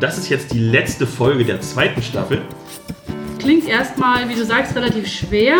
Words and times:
Das 0.00 0.16
ist 0.16 0.28
jetzt 0.28 0.52
die 0.52 0.60
letzte 0.60 1.06
Folge 1.06 1.44
der 1.44 1.60
zweiten 1.60 2.02
Staffel. 2.02 2.42
Klingt 3.40 3.66
erstmal, 3.66 4.28
wie 4.28 4.34
du 4.34 4.44
sagst, 4.44 4.76
relativ 4.76 5.08
schwer. 5.08 5.56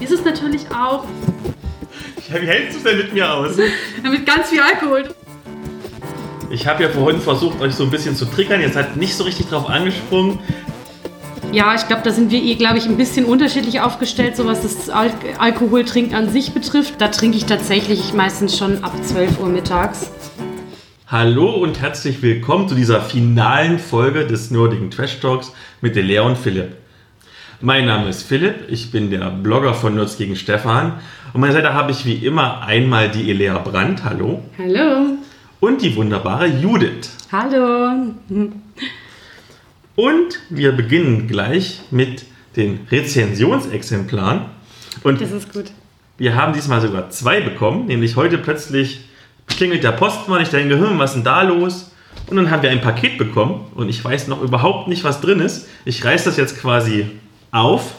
Ist 0.00 0.12
es 0.12 0.24
natürlich 0.24 0.66
auch. 0.70 1.04
Ja, 2.30 2.42
wie 2.42 2.46
hältst 2.46 2.74
du 2.74 2.78
es 2.78 2.84
denn 2.84 2.98
mit 2.98 3.14
mir 3.14 3.32
aus? 3.32 3.56
Damit 4.02 4.26
ganz 4.26 4.48
viel 4.48 4.60
Alkohol. 4.60 5.14
Ich 6.50 6.66
habe 6.66 6.82
ja 6.82 6.90
vorhin 6.90 7.20
versucht, 7.20 7.60
euch 7.60 7.74
so 7.74 7.84
ein 7.84 7.90
bisschen 7.90 8.14
zu 8.14 8.26
triggern. 8.26 8.60
Ihr 8.60 8.70
seid 8.70 8.96
nicht 8.96 9.14
so 9.14 9.24
richtig 9.24 9.48
drauf 9.48 9.68
angesprungen. 9.68 10.40
Ja, 11.50 11.74
ich 11.74 11.86
glaube, 11.86 12.02
da 12.02 12.10
sind 12.10 12.30
wir 12.30 12.42
eh, 12.42 12.56
glaube 12.56 12.78
ich, 12.78 12.86
ein 12.86 12.96
bisschen 12.96 13.24
unterschiedlich 13.24 13.80
aufgestellt, 13.80 14.36
so 14.36 14.44
was 14.44 14.62
das 14.62 14.90
Al 14.90 15.10
Alkoholtrinken 15.38 16.14
an 16.14 16.28
sich 16.28 16.52
betrifft. 16.52 16.94
Da 16.98 17.08
trinke 17.08 17.36
ich 17.36 17.46
tatsächlich 17.46 18.12
meistens 18.12 18.58
schon 18.58 18.84
ab 18.84 18.92
12 19.04 19.40
Uhr 19.40 19.48
mittags. 19.48 20.10
Hallo 21.14 21.48
und 21.48 21.80
herzlich 21.80 22.22
willkommen 22.22 22.68
zu 22.68 22.74
dieser 22.74 23.00
finalen 23.00 23.78
Folge 23.78 24.26
des 24.26 24.50
nerdigen 24.50 24.90
Trash 24.90 25.20
Talks 25.20 25.52
mit 25.80 25.94
Lea 25.94 26.18
und 26.18 26.36
Philipp. 26.36 26.74
Mein 27.60 27.86
Name 27.86 28.08
ist 28.08 28.24
Philipp, 28.24 28.64
ich 28.68 28.90
bin 28.90 29.10
der 29.12 29.30
Blogger 29.30 29.74
von 29.74 29.94
Nerds 29.94 30.18
gegen 30.18 30.34
Stefan. 30.34 30.94
Und 31.32 31.40
meiner 31.40 31.52
Seite 31.52 31.72
habe 31.72 31.92
ich 31.92 32.04
wie 32.04 32.14
immer 32.14 32.62
einmal 32.62 33.08
die 33.12 33.30
Elea 33.30 33.58
Brandt, 33.58 34.02
hallo. 34.02 34.42
Hallo. 34.58 35.16
Und 35.60 35.82
die 35.82 35.94
wunderbare 35.94 36.48
Judith. 36.48 37.10
Hallo. 37.30 37.92
Und 39.94 40.40
wir 40.50 40.72
beginnen 40.72 41.28
gleich 41.28 41.82
mit 41.92 42.24
den 42.56 42.88
Rezensionsexemplaren. 42.90 44.46
Und 45.04 45.20
Das 45.20 45.30
ist 45.30 45.52
gut. 45.52 45.66
wir 46.18 46.34
haben 46.34 46.54
diesmal 46.54 46.80
sogar 46.80 47.08
zwei 47.10 47.40
bekommen, 47.40 47.86
nämlich 47.86 48.16
heute 48.16 48.36
plötzlich 48.36 49.04
klingelt 49.46 49.84
der 49.84 49.92
Postmann, 49.92 50.42
ich 50.42 50.48
denke, 50.48 50.78
hm, 50.78 50.98
was 50.98 51.10
ist 51.10 51.16
denn 51.16 51.24
da 51.24 51.42
los? 51.42 51.90
Und 52.26 52.36
dann 52.36 52.50
haben 52.50 52.62
wir 52.62 52.70
ein 52.70 52.80
Paket 52.80 53.18
bekommen 53.18 53.66
und 53.74 53.88
ich 53.88 54.02
weiß 54.02 54.28
noch 54.28 54.40
überhaupt 54.40 54.88
nicht, 54.88 55.04
was 55.04 55.20
drin 55.20 55.40
ist. 55.40 55.66
Ich 55.84 56.04
reiße 56.04 56.24
das 56.26 56.36
jetzt 56.36 56.60
quasi 56.60 57.10
auf. 57.50 57.92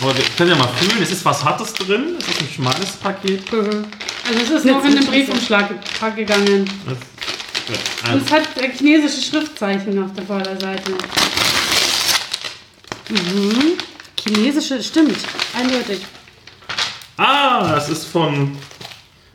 Aber 0.00 0.16
wir 0.16 0.24
können 0.36 0.50
ja 0.50 0.56
mal 0.56 0.68
fühlen, 0.68 1.02
es 1.02 1.10
ist 1.10 1.24
was 1.24 1.44
Hartes 1.44 1.72
drin, 1.72 2.16
es 2.18 2.28
ist 2.28 2.40
ein 2.40 2.48
schmales 2.54 2.92
Paket. 2.96 3.42
Also 3.52 4.40
es 4.42 4.50
ist 4.50 4.64
noch 4.64 4.84
in 4.84 4.96
den 4.96 5.06
Briefumschlag 5.06 5.70
gegangen. 6.14 6.70
Das, 6.86 8.12
Und 8.12 8.22
es 8.22 8.32
hat 8.32 8.42
äh, 8.58 8.70
chinesische 8.70 9.22
Schriftzeichen 9.22 10.02
auf 10.02 10.12
der 10.12 10.24
Vorderseite. 10.24 10.92
Mhm. 13.08 13.72
Chinesische, 14.20 14.82
stimmt, 14.82 15.18
eindeutig. 15.54 16.00
Ah, 17.16 17.72
das 17.72 17.88
ist 17.88 18.06
vom 18.06 18.56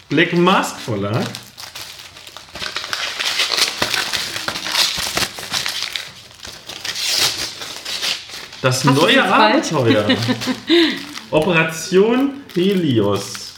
Black 0.10 0.34
Mask 0.34 0.80
Verlag. 0.80 1.26
Das 8.62 8.84
Hast 8.84 8.96
neue? 8.96 9.24
Abenteuer. 9.24 10.06
Operation 11.32 12.42
Helios. 12.54 13.54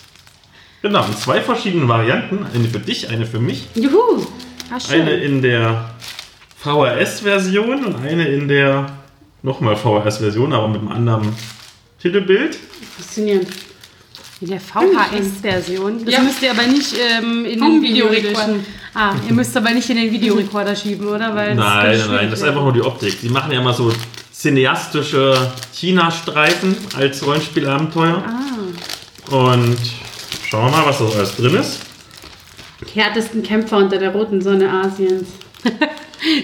Genau, 0.81 1.05
in 1.05 1.17
zwei 1.17 1.41
verschiedenen 1.41 1.87
Varianten. 1.87 2.45
Eine 2.53 2.67
für 2.67 2.79
dich, 2.79 3.09
eine 3.09 3.25
für 3.25 3.39
mich. 3.39 3.67
Juhu! 3.75 4.25
Ah, 4.69 4.79
schön. 4.79 5.01
Eine 5.01 5.11
in 5.15 5.41
der 5.41 5.91
VHS-Version 6.57 7.85
und 7.85 7.95
eine 8.05 8.27
in 8.27 8.47
der 8.47 8.91
nochmal 9.41 9.75
VHS-Version, 9.75 10.53
aber 10.53 10.67
mit 10.67 10.81
einem 10.81 10.91
anderen 10.91 11.35
Titelbild. 11.99 12.57
Faszinierend. 12.97 13.47
In 14.41 14.47
der 14.47 14.59
VHS-Version. 14.59 16.03
Das 16.03 16.13
Ja. 16.15 16.21
müsst 16.21 16.41
ihr 16.41 16.51
aber 16.51 16.63
nicht 16.65 16.95
ähm, 16.97 17.45
in 17.45 17.59
den 17.59 17.81
Videorekorder. 17.81 18.55
Ah, 18.93 19.13
ihr 19.27 19.33
müsst 19.33 19.55
aber 19.55 19.69
nicht 19.71 19.89
in 19.89 19.97
den 19.97 20.11
Videorekorder 20.11 20.75
schieben, 20.75 21.07
oder? 21.07 21.33
Weil 21.35 21.55
Nein, 21.55 21.97
nein, 21.99 22.07
nein, 22.09 22.29
das 22.29 22.39
ist 22.39 22.45
einfach 22.47 22.63
nur 22.63 22.73
die 22.73 22.81
Optik. 22.81 23.21
Die 23.21 23.29
machen 23.29 23.51
ja 23.51 23.61
immer 23.61 23.73
so 23.73 23.93
cineastische 24.33 25.51
China-Streifen 25.73 26.75
als 26.97 27.25
Rollenspielabenteuer. 27.25 28.23
Ah. 28.25 29.35
Und 29.35 29.77
schauen 30.49 30.71
wir 30.71 30.77
mal, 30.77 30.85
was 30.87 30.97
da 30.97 31.05
so 31.07 31.13
alles 31.17 31.35
drin 31.35 31.55
ist. 31.55 31.79
Die 32.93 32.99
härtesten 32.99 33.43
Kämpfer 33.43 33.77
unter 33.77 33.97
der 33.99 34.09
roten 34.11 34.41
Sonne 34.41 34.69
Asiens. 34.69 35.27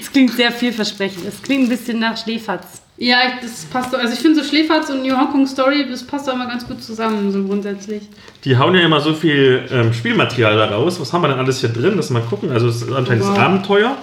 Es 0.02 0.12
klingt 0.12 0.34
sehr 0.36 0.52
vielversprechend. 0.52 1.24
Es 1.28 1.40
klingt 1.44 1.66
ein 1.66 1.70
bisschen 1.70 2.00
nach 2.00 2.18
Schläferz. 2.18 2.82
Ja, 3.00 3.18
ich- 3.28 3.42
das 3.42 3.66
passt 3.66 3.94
doch. 3.94 4.00
Also 4.00 4.14
ich 4.14 4.20
finde 4.20 4.42
so 4.42 4.48
Schläferz 4.50 4.90
und 4.90 5.04
New 5.04 5.16
Hong 5.16 5.30
Kong 5.32 5.46
Story, 5.48 5.86
das 5.90 6.04
passt 6.04 6.28
doch 6.28 6.34
immer 6.34 6.48
ganz 6.48 6.68
gut 6.68 6.82
zusammen, 6.84 7.32
so 7.32 7.44
grundsätzlich. 7.44 8.04
Die 8.44 8.58
hauen 8.58 8.74
ja 8.76 8.82
immer 8.82 9.00
so 9.02 9.14
viel 9.14 9.64
ähm, 9.72 9.94
Spielmaterial 9.94 10.56
da 10.58 10.66
raus. 10.76 11.00
Was 11.00 11.14
haben 11.14 11.22
wir 11.22 11.28
denn 11.28 11.38
alles 11.40 11.60
hier 11.60 11.70
drin? 11.70 11.94
Lass 11.96 12.10
mal 12.10 12.22
gucken. 12.24 12.52
Also 12.52 12.68
es 12.68 12.82
ist 12.82 12.92
anscheinend 12.92 13.24
das 13.24 13.30
Wow. 13.32 13.38
Abenteuer, 13.40 13.98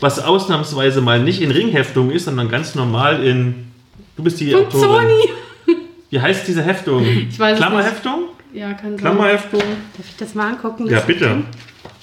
was 0.00 0.18
ausnahmsweise 0.24 1.00
mal 1.02 1.20
nicht 1.22 1.42
in 1.42 1.50
Ringheftung 1.50 2.10
ist, 2.10 2.24
sondern 2.24 2.48
ganz 2.48 2.74
normal 2.74 3.22
in... 3.24 3.66
Du 4.16 4.22
bist 4.24 4.40
die 4.40 4.50
Von 4.52 4.66
Autorin. 4.66 5.08
Sony! 5.08 5.76
Wie 6.10 6.20
heißt 6.20 6.48
diese 6.48 6.62
Heftung? 6.62 7.04
Ich 7.04 7.38
weiß 7.38 7.58
Klammerheftung? 7.58 8.24
Ja, 8.54 8.72
kann 8.72 8.92
sein. 8.92 8.96
Klammerheftung? 8.96 9.60
Darf 9.60 10.08
ich 10.08 10.16
das 10.16 10.34
mal 10.34 10.48
angucken? 10.52 10.86
Ja, 10.86 10.96
Das- 10.96 11.06
bitte. 11.06 11.42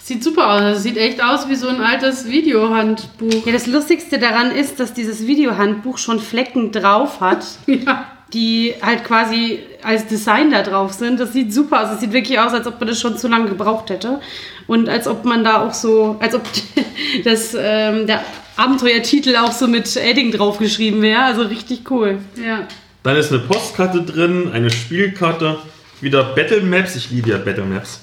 Sieht 0.08 0.24
super 0.24 0.52
aus. 0.54 0.62
Das 0.62 0.84
sieht 0.84 0.98
echt 0.98 1.20
aus 1.24 1.50
wie 1.50 1.56
so 1.56 1.68
ein 1.68 1.82
altes 1.82 2.30
Videohandbuch. 2.30 3.44
Ja, 3.44 3.52
das 3.52 3.66
Lustigste 3.66 4.20
daran 4.20 4.52
ist, 4.52 4.80
dass 4.80 4.94
dieses 4.94 5.26
Videohandbuch 5.26 5.98
schon 5.98 6.20
Flecken 6.20 6.72
drauf 6.72 7.22
hat, 7.22 7.44
Ja. 7.66 8.06
die 8.32 8.76
halt 8.84 9.04
quasi 9.04 9.62
als 9.82 10.06
Design 10.06 10.52
da 10.52 10.62
drauf 10.62 10.94
sind. 10.94 11.20
Das 11.20 11.34
sieht 11.34 11.52
super 11.52 11.82
aus. 11.84 11.94
Es 11.96 12.02
sieht 12.02 12.14
wirklich 12.14 12.38
aus, 12.40 12.54
als 12.54 12.68
ob 12.68 12.80
man 12.80 12.88
das 12.88 13.02
schon 13.02 13.18
zu 13.18 13.28
lange 13.28 13.50
gebraucht 13.50 13.90
hätte. 13.90 14.20
Und 14.68 14.90
als 14.90 15.08
ob 15.08 15.26
man 15.26 15.44
da 15.44 15.66
auch 15.66 15.74
so, 15.74 16.18
als 16.20 16.36
ob 16.36 16.44
das, 17.24 17.58
ähm, 17.60 18.06
der 18.06 18.24
Abenteuertitel 18.58 19.36
auch 19.38 19.54
so 19.54 19.68
mit 19.68 19.98
Edding 19.98 20.32
draufgeschrieben 20.32 21.02
wäre. 21.02 21.24
Also 21.24 21.42
richtig 21.42 21.90
cool. 21.90 22.20
Ja. 22.40 22.68
Dann 23.02 23.16
ist 23.18 23.32
eine 23.32 23.42
Postkarte 23.42 24.04
drin, 24.04 24.52
eine 24.54 24.70
Spielkarte, 24.70 25.58
wieder 26.00 26.24
Battle 26.36 26.62
Maps. 26.62 26.96
Ich 26.96 27.10
liebe 27.10 27.32
ja 27.32 27.40
Battle 27.40 27.66
Maps. 27.66 28.02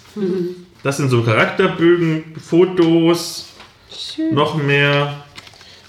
Das 0.83 0.97
sind 0.97 1.11
so 1.11 1.23
Charakterbögen, 1.23 2.35
Fotos, 2.45 3.47
noch 4.33 4.57
mehr. 4.57 5.23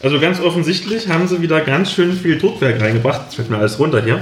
Also 0.02 0.20
ganz 0.20 0.40
offensichtlich 0.40 1.08
haben 1.08 1.28
sie 1.28 1.42
wieder 1.42 1.62
ganz 1.62 1.92
schön 1.92 2.14
viel 2.14 2.38
Druckwerk 2.38 2.80
reingebracht. 2.80 3.22
Jetzt 3.26 3.36
fällt 3.36 3.50
mir 3.50 3.58
alles 3.58 3.80
runter 3.80 4.04
hier. 4.04 4.22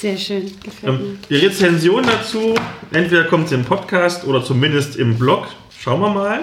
Sehr 0.00 0.18
schön. 0.18 0.52
Gefällt 0.62 0.82
mir. 0.82 0.88
Ähm, 0.88 1.18
die 1.30 1.36
Rezension 1.36 2.02
dazu, 2.04 2.54
entweder 2.92 3.24
kommt 3.24 3.48
sie 3.48 3.54
im 3.54 3.64
Podcast 3.64 4.26
oder 4.26 4.44
zumindest 4.44 4.96
im 4.96 5.18
Blog. 5.18 5.46
Schauen 5.78 6.00
wir 6.00 6.10
mal. 6.10 6.40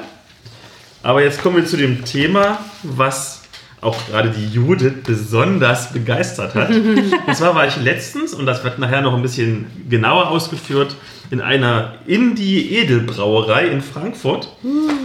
Aber 1.04 1.22
jetzt 1.22 1.42
kommen 1.42 1.58
wir 1.58 1.66
zu 1.66 1.78
dem 1.78 2.04
Thema, 2.06 2.60
was 2.84 3.44
auch 3.82 3.98
gerade 4.08 4.32
die 4.32 4.48
Judith 4.48 5.04
besonders 5.06 5.94
begeistert 5.94 6.56
hat. 6.56 6.70
und 7.28 7.36
zwar 7.36 7.56
war 7.56 7.68
ich 7.68 7.78
letztens, 7.78 8.34
und 8.34 8.46
das 8.46 8.64
wird 8.64 8.80
nachher 8.80 9.02
noch 9.02 9.14
ein 9.14 9.22
bisschen 9.22 9.68
genauer 9.90 10.30
ausgeführt, 10.30 10.96
in 11.32 11.42
einer 11.42 11.96
Indie-Edelbrauerei 12.08 13.68
in 13.68 13.82
Frankfurt 13.82 14.50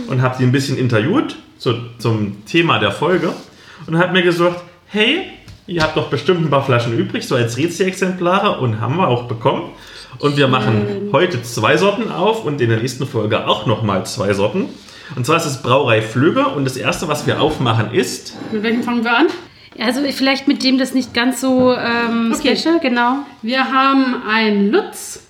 und 0.09 0.23
habe 0.23 0.37
sie 0.37 0.45
ein 0.45 0.53
bisschen 0.53 0.77
interviewt 0.79 1.37
zu, 1.59 1.75
zum 1.99 2.45
Thema 2.47 2.79
der 2.79 2.93
Folge 2.93 3.33
und 3.87 3.99
habe 3.99 4.13
mir 4.13 4.23
gesagt, 4.23 4.63
hey, 4.87 5.23
ihr 5.67 5.83
habt 5.83 5.97
doch 5.97 6.09
bestimmt 6.09 6.43
ein 6.43 6.51
paar 6.51 6.65
Flaschen 6.65 6.97
übrig, 6.99 7.27
so 7.27 7.35
als 7.35 7.57
Rätsel-Exemplare 7.57 8.59
und 8.61 8.81
haben 8.81 8.97
wir 8.97 9.09
auch 9.09 9.25
bekommen. 9.25 9.71
Und 10.21 10.37
wir 10.37 10.47
machen 10.47 11.09
heute 11.13 11.43
zwei 11.43 11.77
Sorten 11.77 12.11
auf 12.11 12.45
und 12.45 12.61
in 12.61 12.69
der 12.69 12.79
nächsten 12.79 13.07
Folge 13.07 13.47
auch 13.49 13.67
nochmal 13.67 14.07
zwei 14.07 14.33
Sorten. 14.33 14.67
Und 15.17 15.27
zwar 15.27 15.37
ist 15.37 15.45
es 15.47 15.61
Brauerei 15.61 16.01
Flöge 16.03 16.47
und 16.47 16.65
das 16.65 16.77
erste, 16.77 17.09
was 17.09 17.27
wir 17.27 17.41
aufmachen, 17.41 17.93
ist 17.93 18.35
Mit 18.53 18.63
welchem 18.63 18.83
fangen 18.83 19.05
wir 19.05 19.17
an? 19.17 19.27
Also 19.79 20.01
vielleicht 20.13 20.47
mit 20.47 20.63
dem 20.63 20.79
das 20.79 20.95
nicht 20.95 21.13
ganz 21.15 21.41
so 21.41 21.75
ähm, 21.75 22.33
Okay. 22.33 22.55
special, 22.57 22.79
genau. 22.79 23.19
Wir 23.43 23.73
haben 23.73 24.23
ein 24.29 24.71
Lutz. 24.71 25.24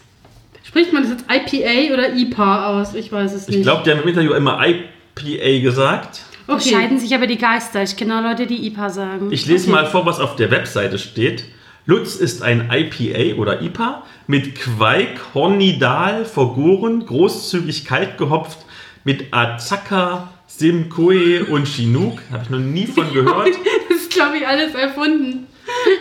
Spricht 0.74 0.92
man 0.92 1.04
das 1.04 1.12
jetzt 1.12 1.24
IPA 1.30 1.94
oder 1.94 2.12
IPA 2.16 2.66
aus? 2.80 2.94
Ich 2.96 3.12
weiß 3.12 3.32
es 3.32 3.46
nicht. 3.46 3.58
Ich 3.58 3.62
glaube, 3.62 3.84
die 3.84 3.92
haben 3.92 4.00
im 4.02 4.08
Interview 4.08 4.32
immer 4.32 4.58
IPA 4.66 5.62
gesagt. 5.62 6.22
Okay. 6.48 6.70
scheiden 6.70 6.98
sich 6.98 7.14
aber 7.14 7.28
die 7.28 7.38
Geister. 7.38 7.84
Ich 7.84 7.96
kenne 7.96 8.18
auch 8.18 8.22
Leute, 8.24 8.48
die 8.48 8.66
IPA 8.66 8.90
sagen. 8.90 9.28
Ich 9.30 9.46
lese 9.46 9.70
Okay. 9.70 9.82
mal 9.82 9.86
vor, 9.86 10.04
was 10.04 10.18
auf 10.18 10.34
der 10.34 10.50
Webseite 10.50 10.98
steht. 10.98 11.44
Lutz 11.86 12.16
ist 12.16 12.42
ein 12.42 12.72
IPA 12.72 13.40
oder 13.40 13.62
IPA 13.62 14.02
mit 14.26 14.56
Queik, 14.56 15.20
Hornidal, 15.32 16.24
vergoren, 16.24 17.06
großzügig 17.06 17.84
kalt 17.84 18.18
gehopft, 18.18 18.58
mit 19.04 19.32
Azaka, 19.32 20.32
Simcoe 20.48 21.44
und 21.50 21.68
Chinook. 21.68 22.18
Habe 22.32 22.42
ich 22.42 22.50
noch 22.50 22.58
nie 22.58 22.86
von 22.88 23.12
gehört. 23.12 23.50
Das 23.88 23.98
ist, 23.98 24.10
glaube 24.12 24.38
ich, 24.38 24.48
alles 24.48 24.74
erfunden. 24.74 25.46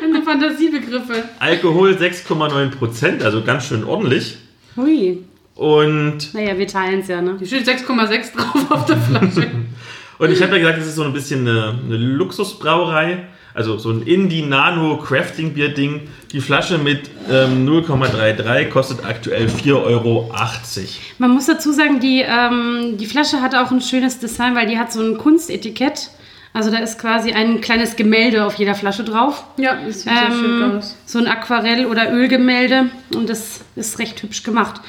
Eine 0.03 0.23
Fantasiebegriffe. 0.23 1.25
Alkohol 1.37 1.91
6,9 1.91 2.71
Prozent, 2.71 3.21
also 3.21 3.43
ganz 3.43 3.67
schön 3.67 3.83
ordentlich. 3.83 4.37
Hui. 4.75 5.23
Und, 5.55 6.33
Naja, 6.33 6.57
wir 6.57 6.67
teilen 6.67 7.01
es 7.01 7.07
ja, 7.07 7.21
ne? 7.21 7.35
Hier 7.37 7.47
steht 7.47 7.67
6,6 7.67 8.35
drauf 8.35 8.71
auf 8.71 8.85
der 8.85 8.97
Flasche. 8.97 9.51
und 10.17 10.31
ich 10.31 10.41
habe 10.41 10.53
ja 10.53 10.59
gesagt, 10.59 10.79
es 10.79 10.87
ist 10.87 10.95
so 10.95 11.03
ein 11.03 11.13
bisschen 11.13 11.47
eine, 11.47 11.79
eine 11.85 11.97
Luxusbrauerei. 11.97 13.25
also 13.53 13.77
so 13.77 13.91
ein 13.91 14.01
Indie 14.01 14.41
Nano 14.41 14.97
Crafting 14.97 15.53
Bier 15.53 15.69
Ding. 15.69 16.01
Die 16.31 16.41
Flasche 16.41 16.79
mit 16.79 17.11
ähm, 17.29 17.67
0,33 17.67 18.69
kostet 18.69 19.05
aktuell 19.05 19.45
4,80 19.47 19.83
Euro. 19.83 20.33
Man 21.19 21.31
muss 21.31 21.45
dazu 21.45 21.71
sagen, 21.71 21.99
die, 21.99 22.23
ähm, 22.27 22.97
die 22.97 23.05
Flasche 23.05 23.41
hat 23.41 23.53
auch 23.53 23.69
ein 23.69 23.81
schönes 23.81 24.19
Design, 24.19 24.55
weil 24.55 24.65
die 24.65 24.79
hat 24.79 24.91
so 24.91 25.01
ein 25.01 25.19
Kunstetikett. 25.19 26.09
Also 26.53 26.69
da 26.69 26.77
ist 26.77 26.99
quasi 26.99 27.31
ein 27.33 27.61
kleines 27.61 27.95
Gemälde 27.95 28.45
auf 28.45 28.55
jeder 28.55 28.75
Flasche 28.75 29.03
drauf. 29.03 29.43
Ja, 29.57 29.75
das 29.85 30.01
sieht 30.03 30.13
sehr 30.13 30.31
schön 30.31 30.61
Ähm, 30.61 30.77
aus. 30.77 30.95
so 31.05 31.17
ein 31.19 31.27
Aquarell- 31.27 31.87
oder 31.87 32.11
Ölgemälde. 32.13 32.89
Und 33.15 33.27
das 33.29 33.61
ist 33.75 33.97
recht 33.99 34.21
hübsch 34.21 34.43
gemacht. 34.43 34.79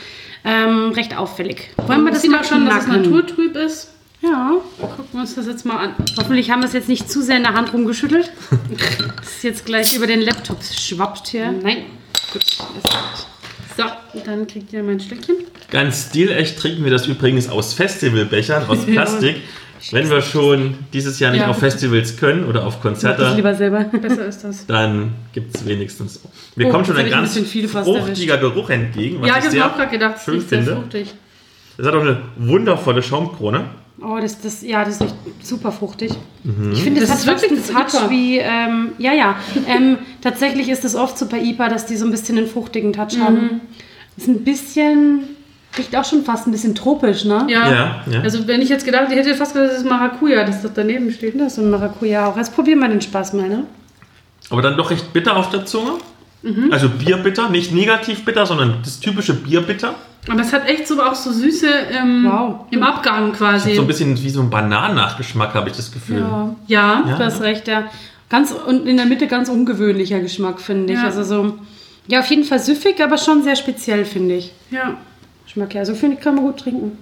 Ähm, 0.45 0.93
recht 0.93 1.17
auffällig. 1.17 1.71
Wollen 1.79 1.89
wir 1.89 1.97
Man 2.05 2.13
das 2.13 2.21
sieht 2.23 2.31
mal 2.31 2.45
schon, 2.45 2.67
dass 2.67 2.83
es 2.83 2.87
naturtrüb 2.89 3.57
ist. 3.57 3.91
Ja. 4.21 4.53
Gucken 4.79 5.05
wir 5.13 5.21
uns 5.21 5.35
das 5.35 5.47
jetzt 5.47 5.65
mal 5.65 5.77
an. 5.79 5.95
Hoffentlich 6.19 6.51
haben 6.51 6.61
wir 6.61 6.67
es 6.67 6.75
jetzt 6.75 6.89
nicht 6.89 7.11
zu 7.11 7.23
sehr 7.23 7.37
in 7.39 7.43
der 7.45 7.55
Hand 7.55 7.73
rumgeschüttelt. 7.73 8.31
Das 9.19 9.29
ist 9.37 9.45
jetzt 9.45 9.65
gleich 9.67 9.95
über 9.97 10.07
den 10.07 10.21
Laptop 10.21 10.59
schwappt 10.63 11.29
hier. 11.29 11.51
Nein. 11.51 11.85
Gut. 12.33 12.43
So, 13.77 13.85
dann 14.25 14.47
kriegt 14.47 14.73
ihr 14.73 14.83
mein 14.83 15.01
Stückchen. 15.01 15.37
Ganz 15.71 16.09
stilecht 16.11 16.59
trinken 16.59 16.85
wir 16.85 16.91
das 16.91 17.07
übrigens 17.07 17.49
aus 17.49 17.75
Festivalbechern, 17.75 18.67
aus 18.69 18.85
Plastik. 18.87 19.37
Wenn 19.93 20.09
wir 20.09 20.23
schon 20.23 20.75
dieses 20.93 21.19
Jahr 21.21 21.33
nicht 21.33 21.43
Ja. 21.43 21.49
auf 21.49 21.59
Festivals 21.59 22.17
können 22.17 22.45
oder 22.47 22.65
auf 22.67 22.75
Das 22.75 22.83
Konzerte, 22.83 23.33
lieber 23.37 23.55
selber. 23.55 23.85
Besser 23.85 24.27
ist 24.27 24.43
das. 24.45 24.67
dann 24.67 25.13
gibt 25.33 25.55
es 25.57 25.67
wenigstens. 25.67 26.21
Mir 26.57 26.69
Oh, 26.69 26.71
kommt 26.71 26.87
schon 26.87 26.97
ein 26.97 27.05
ein 27.07 27.11
ganz 27.11 27.37
fast 27.37 27.89
fruchtiger 27.89 28.39
Geruch 28.39 28.71
entgegen, 28.71 29.21
was 29.21 29.29
ja, 29.29 29.39
ich 29.39 29.45
ich 29.45 29.51
sehr 29.51 29.67
auch 29.67 29.77
gerade 29.77 29.91
gedacht, 29.91 30.15
es 30.17 30.25
schön 30.25 30.41
sehr 30.41 30.49
finde. 30.49 30.77
fruchtig. 30.77 31.15
Es 31.77 31.87
hat 31.87 31.95
auch 31.95 32.01
eine 32.03 32.23
wundervolle 32.37 33.03
Schaumkrone. 33.03 33.65
Oh, 34.01 34.19
das, 34.21 34.41
das, 34.41 34.63
ja, 34.63 34.85
das 34.85 35.01
riecht 35.01 35.15
super 35.43 35.71
fruchtig. 35.73 36.13
Mhm. 36.43 36.73
Ich 36.73 36.83
finde, 36.83 37.01
das, 37.01 37.11
Das 37.11 37.27
hat 37.27 37.37
ist 37.37 37.43
wirklich 37.43 37.51
einen 37.69 37.85
das 37.85 37.93
Touch 37.93 38.11
wie, 38.11 38.39
ähm, 38.39 38.93
ja, 38.99 39.13
ja. 39.13 39.37
Ähm, 39.69 39.99
tatsächlich 40.21 40.69
ist 40.69 40.85
es 40.85 40.95
oft 40.95 41.17
so 41.17 41.27
bei 41.27 41.39
IPA, 41.41 41.69
dass 41.69 41.87
die 41.87 41.97
so 41.97 42.05
ein 42.05 42.11
bisschen 42.11 42.37
einen 42.39 42.47
fruchtigen 42.49 42.93
Touch 42.93 43.17
Mhm. 43.17 43.23
haben. 43.23 43.61
Ist 44.17 44.29
ein 44.29 44.45
bisschen, 44.45 45.21
riecht 45.79 45.95
auch 45.97 46.05
schon 46.05 46.25
fast 46.25 46.47
ein 46.47 46.53
bisschen 46.53 46.75
tropisch, 46.75 47.25
ne? 47.25 47.47
Ja. 47.49 47.71
Ja, 47.71 48.03
ja. 48.11 48.21
Also 48.21 48.47
wenn 48.47 48.63
ich 48.63 48.69
jetzt 48.69 48.85
gedacht, 48.85 49.07
ich 49.11 49.17
hätte 49.17 49.35
fast 49.35 49.55
gedacht, 49.55 49.71
das 49.73 49.79
ist 49.79 49.89
Maracuja, 49.89 50.45
das 50.45 50.63
doch 50.63 50.71
daneben 50.75 51.11
steht. 51.13 51.39
Da 51.41 51.47
ist 51.47 51.57
so 51.57 51.63
ein 51.63 51.71
Maracuja 51.71 52.27
auch. 52.29 52.37
Jetzt 52.37 52.55
probieren 52.55 52.79
wir 52.81 52.89
den 52.89 53.01
Spaß 53.01 53.33
mal, 53.35 53.49
ne? 53.49 53.65
Aber 54.51 54.63
dann 54.63 54.77
doch 54.77 54.91
recht 54.91 55.13
bitter 55.13 55.37
auf 55.37 55.51
der 55.51 55.65
Zunge. 55.67 55.93
Mhm. 56.43 56.71
Also 56.71 56.89
Bierbitter, 56.91 57.49
nicht 57.49 57.73
negativ 57.73 58.25
bitter, 58.25 58.45
sondern 58.45 58.77
das 58.85 59.01
typische 59.01 59.33
Bierbitter. 59.35 59.95
Aber 60.29 60.41
es 60.41 60.53
hat 60.53 60.69
echt 60.69 60.87
so 60.89 61.03
auch 61.03 61.15
so 61.15 61.33
Süße 61.33 61.67
ähm, 61.91 62.27
Wow. 62.31 62.67
im 62.71 62.83
Abgang 62.83 63.33
quasi. 63.33 63.75
So 63.75 63.83
ein 63.83 63.87
bisschen 63.87 64.23
wie 64.23 64.31
so 64.31 64.41
ein 64.41 64.51
Bananennachgeschmack, 64.51 65.55
habe 65.55 65.71
ich 65.71 65.77
das 65.77 65.91
Gefühl. 65.93 66.19
Ja, 66.21 66.55
ja. 66.67 67.05
Ja. 67.09 67.17
du 67.17 67.25
hast 67.25 67.41
recht, 67.41 67.67
ja. 67.69 67.85
Ganz, 68.29 68.53
und 68.53 68.87
in 68.87 68.97
der 68.97 69.07
Mitte 69.07 69.27
ganz 69.27 69.49
ungewöhnlicher 69.49 70.21
Geschmack, 70.21 70.61
finde 70.61 70.93
ich. 70.95 70.99
Ja. 70.99 71.07
Also 71.07 71.25
so, 71.25 71.59
ja, 72.09 72.21
auf 72.21 72.27
jeden 72.27 72.45
Fall 72.45 72.59
süffig, 72.59 73.03
aber 73.03 73.17
schon 73.19 73.43
sehr 73.43 73.57
speziell, 73.57 74.05
finde 74.05 74.37
ich. 74.37 74.53
ja. 74.71 74.97
Geschmack, 75.55 75.75
ja. 75.75 75.85
So 75.85 75.95
finde 75.95 76.17
ich, 76.17 76.23
kann 76.23 76.35
man 76.35 76.45
gut 76.45 76.59
trinken. 76.59 76.99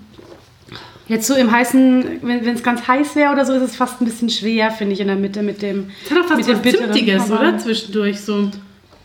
Jetzt 1.08 1.26
so 1.26 1.34
im 1.34 1.50
heißen, 1.50 2.20
wenn 2.22 2.46
es 2.46 2.62
ganz 2.62 2.86
heiß 2.86 3.16
wäre 3.16 3.32
oder 3.32 3.44
so, 3.44 3.52
ist 3.54 3.62
es 3.62 3.76
fast 3.76 4.00
ein 4.00 4.04
bisschen 4.04 4.30
schwer, 4.30 4.70
finde 4.70 4.92
ich, 4.94 5.00
in 5.00 5.08
der 5.08 5.16
Mitte 5.16 5.42
mit 5.42 5.60
dem. 5.62 5.90
Es 6.04 6.10
hat 6.10 6.18
auch 6.18 6.28
fast 6.28 6.36
mit 6.38 6.46
dem 6.46 6.54
was 6.56 6.62
Bitteren, 6.62 6.92
Zimtiges, 6.92 7.30
oder? 7.30 7.58
Zwischendurch 7.58 8.20
so. 8.20 8.50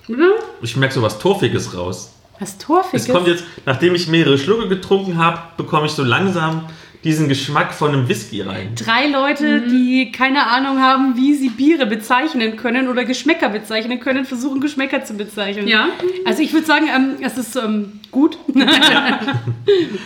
Oder? 0.08 0.32
Ich 0.62 0.76
merke 0.78 0.94
so 0.94 1.02
was 1.02 1.18
Torfiges 1.18 1.76
raus. 1.76 2.14
Was 2.40 2.58
Torfiges. 2.58 3.08
Es 3.08 3.14
kommt 3.14 3.28
jetzt, 3.28 3.44
nachdem 3.66 3.96
ich 3.96 4.08
mehrere 4.08 4.38
Schlucke 4.38 4.68
getrunken 4.68 5.18
habe, 5.18 5.40
bekomme 5.58 5.88
ich 5.88 5.94
so 5.94 6.04
langsam 6.04 6.66
diesen 7.04 7.30
Geschmack 7.30 7.74
von 7.74 7.94
einem 7.94 8.10
Whisky 8.10 8.42
rein. 8.42 8.70
Drei 8.76 9.08
Leute, 9.08 9.62
Mhm. 9.62 9.70
die 9.70 10.12
keine 10.12 10.48
Ahnung 10.48 10.80
haben, 10.82 11.16
wie 11.16 11.36
sie 11.36 11.50
Biere 11.50 11.86
bezeichnen 11.86 12.58
können 12.58 12.88
oder 12.90 13.06
Geschmäcker 13.06 13.50
bezeichnen 13.50 14.00
können, 14.00 14.26
versuchen 14.26 14.60
Geschmäcker 14.62 15.04
zu 15.06 15.14
bezeichnen. 15.14 15.68
Ja. 15.68 15.88
Also 16.26 16.42
ich 16.42 16.52
würde 16.54 16.66
sagen, 16.66 16.88
ähm, 16.94 17.16
es 17.22 17.38
ist 17.38 17.56
ähm, 17.56 18.00
gut. 18.12 18.38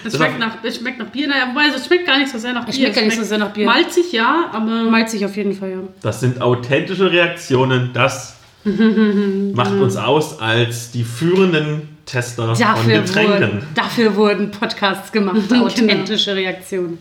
Es 0.03 0.15
schmeckt, 0.15 0.39
nach, 0.39 0.57
es 0.63 0.77
schmeckt 0.77 0.99
nach 0.99 1.07
Bier. 1.07 1.27
Naja, 1.27 1.47
wobei, 1.49 1.67
es 1.67 1.85
schmeckt 1.85 2.05
gar 2.05 2.17
nicht 2.17 2.29
so 2.31 2.37
sehr 2.37 2.53
nach 2.53 2.67
Es 2.67 2.75
Bier. 2.75 2.85
schmeckt 2.85 2.95
gar 2.97 3.05
nicht 3.05 3.17
so 3.17 3.23
sehr 3.23 3.37
nach 3.37 3.51
Bier. 3.51 3.65
Malzig, 3.65 4.11
ja, 4.11 4.49
aber... 4.51 4.83
Malzig 4.89 5.23
auf 5.25 5.35
jeden 5.37 5.53
Fall, 5.53 5.69
ja. 5.71 5.77
Das 6.01 6.19
sind 6.19 6.41
authentische 6.41 7.11
Reaktionen. 7.11 7.91
Das 7.93 8.37
macht 8.65 9.73
uns 9.73 9.95
aus 9.95 10.39
als 10.39 10.91
die 10.91 11.03
führenden 11.03 11.89
Tester 12.11 12.55
von 12.55 12.59
Dafür 12.59 13.01
Getränken. 13.01 13.33
wurden, 13.41 13.63
dafür 13.75 14.15
wurden 14.15 14.51
Podcasts 14.51 15.11
gemacht, 15.11 15.37
Genau. 15.49 15.65
authentische 15.65 16.35
Reaktionen. 16.35 16.97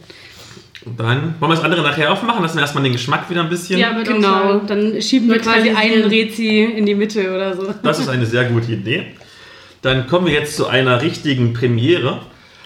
Und 0.87 0.99
dann 0.99 1.35
wollen 1.41 1.51
wir 1.53 1.57
das 1.57 1.65
andere 1.65 1.83
nachher 1.83 2.11
aufmachen, 2.13 2.43
lassen 2.43 2.57
wir 2.57 2.63
erstmal 2.63 2.83
den 2.85 2.93
Geschmack 2.93 3.29
wieder 3.29 3.43
ein 3.43 3.51
bisschen. 3.51 3.79
Ja, 3.79 3.93
Genau, 4.03 4.21
sagen. 4.31 4.67
dann 4.67 5.03
schieben 5.03 5.29
wir 5.29 5.39
quasi 5.39 5.71
einen. 5.71 6.05
Rezi 6.05 6.61
in 6.65 6.87
die 6.87 6.95
Mitte 6.95 7.29
oder 7.35 7.55
so. 7.55 7.75
Das 7.83 7.99
ist 7.99 8.09
eine 8.09 8.25
sehr 8.25 8.45
gute 8.45 8.73
Idee. 8.73 9.07
Dann 9.83 10.07
kommen 10.07 10.27
wir 10.27 10.33
jetzt 10.33 10.57
zu 10.57 10.67
einer 10.69 11.03
richtigen 11.03 11.53
Premiere. 11.53 12.21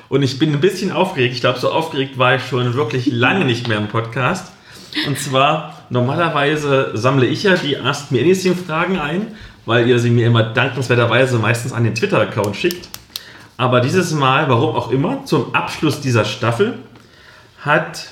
Und 0.09 0.23
ich 0.23 0.39
bin 0.39 0.53
ein 0.53 0.61
bisschen 0.61 0.93
aufgeregt. 0.93 1.35
Ich 1.35 1.41
glaube, 1.41 1.59
so 1.59 1.71
aufgeregt 1.73 2.19
war 2.19 2.37
ich 2.37 2.43
schon 2.45 2.75
wirklich 2.75 3.07
lange 3.07 3.45
nicht 3.45 3.67
mehr 3.67 3.79
im 3.79 3.89
Podcast. 3.89 4.53
Und 5.09 5.19
zwar, 5.19 5.85
normalerweise 5.91 6.91
sammle 6.95 7.27
ich 7.27 7.43
ja 7.43 7.57
die 7.57 7.79
Ask 7.79 8.13
Me 8.13 8.21
Anything 8.21 8.55
Fragen 8.55 8.99
ein, 8.99 9.27
weil 9.67 9.89
ihr 9.89 9.99
sie 9.99 10.11
mir 10.11 10.27
immer 10.27 10.43
dankenswerterweise 10.43 11.39
meistens 11.39 11.73
an 11.73 11.85
den 11.85 11.95
Twitter-Account 11.95 12.57
schickt. 12.57 12.89
Aber 13.57 13.81
dieses 13.81 14.13
Mal, 14.13 14.49
warum 14.49 14.75
auch 14.75 14.91
immer, 14.91 15.25
zum 15.25 15.55
Abschluss 15.55 16.01
dieser 16.01 16.25
Staffel 16.25 16.75
hat 17.61 18.09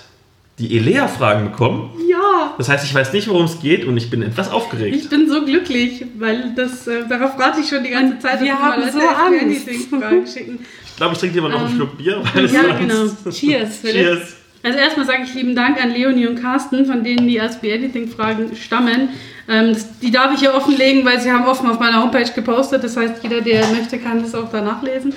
die 0.58 0.76
Elea 0.76 1.08
Fragen 1.08 1.50
bekommen. 1.50 1.90
Ja, 2.08 2.54
Das 2.58 2.68
heißt, 2.68 2.84
ich 2.84 2.94
weiß 2.94 3.12
nicht, 3.12 3.26
worum 3.28 3.44
es 3.46 3.60
geht 3.60 3.84
und 3.84 3.96
ich 3.96 4.10
bin 4.10 4.22
etwas 4.22 4.50
aufgeregt. 4.50 4.94
ich 4.94 5.08
bin 5.08 5.28
so 5.28 5.44
glücklich, 5.44 6.04
weil 6.18 6.54
das, 6.54 6.86
äh, 6.86 7.08
darauf 7.08 7.38
warte 7.38 7.60
ich 7.60 7.68
schon 7.68 7.82
die 7.82 7.90
ganze 7.90 8.18
Zeit. 8.20 8.40
wir 8.40 8.56
haben 8.56 8.80
mal 8.80 8.92
so 8.92 8.98
Angst. 9.00 9.42
Anything 9.42 10.00
Fragen 10.00 10.26
schicken. 10.26 10.58
Ich 10.86 10.96
glaube, 10.96 11.14
ich 11.14 11.18
trinke 11.18 11.34
lieber 11.36 11.48
noch 11.48 11.64
einen 11.64 11.74
Schluck 11.74 11.96
Bier. 11.98 12.22
Weil 12.34 12.44
Ähm, 12.44 12.54
Ja, 12.54 12.76
genau. 12.78 13.30
Cheers, 13.30 13.76
Philipp. 13.78 13.94
Cheers. 14.06 14.36
Also 14.62 14.78
erstmal 14.78 15.06
sage 15.06 15.22
ich 15.24 15.34
lieben 15.34 15.56
Dank 15.56 15.82
an 15.82 15.90
Leonie 15.92 16.26
und 16.26 16.40
Carsten, 16.40 16.86
von 16.86 17.02
denen 17.02 17.26
die 17.26 17.40
Ask 17.40 17.62
Me 17.62 17.72
Anything 17.74 18.08
Fragen 18.08 18.54
stammen. 18.54 19.08
Ähm, 19.48 19.76
die 20.00 20.10
darf 20.12 20.32
ich 20.32 20.40
hier 20.40 20.54
offenlegen, 20.54 21.04
weil 21.04 21.20
sie 21.20 21.32
haben 21.32 21.44
offen 21.46 21.68
auf 21.68 21.80
meiner 21.80 22.00
Homepage 22.00 22.30
gepostet. 22.32 22.84
Das 22.84 22.96
heißt, 22.96 23.22
jeder, 23.24 23.40
der 23.40 23.66
möchte, 23.68 23.98
kann 23.98 24.22
das 24.22 24.34
auch 24.34 24.50
da 24.52 24.60
nachlesen. 24.60 25.14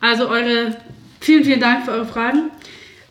Also 0.00 0.28
eure, 0.28 0.76
vielen, 1.20 1.44
vielen 1.44 1.60
Dank 1.60 1.84
für 1.84 1.92
eure 1.92 2.06
Fragen. 2.06 2.50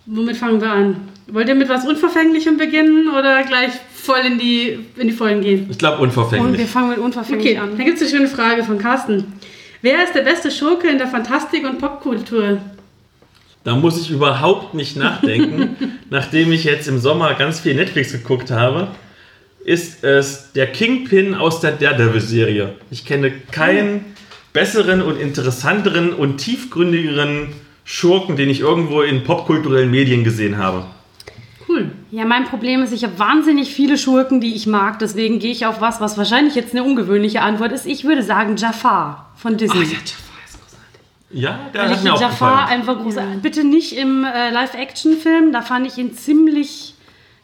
Womit 0.06 0.36
fangen 0.38 0.60
wir 0.60 0.70
an? 0.72 0.98
Wollt 1.28 1.48
ihr 1.48 1.56
mit 1.56 1.70
was 1.70 1.86
Unverfänglichem 1.88 2.58
beginnen 2.58 3.08
oder 3.10 3.42
gleich 3.44 3.72
voll 3.94 4.20
in 4.28 4.38
die, 4.38 4.78
in 4.98 5.08
die 5.08 5.14
Vollen 5.14 5.42
gehen? 5.42 5.68
Ich 5.72 5.78
glaube 5.80 5.98
Und 6.04 6.14
wir 6.16 6.22
unverfänglich. 6.22 6.70
fangen 6.70 6.90
mit 6.90 7.00
unverfänglich 7.00 7.48
Okay, 7.54 7.58
an. 7.58 7.78
da 7.78 7.84
gibt 7.84 7.96
es 7.96 8.02
eine 8.04 8.12
schöne 8.12 8.28
Frage 8.28 8.64
von 8.64 8.78
Carsten. 8.78 9.34
Wer 9.82 10.04
ist 10.04 10.14
der 10.14 10.22
beste 10.22 10.52
Schurke 10.52 10.88
in 10.90 10.98
der 11.00 11.08
Fantastik- 11.08 11.64
und 11.68 11.80
Popkultur? 11.80 12.60
Da 13.66 13.76
muss 13.76 14.00
ich 14.00 14.12
überhaupt 14.12 14.76
nicht 14.76 14.96
nachdenken. 14.96 15.76
Nachdem 16.12 16.52
ich 16.52 16.64
jetzt 16.64 16.88
im 16.88 17.00
Sommer 17.00 17.34
ganz 17.34 17.60
viel 17.60 17.74
Netflix 17.74 18.12
geguckt 18.12 18.52
habe, 18.52 18.90
ist 19.66 20.04
es 20.04 20.52
der 20.54 20.68
Kingpin 20.68 21.34
aus 21.34 21.62
der 21.62 21.72
Daredevil-Serie. 21.72 22.76
Ich 22.92 23.06
kenne 23.06 23.32
keinen 23.52 24.06
besseren 24.54 25.02
und 25.02 25.20
interessanteren 25.20 26.14
und 26.14 26.38
tiefgründigeren 26.38 27.48
Schurken, 27.84 28.36
den 28.36 28.52
ich 28.52 28.60
irgendwo 28.60 29.02
in 29.02 29.24
popkulturellen 29.24 29.90
Medien 29.90 30.24
gesehen 30.24 30.60
habe. 30.60 30.86
Cool. 31.68 31.90
Ja, 32.12 32.26
mein 32.26 32.46
Problem 32.46 32.84
ist, 32.84 32.94
ich 32.94 33.04
habe 33.04 33.18
wahnsinnig 33.18 33.74
viele 33.74 33.98
Schurken, 33.98 34.42
die 34.42 34.54
ich 34.54 34.68
mag. 34.68 35.00
Deswegen 35.00 35.40
gehe 35.40 35.52
ich 35.52 35.66
auf 35.66 35.82
was, 35.82 36.00
was 36.00 36.20
wahrscheinlich 36.20 36.54
jetzt 36.54 36.74
eine 36.74 36.84
ungewöhnliche 36.84 37.42
Antwort 37.42 37.72
ist. 37.72 37.88
Ich 37.88 38.04
würde 38.04 38.22
sagen 38.22 38.58
Jafar 38.58 39.34
von 39.36 39.58
Disney. 39.58 39.80
Jafar 39.80 39.92
ist 39.92 39.92
großartig. 39.92 40.25
Ja, 41.36 41.60
der 41.74 41.82
Weil 41.82 41.90
hat 41.90 41.98
ich 41.98 42.04
mir 42.04 42.14
auch 42.14 42.22
Jafar 42.22 42.64
gefallen. 42.64 42.80
einfach 42.80 42.98
groß. 43.02 43.16
Bitte 43.42 43.64
nicht 43.66 43.94
im 43.98 44.24
äh, 44.24 44.52
Live-Action-Film. 44.52 45.52
Da 45.52 45.62
fand 45.62 45.86
ich 45.86 45.98
ihn 45.98 46.14
ziemlich 46.14 46.94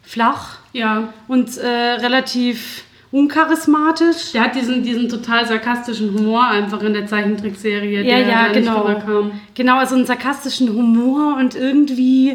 flach 0.02 0.60
Ja, 0.74 1.10
und 1.28 1.58
äh, 1.58 1.68
relativ 1.68 2.84
uncharismatisch. 3.12 4.32
Der 4.34 4.44
hat 4.44 4.56
diesen, 4.56 4.84
diesen 4.84 5.10
total 5.10 5.46
sarkastischen 5.46 6.14
Humor 6.14 6.46
einfach 6.48 6.82
in 6.84 6.94
der 6.94 7.06
Zeichentrickserie, 7.06 8.02
Ja, 8.02 8.18
der 8.18 8.20
ja, 8.28 8.48
da 8.48 8.54
genau. 8.54 8.88
nicht 8.88 8.98
rüberkam. 9.06 9.32
Genau, 9.56 9.78
also 9.78 9.96
einen 9.96 10.06
sarkastischen 10.06 10.70
Humor 10.70 11.36
und 11.38 11.56
irgendwie 11.56 12.32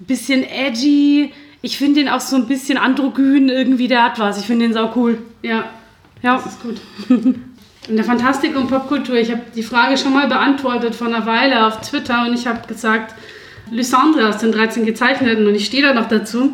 ein 0.00 0.06
bisschen 0.06 0.44
edgy. 0.44 1.32
Ich 1.62 1.78
finde 1.78 2.00
ihn 2.00 2.08
auch 2.08 2.20
so 2.20 2.36
ein 2.36 2.46
bisschen 2.46 2.76
androgyn 2.78 3.48
irgendwie, 3.48 3.88
der 3.88 4.04
hat 4.04 4.18
was. 4.18 4.38
Ich 4.38 4.46
finde 4.46 4.66
ihn 4.66 4.72
sau 4.74 4.92
cool. 4.96 5.18
Ja, 5.42 5.64
Ja. 6.22 6.36
das 6.36 6.46
ist 6.46 6.62
gut. 6.62 6.76
In 7.88 7.96
der 7.96 8.04
Fantastik 8.04 8.54
und 8.54 8.68
Popkultur, 8.68 9.16
ich 9.16 9.30
habe 9.30 9.40
die 9.56 9.62
Frage 9.62 9.96
schon 9.96 10.12
mal 10.12 10.28
beantwortet 10.28 10.94
vor 10.94 11.06
einer 11.06 11.24
Weile 11.24 11.66
auf 11.66 11.80
Twitter 11.80 12.26
und 12.26 12.34
ich 12.34 12.46
habe 12.46 12.66
gesagt, 12.68 13.14
Lysandre 13.70 14.28
aus 14.28 14.38
den 14.38 14.52
13 14.52 14.84
Gezeichneten 14.84 15.46
und 15.46 15.54
ich 15.54 15.64
stehe 15.64 15.82
da 15.82 15.94
noch 15.94 16.08
dazu. 16.08 16.52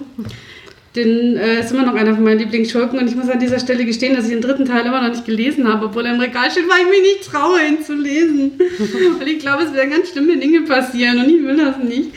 Den 0.95 1.37
äh, 1.37 1.59
ist 1.59 1.73
immer 1.73 1.85
noch 1.85 1.95
einer 1.95 2.15
von 2.15 2.23
meinen 2.23 2.39
Lieblingsschurken 2.39 3.01
und 3.01 3.09
ich 3.09 3.17
muss 3.17 3.29
an 3.29 3.41
dieser 3.41 3.59
Stelle 3.59 3.85
gestehen, 3.85 4.15
dass 4.15 4.27
ich 4.27 4.31
den 4.31 4.43
dritten 4.43 4.65
Teil 4.65 4.87
immer 4.87 5.03
noch 5.03 5.11
nicht 5.11 5.25
gelesen 5.25 5.67
habe, 5.67 5.87
obwohl 5.87 6.07
er 6.07 6.15
im 6.15 6.21
Regal 6.21 6.49
steht, 6.53 6.69
weil 6.69 6.83
ich 6.83 6.91
mich 6.91 7.03
nicht 7.03 7.29
traue, 7.29 7.59
ihn 7.67 7.83
zu 7.83 7.95
lesen. 7.95 8.53
Weil 9.19 9.27
ich 9.27 9.41
glaube, 9.41 9.65
es 9.65 9.75
werden 9.75 9.91
ganz 9.91 10.11
schlimme 10.11 10.37
Dinge 10.37 10.63
passieren 10.63 11.19
und 11.19 11.29
ich 11.29 11.43
will 11.43 11.57
das 11.57 11.79
nicht. 11.79 12.11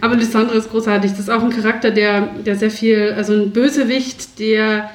Aber 0.00 0.16
Lysandre 0.16 0.56
ist 0.56 0.70
großartig. 0.70 1.12
Das 1.12 1.20
ist 1.20 1.30
auch 1.30 1.42
ein 1.42 1.50
Charakter, 1.50 1.92
der, 1.92 2.22
der 2.44 2.56
sehr 2.56 2.70
viel, 2.70 3.14
also 3.16 3.32
ein 3.32 3.52
Bösewicht, 3.52 4.40
der 4.40 4.90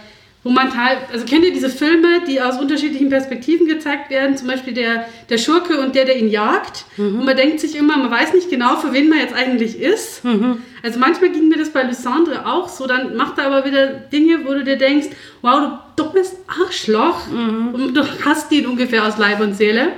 wo 0.45 0.51
man 0.51 0.69
teil, 0.69 0.99
also 1.11 1.25
kennt 1.25 1.43
ihr 1.43 1.51
diese 1.51 1.71
Filme, 1.71 2.21
die 2.27 2.39
aus 2.39 2.59
unterschiedlichen 2.59 3.09
Perspektiven 3.09 3.65
gezeigt 3.65 4.11
werden, 4.11 4.37
zum 4.37 4.47
Beispiel 4.47 4.75
der, 4.75 5.07
der 5.27 5.39
Schurke 5.39 5.79
und 5.79 5.95
der, 5.95 6.05
der 6.05 6.19
ihn 6.19 6.29
jagt. 6.29 6.85
Mhm. 6.97 7.19
Und 7.19 7.25
man 7.25 7.35
denkt 7.35 7.59
sich 7.59 7.75
immer, 7.75 7.97
man 7.97 8.11
weiß 8.11 8.31
nicht 8.35 8.51
genau, 8.51 8.75
für 8.75 8.93
wen 8.93 9.09
man 9.09 9.17
jetzt 9.17 9.33
eigentlich 9.33 9.79
ist. 9.79 10.23
Mhm. 10.23 10.59
Also 10.83 10.99
manchmal 10.99 11.31
ging 11.31 11.47
mir 11.47 11.57
das 11.57 11.71
bei 11.71 11.81
Lysandre 11.81 12.45
auch 12.45 12.69
so, 12.69 12.85
dann 12.85 13.17
macht 13.17 13.39
er 13.39 13.47
aber 13.47 13.65
wieder 13.65 13.87
Dinge, 13.87 14.45
wo 14.45 14.53
du 14.53 14.63
dir 14.63 14.77
denkst, 14.77 15.07
wow, 15.41 15.79
du 15.95 16.03
dummes 16.03 16.35
Arschloch. 16.45 17.25
Mhm. 17.27 17.73
Und 17.73 17.93
du 17.95 18.03
hast 18.23 18.51
ihn 18.51 18.67
ungefähr 18.67 19.07
aus 19.07 19.17
Leib 19.17 19.41
und 19.41 19.55
Seele. 19.55 19.93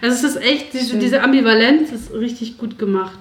Also 0.00 0.14
es 0.14 0.36
ist 0.36 0.40
echt, 0.40 0.74
diese, 0.74 0.96
diese 0.98 1.22
Ambivalenz 1.22 1.90
ist 1.90 2.14
richtig 2.14 2.56
gut 2.56 2.78
gemacht. 2.78 3.18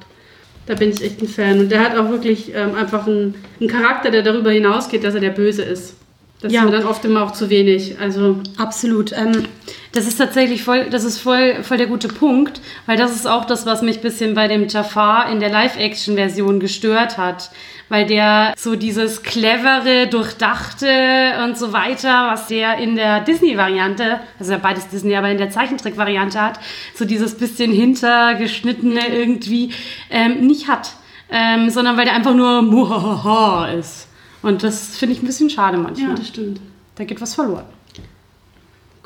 Da 0.67 0.75
bin 0.75 0.91
ich 0.91 1.01
echt 1.01 1.23
ein 1.23 1.27
Fan. 1.27 1.59
Und 1.59 1.71
der 1.71 1.79
hat 1.79 1.97
auch 1.97 2.11
wirklich 2.11 2.53
ähm, 2.53 2.75
einfach 2.75 3.07
einen, 3.07 3.33
einen 3.59 3.67
Charakter, 3.67 4.11
der 4.11 4.21
darüber 4.21 4.51
hinausgeht, 4.51 5.03
dass 5.03 5.15
er 5.15 5.21
der 5.21 5.31
Böse 5.31 5.63
ist. 5.63 5.95
Das 6.39 6.53
Ja. 6.53 6.61
ist 6.61 6.65
mir 6.69 6.77
dann 6.77 6.85
oft 6.87 7.03
immer 7.03 7.23
auch 7.23 7.31
zu 7.31 7.49
wenig. 7.49 7.95
Also 7.99 8.37
Absolut. 8.57 9.11
Ähm, 9.11 9.45
das 9.91 10.05
ist 10.07 10.17
tatsächlich 10.17 10.61
voll, 10.63 10.85
das 10.91 11.03
ist 11.03 11.17
voll, 11.19 11.63
voll 11.63 11.77
der 11.77 11.87
gute 11.87 12.07
Punkt, 12.07 12.61
weil 12.85 12.95
das 12.97 13.15
ist 13.15 13.25
auch 13.27 13.45
das, 13.45 13.65
was 13.65 13.81
mich 13.81 13.97
ein 13.97 14.01
bisschen 14.03 14.35
bei 14.35 14.47
dem 14.47 14.67
Jafar 14.67 15.31
in 15.31 15.39
der 15.39 15.49
Live-Action-Version 15.49 16.59
gestört 16.59 17.17
hat. 17.17 17.49
Weil 17.89 18.05
der 18.05 18.53
so 18.57 18.75
dieses 18.75 19.23
clevere, 19.23 20.07
durchdachte 20.07 21.35
und 21.45 21.57
so 21.57 21.71
weiter, 21.71 22.27
was 22.31 22.47
der 22.47 22.77
in 22.79 22.97
der 22.97 23.21
Disney-Variante, 23.21 24.19
also 24.37 24.51
ja 24.51 24.57
beides 24.57 24.89
Disney, 24.89 25.15
aber 25.15 25.29
in 25.29 25.37
der 25.37 25.49
Zeichentrick-Variante 25.49 26.39
hat, 26.39 26.59
so 26.93 27.05
dieses 27.05 27.37
bisschen 27.37 27.71
hintergeschnittene 27.71 29.07
irgendwie 29.07 29.71
ähm, 30.09 30.45
nicht 30.45 30.67
hat. 30.67 30.91
Ähm, 31.31 31.69
sondern 31.69 31.97
weil 31.97 32.05
der 32.05 32.15
einfach 32.15 32.33
nur 32.33 32.61
muhahaha 32.61 33.69
ist. 33.69 34.06
Und 34.47 34.63
das 34.63 34.97
finde 34.97 35.13
ich 35.15 35.21
ein 35.21 35.25
bisschen 35.25 35.49
schade 35.49 35.77
manchmal. 35.77 36.09
ja, 36.11 36.15
das 36.15 36.27
stimmt. 36.29 36.59
Da 36.95 37.03
geht 37.03 37.19
was 37.21 37.35
verloren. 37.35 37.65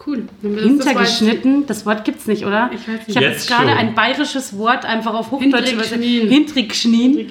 Cool. 0.06 0.24
Hintergeschnitten, 0.42 1.68
das 1.68 1.86
Wort 1.86 2.06
gibt's 2.06 2.26
nicht, 2.26 2.44
oder? 2.46 2.72
Ich 2.74 2.88
weiß 2.88 3.08
nicht. 3.08 3.10
Ich 3.10 3.16
habe 3.18 3.28
Jetzt 3.28 3.48
gerade 3.48 3.72
ein 3.74 3.94
bayerisches 3.94 4.58
Wort 4.58 4.84
einfach 4.84 5.14
auf 5.14 5.30
Hochdeutsch. 5.30 5.70
Hintergeschnien. 5.70 6.28
Hintergeschnien. 6.28 7.30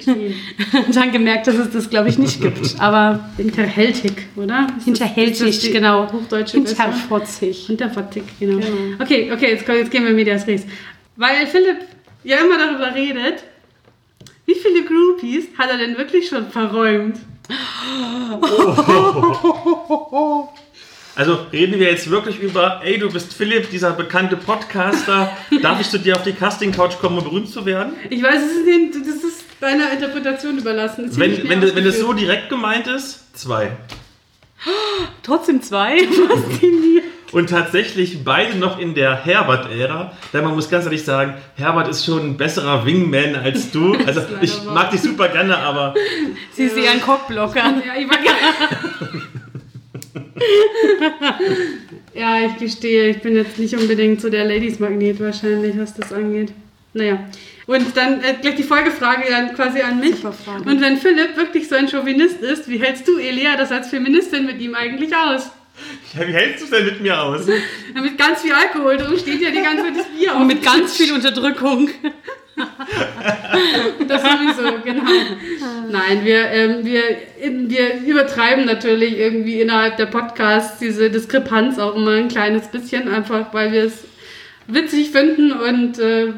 Und 0.87 0.95
dann 0.95 1.11
gemerkt, 1.11 1.47
dass 1.47 1.55
es 1.55 1.69
das, 1.71 1.89
glaube 1.89 2.07
ich, 2.07 2.17
nicht 2.17 2.39
gibt. 2.41 2.75
Aber 2.79 3.29
Hinterhältig, 3.35 4.13
oder? 4.37 4.67
Ist 4.67 4.77
das- 4.77 4.83
hinterhältig, 4.85 5.41
ist 5.49 5.63
das 5.65 5.71
genau. 5.71 6.11
Hochdeutsche? 6.13 6.57
Hinterfotzig. 6.57 7.65
Hinterfotzig, 7.67 8.23
genau. 8.39 8.59
Genau. 8.59 9.01
Okay, 9.01 9.31
okay, 9.33 9.51
jetzt, 9.51 9.65
komm- 9.65 9.75
jetzt 9.75 9.91
gehen 9.91 10.03
wir 10.03 10.11
in 10.11 10.15
Medias 10.15 10.47
Res. 10.47 10.65
Weil 11.17 11.45
Philipp 11.47 11.77
ja 12.23 12.37
immer 12.37 12.57
darüber 12.57 12.95
redet, 12.95 13.43
wie 14.45 14.55
viele 14.55 14.85
Groupies 14.85 15.47
hat 15.57 15.69
er 15.69 15.77
denn 15.77 15.97
wirklich 15.97 16.27
schon 16.29 16.47
verräumt? 16.49 17.17
Also 21.13 21.37
reden 21.51 21.77
wir 21.77 21.91
jetzt 21.91 22.09
wirklich 22.09 22.39
über, 22.39 22.79
ey, 22.85 22.97
du 22.97 23.11
bist 23.11 23.33
Philipp, 23.33 23.69
dieser 23.69 23.91
bekannte 23.91 24.37
Podcaster. 24.37 25.35
Darf 25.61 25.81
ich 25.81 25.89
zu 25.89 25.99
dir 25.99 26.15
auf 26.15 26.23
die 26.23 26.31
Casting-Couch 26.31 26.99
kommen, 26.99 27.17
um 27.17 27.23
berühmt 27.25 27.49
zu 27.49 27.65
werden? 27.65 27.93
Ich 28.09 28.23
weiß, 28.23 28.41
das 28.93 29.21
ist 29.23 29.43
deiner 29.59 29.91
Interpretation 29.91 30.57
überlassen. 30.57 31.09
Wenn, 31.19 31.49
wenn, 31.49 31.59
das- 31.59 31.75
wenn 31.75 31.83
das 31.83 31.99
so 31.99 32.13
direkt 32.13 32.47
gemeint 32.49 32.87
ist, 32.87 33.37
zwei. 33.37 33.71
Trotzdem 35.23 35.61
zwei. 35.61 35.97
Fasziniert. 36.27 37.03
Und 37.31 37.49
tatsächlich 37.49 38.23
beide 38.25 38.57
noch 38.57 38.77
in 38.77 38.93
der 38.93 39.15
Herbert-Ära. 39.23 40.11
Denn 40.33 40.43
man 40.43 40.53
muss 40.53 40.69
ganz 40.69 40.85
ehrlich 40.85 41.03
sagen, 41.03 41.35
Herbert 41.55 41.87
ist 41.87 42.05
schon 42.05 42.31
ein 42.31 42.37
besserer 42.37 42.85
Wingman 42.85 43.35
als 43.35 43.71
du. 43.71 43.95
Also 44.05 44.21
ich 44.41 44.65
wahr. 44.65 44.73
mag 44.73 44.91
dich 44.91 45.01
super 45.01 45.29
gerne, 45.29 45.57
aber 45.57 45.93
Sie 46.53 46.63
ist 46.63 46.75
eher 46.75 46.91
ein 46.91 47.01
Cockblocker. 47.01 47.59
Ja, 47.59 47.93
ich 47.97 48.09
war 48.09 48.17
Ja, 52.13 52.45
ich 52.45 52.57
gestehe, 52.57 53.09
ich 53.09 53.21
bin 53.21 53.35
jetzt 53.35 53.57
nicht 53.57 53.75
unbedingt 53.75 54.19
so 54.19 54.29
der 54.29 54.43
Ladies-Magnet 54.45 55.19
wahrscheinlich, 55.21 55.77
was 55.77 55.93
das 55.93 56.11
angeht. 56.11 56.51
Naja. 56.93 57.19
Und 57.71 57.95
dann 57.95 58.21
äh, 58.21 58.35
gleich 58.41 58.55
die 58.55 58.63
Folgefrage 58.63 59.23
dann 59.29 59.55
quasi 59.55 59.79
an 59.79 59.99
mich. 60.01 60.25
Und 60.25 60.81
wenn 60.81 60.97
Philipp 60.97 61.37
wirklich 61.37 61.69
so 61.69 61.75
ein 61.75 61.87
Chauvinist 61.87 62.41
ist, 62.41 62.67
wie 62.67 62.77
hältst 62.77 63.07
du, 63.07 63.17
Elia, 63.17 63.55
das 63.55 63.71
als 63.71 63.87
Feministin 63.89 64.45
mit 64.45 64.59
ihm 64.59 64.75
eigentlich 64.75 65.15
aus? 65.15 65.51
ja, 66.13 66.27
wie 66.27 66.33
hältst 66.33 66.59
du 66.59 66.65
es 66.65 66.71
denn 66.71 66.85
mit 66.85 67.01
mir 67.01 67.21
aus? 67.21 67.47
Mit 67.93 68.17
ganz 68.17 68.41
viel 68.41 68.51
Alkohol 68.51 68.97
drin 68.97 69.17
steht 69.17 69.41
ja 69.41 69.49
die 69.51 69.61
ganze 69.61 69.83
Zeit 69.83 69.97
das 69.97 70.07
Bier 70.07 70.33
auf. 70.33 70.41
Und 70.41 70.47
mit 70.47 70.61
ganz 70.61 70.97
viel 70.97 71.13
Unterdrückung. 71.13 71.89
Das 74.07 74.21
sowieso, 74.21 74.79
genau. 74.83 75.09
Nein, 75.89 76.23
wir, 76.23 76.51
ähm, 76.51 76.85
wir, 76.85 77.01
wir 77.39 78.01
übertreiben 78.05 78.65
natürlich 78.65 79.17
irgendwie 79.17 79.61
innerhalb 79.61 79.97
der 79.97 80.05
Podcasts 80.07 80.77
diese 80.77 81.09
Diskrepanz 81.09 81.79
auch 81.79 81.95
immer 81.95 82.11
ein 82.11 82.27
kleines 82.27 82.67
bisschen, 82.67 83.07
einfach 83.07 83.53
weil 83.53 83.71
wir 83.71 83.85
es 83.85 84.03
witzig 84.67 85.11
finden 85.11 85.53
und 85.53 85.97
äh, 85.99 86.33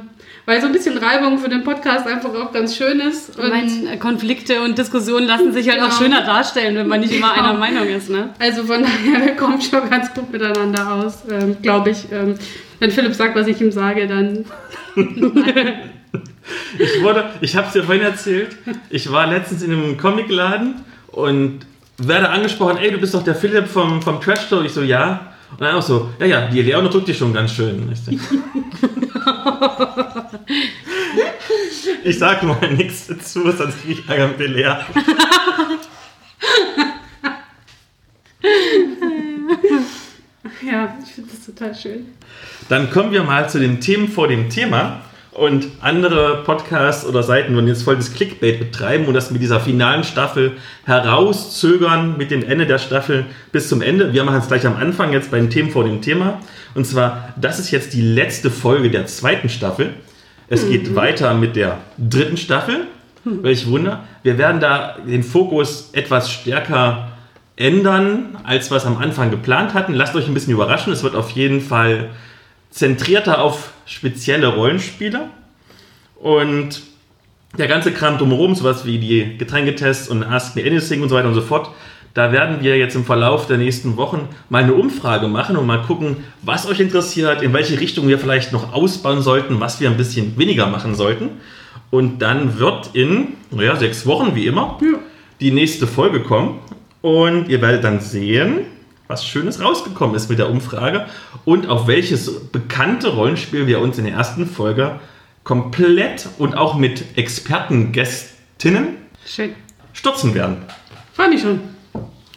weil 0.46 0.60
so 0.60 0.68
ein 0.68 0.74
bisschen 0.74 0.98
Reibung 0.98 1.38
für 1.40 1.50
den 1.50 1.64
Podcast 1.64 2.06
einfach 2.08 2.34
auch 2.34 2.52
ganz 2.52 2.76
schön 2.76 3.00
ist. 3.00 3.30
Ich 3.30 3.38
Und 3.44 3.50
meine, 3.50 3.98
Konflikte 3.98 4.62
und 4.62 4.78
Diskussionen 4.78 5.26
lassen 5.26 5.54
sich 5.54 5.70
halt 5.70 5.80
auch 5.82 5.86
Genau. 5.88 5.98
schöner 5.98 6.22
darstellen, 6.26 6.76
wenn 6.76 6.88
man 6.88 7.00
nicht 7.00 7.14
immer 7.14 7.34
Genau. 7.34 7.50
einer 7.50 7.58
Meinung 7.58 7.88
ist, 7.88 8.10
ne? 8.10 8.30
also 8.40 8.64
von 8.64 8.82
daher, 8.84 9.26
wir 9.26 9.36
kommen 9.36 9.62
schon 9.62 9.90
ganz 9.90 10.14
gut 10.14 10.32
miteinander 10.32 10.92
aus, 10.94 11.24
ähm, 11.32 11.56
glaube 11.62 11.92
ich. 11.92 12.12
Ähm, 12.12 12.36
wenn 12.80 12.92
Philipp 12.92 13.14
sagt, 13.14 13.36
was 13.36 13.48
ich 13.48 13.62
ihm 13.62 13.72
sage, 13.72 14.08
dann 14.08 14.46
Ich 16.78 17.02
wurde, 17.02 17.30
ich 17.42 17.56
habe 17.56 17.68
es 17.68 17.74
dir 17.74 17.84
vorhin 17.84 18.04
erzählt, 18.04 18.58
ich 18.90 19.12
war 19.12 19.28
letztens 19.28 19.64
in 19.64 19.72
einem 19.72 19.98
Comicladen 19.98 20.76
und 21.08 21.60
werde 21.98 22.30
angesprochen, 22.30 22.78
ey, 22.78 22.92
du 22.92 22.98
bist 22.98 23.14
doch 23.14 23.24
der 23.24 23.36
Philipp 23.36 23.68
vom, 23.68 24.02
vom 24.02 24.20
Trash 24.20 24.48
Show. 24.50 24.62
Ich 24.62 24.74
so, 24.74 24.82
ja. 24.82 25.33
Und 25.54 25.62
dann 25.62 25.76
auch 25.76 25.84
so, 25.84 26.10
ja, 26.20 26.26
ja, 26.26 26.48
die 26.48 26.62
Leon 26.64 26.90
drückt 26.90 27.08
dich 27.08 27.18
schon 27.18 27.32
ganz 27.32 27.54
schön. 27.54 27.92
Ich, 27.92 28.00
ich 32.04 32.18
sag 32.18 32.42
mal 32.44 32.74
nichts 32.74 33.06
dazu, 33.08 33.52
sonst 33.52 33.82
krieg 33.84 34.00
ich 34.00 34.10
Ärger 34.10 34.30
mit 34.30 34.40
der 34.40 34.48
Lea. 34.48 34.76
ja, 40.66 40.98
ich 41.04 41.12
finde 41.12 41.30
das 41.32 41.46
total 41.46 41.76
schön. 41.76 42.08
Dann 42.68 42.90
kommen 42.90 43.12
wir 43.12 43.24
mal 43.24 43.48
zu 43.48 43.60
den 43.60 43.80
Themen 43.80 44.08
vor 44.08 44.28
dem 44.28 44.50
Thema. 44.50 45.02
Und 45.36 45.68
andere 45.82 46.44
Podcasts 46.44 47.06
oder 47.06 47.24
Seiten 47.24 47.56
würden 47.56 47.68
jetzt 47.68 47.84
voll 47.84 47.96
das 47.96 48.14
Clickbait 48.14 48.60
betreiben 48.60 49.06
und 49.06 49.16
das 49.16 49.32
mit 49.32 49.42
dieser 49.42 49.60
finalen 49.60 50.04
Staffel 50.04 50.52
herauszögern 50.86 52.18
mit 52.18 52.30
dem 52.30 52.44
Ende 52.44 52.68
der 52.68 52.78
Staffel 52.78 53.26
bis 53.52 53.68
zum 53.68 53.82
Ende. 53.82 54.14
Wir 54.14 54.24
machen 54.26 54.40
es 54.40 54.48
gleich 54.48 54.66
am 54.68 54.76
Anfang 54.76 55.12
jetzt 55.12 55.32
bei 55.32 55.40
den 55.40 55.50
Themen 55.50 55.72
vor 55.72 55.86
dem 55.86 56.02
Thema. 56.02 56.40
Und 56.76 56.86
zwar, 56.86 57.34
das 57.36 57.58
ist 57.58 57.72
jetzt 57.72 57.94
die 57.94 58.02
letzte 58.02 58.52
Folge 58.52 58.92
der 58.92 59.08
zweiten 59.08 59.50
Staffel. 59.50 59.94
Es 60.50 60.68
geht 60.68 60.96
weiter 60.96 61.34
mit 61.34 61.56
der 61.56 61.80
dritten 61.98 62.38
Staffel. 62.38 62.88
Welch 63.24 63.68
Wunder. 63.68 64.04
Wir 64.22 64.38
werden 64.38 64.60
da 64.60 64.98
den 65.08 65.24
Fokus 65.24 65.90
etwas 65.94 66.30
stärker 66.30 67.14
ändern, 67.56 68.38
als 68.44 68.70
wir 68.70 68.78
es 68.78 68.86
am 68.86 68.98
Anfang 68.98 69.32
geplant 69.32 69.74
hatten. 69.74 69.94
Lasst 69.94 70.16
euch 70.16 70.28
ein 70.28 70.34
bisschen 70.34 70.54
überraschen. 70.54 70.94
Es 70.94 71.04
wird 71.04 71.16
auf 71.16 71.32
jeden 71.32 71.62
Fall 71.62 72.10
zentrierter 72.74 73.42
auf 73.42 73.72
spezielle 73.86 74.48
Rollenspieler. 74.48 75.30
Und 76.16 76.82
der 77.58 77.68
ganze 77.68 77.92
Kram 77.92 78.18
drumherum, 78.18 78.56
sowas 78.56 78.86
wie 78.86 78.98
die 78.98 79.38
Getränketests 79.38 80.10
und 80.10 80.24
Ask 80.24 80.56
Me 80.56 80.64
Anything 80.64 81.02
und 81.02 81.10
so 81.10 81.16
weiter 81.16 81.28
und 81.28 81.36
so 81.36 81.42
fort, 81.42 81.70
da 82.14 82.32
werden 82.32 82.58
wir 82.62 82.78
jetzt 82.78 82.96
im 82.96 83.06
Verlauf 83.06 83.48
der 83.48 83.58
nächsten 83.58 83.98
Wochen 83.98 84.28
mal 84.50 84.64
eine 84.64 84.74
Umfrage 84.74 85.28
machen 85.28 85.58
und 85.58 85.66
mal 85.66 85.82
gucken, 85.82 86.18
was 86.44 86.68
euch 86.68 86.80
interessiert, 86.80 87.42
in 87.42 87.54
welche 87.54 87.80
Richtung 87.80 88.08
wir 88.08 88.20
vielleicht 88.20 88.54
noch 88.54 88.72
ausbauen 88.74 89.22
sollten, 89.22 89.60
was 89.60 89.80
wir 89.80 89.90
ein 89.90 89.98
bisschen 89.98 90.38
weniger 90.38 90.68
machen 90.68 90.94
sollten. 90.94 91.30
Und 91.90 92.20
dann 92.20 92.60
wird 92.60 92.92
in 92.94 93.34
naja, 93.52 93.76
sechs 93.76 94.06
Wochen, 94.06 94.36
wie 94.36 94.46
immer, 94.46 94.80
die 95.40 95.52
nächste 95.52 95.88
Folge 95.88 96.22
kommen. 96.22 96.60
Und 97.02 97.50
ihr 97.50 97.62
werdet 97.62 97.84
dann 97.84 98.00
sehen, 98.00 98.60
was 99.08 99.26
Schönes 99.26 99.62
rausgekommen 99.62 100.16
ist 100.16 100.30
mit 100.30 100.40
der 100.40 100.50
Umfrage 100.50 101.06
und 101.46 101.68
auf 101.68 101.88
welches 101.88 102.50
bekannte 102.50 103.10
Rollenspiel 103.10 103.68
wir 103.68 103.80
uns 103.80 103.98
in 103.98 104.06
der 104.06 104.14
ersten 104.14 104.48
Folge 104.48 105.00
komplett 105.44 106.30
und 106.38 106.56
auch 106.56 106.76
mit 106.76 107.18
Expertengästinnen 107.18 108.96
Schön. 109.26 109.52
stürzen 109.92 110.34
werden. 110.34 110.58
Freue 111.14 111.30
mich 111.30 111.42
schon. 111.42 111.60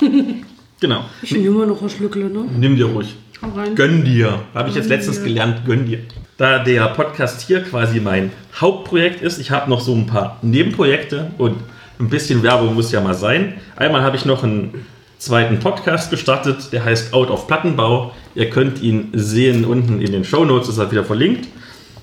Genau. 0.79 1.07
Ich 1.23 1.33
nehme 1.33 1.47
immer 1.47 1.65
noch 1.65 1.81
ein 1.81 1.89
Schlückle, 1.89 2.27
ne? 2.27 2.45
Nimm 2.55 2.77
dir 2.77 2.85
ruhig. 2.85 3.17
Rein. 3.43 3.75
Gönn 3.75 4.05
dir. 4.05 4.43
Habe 4.55 4.69
ich 4.69 4.75
jetzt 4.75 4.91
letztens 4.91 5.23
gelernt, 5.23 5.65
gönn 5.65 5.87
dir. 5.87 6.01
Da 6.37 6.59
der 6.59 6.87
Podcast 6.89 7.41
hier 7.47 7.63
quasi 7.63 7.99
mein 7.99 8.31
Hauptprojekt 8.61 9.23
ist, 9.23 9.39
ich 9.39 9.51
habe 9.51 9.71
noch 9.71 9.81
so 9.81 9.95
ein 9.95 10.07
paar 10.07 10.39
Nebenprojekte 10.43 11.31
und 11.39 11.57
ein 11.99 12.11
bisschen 12.11 12.43
Werbung 12.43 12.75
muss 12.75 12.93
ja 12.93 13.01
mal 13.01 13.15
sein. 13.15 13.55
Einmal 13.77 14.03
habe 14.03 14.17
ich 14.17 14.27
noch 14.27 14.45
einen 14.45 14.85
zweiten 15.19 15.59
Podcast 15.59 16.11
gestartet, 16.11 16.73
der 16.73 16.85
heißt 16.85 17.13
Out 17.15 17.31
of 17.31 17.47
Plattenbau. 17.47 18.13
Ihr 18.35 18.51
könnt 18.51 18.83
ihn 18.83 19.11
sehen 19.15 19.65
unten 19.65 20.01
in 20.01 20.13
den 20.13 20.25
Show 20.25 20.45
Notes, 20.45 20.69
ist 20.69 20.79
halt 20.79 20.91
wieder 20.91 21.05
verlinkt. 21.05 21.49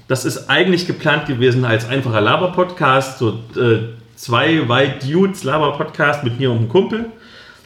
Das 0.08 0.26
ist 0.26 0.50
eigentlich 0.50 0.88
geplant 0.88 1.28
gewesen 1.28 1.66
als 1.66 1.88
einfacher 1.88 2.22
Laber-Podcast, 2.22 3.20
so 3.20 3.40
äh, 3.56 3.80
zwei 4.16 4.68
White 4.68 5.08
Dudes 5.08 5.44
Laber-Podcast 5.44 6.24
mit 6.24 6.40
mir 6.40 6.52
und 6.52 6.58
einem 6.58 6.70
Kumpel. 6.70 7.06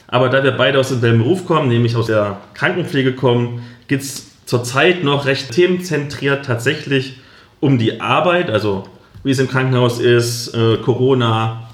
Aber 0.07 0.29
da 0.29 0.43
wir 0.43 0.51
beide 0.51 0.79
aus 0.79 0.89
demselben 0.89 1.19
Beruf 1.19 1.45
kommen, 1.45 1.67
nämlich 1.67 1.95
aus 1.95 2.07
der 2.07 2.37
Krankenpflege 2.53 3.13
kommen, 3.13 3.63
geht 3.87 4.01
es 4.01 4.31
zurzeit 4.45 5.03
noch 5.03 5.25
recht 5.25 5.51
themenzentriert 5.51 6.45
tatsächlich 6.45 7.19
um 7.59 7.77
die 7.77 7.99
Arbeit, 7.99 8.49
also 8.49 8.87
wie 9.23 9.31
es 9.31 9.39
im 9.39 9.49
Krankenhaus 9.49 9.99
ist, 9.99 10.53
äh, 10.53 10.77
Corona, 10.77 11.66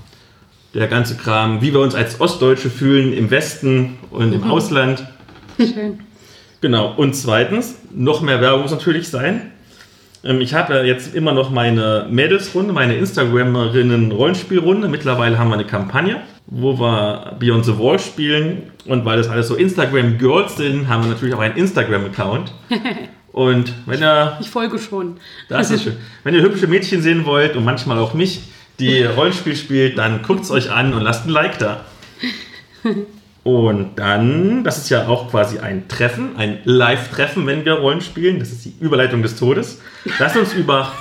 der 0.73 0.87
ganze 0.87 1.15
Kram, 1.15 1.61
wie 1.61 1.71
wir 1.73 1.79
uns 1.79 1.95
als 1.95 2.19
Ostdeutsche 2.19 2.69
fühlen 2.69 3.13
im 3.13 3.29
Westen 3.29 3.97
und 4.11 4.33
im 4.33 4.43
Ausland. 4.43 5.05
Schön. 5.57 5.99
Genau. 6.61 6.93
Und 6.95 7.13
zweitens, 7.15 7.75
noch 7.93 8.21
mehr 8.21 8.41
Werbung 8.41 8.61
muss 8.63 8.71
natürlich 8.71 9.07
sein. 9.09 9.51
Ähm, 10.23 10.41
Ich 10.41 10.53
habe 10.53 10.73
ja 10.73 10.83
jetzt 10.83 11.13
immer 11.13 11.33
noch 11.33 11.49
meine 11.51 12.07
Mädelsrunde, 12.09 12.73
meine 12.73 12.95
Instagramerinnen-Rollenspielrunde. 12.95 14.87
Mittlerweile 14.87 15.37
haben 15.37 15.49
wir 15.49 15.55
eine 15.55 15.65
Kampagne, 15.65 16.21
wo 16.47 16.79
wir 16.79 17.35
Beyond 17.39 17.65
the 17.65 17.77
Wall 17.77 17.99
spielen. 17.99 18.63
Und 18.85 19.05
weil 19.05 19.17
das 19.17 19.29
alles 19.29 19.47
so 19.47 19.55
Instagram-Girls 19.55 20.57
sind, 20.57 20.87
haben 20.87 21.03
wir 21.03 21.09
natürlich 21.11 21.35
auch 21.35 21.39
einen 21.39 21.55
Instagram-Account. 21.57 22.51
Und 23.31 23.73
wenn 23.87 23.99
ihr, 24.01 24.37
Ich 24.41 24.49
folge 24.49 24.77
schon. 24.77 25.17
das 25.49 25.71
ist 25.71 25.83
schön, 25.83 25.95
wenn 26.23 26.35
ihr 26.35 26.43
hübsche 26.43 26.67
Mädchen 26.67 27.01
sehen 27.01 27.25
wollt 27.25 27.55
und 27.55 27.65
manchmal 27.65 27.97
auch 27.97 28.13
mich, 28.13 28.41
die 28.79 29.03
Rollenspiel 29.03 29.55
spielt, 29.55 29.97
dann 29.97 30.21
guckt 30.23 30.43
es 30.43 30.51
euch 30.51 30.71
an 30.71 30.93
und 30.93 31.01
lasst 31.01 31.25
ein 31.25 31.29
Like 31.29 31.59
da. 31.59 31.81
Und 33.43 33.95
dann, 33.97 34.63
das 34.63 34.77
ist 34.77 34.89
ja 34.89 35.07
auch 35.07 35.29
quasi 35.29 35.59
ein 35.59 35.87
Treffen, 35.89 36.37
ein 36.37 36.59
Live-Treffen, 36.63 37.45
wenn 37.45 37.65
wir 37.65 37.73
Rollen 37.73 37.99
spielen. 38.01 38.39
Das 38.39 38.51
ist 38.51 38.63
die 38.63 38.73
Überleitung 38.79 39.21
des 39.21 39.35
Todes. 39.37 39.81
Lass 40.17 40.35
uns 40.37 40.53
über 40.53 40.93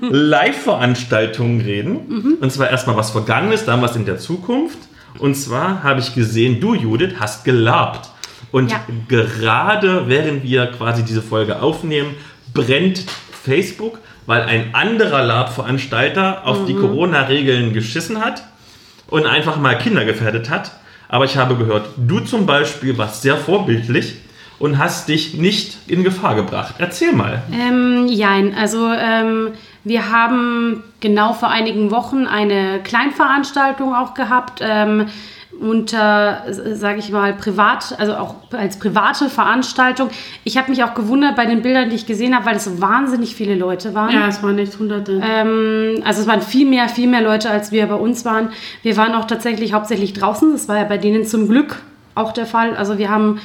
Live-Veranstaltungen 0.00 1.60
reden. 1.60 2.38
Und 2.40 2.50
zwar 2.52 2.70
erstmal 2.70 2.96
was 2.96 3.10
Vergangenes, 3.10 3.64
dann 3.64 3.82
was 3.82 3.96
in 3.96 4.06
der 4.06 4.18
Zukunft. 4.18 4.78
Und 5.18 5.34
zwar 5.34 5.82
habe 5.82 6.00
ich 6.00 6.14
gesehen, 6.14 6.60
du, 6.60 6.74
Judith, 6.74 7.14
hast 7.20 7.44
gelabt. 7.44 8.10
Und 8.52 8.70
Ja. 8.70 8.80
gerade 9.08 10.08
während 10.08 10.42
wir 10.44 10.66
quasi 10.66 11.02
diese 11.04 11.22
Folge 11.22 11.60
aufnehmen, 11.60 12.14
brennt 12.54 13.04
Facebook, 13.42 13.98
weil 14.26 14.42
ein 14.42 14.74
anderer 14.74 15.22
Lab-Veranstalter 15.22 16.46
auf 16.46 16.66
die 16.66 16.74
Corona-Regeln 16.74 17.72
geschissen 17.72 18.24
hat 18.24 18.42
und 19.08 19.26
einfach 19.26 19.56
mal 19.56 19.78
Kinder 19.78 20.04
gefährdet 20.04 20.50
hat. 20.50 20.72
Aber 21.08 21.24
ich 21.24 21.36
habe 21.36 21.56
gehört, 21.56 21.88
du 21.96 22.20
zum 22.20 22.46
Beispiel 22.46 22.98
warst 22.98 23.22
sehr 23.22 23.36
vorbildlich 23.36 24.16
und 24.58 24.78
hast 24.78 25.08
dich 25.08 25.34
nicht 25.34 25.76
in 25.86 26.02
Gefahr 26.02 26.34
gebracht. 26.34 26.76
Erzähl 26.78 27.12
mal. 27.12 27.42
Ähm, 27.52 28.06
jein, 28.08 28.54
also 28.54 28.90
ähm, 28.92 29.52
wir 29.86 30.10
haben 30.10 30.82
genau 30.98 31.32
vor 31.32 31.48
einigen 31.48 31.92
Wochen 31.92 32.26
eine 32.26 32.80
Kleinveranstaltung 32.82 33.94
auch 33.94 34.14
gehabt. 34.14 34.60
Ähm, 34.60 35.06
unter, 35.60 36.42
sage 36.50 36.98
ich 36.98 37.10
mal, 37.10 37.32
privat, 37.32 37.94
also 37.98 38.14
auch 38.16 38.34
als 38.52 38.78
private 38.78 39.30
Veranstaltung. 39.30 40.10
Ich 40.44 40.58
habe 40.58 40.70
mich 40.70 40.84
auch 40.84 40.92
gewundert 40.92 41.36
bei 41.36 41.46
den 41.46 41.62
Bildern, 41.62 41.88
die 41.88 41.96
ich 41.96 42.04
gesehen 42.04 42.34
habe, 42.34 42.44
weil 42.46 42.56
es 42.56 42.64
so 42.64 42.82
wahnsinnig 42.82 43.34
viele 43.36 43.54
Leute 43.54 43.94
waren. 43.94 44.12
Ja, 44.12 44.26
es 44.26 44.42
waren 44.42 44.58
echt 44.58 44.78
hunderte. 44.78 45.22
Ähm, 45.24 46.02
also 46.04 46.20
es 46.20 46.26
waren 46.26 46.42
viel 46.42 46.68
mehr, 46.68 46.88
viel 46.88 47.08
mehr 47.08 47.22
Leute, 47.22 47.48
als 47.48 47.72
wir 47.72 47.86
bei 47.86 47.94
uns 47.94 48.24
waren. 48.24 48.50
Wir 48.82 48.96
waren 48.96 49.14
auch 49.14 49.24
tatsächlich 49.24 49.72
hauptsächlich 49.72 50.12
draußen. 50.12 50.52
Das 50.52 50.68
war 50.68 50.76
ja 50.76 50.84
bei 50.84 50.98
denen 50.98 51.24
zum 51.24 51.48
Glück 51.48 51.76
auch 52.16 52.32
der 52.32 52.46
Fall. 52.46 52.76
Also 52.76 52.98
wir 52.98 53.08
haben 53.08 53.40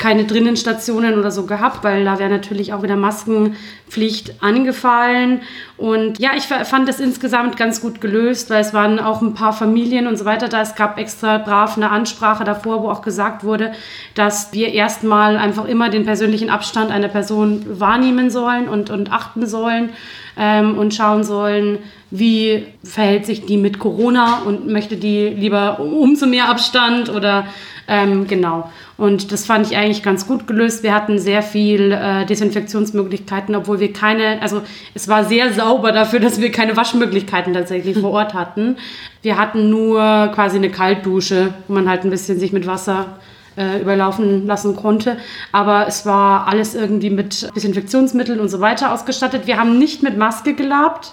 keine 0.00 0.24
Drinnenstationen 0.24 1.18
oder 1.18 1.30
so 1.30 1.44
gehabt, 1.44 1.84
weil 1.84 2.06
da 2.06 2.18
wäre 2.18 2.30
natürlich 2.30 2.72
auch 2.72 2.82
wieder 2.82 2.96
Maskenpflicht 2.96 4.42
angefallen. 4.42 5.42
Und 5.76 6.18
ja, 6.18 6.30
ich 6.38 6.44
fa- 6.44 6.64
fand 6.64 6.88
das 6.88 7.00
insgesamt 7.00 7.58
ganz 7.58 7.82
gut 7.82 8.00
gelöst, 8.00 8.48
weil 8.48 8.62
es 8.62 8.72
waren 8.72 8.98
auch 8.98 9.20
ein 9.20 9.34
paar 9.34 9.52
Familien 9.52 10.06
und 10.06 10.16
so 10.16 10.24
weiter 10.24 10.48
da. 10.48 10.62
Es 10.62 10.74
gab 10.74 10.98
extra 10.98 11.36
brav 11.36 11.76
eine 11.76 11.90
Ansprache 11.90 12.44
davor, 12.44 12.82
wo 12.82 12.88
auch 12.88 13.02
gesagt 13.02 13.44
wurde, 13.44 13.72
dass 14.14 14.54
wir 14.54 14.72
erstmal 14.72 15.36
einfach 15.36 15.66
immer 15.66 15.90
den 15.90 16.06
persönlichen 16.06 16.48
Abstand 16.48 16.90
einer 16.90 17.08
Person 17.08 17.66
wahrnehmen 17.78 18.30
sollen 18.30 18.68
und, 18.68 18.88
und 18.88 19.12
achten 19.12 19.46
sollen 19.46 19.90
ähm, 20.38 20.78
und 20.78 20.94
schauen 20.94 21.24
sollen, 21.24 21.78
wie 22.10 22.64
verhält 22.82 23.26
sich 23.26 23.44
die 23.44 23.58
mit 23.58 23.78
Corona 23.78 24.42
und 24.46 24.66
möchte 24.66 24.96
die 24.96 25.28
lieber 25.28 25.78
umso 25.78 26.26
mehr 26.26 26.48
Abstand 26.48 27.10
oder 27.10 27.46
ähm, 27.92 28.28
genau. 28.28 28.70
Und 28.96 29.32
das 29.32 29.46
fand 29.46 29.66
ich 29.66 29.76
eigentlich 29.76 30.04
ganz 30.04 30.24
gut 30.28 30.46
gelöst. 30.46 30.84
Wir 30.84 30.94
hatten 30.94 31.18
sehr 31.18 31.42
viel 31.42 31.90
äh, 31.90 32.24
Desinfektionsmöglichkeiten, 32.24 33.56
obwohl 33.56 33.80
wir 33.80 33.92
keine, 33.92 34.40
also 34.40 34.62
es 34.94 35.08
war 35.08 35.24
sehr 35.24 35.52
sauber 35.52 35.90
dafür, 35.90 36.20
dass 36.20 36.40
wir 36.40 36.52
keine 36.52 36.76
Waschmöglichkeiten 36.76 37.52
tatsächlich 37.52 37.98
vor 37.98 38.12
Ort 38.12 38.32
hatten. 38.32 38.76
Wir 39.22 39.36
hatten 39.36 39.70
nur 39.70 39.98
quasi 40.32 40.58
eine 40.58 40.70
Kaltdusche, 40.70 41.52
wo 41.66 41.74
man 41.74 41.88
halt 41.88 42.04
ein 42.04 42.10
bisschen 42.10 42.38
sich 42.38 42.52
mit 42.52 42.64
Wasser 42.64 43.18
äh, 43.56 43.80
überlaufen 43.80 44.46
lassen 44.46 44.76
konnte. 44.76 45.16
Aber 45.50 45.88
es 45.88 46.06
war 46.06 46.46
alles 46.46 46.76
irgendwie 46.76 47.10
mit 47.10 47.50
Desinfektionsmitteln 47.56 48.38
und 48.38 48.50
so 48.50 48.60
weiter 48.60 48.92
ausgestattet. 48.92 49.48
Wir 49.48 49.58
haben 49.58 49.80
nicht 49.80 50.04
mit 50.04 50.16
Maske 50.16 50.54
gelabt. 50.54 51.12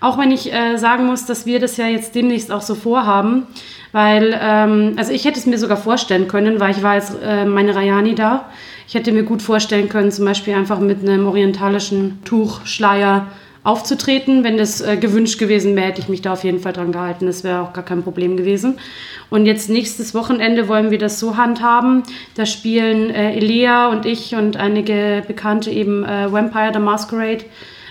Auch 0.00 0.18
wenn 0.18 0.30
ich 0.30 0.52
äh, 0.52 0.76
sagen 0.76 1.06
muss, 1.06 1.26
dass 1.26 1.46
wir 1.46 1.58
das 1.58 1.76
ja 1.76 1.86
jetzt 1.86 2.14
demnächst 2.14 2.52
auch 2.52 2.60
so 2.60 2.74
vorhaben. 2.74 3.46
Weil, 3.92 4.38
ähm, 4.40 4.94
also 4.96 5.12
ich 5.12 5.24
hätte 5.24 5.38
es 5.38 5.46
mir 5.46 5.58
sogar 5.58 5.78
vorstellen 5.78 6.28
können, 6.28 6.60
weil 6.60 6.72
ich 6.72 6.82
war 6.82 6.96
jetzt 6.96 7.16
äh, 7.22 7.44
meine 7.46 7.74
Rayani 7.74 8.14
da. 8.14 8.46
Ich 8.86 8.94
hätte 8.94 9.10
mir 9.10 9.22
gut 9.22 9.42
vorstellen 9.42 9.88
können, 9.88 10.12
zum 10.12 10.26
Beispiel 10.26 10.54
einfach 10.54 10.78
mit 10.80 11.00
einem 11.00 11.26
orientalischen 11.26 12.22
Tuch, 12.24 12.66
Schleier 12.66 13.26
aufzutreten. 13.64 14.44
Wenn 14.44 14.58
das 14.58 14.80
äh, 14.80 14.96
gewünscht 14.96 15.38
gewesen 15.38 15.74
wäre, 15.74 15.86
hätte 15.86 16.00
ich 16.00 16.08
mich 16.08 16.22
da 16.22 16.34
auf 16.34 16.44
jeden 16.44 16.60
Fall 16.60 16.72
dran 16.72 16.92
gehalten. 16.92 17.26
Das 17.26 17.42
wäre 17.42 17.62
auch 17.62 17.72
gar 17.72 17.84
kein 17.84 18.02
Problem 18.02 18.36
gewesen. 18.36 18.78
Und 19.28 19.46
jetzt 19.46 19.68
nächstes 19.68 20.14
Wochenende 20.14 20.68
wollen 20.68 20.90
wir 20.90 20.98
das 20.98 21.18
so 21.18 21.36
handhaben. 21.36 22.04
Da 22.36 22.46
spielen 22.46 23.10
äh, 23.10 23.34
Elia 23.34 23.88
und 23.88 24.06
ich 24.06 24.34
und 24.36 24.56
einige 24.56 25.24
Bekannte 25.26 25.70
eben 25.70 26.04
äh, 26.04 26.30
Vampire 26.30 26.70
the 26.72 26.78
Masquerade. 26.78 27.44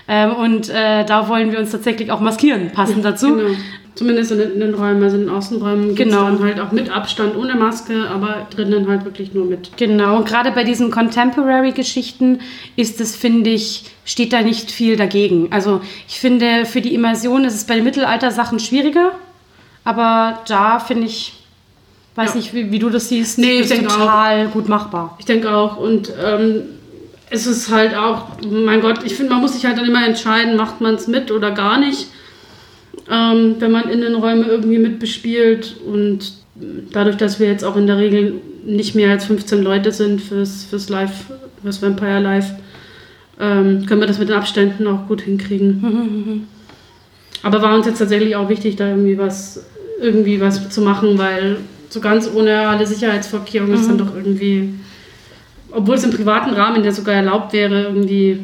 Ähm, 0.08 0.32
und 0.34 0.68
äh, 0.68 1.04
da 1.04 1.28
wollen 1.28 1.50
wir 1.52 1.58
uns 1.58 1.70
tatsächlich 1.72 2.10
auch 2.12 2.20
maskieren, 2.20 2.70
passend 2.72 3.04
dazu. 3.04 3.34
Genau. 3.36 3.50
Zumindest 3.96 4.30
in, 4.30 4.60
den- 4.60 4.74
Räumen, 4.74 5.02
also 5.02 5.16
in 5.16 5.22
den 5.22 5.30
Außenräumen 5.34 5.94
Genau. 5.94 6.24
dann 6.24 6.42
halt 6.42 6.60
auch 6.60 6.70
mit 6.70 6.90
Abstand 6.90 7.34
ohne 7.34 7.54
Maske, 7.54 8.06
aber 8.10 8.46
drinnen 8.54 8.86
halt 8.88 9.06
wirklich 9.06 9.32
nur 9.32 9.46
mit. 9.46 9.74
Genau, 9.78 10.18
und 10.18 10.28
gerade 10.28 10.50
bei 10.52 10.64
diesen 10.64 10.90
Contemporary-Geschichten 10.90 12.40
ist 12.76 13.00
es, 13.00 13.16
finde 13.16 13.50
ich, 13.50 13.84
steht 14.04 14.32
da 14.34 14.42
nicht 14.42 14.70
viel 14.70 14.96
dagegen. 14.96 15.48
Also 15.50 15.80
ich 16.08 16.20
finde, 16.20 16.66
für 16.66 16.82
die 16.82 16.94
Immersion 16.94 17.44
ist 17.46 17.54
es 17.54 17.64
bei 17.64 17.74
den 17.76 17.84
Mittelalter-Sachen 17.84 18.58
schwieriger, 18.60 19.12
aber 19.84 20.40
da 20.46 20.78
finde 20.78 21.06
ich, 21.06 21.32
weiß 22.16 22.30
Ja. 22.30 22.36
nicht, 22.36 22.52
wie, 22.54 22.70
wie 22.70 22.78
du 22.78 22.90
das 22.90 23.08
siehst, 23.08 23.38
Nee, 23.38 23.60
ist 23.60 23.74
total 23.74 24.48
gut 24.48 24.68
machbar. 24.68 25.16
Ich 25.18 25.24
denke 25.24 25.50
auch. 25.50 25.78
Und 25.78 26.12
ähm, 26.22 26.62
es 27.30 27.46
ist 27.46 27.70
halt 27.70 27.94
auch, 27.94 28.28
mein 28.48 28.80
Gott, 28.80 29.00
ich 29.04 29.14
finde, 29.14 29.32
man 29.32 29.42
muss 29.42 29.54
sich 29.54 29.64
halt 29.66 29.78
dann 29.78 29.86
immer 29.86 30.06
entscheiden, 30.06 30.56
macht 30.56 30.80
man 30.80 30.94
es 30.94 31.08
mit 31.08 31.30
oder 31.30 31.50
gar 31.50 31.78
nicht. 31.78 32.08
Ähm, 33.10 33.56
wenn 33.58 33.70
man 33.70 33.88
Innenräume 33.88 34.44
irgendwie 34.44 34.78
mit 34.78 34.98
bespielt 34.98 35.76
und 35.86 36.32
dadurch, 36.92 37.16
dass 37.16 37.38
wir 37.38 37.48
jetzt 37.48 37.64
auch 37.64 37.76
in 37.76 37.86
der 37.86 37.98
Regel 37.98 38.40
nicht 38.64 38.94
mehr 38.94 39.10
als 39.10 39.24
15 39.26 39.62
Leute 39.62 39.92
sind 39.92 40.20
fürs, 40.20 40.64
fürs 40.64 40.88
Live, 40.88 41.26
fürs 41.62 41.82
Vampire 41.82 42.20
Live, 42.20 42.52
ähm, 43.40 43.86
können 43.86 44.00
wir 44.00 44.08
das 44.08 44.18
mit 44.18 44.28
den 44.28 44.36
Abständen 44.36 44.86
auch 44.86 45.06
gut 45.06 45.22
hinkriegen. 45.22 46.46
Aber 47.42 47.62
war 47.62 47.76
uns 47.76 47.86
jetzt 47.86 47.98
tatsächlich 47.98 48.34
auch 48.34 48.48
wichtig, 48.48 48.76
da 48.76 48.88
irgendwie 48.88 49.18
was, 49.18 49.64
irgendwie 50.00 50.40
was 50.40 50.68
zu 50.70 50.80
machen, 50.80 51.18
weil 51.18 51.58
so 51.90 52.00
ganz 52.00 52.28
ohne 52.32 52.66
alle 52.68 52.86
Sicherheitsvorkehrungen 52.86 53.74
ist 53.74 53.88
dann 53.88 53.98
doch 53.98 54.14
irgendwie, 54.16 54.74
obwohl 55.76 55.96
es 55.96 56.04
im 56.04 56.10
privaten 56.10 56.50
Rahmen 56.54 56.82
ja 56.84 56.90
sogar 56.90 57.14
erlaubt 57.14 57.52
wäre, 57.52 57.82
irgendwie 57.84 58.40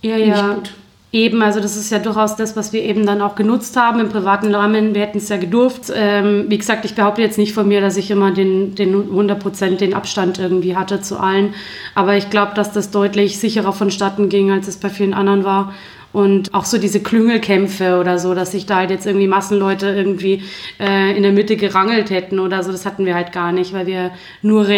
Ja, 0.00 0.16
nicht 0.16 0.28
ja. 0.28 0.54
gut. 0.54 0.72
Eben, 1.14 1.42
also 1.42 1.60
das 1.60 1.76
ist 1.76 1.90
ja 1.90 1.98
durchaus 1.98 2.36
das, 2.36 2.56
was 2.56 2.72
wir 2.72 2.82
eben 2.82 3.04
dann 3.04 3.20
auch 3.20 3.34
genutzt 3.34 3.76
haben 3.76 4.00
im 4.00 4.08
privaten 4.08 4.54
Rahmen. 4.54 4.94
Wir 4.94 5.02
hätten 5.02 5.18
es 5.18 5.28
ja 5.28 5.36
gedurft. 5.36 5.92
Ähm, 5.94 6.46
wie 6.48 6.56
gesagt, 6.56 6.86
ich 6.86 6.94
behaupte 6.94 7.20
jetzt 7.20 7.36
nicht 7.36 7.52
von 7.52 7.68
mir, 7.68 7.82
dass 7.82 7.98
ich 7.98 8.10
immer 8.10 8.30
den, 8.30 8.74
den 8.74 8.94
100% 8.94 9.76
den 9.76 9.92
Abstand 9.92 10.38
irgendwie 10.38 10.74
hatte 10.74 11.02
zu 11.02 11.18
allen. 11.20 11.52
Aber 11.94 12.16
ich 12.16 12.30
glaube, 12.30 12.52
dass 12.54 12.72
das 12.72 12.90
deutlich 12.90 13.38
sicherer 13.38 13.74
vonstatten 13.74 14.30
ging, 14.30 14.50
als 14.50 14.68
es 14.68 14.78
bei 14.78 14.88
vielen 14.88 15.12
anderen 15.12 15.44
war. 15.44 15.74
Und 16.14 16.54
auch 16.54 16.64
so 16.64 16.78
diese 16.78 17.00
Klüngelkämpfe 17.00 17.98
oder 17.98 18.18
so, 18.18 18.34
dass 18.34 18.52
sich 18.52 18.64
da 18.64 18.76
halt 18.76 18.90
jetzt 18.90 19.06
irgendwie 19.06 19.28
Massenleute 19.28 19.88
irgendwie 19.88 20.42
äh, 20.80 21.14
in 21.14 21.22
der 21.22 21.32
Mitte 21.32 21.56
gerangelt 21.56 22.08
hätten 22.08 22.38
oder 22.38 22.62
so, 22.62 22.72
das 22.72 22.86
hatten 22.86 23.04
wir 23.04 23.14
halt 23.14 23.32
gar 23.32 23.52
nicht, 23.52 23.72
weil 23.74 23.86
wir 23.86 24.12
nur 24.42 24.68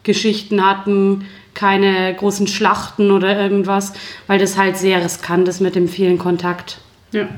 Rätselgeschichten 0.00 0.64
hatten, 0.64 1.26
keine 1.54 2.14
großen 2.14 2.46
Schlachten 2.46 3.10
oder 3.10 3.38
irgendwas, 3.38 3.92
weil 4.26 4.38
das 4.38 4.56
halt 4.56 4.76
sehr 4.76 5.02
riskant 5.02 5.48
ist 5.48 5.60
mit 5.60 5.74
dem 5.74 5.88
vielen 5.88 6.18
Kontakt. 6.18 6.78
Ja. 7.12 7.28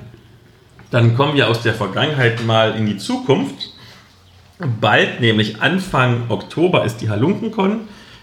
Dann 0.91 1.17
kommen 1.17 1.35
wir 1.35 1.49
aus 1.49 1.63
der 1.63 1.75
Vergangenheit 1.75 2.45
mal 2.45 2.77
in 2.77 2.87
die 2.87 2.99
Zukunft. 2.99 3.71
Bald, 4.81 5.21
nämlich 5.21 5.61
Anfang 5.63 6.25
Oktober, 6.29 6.85
ist 6.85 6.99
die 6.99 7.09
Halunkenkon. 7.09 7.81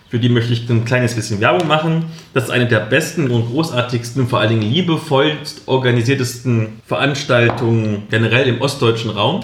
Für 0.10 0.20
die 0.20 0.30
möchte 0.30 0.54
ich 0.54 0.70
ein 0.70 0.86
kleines 0.86 1.16
bisschen 1.16 1.40
Werbung 1.42 1.68
machen. 1.68 2.06
Das 2.34 2.46
ist 2.46 2.50
eine 2.50 2.68
der 2.68 2.80
besten 2.80 3.30
und 3.30 3.48
großartigsten, 3.48 4.28
vor 4.28 4.40
allen 4.40 4.50
Dingen 4.50 4.72
liebevollst 4.74 5.68
organisiertesten 5.68 6.82
Veranstaltungen 6.86 8.04
generell 8.10 8.48
im 8.48 8.62
ostdeutschen 8.62 9.12
Raum. 9.12 9.42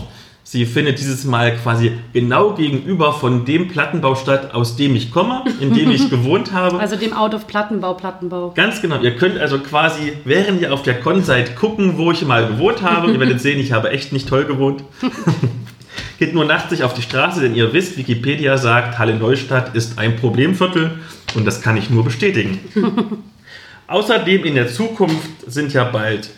Sie 0.47 0.67
findet 0.67 0.99
dieses 0.99 1.25
Mal 1.25 1.57
quasi 1.57 1.93
genau 2.13 2.53
gegenüber 2.53 3.13
von 3.13 3.45
dem 3.45 3.67
Plattenbau 3.67 4.13
statt, 4.13 4.53
aus 4.53 4.75
dem 4.75 4.95
ich 4.95 5.09
komme, 5.09 5.43
in 5.59 5.73
dem 5.73 5.89
ich 5.89 6.07
gewohnt 6.11 6.53
habe. 6.53 6.79
Also 6.79 6.97
dem 6.97 7.13
Out 7.13 7.33
of 7.33 7.47
Plattenbau, 7.47 7.95
Plattenbau. 7.95 8.51
Ganz 8.51 8.79
genau. 8.79 9.01
Ihr 9.01 9.15
könnt 9.15 9.39
also 9.39 9.57
quasi, 9.57 10.13
während 10.23 10.61
ihr 10.61 10.71
auf 10.71 10.83
der 10.83 10.99
Con 10.99 11.23
seid, 11.23 11.55
gucken, 11.55 11.97
wo 11.97 12.11
ich 12.11 12.23
mal 12.23 12.45
gewohnt 12.45 12.83
habe. 12.83 13.11
ihr 13.11 13.19
werdet 13.19 13.41
sehen, 13.41 13.59
ich 13.59 13.71
habe 13.71 13.89
echt 13.89 14.13
nicht 14.13 14.29
toll 14.29 14.45
gewohnt. 14.45 14.83
Geht 16.19 16.35
nur 16.35 16.45
nachts 16.45 16.69
nicht 16.69 16.83
auf 16.83 16.93
die 16.93 17.01
Straße, 17.01 17.41
denn 17.41 17.55
ihr 17.55 17.73
wisst, 17.73 17.97
Wikipedia 17.97 18.59
sagt, 18.59 18.99
Halle-Neustadt 18.99 19.75
ist 19.75 19.97
ein 19.97 20.15
Problemviertel 20.15 20.91
und 21.33 21.45
das 21.45 21.61
kann 21.61 21.75
ich 21.75 21.89
nur 21.89 22.03
bestätigen. 22.03 22.59
Außerdem 23.87 24.45
in 24.45 24.53
der 24.53 24.67
Zukunft 24.67 25.29
sind 25.47 25.73
ja 25.73 25.85
bald 25.85 26.29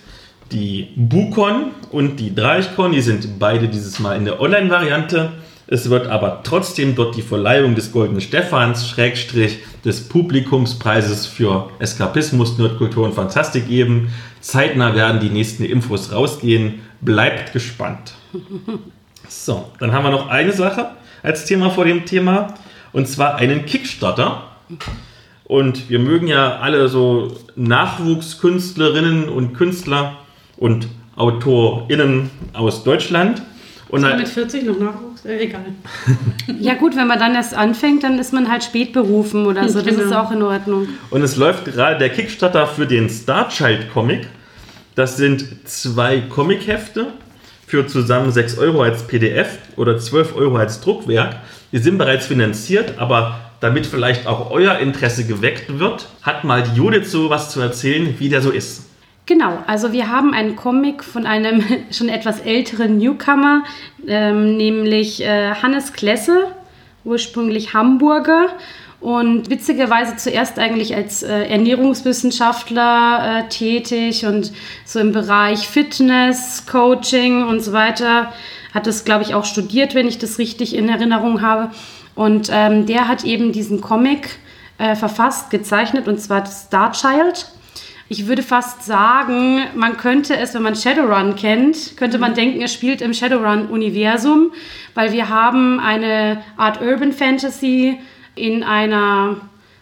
die 0.51 0.89
Bukon 0.95 1.71
und 1.91 2.19
die 2.19 2.33
Dreichkon, 2.33 2.91
die 2.91 3.01
sind 3.01 3.39
beide 3.39 3.67
dieses 3.67 3.99
Mal 3.99 4.17
in 4.17 4.25
der 4.25 4.39
Online-Variante. 4.39 5.31
Es 5.67 5.89
wird 5.89 6.07
aber 6.07 6.41
trotzdem 6.43 6.95
dort 6.95 7.17
die 7.17 7.21
Verleihung 7.21 7.75
des 7.75 7.91
Goldenen 7.91 8.21
Stephans, 8.21 8.87
Schrägstrich 8.87 9.59
des 9.83 10.07
Publikumspreises 10.07 11.25
für 11.25 11.69
Eskapismus, 11.79 12.57
Nerdkultur 12.57 13.05
und 13.05 13.13
Fantastik 13.13 13.67
geben. 13.67 14.13
Zeitnah 14.39 14.95
werden 14.95 15.19
die 15.19 15.29
nächsten 15.29 15.65
Infos 15.65 16.11
rausgehen. 16.11 16.79
Bleibt 17.01 17.53
gespannt. 17.53 18.13
So, 19.29 19.69
dann 19.79 19.91
haben 19.91 20.05
wir 20.05 20.11
noch 20.11 20.29
eine 20.29 20.53
Sache 20.53 20.91
als 21.21 21.43
Thema 21.43 21.69
vor 21.69 21.83
dem 21.83 22.05
Thema 22.05 22.53
und 22.93 23.09
zwar 23.09 23.35
einen 23.35 23.65
Kickstarter. 23.65 24.43
Und 25.43 25.89
wir 25.89 25.99
mögen 25.99 26.27
ja 26.27 26.59
alle 26.59 26.87
so 26.87 27.35
Nachwuchskünstlerinnen 27.55 29.27
und 29.27 29.53
Künstler 29.53 30.17
und 30.57 30.87
AutorInnen 31.15 32.29
aus 32.53 32.83
Deutschland. 32.83 33.41
Und 33.89 34.03
Ist 34.03 34.09
man 34.09 34.17
mit 34.19 34.27
40 34.27 34.65
noch 34.65 34.79
Nachwuchs? 34.79 35.23
Äh, 35.25 35.37
egal. 35.45 35.61
Ja 36.59 36.73
gut, 36.73 36.95
wenn 36.97 37.07
man 37.07 37.19
dann 37.19 37.35
erst 37.35 37.53
anfängt, 37.53 38.03
dann 38.03 38.19
ist 38.19 38.33
man 38.33 38.49
halt 38.51 38.63
spät 38.63 38.91
berufen 38.93 39.45
oder 39.45 39.67
so. 39.69 39.81
Das 39.81 39.95
Genau. 39.95 40.07
ist 40.07 40.13
auch 40.13 40.31
in 40.31 40.41
Ordnung. 40.41 40.87
Und 41.09 41.21
es 41.21 41.35
läuft 41.37 41.65
gerade 41.65 41.97
der 41.97 42.09
Kickstarter 42.09 42.67
für 42.67 42.85
den 42.85 43.09
Starchild 43.09 43.91
Comic. 43.93 44.27
Das 44.95 45.15
sind 45.17 45.45
zwei 45.69 46.21
Comichefte 46.21 47.07
für 47.65 47.85
zusammen 47.87 48.31
6 48.31 48.57
Euro 48.57 48.81
als 48.81 49.03
PDF 49.07 49.57
oder 49.75 49.97
12 49.97 50.35
Euro 50.35 50.57
als 50.57 50.81
Druckwerk. 50.81 51.37
Die 51.71 51.77
sind 51.77 51.97
bereits 51.97 52.25
finanziert, 52.25 52.95
aber 52.97 53.39
damit 53.59 53.85
vielleicht 53.85 54.25
auch 54.27 54.51
euer 54.51 54.79
Interesse 54.79 55.25
geweckt 55.25 55.79
wird, 55.79 56.07
hat 56.23 56.43
mal 56.43 56.63
die 56.63 56.75
Judith 56.77 57.09
so 57.11 57.29
was 57.29 57.51
zu 57.51 57.59
erzählen, 57.61 58.15
wie 58.19 58.29
der 58.29 58.41
so 58.41 58.51
ist. 58.51 58.86
Genau, 59.27 59.61
also 59.67 59.91
wir 59.91 60.09
haben 60.09 60.33
einen 60.33 60.55
Comic 60.55 61.03
von 61.03 61.25
einem 61.25 61.61
schon 61.91 62.07
etwas 62.07 62.39
älteren 62.39 62.97
Newcomer, 62.97 63.63
ähm, 64.07 64.55
nämlich 64.55 65.21
äh, 65.21 65.53
Hannes 65.53 65.91
Klesse, 65.91 66.53
ursprünglich 67.03 67.73
Hamburger 67.73 68.47
und 69.01 69.49
witzigerweise 69.49 70.15
zuerst 70.15 70.57
eigentlich 70.57 70.95
als 70.95 71.23
äh, 71.23 71.43
Ernährungswissenschaftler 71.43 73.43
äh, 73.43 73.49
tätig 73.49 74.25
und 74.25 74.53
so 74.85 74.99
im 74.99 75.11
Bereich 75.11 75.67
Fitness, 75.67 76.65
Coaching 76.65 77.45
und 77.45 77.59
so 77.59 77.73
weiter. 77.73 78.31
Hat 78.73 78.87
das, 78.87 79.03
glaube 79.03 79.23
ich, 79.23 79.35
auch 79.35 79.45
studiert, 79.45 79.93
wenn 79.93 80.07
ich 80.07 80.19
das 80.19 80.39
richtig 80.39 80.73
in 80.73 80.87
Erinnerung 80.87 81.41
habe. 81.41 81.71
Und 82.15 82.49
ähm, 82.49 82.85
der 82.85 83.09
hat 83.09 83.25
eben 83.25 83.51
diesen 83.51 83.81
Comic 83.81 84.39
äh, 84.77 84.95
verfasst, 84.95 85.49
gezeichnet, 85.49 86.07
und 86.07 86.21
zwar 86.21 86.45
Starchild. 86.45 87.47
Ich 88.09 88.25
würde 88.27 88.41
fast 88.41 88.83
sagen, 88.83 89.63
man 89.75 89.97
könnte 89.97 90.37
es, 90.37 90.53
wenn 90.53 90.61
man 90.61 90.77
Shadowrun 90.77 91.35
kennt, 91.35 91.97
könnte 91.97 92.19
man 92.19 92.33
denken, 92.35 92.61
er 92.61 92.69
spielt 92.69 93.01
im 93.01 93.13
Shadowrun-Universum, 93.13 94.51
weil 94.93 95.11
wir 95.11 95.27
haben 95.27 95.81
eine 95.81 96.41
Art 96.55 96.81
Urban 96.81 97.11
Fantasy 97.11 97.99
in 98.35 98.63
einer, 98.63 99.35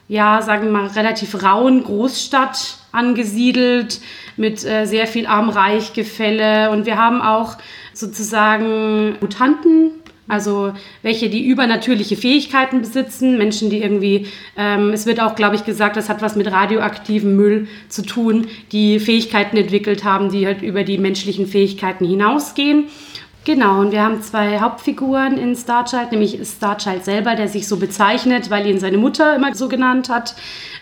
ja, 0.07 0.41
sagen 0.41 0.63
wir 0.63 0.71
mal, 0.71 0.88
relativ 0.88 1.43
rauen 1.43 1.83
Großstadt 1.83 2.77
angesiedelt 2.91 4.01
mit 4.38 4.65
äh, 4.65 4.85
sehr 4.85 5.05
viel 5.05 5.27
Arm-Reich-Gefälle 5.27 6.71
und 6.71 6.88
wir 6.88 6.97
haben 6.97 7.21
auch 7.21 7.57
sozusagen 7.93 9.17
Mutanten, 9.21 9.91
also 10.27 10.73
welche, 11.01 11.29
die 11.29 11.45
übernatürliche 11.45 12.15
Fähigkeiten 12.15 12.81
besitzen, 12.81 13.38
Menschen, 13.38 13.69
die 13.69 13.81
irgendwie, 13.81 14.27
ähm, 14.57 14.89
es 14.89 15.05
wird 15.05 15.19
auch, 15.19 15.35
glaube 15.35 15.55
ich, 15.55 15.65
gesagt, 15.65 15.97
das 15.97 16.09
hat 16.09 16.21
was 16.21 16.35
mit 16.35 16.51
radioaktivem 16.51 17.35
Müll 17.35 17.67
zu 17.89 18.01
tun, 18.01 18.47
die 18.71 18.99
Fähigkeiten 18.99 19.57
entwickelt 19.57 20.03
haben, 20.03 20.31
die 20.31 20.45
halt 20.45 20.61
über 20.61 20.83
die 20.83 20.97
menschlichen 20.97 21.45
Fähigkeiten 21.45 22.05
hinausgehen. 22.05 22.85
Genau, 23.45 23.81
und 23.81 23.91
wir 23.91 24.01
haben 24.01 24.23
zwei 24.23 24.59
Hauptfiguren 24.59 25.38
in 25.38 25.55
Starchild, 25.55 26.11
nämlich 26.11 26.39
Starchild 26.43 27.05
selber, 27.05 27.35
der 27.35 27.47
sich 27.47 27.67
so 27.67 27.77
bezeichnet, 27.77 28.49
weil 28.49 28.65
ihn 28.65 28.79
seine 28.79 28.97
Mutter 28.97 29.35
immer 29.35 29.53
so 29.53 29.67
genannt 29.67 30.09
hat, 30.09 30.35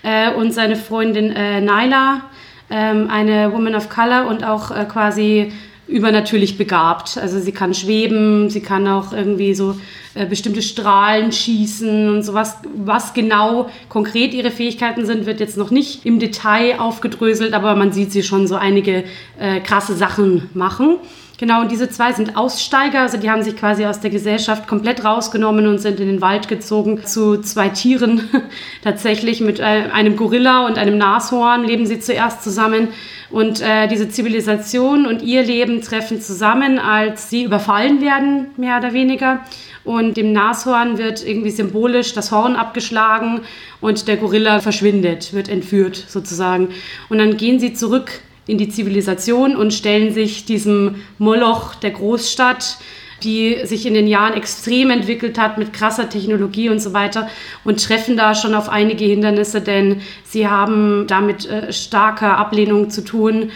äh, 0.03 0.31
und 0.33 0.53
seine 0.53 0.75
Freundin 0.75 1.31
äh, 1.31 1.61
Nyla, 1.61 2.21
ähm, 2.69 3.09
eine 3.09 3.51
Woman 3.51 3.75
of 3.75 3.89
Color 3.89 4.27
und 4.27 4.43
auch 4.43 4.71
äh, 4.71 4.85
quasi 4.85 5.51
übernatürlich 5.87 6.57
begabt. 6.57 7.17
Also 7.17 7.39
sie 7.39 7.51
kann 7.51 7.73
schweben, 7.73 8.49
sie 8.49 8.61
kann 8.61 8.87
auch 8.87 9.11
irgendwie 9.11 9.53
so 9.53 9.75
äh, 10.15 10.25
bestimmte 10.25 10.61
Strahlen 10.61 11.31
schießen 11.31 12.09
und 12.09 12.23
sowas. 12.23 12.57
Was 12.75 13.13
genau 13.13 13.69
konkret 13.89 14.33
ihre 14.33 14.51
Fähigkeiten 14.51 15.05
sind, 15.05 15.25
wird 15.25 15.39
jetzt 15.39 15.57
noch 15.57 15.71
nicht 15.71 16.05
im 16.05 16.19
Detail 16.19 16.79
aufgedröselt, 16.79 17.53
aber 17.53 17.75
man 17.75 17.91
sieht 17.91 18.11
sie 18.11 18.23
schon 18.23 18.47
so 18.47 18.55
einige 18.55 19.03
äh, 19.39 19.59
krasse 19.59 19.95
Sachen 19.95 20.49
machen. 20.53 20.97
Genau, 21.39 21.61
und 21.61 21.71
diese 21.71 21.89
zwei 21.89 22.13
sind 22.13 22.37
Aussteiger, 22.37 23.01
also 23.01 23.17
die 23.17 23.31
haben 23.31 23.41
sich 23.41 23.57
quasi 23.57 23.85
aus 23.85 23.99
der 23.99 24.11
Gesellschaft 24.11 24.67
komplett 24.67 25.03
rausgenommen 25.03 25.65
und 25.65 25.79
sind 25.79 25.99
in 25.99 26.07
den 26.07 26.21
Wald 26.21 26.47
gezogen 26.47 27.03
zu 27.05 27.41
zwei 27.41 27.69
Tieren. 27.69 28.29
Tatsächlich 28.83 29.41
mit 29.41 29.59
äh, 29.59 29.63
einem 29.63 30.15
Gorilla 30.15 30.67
und 30.67 30.77
einem 30.77 30.97
Nashorn 30.99 31.63
leben 31.63 31.87
sie 31.87 31.99
zuerst 31.99 32.43
zusammen. 32.43 32.89
Und 33.31 33.61
äh, 33.61 33.87
diese 33.87 34.09
Zivilisation 34.09 35.07
und 35.07 35.23
ihr 35.23 35.41
Leben 35.41 35.81
treffen 35.81 36.21
zusammen, 36.21 36.77
als 36.77 37.31
sie 37.31 37.43
überfallen 37.43 37.99
werden, 37.99 38.51
mehr 38.57 38.77
oder 38.77 38.93
weniger. 38.93 39.39
Und 39.83 40.17
dem 40.17 40.33
Nashorn 40.33 40.99
wird 40.99 41.25
irgendwie 41.25 41.49
symbolisch 41.49 42.13
das 42.13 42.31
Horn 42.31 42.55
abgeschlagen 42.55 43.41
und 43.81 44.07
der 44.07 44.17
Gorilla 44.17 44.59
verschwindet, 44.59 45.33
wird 45.33 45.49
entführt 45.49 45.95
sozusagen. 46.07 46.69
Und 47.09 47.17
dann 47.17 47.37
gehen 47.37 47.59
sie 47.59 47.73
zurück 47.73 48.21
in 48.47 48.57
die 48.57 48.69
Zivilisation 48.69 49.55
und 49.55 49.73
stellen 49.73 50.13
sich 50.13 50.45
diesem 50.45 50.95
Moloch 51.17 51.75
der 51.75 51.91
Großstadt, 51.91 52.77
die 53.23 53.57
sich 53.63 53.85
in 53.85 53.93
den 53.93 54.07
Jahren 54.07 54.33
extrem 54.33 54.89
entwickelt 54.89 55.39
hat 55.39 55.57
mit 55.57 55.73
krasser 55.73 56.09
Technologie 56.09 56.69
und 56.69 56.79
so 56.79 56.93
weiter 56.93 57.29
und 57.63 57.83
treffen 57.83 58.17
da 58.17 58.35
schon 58.35 58.53
auf 58.53 58.69
einige 58.69 59.05
Hindernisse, 59.05 59.61
denn 59.61 60.01
sie 60.25 60.47
haben 60.47 61.05
damit 61.07 61.45
äh, 61.45 61.71
starker 61.71 62.37
Ablehnung 62.37 62.89
zu 62.89 63.03
tun. 63.03 63.51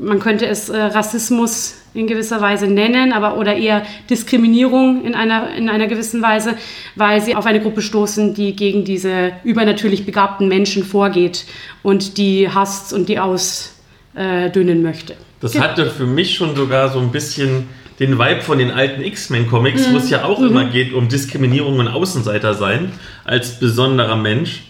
Man 0.00 0.20
könnte 0.20 0.46
es 0.46 0.68
äh, 0.68 0.78
Rassismus 0.80 1.82
in 1.92 2.06
gewisser 2.06 2.40
Weise 2.40 2.66
nennen, 2.68 3.12
aber 3.12 3.36
oder 3.38 3.56
eher 3.56 3.82
Diskriminierung 4.08 5.04
in 5.04 5.14
einer, 5.14 5.54
in 5.54 5.68
einer 5.68 5.86
gewissen 5.86 6.22
Weise, 6.22 6.54
weil 6.94 7.20
sie 7.20 7.34
auf 7.34 7.46
eine 7.46 7.60
Gruppe 7.60 7.82
stoßen, 7.82 8.34
die 8.34 8.54
gegen 8.54 8.84
diese 8.84 9.32
übernatürlich 9.44 10.06
begabten 10.06 10.48
Menschen 10.48 10.84
vorgeht 10.84 11.46
und 11.82 12.18
die 12.18 12.48
hasst 12.50 12.92
und 12.92 13.08
die 13.08 13.18
ausdünnen 14.16 14.82
möchte. 14.82 15.14
Das 15.40 15.52
Genau. 15.52 15.64
hatte 15.64 15.90
für 15.90 16.06
mich 16.06 16.34
schon 16.34 16.56
sogar 16.56 16.90
so 16.90 16.98
ein 16.98 17.12
bisschen 17.12 17.68
den 18.00 18.18
Vibe 18.18 18.42
von 18.42 18.58
den 18.58 18.70
alten 18.70 19.02
X-Men-Comics, 19.02 19.92
wo 19.92 19.96
es 19.96 20.10
ja 20.10 20.24
auch 20.24 20.40
immer 20.40 20.64
geht 20.64 20.92
um 20.92 21.08
Diskriminierung 21.08 21.78
und 21.78 21.88
Außenseiter 21.88 22.54
sein 22.54 22.92
als 23.24 23.58
besonderer 23.58 24.16
Mensch. 24.16 24.64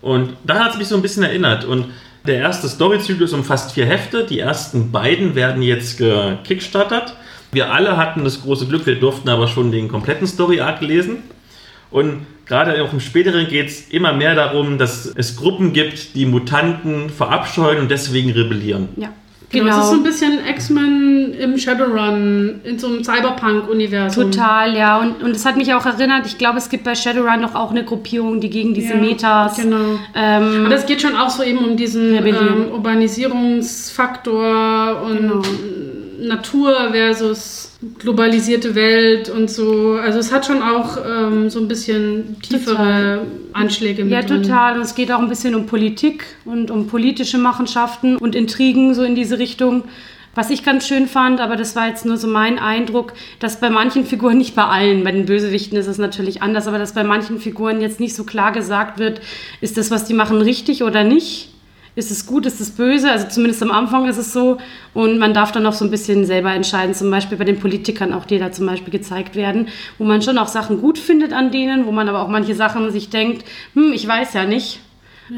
Und 0.00 0.34
da 0.44 0.64
hat 0.64 0.72
es 0.72 0.78
mich 0.78 0.88
so 0.88 0.96
ein 0.96 1.02
bisschen 1.02 1.22
erinnert. 1.22 1.64
Und 1.64 1.86
der 2.26 2.36
erste 2.36 2.68
Storyzyklus 2.68 3.32
umfasst 3.32 3.72
vier 3.72 3.86
Hefte. 3.86 4.24
Die 4.24 4.40
ersten 4.40 4.90
beiden 4.90 5.34
werden 5.34 5.62
jetzt 5.62 5.98
gekickstartert. 5.98 7.14
Wir 7.52 7.72
alle 7.72 7.96
hatten 7.96 8.24
das 8.24 8.42
große 8.42 8.66
Glück, 8.66 8.86
wir 8.86 8.98
durften 8.98 9.28
aber 9.28 9.46
schon 9.46 9.70
den 9.70 9.88
kompletten 9.88 10.26
Story-Arc 10.26 10.80
lesen. 10.80 11.18
Und 11.92 12.26
gerade 12.46 12.82
auch 12.82 12.92
im 12.92 13.00
späteren 13.00 13.46
geht 13.46 13.68
es 13.68 13.88
immer 13.90 14.12
mehr 14.12 14.34
darum, 14.34 14.78
dass 14.78 15.12
es 15.14 15.36
Gruppen 15.36 15.72
gibt, 15.72 16.14
die 16.14 16.26
Mutanten 16.26 17.10
verabscheuen 17.10 17.78
und 17.78 17.90
deswegen 17.90 18.32
rebellieren. 18.32 18.88
Ja, 18.96 19.10
Genau. 19.52 19.70
Es 19.70 19.76
ist 19.76 19.84
so 19.90 19.90
genau. 19.90 20.00
ein 20.00 20.04
bisschen 20.04 20.38
X-Men 20.48 21.34
im 21.34 21.58
Shadowrun, 21.58 22.62
in 22.64 22.78
so 22.78 22.86
einem 22.86 23.04
Cyberpunk-Universum. 23.04 24.30
Total, 24.30 24.74
ja. 24.74 24.98
Und, 24.98 25.22
und 25.22 25.32
es 25.32 25.44
hat 25.44 25.58
mich 25.58 25.74
auch 25.74 25.84
erinnert, 25.84 26.24
ich 26.26 26.38
glaube, 26.38 26.56
es 26.58 26.70
gibt 26.70 26.84
bei 26.84 26.94
Shadowrun 26.94 27.42
noch 27.42 27.54
auch 27.54 27.70
eine 27.70 27.84
Gruppierung, 27.84 28.40
die 28.40 28.48
gegen 28.48 28.72
diese 28.72 28.94
Ja, 28.94 29.00
Metas. 29.00 29.56
Genau. 29.56 29.98
Ähm, 30.14 30.60
Aber 30.60 30.70
das 30.70 30.86
geht 30.86 31.02
schon 31.02 31.16
auch 31.16 31.28
so 31.28 31.42
eben 31.42 31.58
um 31.58 31.76
diesen 31.76 32.14
ähm, 32.14 32.68
Urbanisierungsfaktor 32.72 35.02
und 35.02 35.18
Genau. 35.18 35.42
Natur 36.22 36.90
versus 36.92 37.72
globalisierte 37.98 38.74
Welt 38.74 39.28
und 39.28 39.50
so. 39.50 39.94
Also 39.94 40.18
es 40.18 40.32
hat 40.32 40.46
schon 40.46 40.62
auch 40.62 40.98
ähm, 41.04 41.50
so 41.50 41.60
ein 41.60 41.68
bisschen 41.68 42.40
tiefere 42.40 42.76
Total. 42.76 43.20
Anschläge 43.52 44.04
mit 44.04 44.12
ja, 44.12 44.22
total. 44.22 44.76
Und 44.76 44.82
es 44.82 44.94
geht 44.94 45.10
auch 45.10 45.18
ein 45.18 45.28
bisschen 45.28 45.54
um 45.54 45.66
Politik 45.66 46.24
und 46.44 46.70
um 46.70 46.86
politische 46.86 47.38
Machenschaften 47.38 48.16
und 48.16 48.34
Intrigen 48.34 48.94
so 48.94 49.02
in 49.02 49.14
diese 49.14 49.38
Richtung. 49.38 49.84
Was 50.34 50.48
ich 50.48 50.64
ganz 50.64 50.88
schön 50.88 51.08
fand, 51.08 51.40
aber 51.40 51.56
das 51.56 51.76
war 51.76 51.88
jetzt 51.88 52.06
nur 52.06 52.16
so 52.16 52.26
mein 52.26 52.58
Eindruck, 52.58 53.12
dass 53.38 53.60
bei 53.60 53.68
manchen 53.68 54.06
Figuren, 54.06 54.38
nicht 54.38 54.54
bei 54.54 54.64
allen, 54.64 55.04
bei 55.04 55.12
den 55.12 55.26
Bösewichten 55.26 55.76
ist 55.76 55.88
es 55.88 55.98
natürlich 55.98 56.40
anders, 56.40 56.66
aber 56.66 56.78
dass 56.78 56.94
bei 56.94 57.04
manchen 57.04 57.38
Figuren 57.38 57.82
jetzt 57.82 58.00
nicht 58.00 58.16
so 58.16 58.24
klar 58.24 58.50
gesagt 58.52 58.98
wird, 58.98 59.20
ist 59.60 59.76
das, 59.76 59.90
was 59.90 60.06
die 60.06 60.14
machen, 60.14 60.40
richtig 60.40 60.84
oder 60.84 61.04
nicht? 61.04 61.51
Ist 61.94 62.10
es 62.10 62.26
gut, 62.26 62.46
ist 62.46 62.60
es 62.60 62.70
böse? 62.70 63.10
Also 63.10 63.28
zumindest 63.28 63.62
am 63.62 63.70
Anfang 63.70 64.08
ist 64.08 64.16
es 64.16 64.32
so. 64.32 64.58
Und 64.94 65.18
man 65.18 65.34
darf 65.34 65.52
dann 65.52 65.66
auch 65.66 65.74
so 65.74 65.84
ein 65.84 65.90
bisschen 65.90 66.24
selber 66.24 66.52
entscheiden, 66.52 66.94
zum 66.94 67.10
Beispiel 67.10 67.36
bei 67.36 67.44
den 67.44 67.58
Politikern, 67.58 68.14
auch 68.14 68.24
die 68.24 68.38
da 68.38 68.50
zum 68.50 68.66
Beispiel 68.66 68.90
gezeigt 68.90 69.36
werden, 69.36 69.68
wo 69.98 70.04
man 70.04 70.22
schon 70.22 70.38
auch 70.38 70.48
Sachen 70.48 70.80
gut 70.80 70.98
findet 70.98 71.32
an 71.32 71.50
denen, 71.50 71.84
wo 71.84 71.92
man 71.92 72.08
aber 72.08 72.22
auch 72.22 72.28
manche 72.28 72.54
Sachen 72.54 72.90
sich 72.90 73.10
denkt, 73.10 73.44
hm, 73.74 73.92
ich 73.92 74.08
weiß 74.08 74.32
ja 74.32 74.44
nicht. 74.44 74.80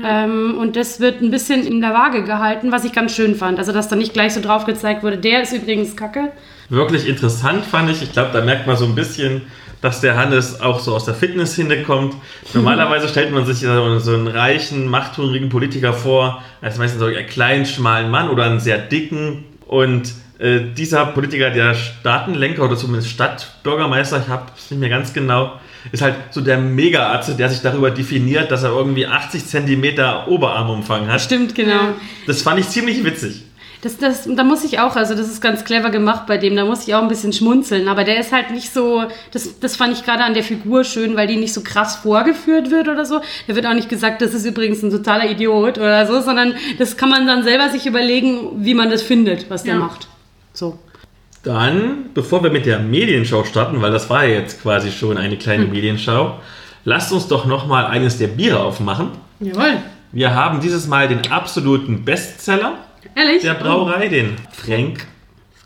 Ähm, 0.03 0.57
und 0.59 0.77
das 0.77 0.99
wird 0.99 1.21
ein 1.23 1.31
bisschen 1.31 1.67
in 1.67 1.81
der 1.81 1.93
Waage 1.93 2.25
gehalten, 2.25 2.73
was 2.73 2.85
ich 2.85 2.93
ganz 2.93 3.15
schön 3.15 3.35
fand. 3.35 3.59
Also, 3.59 3.73
dass 3.73 3.89
da 3.89 3.97
nicht 3.97 4.13
gleich 4.13 4.33
so 4.35 4.41
drauf 4.41 4.65
gezeigt 4.65 5.03
wurde, 5.03 5.19
der 5.19 5.43
ist 5.43 5.53
übrigens 5.53 5.97
kacke. 5.97 6.33
Wirklich 6.69 7.07
interessant 7.07 7.65
fand 7.65 7.91
ich. 7.91 8.03
Ich 8.03 8.13
glaube, 8.13 8.31
da 8.33 8.43
merkt 8.43 8.67
man 8.67 8.77
so 8.77 8.87
ein 8.87 8.95
bisschen, 8.95 9.43
dass 9.85 10.01
der 10.01 10.17
Hannes 10.17 10.63
auch 10.63 10.81
so 10.81 10.95
aus 10.95 11.05
der 11.05 11.13
Fitness 11.13 11.57
hinkommt. 11.57 12.15
Normalerweise 12.55 13.07
stellt 13.07 13.31
man 13.33 13.45
sich 13.45 13.59
so 13.59 13.99
so 13.99 14.15
einen 14.15 14.29
reichen, 14.29 14.89
machthungrigen 14.89 15.51
Politiker 15.51 15.93
vor, 15.93 16.43
als 16.63 16.79
meistens 16.79 17.01
so 17.01 17.05
einen 17.05 17.27
kleinen, 17.27 17.67
schmalen 17.67 18.11
Mann 18.11 18.31
oder 18.31 18.45
einen 18.45 18.61
sehr 18.61 18.79
dicken. 18.79 19.45
Und 19.67 20.15
äh, 20.39 20.61
dieser 20.75 21.05
Politiker, 21.05 21.51
der 21.51 21.75
Staatenlenker 21.75 22.65
oder 22.65 22.79
zumindest 22.79 23.11
Stadtbürgermeister, 23.11 24.23
ich 24.23 24.29
habe 24.29 24.47
es 24.57 24.71
nicht 24.71 24.81
mehr 24.81 24.89
ganz 24.89 25.13
genau, 25.13 25.61
ist 25.93 26.01
halt 26.01 26.15
so 26.31 26.41
der 26.41 26.57
Mega-Arzt, 26.57 27.39
der 27.39 27.51
sich 27.51 27.61
darüber 27.61 27.91
definiert, 27.91 28.51
dass 28.51 28.63
er 28.63 28.71
irgendwie 28.71 29.07
80 29.07 29.45
Zentimeter 29.45 30.29
Oberarmumfang 30.29 31.09
hat. 31.09 31.21
Stimmt, 31.21 31.55
genau. 31.55 31.93
Das 32.27 32.41
fand 32.41 32.59
ich 32.59 32.71
ziemlich 32.71 33.05
witzig. 33.05 33.43
Das, 33.85 33.99
das, 33.99 34.27
da 34.35 34.45
muss 34.45 34.65
ich 34.65 34.79
auch, 34.81 34.97
also 34.97 35.15
das 35.15 35.29
ist 35.29 35.43
ganz 35.43 35.63
clever 35.67 35.91
gemacht 35.91 36.27
bei 36.27 36.39
dem, 36.39 36.57
da 36.57 36.65
muss 36.65 36.89
ich 36.89 36.95
auch 36.95 37.03
ein 37.03 37.09
bisschen 37.09 37.35
schmunzeln. 37.35 37.87
Aber 37.87 38.03
der 38.03 38.19
ist 38.19 38.33
halt 38.33 38.51
nicht 38.51 38.73
so, 38.73 39.03
das, 39.31 39.61
das 39.61 39.77
fand 39.77 39.93
ich 39.93 40.07
gerade 40.07 40.25
an 40.25 40.33
der 40.33 40.43
Figur 40.43 40.85
schön, 40.85 41.17
weil 41.17 41.27
die 41.27 41.37
nicht 41.37 41.53
so 41.53 41.61
krass 41.61 41.97
vorgeführt 41.97 42.71
wird 42.71 42.89
oder 42.89 43.05
so. 43.05 43.21
Da 43.47 43.55
wird 43.55 43.67
auch 43.67 43.75
nicht 43.75 43.91
gesagt, 43.91 44.23
das 44.23 44.33
ist 44.33 44.47
übrigens 44.47 44.83
ein 44.83 44.91
totaler 44.91 45.31
Idiot 45.31 45.77
oder 45.77 46.07
so, 46.07 46.23
sondern 46.23 46.55
das 46.79 46.97
kann 46.97 47.11
man 47.11 47.27
dann 47.27 47.43
selber 47.43 47.69
sich 47.69 47.85
überlegen, 47.85 48.65
wie 48.65 48.73
man 48.73 48.89
das 48.89 49.03
findet, 49.03 49.51
was 49.51 49.65
der 49.65 49.75
Ja. 49.75 49.81
macht. 49.81 50.09
So. 50.55 50.79
Dann, 51.43 52.07
bevor 52.15 52.43
wir 52.43 52.51
mit 52.51 52.65
der 52.65 52.79
Medienschau 52.79 53.45
starten, 53.45 53.83
weil 53.83 53.93
das 53.93 54.09
war 54.09 54.25
ja 54.25 54.39
jetzt 54.41 54.63
quasi 54.63 54.91
schon 54.93 55.19
eine 55.19 55.37
kleine 55.37 55.67
Medienschau, 55.67 56.39
lasst 56.87 57.13
uns 57.13 57.29
doch 57.29 57.45
nochmal 57.45 57.85
eines 57.85 58.17
der 58.17 58.29
Biere 58.29 58.61
aufmachen. 58.61 59.11
Jawohl. 59.41 59.77
Wir 60.11 60.35
haben 60.35 60.61
dieses 60.61 60.87
Mal 60.87 61.07
den 61.07 61.31
absoluten 61.31 62.07
Bestseller 62.07 62.79
Ehrlich? 63.15 63.43
der 63.43 63.55
Brauerei, 63.55 64.09
den 64.09 64.37
Frank. 64.53 65.07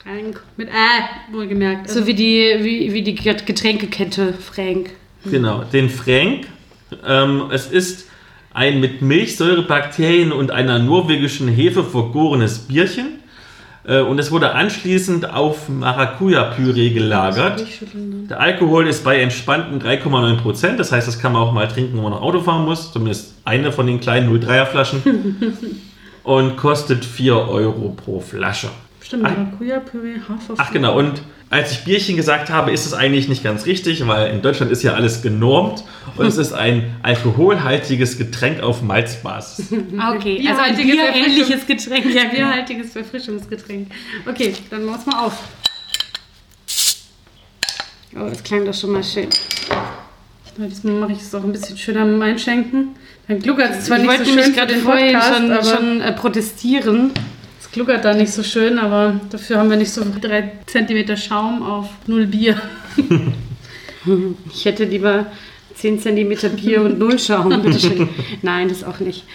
Frank. 0.03 0.42
Mit 0.57 0.68
Äh, 0.68 1.33
wohlgemerkt. 1.33 1.90
So 1.90 2.07
wie 2.07 2.14
die, 2.14 2.57
wie, 2.61 2.92
wie 2.92 3.03
die 3.03 3.14
Getränkekette 3.14 4.33
Frank. 4.35 4.90
Genau, 5.24 5.64
den 5.64 5.90
Frank. 5.90 6.46
Ähm, 7.07 7.44
es 7.51 7.66
ist 7.66 8.09
ein 8.55 8.81
mit 8.81 9.03
Milchsäurebakterien 9.03 10.33
und 10.33 10.51
einer 10.51 10.79
norwegischen 10.79 11.48
Hefe 11.48 11.85
vergorenes 11.85 12.59
Bierchen. 12.61 13.18
Äh, 13.85 14.01
und 14.01 14.18
es 14.18 14.31
wurde 14.31 14.53
anschließend 14.53 15.31
auf 15.31 15.68
Maracuja-Püree 15.68 16.90
gelagert. 16.90 17.64
Der 17.94 18.40
Alkohol 18.40 18.87
ist 18.87 19.05
bei 19.05 19.20
entspannten 19.20 19.81
3,9 19.81 20.37
Prozent. 20.37 20.81
Das 20.81 20.92
heißt, 20.92 21.07
das 21.07 21.18
kann 21.18 21.33
man 21.33 21.42
auch 21.42 21.53
mal 21.53 21.68
trinken, 21.68 21.96
wenn 21.96 22.03
man 22.03 22.12
noch 22.12 22.22
Auto 22.22 22.40
fahren 22.40 22.64
muss. 22.64 22.92
Zumindest 22.92 23.35
eine 23.44 23.72
von 23.72 23.87
den 23.87 24.01
kleinen 24.01 24.31
03er 24.31 24.66
Flaschen. 24.66 25.81
und 26.24 26.57
kostet 26.57 27.04
4 27.04 27.35
Euro 27.35 27.90
pro 27.90 28.20
Flasche. 28.20 28.68
Stimmt, 29.00 29.22
Maracuja-Püree, 29.22 30.20
Hafer. 30.28 30.54
Ach 30.59 30.70
genau, 30.70 30.98
und 30.98 31.22
als 31.50 31.72
ich 31.72 31.85
Bierchen 31.85 32.16
gesagt 32.16 32.50
habe, 32.50 32.72
ist 32.72 32.85
es 32.85 32.92
eigentlich 32.92 33.28
nicht 33.28 33.42
ganz 33.42 33.64
richtig, 33.64 34.07
weil 34.07 34.31
in 34.35 34.42
Deutschland 34.42 34.70
ist 34.70 34.83
ja 34.83 34.92
alles 34.92 35.22
genormt 35.22 35.83
und 36.16 36.26
es 36.26 36.37
ist 36.37 36.52
ein 36.52 36.94
alkoholhaltiges 37.02 38.18
Getränk 38.18 38.62
auf 38.62 38.83
Malzbasis. 38.83 39.72
Ah, 39.98 40.14
okay. 40.14 40.46
Also 40.46 40.61
ein 40.61 40.76
bierähnliches 40.76 41.66
Getränk. 41.66 42.14
Ja, 42.14 42.24
bierhaltiges 42.24 42.92
Verfrischungsgetränk. 42.92 43.88
Okay, 44.28 44.54
dann 44.70 44.85
mach's 44.85 45.07
mal 45.07 45.24
auf. 45.26 45.38
Oh, 48.14 48.28
das 48.28 48.42
klang 48.42 48.64
doch 48.64 48.74
schon 48.74 48.92
mal 48.92 49.02
schön. 49.04 49.28
Diesmal 50.59 50.94
mache 50.94 51.12
ich 51.12 51.20
es 51.20 51.35
auch 51.35 51.44
ein 51.44 51.52
bisschen 51.52 51.78
schöner 51.78 52.04
mit 52.04 52.14
dem 52.14 52.22
Einschenken. 52.22 52.96
Dann 53.28 53.40
gluckert 53.40 53.72
es 53.72 53.84
zwar 53.84 53.98
ich 53.98 54.06
nicht 54.06 54.24
so 54.24 54.40
schön 54.40 54.52
gerade 54.54 54.74
vorhin 54.76 55.18
schon, 55.20 55.64
schon 55.64 56.00
äh, 56.00 56.12
protestieren. 56.12 57.12
es 57.60 57.70
gluckert 57.70 58.04
da 58.04 58.14
nicht 58.14 58.32
so 58.32 58.42
schön, 58.42 58.78
aber 58.78 59.20
dafür 59.30 59.58
haben 59.58 59.68
wir 59.68 59.76
nicht 59.76 59.92
so 59.92 60.02
3 60.02 60.52
cm 60.66 61.16
Schaum 61.16 61.62
auf 61.62 61.88
0 62.06 62.26
Bier. 62.26 62.60
Ich 64.50 64.64
hätte 64.64 64.84
lieber 64.84 65.26
10 65.78 66.00
cm 66.00 66.56
Bier 66.56 66.82
und 66.82 66.98
null 66.98 67.18
Schaum, 67.18 67.48
bitteschön. 67.62 68.08
Nein, 68.42 68.68
das 68.68 68.82
auch 68.84 68.98
nicht. 69.00 69.24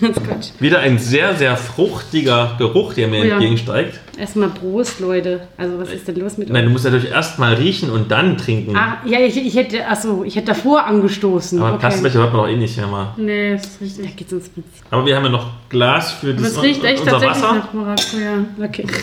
Das. 0.00 0.52
Wieder 0.60 0.80
ein 0.80 0.98
sehr, 0.98 1.34
sehr 1.34 1.56
fruchtiger 1.56 2.56
Geruch, 2.58 2.94
der 2.94 3.08
mir 3.08 3.20
Oh 3.20 3.24
ja. 3.24 3.32
entgegensteigt. 3.34 4.00
Erstmal 4.18 4.48
Prost, 4.50 5.00
Leute. 5.00 5.48
Also, 5.56 5.78
was 5.78 5.92
ist 5.92 6.06
denn 6.08 6.16
los 6.16 6.36
mit 6.38 6.48
Nein, 6.48 6.62
euch? 6.62 6.64
du 6.66 6.70
musst 6.72 6.84
natürlich 6.84 7.10
erst 7.10 7.38
mal 7.38 7.54
riechen 7.54 7.90
und 7.90 8.10
dann 8.10 8.36
trinken. 8.36 8.76
Ah, 8.76 8.98
ja, 9.06 9.20
ich, 9.20 9.36
ich 9.36 9.54
hätte, 9.56 9.86
achso, 9.86 10.24
ich 10.24 10.36
hätte 10.36 10.48
davor 10.48 10.84
angestoßen. 10.86 11.58
Aber 11.60 11.70
okay. 11.72 11.78
Plastikbecher 11.80 12.18
hört 12.20 12.32
man 12.32 12.42
doch 12.42 12.48
eh 12.48 12.56
nicht 12.56 12.76
immer. 12.78 13.14
Nee, 13.16 13.52
das 13.52 13.76
ist 13.80 13.98
Da 13.98 14.08
geht's 14.14 14.32
uns 14.32 14.50
mit. 14.56 14.64
Aber 14.90 15.04
wir 15.06 15.16
haben 15.16 15.24
ja 15.24 15.30
noch 15.30 15.50
Glas 15.68 16.12
für 16.12 16.34
das, 16.34 16.52
es 16.52 16.62
riecht 16.62 16.84
echt 16.84 17.00
unser 17.00 17.12
tatsächlich 17.12 17.42
Wasser. 17.42 17.54
nach 17.54 17.72
Maracuja. 17.72 18.44
Okay. 18.62 18.86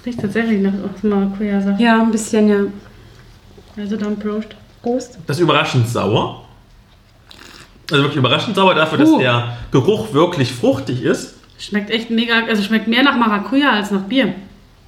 Es 0.00 0.06
riecht 0.06 0.20
tatsächlich 0.20 0.60
nach 0.60 0.72
Maracuja-Sache. 1.02 1.80
Ja, 1.82 2.02
ein 2.02 2.10
bisschen, 2.10 2.48
ja. 2.48 2.56
Also 3.76 3.96
dann 3.96 4.18
Prost. 4.18 4.48
Prost. 4.82 5.18
Das 5.26 5.36
ist 5.36 5.42
überraschend 5.42 5.88
sauer. 5.88 6.44
Also 7.90 8.02
wirklich 8.04 8.18
überraschend 8.18 8.56
sauer 8.56 8.74
dafür, 8.74 8.98
dass 8.98 9.08
Uh. 9.08 9.18
der 9.18 9.56
Geruch 9.70 10.12
wirklich 10.12 10.52
fruchtig 10.52 11.02
ist. 11.02 11.34
Schmeckt 11.58 11.90
echt 11.90 12.10
mega, 12.10 12.44
also 12.48 12.62
schmeckt 12.62 12.88
mehr 12.88 13.02
nach 13.02 13.16
Maracuja 13.16 13.70
als 13.70 13.90
nach 13.90 14.02
Bier. 14.02 14.34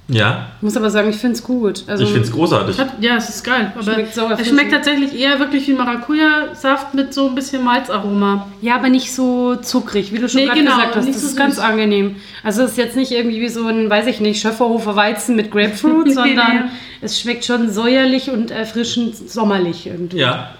Ja, 0.07 0.49
Ich 0.57 0.61
muss 0.61 0.77
aber 0.77 0.91
sagen, 0.91 1.09
ich 1.09 1.15
finde 1.15 1.35
es 1.35 1.41
gut. 1.43 1.83
Also, 1.87 2.03
ich 2.03 2.11
finde 2.11 2.27
es 2.27 2.31
großartig. 2.31 2.77
Hat, 2.77 3.01
ja, 3.01 3.15
es 3.17 3.27
ist 3.29 3.43
geil. 3.43 3.71
Aber 3.73 3.81
Schmeckt 3.83 4.13
sauer 4.13 4.37
es 4.39 4.47
schmeckt 4.47 4.71
tatsächlich 4.71 5.19
eher 5.19 5.39
wirklich 5.39 5.67
wie 5.67 5.73
Maracuja-Saft 5.73 6.93
mit 6.93 7.11
so 7.11 7.27
ein 7.27 7.33
bisschen 7.33 7.63
Malzaroma. 7.63 8.47
Ja, 8.61 8.75
aber 8.75 8.89
nicht 8.89 9.11
so 9.13 9.55
zuckrig, 9.55 10.13
wie 10.13 10.19
du 10.19 10.29
schon 10.29 10.41
Nee, 10.41 10.45
gerade 10.47 10.59
genau, 10.59 10.75
gesagt 10.75 10.95
hast. 10.97 11.05
nicht 11.05 11.15
Das 11.15 11.23
so 11.23 11.29
ist 11.29 11.37
ganz 11.37 11.57
angenehm. 11.57 12.17
Also 12.43 12.61
es 12.61 12.71
ist 12.71 12.77
jetzt 12.77 12.95
nicht 12.95 13.11
irgendwie 13.11 13.41
wie 13.41 13.49
so 13.49 13.65
ein, 13.67 13.89
weiß 13.89 14.05
ich 14.05 14.19
nicht, 14.19 14.39
Schöfferhofer 14.41 14.95
Weizen 14.95 15.35
mit 15.35 15.49
Grapefruit, 15.49 16.11
sondern 16.13 16.55
nee. 16.55 16.61
es 17.01 17.19
schmeckt 17.19 17.43
schon 17.45 17.71
säuerlich 17.71 18.29
und 18.29 18.51
erfrischend 18.51 19.15
sommerlich 19.15 19.87
irgendwie. 19.87 20.17
Ja. 20.19 20.51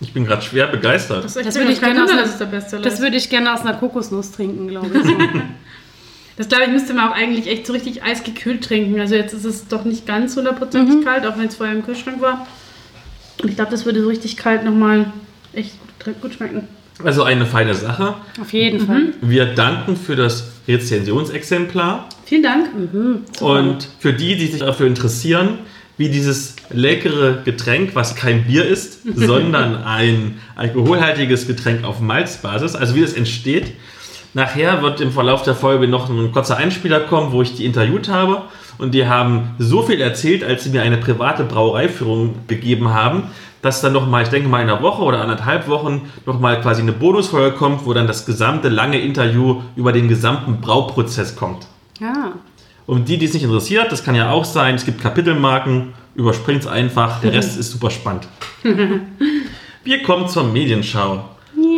Ich 0.00 0.12
bin 0.12 0.24
gerade 0.24 0.42
schwer 0.42 0.68
begeistert. 0.68 1.24
Das, 1.24 1.34
Das 1.34 1.56
würde 1.56 1.72
ich 1.72 1.80
gerne 1.80 2.04
aus 2.04 2.10
einer- 2.10 2.22
dass 2.22 2.30
es 2.30 2.38
der 2.38 2.44
Beste 2.46 2.78
Das 2.78 2.94
ist. 2.94 3.00
würde 3.00 3.16
ich 3.16 3.28
gerne 3.28 3.52
aus 3.52 3.62
einer 3.62 3.74
Kokosnuss 3.74 4.30
trinken, 4.30 4.68
glaube 4.68 4.90
ich. 5.02 5.04
Das 6.36 6.48
glaube 6.48 6.64
ich, 6.64 6.70
müsste 6.70 6.92
man 6.92 7.08
auch 7.08 7.14
eigentlich 7.14 7.46
echt 7.46 7.66
so 7.66 7.72
richtig 7.72 8.02
eisgekühlt 8.02 8.62
trinken. 8.62 9.00
Also 9.00 9.14
jetzt 9.14 9.32
ist 9.32 9.44
es 9.44 9.68
doch 9.68 9.84
nicht 9.84 10.06
ganz 10.06 10.36
hundertprozentig 10.36 11.04
kalt, 11.04 11.24
auch 11.26 11.38
wenn 11.38 11.46
es 11.46 11.56
vorher 11.56 11.74
im 11.74 11.84
Kühlschrank 11.84 12.20
war. 12.20 12.46
Und 13.42 13.48
ich 13.48 13.56
glaube, 13.56 13.70
das 13.70 13.86
würde 13.86 14.02
so 14.02 14.08
richtig 14.08 14.36
kalt 14.36 14.64
nochmal 14.64 15.12
echt 15.52 15.72
gut, 16.04 16.20
gut 16.20 16.34
schmecken. 16.34 16.68
Also 17.02 17.24
eine 17.24 17.44
feine 17.44 17.74
Sache. 17.74 18.14
Auf 18.40 18.52
jeden 18.52 18.86
Fall. 18.86 19.12
Wir 19.20 19.46
danken 19.46 19.96
für 19.96 20.16
das 20.16 20.48
Rezensionsexemplar 20.66 22.08
Vielen 22.24 22.42
Dank. 22.42 22.70
und 23.40 23.88
für 23.98 24.12
die, 24.12 24.36
die 24.36 24.46
sich 24.46 24.60
dafür 24.60 24.86
interessieren, 24.86 25.58
wie 25.98 26.08
dieses 26.08 26.56
leckere 26.70 27.42
Getränk, 27.44 27.94
was 27.94 28.16
kein 28.16 28.44
Bier 28.44 28.64
ist, 28.64 29.00
sondern 29.14 29.82
ein 29.84 30.38
alkoholhaltiges 30.56 31.46
Getränk 31.46 31.84
auf 31.84 32.00
Malzbasis, 32.00 32.74
also 32.74 32.94
wie 32.94 33.02
das 33.02 33.12
entsteht. 33.12 33.72
Nachher 34.36 34.82
wird 34.82 35.00
im 35.00 35.12
Verlauf 35.12 35.44
der 35.44 35.54
Folge 35.54 35.88
noch 35.88 36.10
ein 36.10 36.30
kurzer 36.30 36.58
Einspieler 36.58 37.00
kommen, 37.00 37.32
wo 37.32 37.40
ich 37.40 37.54
die 37.54 37.64
interviewt 37.64 38.10
habe. 38.10 38.42
Und 38.76 38.92
die 38.92 39.06
haben 39.06 39.54
so 39.58 39.80
viel 39.80 39.98
erzählt, 39.98 40.44
als 40.44 40.62
sie 40.62 40.68
mir 40.68 40.82
eine 40.82 40.98
private 40.98 41.42
Brauereiführung 41.42 42.34
gegeben 42.46 42.92
haben, 42.92 43.30
dass 43.62 43.80
dann 43.80 43.94
nochmal, 43.94 44.24
ich 44.24 44.28
denke 44.28 44.50
mal 44.50 44.60
in 44.60 44.68
einer 44.68 44.82
Woche 44.82 45.02
oder 45.02 45.22
anderthalb 45.22 45.68
Wochen, 45.68 46.10
nochmal 46.26 46.60
quasi 46.60 46.82
eine 46.82 46.92
Bonusfolge 46.92 47.56
kommt, 47.56 47.86
wo 47.86 47.94
dann 47.94 48.06
das 48.06 48.26
gesamte 48.26 48.68
lange 48.68 48.98
Interview 48.98 49.62
über 49.74 49.92
den 49.92 50.06
gesamten 50.06 50.60
Brauprozess 50.60 51.34
kommt. 51.34 51.66
Ja. 51.98 52.32
Und 52.84 53.08
die, 53.08 53.16
die 53.16 53.24
es 53.24 53.32
nicht 53.32 53.44
interessiert, 53.44 53.90
das 53.90 54.04
kann 54.04 54.14
ja 54.14 54.30
auch 54.30 54.44
sein, 54.44 54.74
es 54.74 54.84
gibt 54.84 55.00
Kapitelmarken, 55.00 55.94
überspringt 56.14 56.60
es 56.60 56.66
einfach, 56.66 57.22
der 57.22 57.32
Rest 57.32 57.58
ist 57.58 57.70
super 57.70 57.88
spannend. 57.88 58.28
Wir 59.82 60.02
kommen 60.02 60.28
zur 60.28 60.44
Medienschau. 60.44 61.24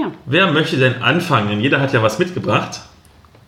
Ja. 0.01 0.13
Wer 0.27 0.53
möchte 0.53 0.77
denn 0.77 1.03
anfangen? 1.03 1.49
Denn 1.49 1.61
jeder 1.61 1.81
hat 1.81 1.93
ja 1.93 2.03
was 2.03 2.19
mitgebracht. 2.19 2.81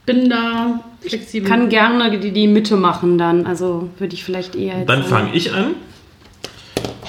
Bin 0.06 0.30
da 0.30 0.80
flexibel. 1.00 1.48
Kann 1.48 1.68
gerne 1.68 2.18
die, 2.18 2.32
die 2.32 2.46
Mitte 2.46 2.76
machen 2.76 3.18
dann. 3.18 3.46
Also 3.46 3.90
würde 3.98 4.14
ich 4.14 4.24
vielleicht 4.24 4.54
eher 4.54 4.78
jetzt 4.78 4.88
Dann 4.88 5.04
fange 5.04 5.34
ich 5.34 5.52
an. 5.52 5.74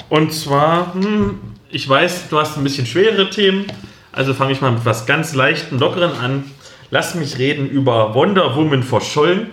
Und 0.08 0.32
zwar, 0.32 0.94
hm, 0.94 1.40
ich 1.70 1.88
weiß, 1.88 2.28
du 2.28 2.38
hast 2.38 2.56
ein 2.56 2.64
bisschen 2.64 2.86
schwerere 2.86 3.30
Themen, 3.30 3.64
also 4.12 4.34
fange 4.34 4.52
ich 4.52 4.60
mal 4.60 4.72
mit 4.72 4.84
was 4.84 5.06
ganz 5.06 5.34
leichten, 5.34 5.78
lockeren 5.78 6.12
an. 6.18 6.44
Lass 6.90 7.14
mich 7.14 7.38
reden 7.38 7.66
über 7.68 8.14
Wonder 8.14 8.54
Woman 8.54 8.82
verschollen. 8.82 9.46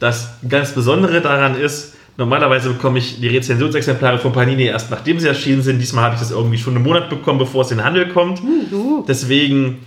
Das 0.00 0.30
ganz 0.48 0.72
Besondere 0.72 1.20
daran 1.20 1.54
ist, 1.54 1.95
normalerweise 2.16 2.70
bekomme 2.70 2.98
ich 2.98 3.20
die 3.20 3.28
Rezensionsexemplare 3.28 4.18
von 4.18 4.32
Panini 4.32 4.64
erst 4.64 4.90
nachdem 4.90 5.20
sie 5.20 5.28
erschienen 5.28 5.62
sind. 5.62 5.78
Diesmal 5.78 6.04
habe 6.04 6.14
ich 6.14 6.20
das 6.20 6.30
irgendwie 6.30 6.58
schon 6.58 6.74
einen 6.74 6.84
Monat 6.84 7.10
bekommen, 7.10 7.38
bevor 7.38 7.62
es 7.62 7.70
in 7.70 7.78
den 7.78 7.84
Handel 7.84 8.08
kommt. 8.08 8.40
Deswegen 9.06 9.84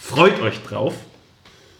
freut 0.00 0.40
euch 0.40 0.62
drauf. 0.62 0.94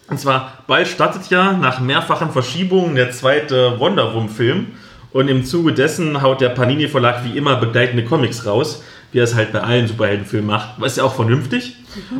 Und 0.08 0.18
zwar, 0.18 0.58
bald 0.66 0.88
startet 0.88 1.30
ja 1.30 1.52
nach 1.52 1.80
mehrfachen 1.80 2.30
Verschiebungen 2.30 2.96
der 2.96 3.12
zweite 3.12 3.78
Wonder 3.78 4.12
Woman-Film. 4.12 4.66
Und 5.12 5.28
im 5.28 5.44
Zuge 5.44 5.72
dessen 5.72 6.22
haut 6.22 6.40
der 6.40 6.50
Panini-Verlag 6.50 7.24
wie 7.24 7.36
immer 7.36 7.56
begleitende 7.56 8.04
Comics 8.04 8.46
raus, 8.46 8.82
wie 9.12 9.18
er 9.18 9.24
es 9.24 9.34
halt 9.34 9.52
bei 9.52 9.60
allen 9.60 9.88
Superheldenfilmen 9.88 10.48
macht. 10.48 10.74
Was 10.78 10.96
ja 10.96 11.04
auch 11.04 11.14
vernünftig. 11.14 11.76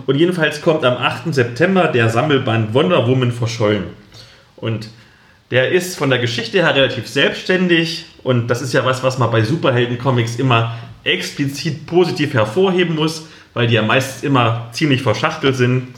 Und 0.07 0.17
jedenfalls 0.17 0.63
kommt 0.63 0.85
am 0.85 0.97
8. 0.97 1.33
September 1.35 1.89
der 1.89 2.09
Sammelband 2.09 2.75
Wonder 2.75 3.07
Woman 3.07 3.33
verschollen. 3.33 3.85
Und 4.57 4.89
der 5.51 5.71
ist 5.71 5.97
von 5.97 6.11
der 6.11 6.19
Geschichte 6.19 6.59
her 6.59 6.75
relativ 6.75 7.09
selbstständig. 7.09 8.07
Und 8.23 8.49
das 8.49 8.63
ist 8.63 8.73
ja 8.73 8.85
was, 8.85 9.03
was 9.03 9.19
man 9.19 9.31
bei 9.31 9.43
Superhelden-Comics 9.43 10.37
immer 10.37 10.77
explizit 11.03 11.87
positiv 11.87 12.35
hervorheben 12.35 12.95
muss, 12.95 13.27
weil 13.55 13.67
die 13.67 13.75
ja 13.75 13.83
meistens 13.83 14.23
immer 14.23 14.69
ziemlich 14.73 15.03
verschachtelt 15.03 15.57
sind. 15.57 15.89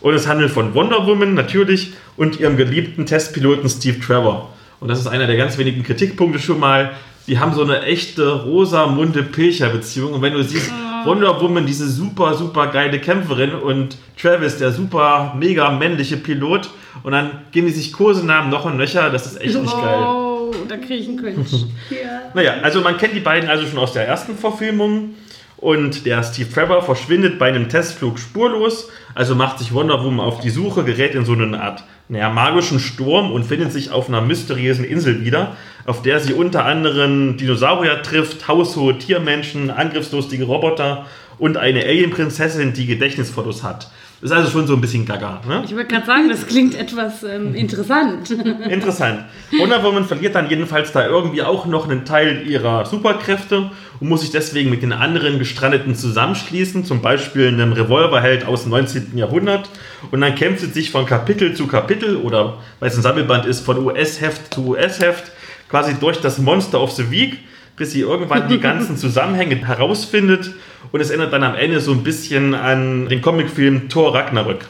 Und 0.00 0.14
es 0.14 0.26
handelt 0.26 0.50
von 0.50 0.74
Wonder 0.74 1.06
Woman 1.06 1.34
natürlich 1.34 1.92
und 2.16 2.40
ihrem 2.40 2.56
geliebten 2.56 3.06
Testpiloten 3.06 3.68
Steve 3.68 4.00
Trevor. 4.00 4.52
Und 4.80 4.88
das 4.88 4.98
ist 4.98 5.06
einer 5.06 5.26
der 5.26 5.36
ganz 5.36 5.58
wenigen 5.58 5.82
Kritikpunkte 5.82 6.38
schon 6.38 6.60
mal. 6.60 6.92
Die 7.26 7.38
haben 7.38 7.52
so 7.52 7.62
eine 7.62 7.82
echte 7.82 8.42
Rosamunde-Pilcher-Beziehung. 8.42 10.14
Und 10.14 10.22
wenn 10.22 10.32
du 10.32 10.42
siehst, 10.42 10.72
Wonder 11.08 11.40
Woman, 11.40 11.64
diese 11.64 11.88
super, 11.88 12.34
super 12.34 12.66
geile 12.66 12.98
Kämpferin 12.98 13.54
und 13.54 13.96
Travis, 14.20 14.58
der 14.58 14.72
super, 14.72 15.34
mega 15.38 15.70
männliche 15.70 16.18
Pilot. 16.18 16.68
Und 17.02 17.12
dann 17.12 17.30
geben 17.50 17.66
die 17.66 17.72
sich 17.72 17.94
Kursenamen 17.94 18.50
noch 18.50 18.66
und 18.66 18.76
nöcher. 18.76 19.08
Das 19.08 19.24
ist 19.24 19.40
echt 19.40 19.58
nicht 19.58 19.72
geil. 19.72 20.02
Oh, 20.02 20.52
da 20.68 20.76
kriege 20.76 20.96
ich 20.96 21.08
einen 21.08 21.18
Cringe. 21.18 21.44
Naja, 22.34 22.56
also 22.62 22.82
man 22.82 22.98
kennt 22.98 23.14
die 23.14 23.20
beiden 23.20 23.48
also 23.48 23.66
schon 23.66 23.78
aus 23.78 23.94
der 23.94 24.06
ersten 24.06 24.36
Verfilmung. 24.36 25.14
Und 25.56 26.04
der 26.04 26.22
Steve 26.22 26.52
Trevor 26.52 26.82
verschwindet 26.82 27.38
bei 27.38 27.48
einem 27.48 27.70
Testflug 27.70 28.18
spurlos. 28.18 28.90
Also 29.14 29.34
macht 29.34 29.58
sich 29.58 29.72
Wonder 29.72 30.04
Woman 30.04 30.20
auf 30.20 30.40
die 30.40 30.50
Suche, 30.50 30.84
gerät 30.84 31.14
in 31.14 31.24
so 31.24 31.32
eine 31.32 31.60
Art 31.60 31.84
naja, 32.08 32.30
magischen 32.30 32.80
Sturm 32.80 33.30
und 33.32 33.44
findet 33.44 33.72
sich 33.72 33.90
auf 33.90 34.08
einer 34.08 34.20
mysteriösen 34.20 34.84
Insel 34.84 35.24
wieder, 35.24 35.56
auf 35.88 36.02
der 36.02 36.20
sie 36.20 36.34
unter 36.34 36.66
anderem 36.66 37.38
Dinosaurier 37.38 38.02
trifft, 38.02 38.46
haushohe 38.46 38.98
Tiermenschen, 38.98 39.70
angriffslustige 39.70 40.44
Roboter 40.44 41.06
und 41.38 41.56
eine 41.56 41.82
Alien-Prinzessin, 41.82 42.74
die 42.74 42.84
Gedächtnisfotos 42.84 43.62
hat. 43.62 43.90
Ist 44.20 44.32
also 44.32 44.50
schon 44.50 44.66
so 44.66 44.74
ein 44.74 44.82
bisschen 44.82 45.06
gaga. 45.06 45.40
Ne? 45.48 45.62
Ich 45.64 45.74
wollte 45.74 45.94
gerade 45.94 46.04
sagen, 46.04 46.28
das 46.28 46.46
klingt 46.46 46.74
etwas 46.74 47.22
ähm, 47.22 47.54
interessant. 47.54 48.30
Interessant. 48.68 49.24
Wonder 49.58 49.82
Woman 49.82 50.04
verliert 50.04 50.34
dann 50.34 50.50
jedenfalls 50.50 50.92
da 50.92 51.06
irgendwie 51.06 51.42
auch 51.42 51.64
noch 51.66 51.88
einen 51.88 52.04
Teil 52.04 52.46
ihrer 52.46 52.84
Superkräfte 52.84 53.70
und 54.00 54.08
muss 54.08 54.22
sich 54.22 54.30
deswegen 54.30 54.68
mit 54.68 54.82
den 54.82 54.92
anderen 54.92 55.38
Gestrandeten 55.38 55.94
zusammenschließen, 55.94 56.84
zum 56.84 57.00
Beispiel 57.00 57.46
einem 57.46 57.72
Revolverheld 57.72 58.44
aus 58.44 58.64
dem 58.64 58.72
19. 58.72 59.16
Jahrhundert. 59.16 59.70
Und 60.10 60.20
dann 60.20 60.34
kämpft 60.34 60.60
sie 60.60 60.66
sich 60.66 60.90
von 60.90 61.06
Kapitel 61.06 61.54
zu 61.54 61.66
Kapitel 61.66 62.16
oder, 62.16 62.58
weil 62.80 62.90
es 62.90 62.96
ein 62.96 63.02
Sammelband 63.02 63.46
ist, 63.46 63.60
von 63.60 63.78
US-Heft 63.86 64.52
zu 64.52 64.66
US-Heft 64.66 65.32
quasi 65.68 65.94
durch 65.94 66.20
das 66.20 66.38
Monster 66.38 66.80
of 66.80 66.92
the 66.92 67.10
Week, 67.10 67.38
bis 67.76 67.92
sie 67.92 68.00
irgendwann 68.00 68.48
die 68.48 68.58
ganzen 68.58 68.96
Zusammenhänge 68.98 69.56
herausfindet. 69.56 70.50
Und 70.92 71.00
es 71.00 71.10
erinnert 71.10 71.32
dann 71.32 71.42
am 71.42 71.54
Ende 71.54 71.80
so 71.80 71.92
ein 71.92 72.02
bisschen 72.02 72.54
an 72.54 73.08
den 73.08 73.20
Comicfilm 73.20 73.88
Thor 73.88 74.14
Ragnarök. 74.14 74.66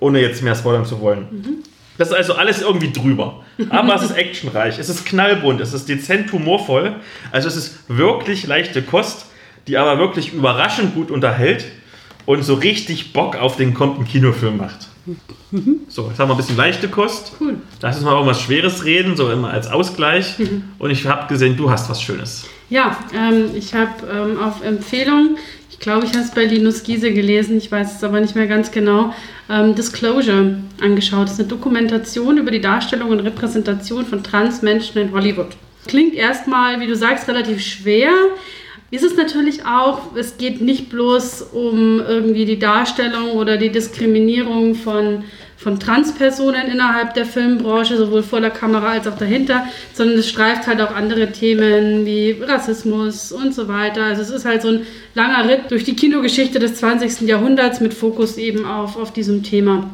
Ohne 0.00 0.20
jetzt 0.20 0.42
mehr 0.42 0.54
spoilern 0.54 0.84
zu 0.84 1.00
wollen. 1.00 1.62
Das 1.98 2.08
ist 2.08 2.14
also 2.14 2.34
alles 2.34 2.60
irgendwie 2.60 2.92
drüber. 2.92 3.44
Aber 3.70 3.94
es 3.94 4.02
ist 4.02 4.10
actionreich, 4.10 4.78
es 4.78 4.88
ist 4.88 5.06
knallbunt, 5.06 5.60
es 5.60 5.72
ist 5.72 5.88
dezent 5.88 6.30
humorvoll. 6.32 6.96
Also 7.32 7.48
es 7.48 7.56
ist 7.56 7.78
wirklich 7.88 8.46
leichte 8.46 8.82
Kost, 8.82 9.26
die 9.66 9.78
aber 9.78 9.98
wirklich 9.98 10.32
überraschend 10.32 10.94
gut 10.94 11.10
unterhält 11.10 11.64
und 12.26 12.42
so 12.42 12.54
richtig 12.54 13.12
Bock 13.12 13.36
auf 13.36 13.56
den 13.56 13.72
kommenden 13.72 14.04
Kinofilm 14.04 14.58
macht. 14.58 14.88
So, 15.88 16.08
jetzt 16.08 16.18
haben 16.18 16.28
wir 16.28 16.34
ein 16.34 16.36
bisschen 16.36 16.56
leichte 16.56 16.88
Kost. 16.88 17.32
Cool. 17.40 17.56
Lass 17.80 17.96
uns 17.96 18.04
mal 18.04 18.12
über 18.12 18.26
was 18.26 18.42
Schweres 18.42 18.84
reden, 18.84 19.16
so 19.16 19.30
immer 19.30 19.50
als 19.50 19.68
Ausgleich. 19.68 20.34
Und 20.78 20.90
ich 20.90 21.06
habe 21.06 21.28
gesehen, 21.28 21.56
du 21.56 21.70
hast 21.70 21.88
was 21.88 22.02
Schönes. 22.02 22.46
Ja, 22.68 22.98
ähm, 23.14 23.50
ich 23.54 23.74
habe 23.74 23.92
ähm, 24.12 24.38
auf 24.40 24.62
Empfehlung, 24.64 25.36
ich 25.70 25.78
glaube, 25.78 26.06
ich 26.06 26.12
habe 26.12 26.24
es 26.24 26.32
bei 26.32 26.44
Linus 26.44 26.82
Giese 26.82 27.12
gelesen, 27.12 27.58
ich 27.58 27.70
weiß 27.70 27.96
es 27.96 28.02
aber 28.02 28.20
nicht 28.20 28.34
mehr 28.34 28.48
ganz 28.48 28.72
genau, 28.72 29.14
ähm, 29.48 29.74
Disclosure 29.74 30.58
angeschaut. 30.80 31.24
Das 31.24 31.34
ist 31.34 31.40
eine 31.40 31.48
Dokumentation 31.48 32.38
über 32.38 32.50
die 32.50 32.60
Darstellung 32.60 33.10
und 33.10 33.20
Repräsentation 33.20 34.04
von 34.04 34.24
Transmenschen 34.24 35.00
in 35.00 35.12
Hollywood. 35.12 35.48
Klingt 35.86 36.14
erstmal, 36.14 36.80
wie 36.80 36.86
du 36.88 36.96
sagst, 36.96 37.28
relativ 37.28 37.60
schwer. 37.64 38.10
Ist 38.92 39.02
es 39.02 39.16
natürlich 39.16 39.64
auch, 39.64 40.14
es 40.14 40.38
geht 40.38 40.60
nicht 40.60 40.90
bloß 40.90 41.42
um 41.52 42.00
irgendwie 42.00 42.44
die 42.44 42.58
Darstellung 42.58 43.32
oder 43.32 43.56
die 43.56 43.70
Diskriminierung 43.70 44.76
von, 44.76 45.24
von 45.56 45.80
Transpersonen 45.80 46.68
innerhalb 46.68 47.14
der 47.14 47.26
Filmbranche, 47.26 47.96
sowohl 47.96 48.22
vor 48.22 48.40
der 48.40 48.50
Kamera 48.50 48.90
als 48.90 49.08
auch 49.08 49.18
dahinter, 49.18 49.66
sondern 49.92 50.18
es 50.18 50.28
streift 50.28 50.68
halt 50.68 50.80
auch 50.80 50.94
andere 50.94 51.32
Themen 51.32 52.06
wie 52.06 52.36
Rassismus 52.40 53.32
und 53.32 53.52
so 53.52 53.66
weiter. 53.66 54.04
Also 54.04 54.22
es 54.22 54.30
ist 54.30 54.44
halt 54.44 54.62
so 54.62 54.68
ein 54.68 54.86
langer 55.14 55.48
Ritt 55.48 55.70
durch 55.70 55.82
die 55.82 55.96
Kinogeschichte 55.96 56.60
des 56.60 56.76
20. 56.76 57.22
Jahrhunderts 57.22 57.80
mit 57.80 57.92
Fokus 57.92 58.36
eben 58.36 58.64
auf, 58.64 58.96
auf 58.96 59.12
diesem 59.12 59.42
Thema. 59.42 59.90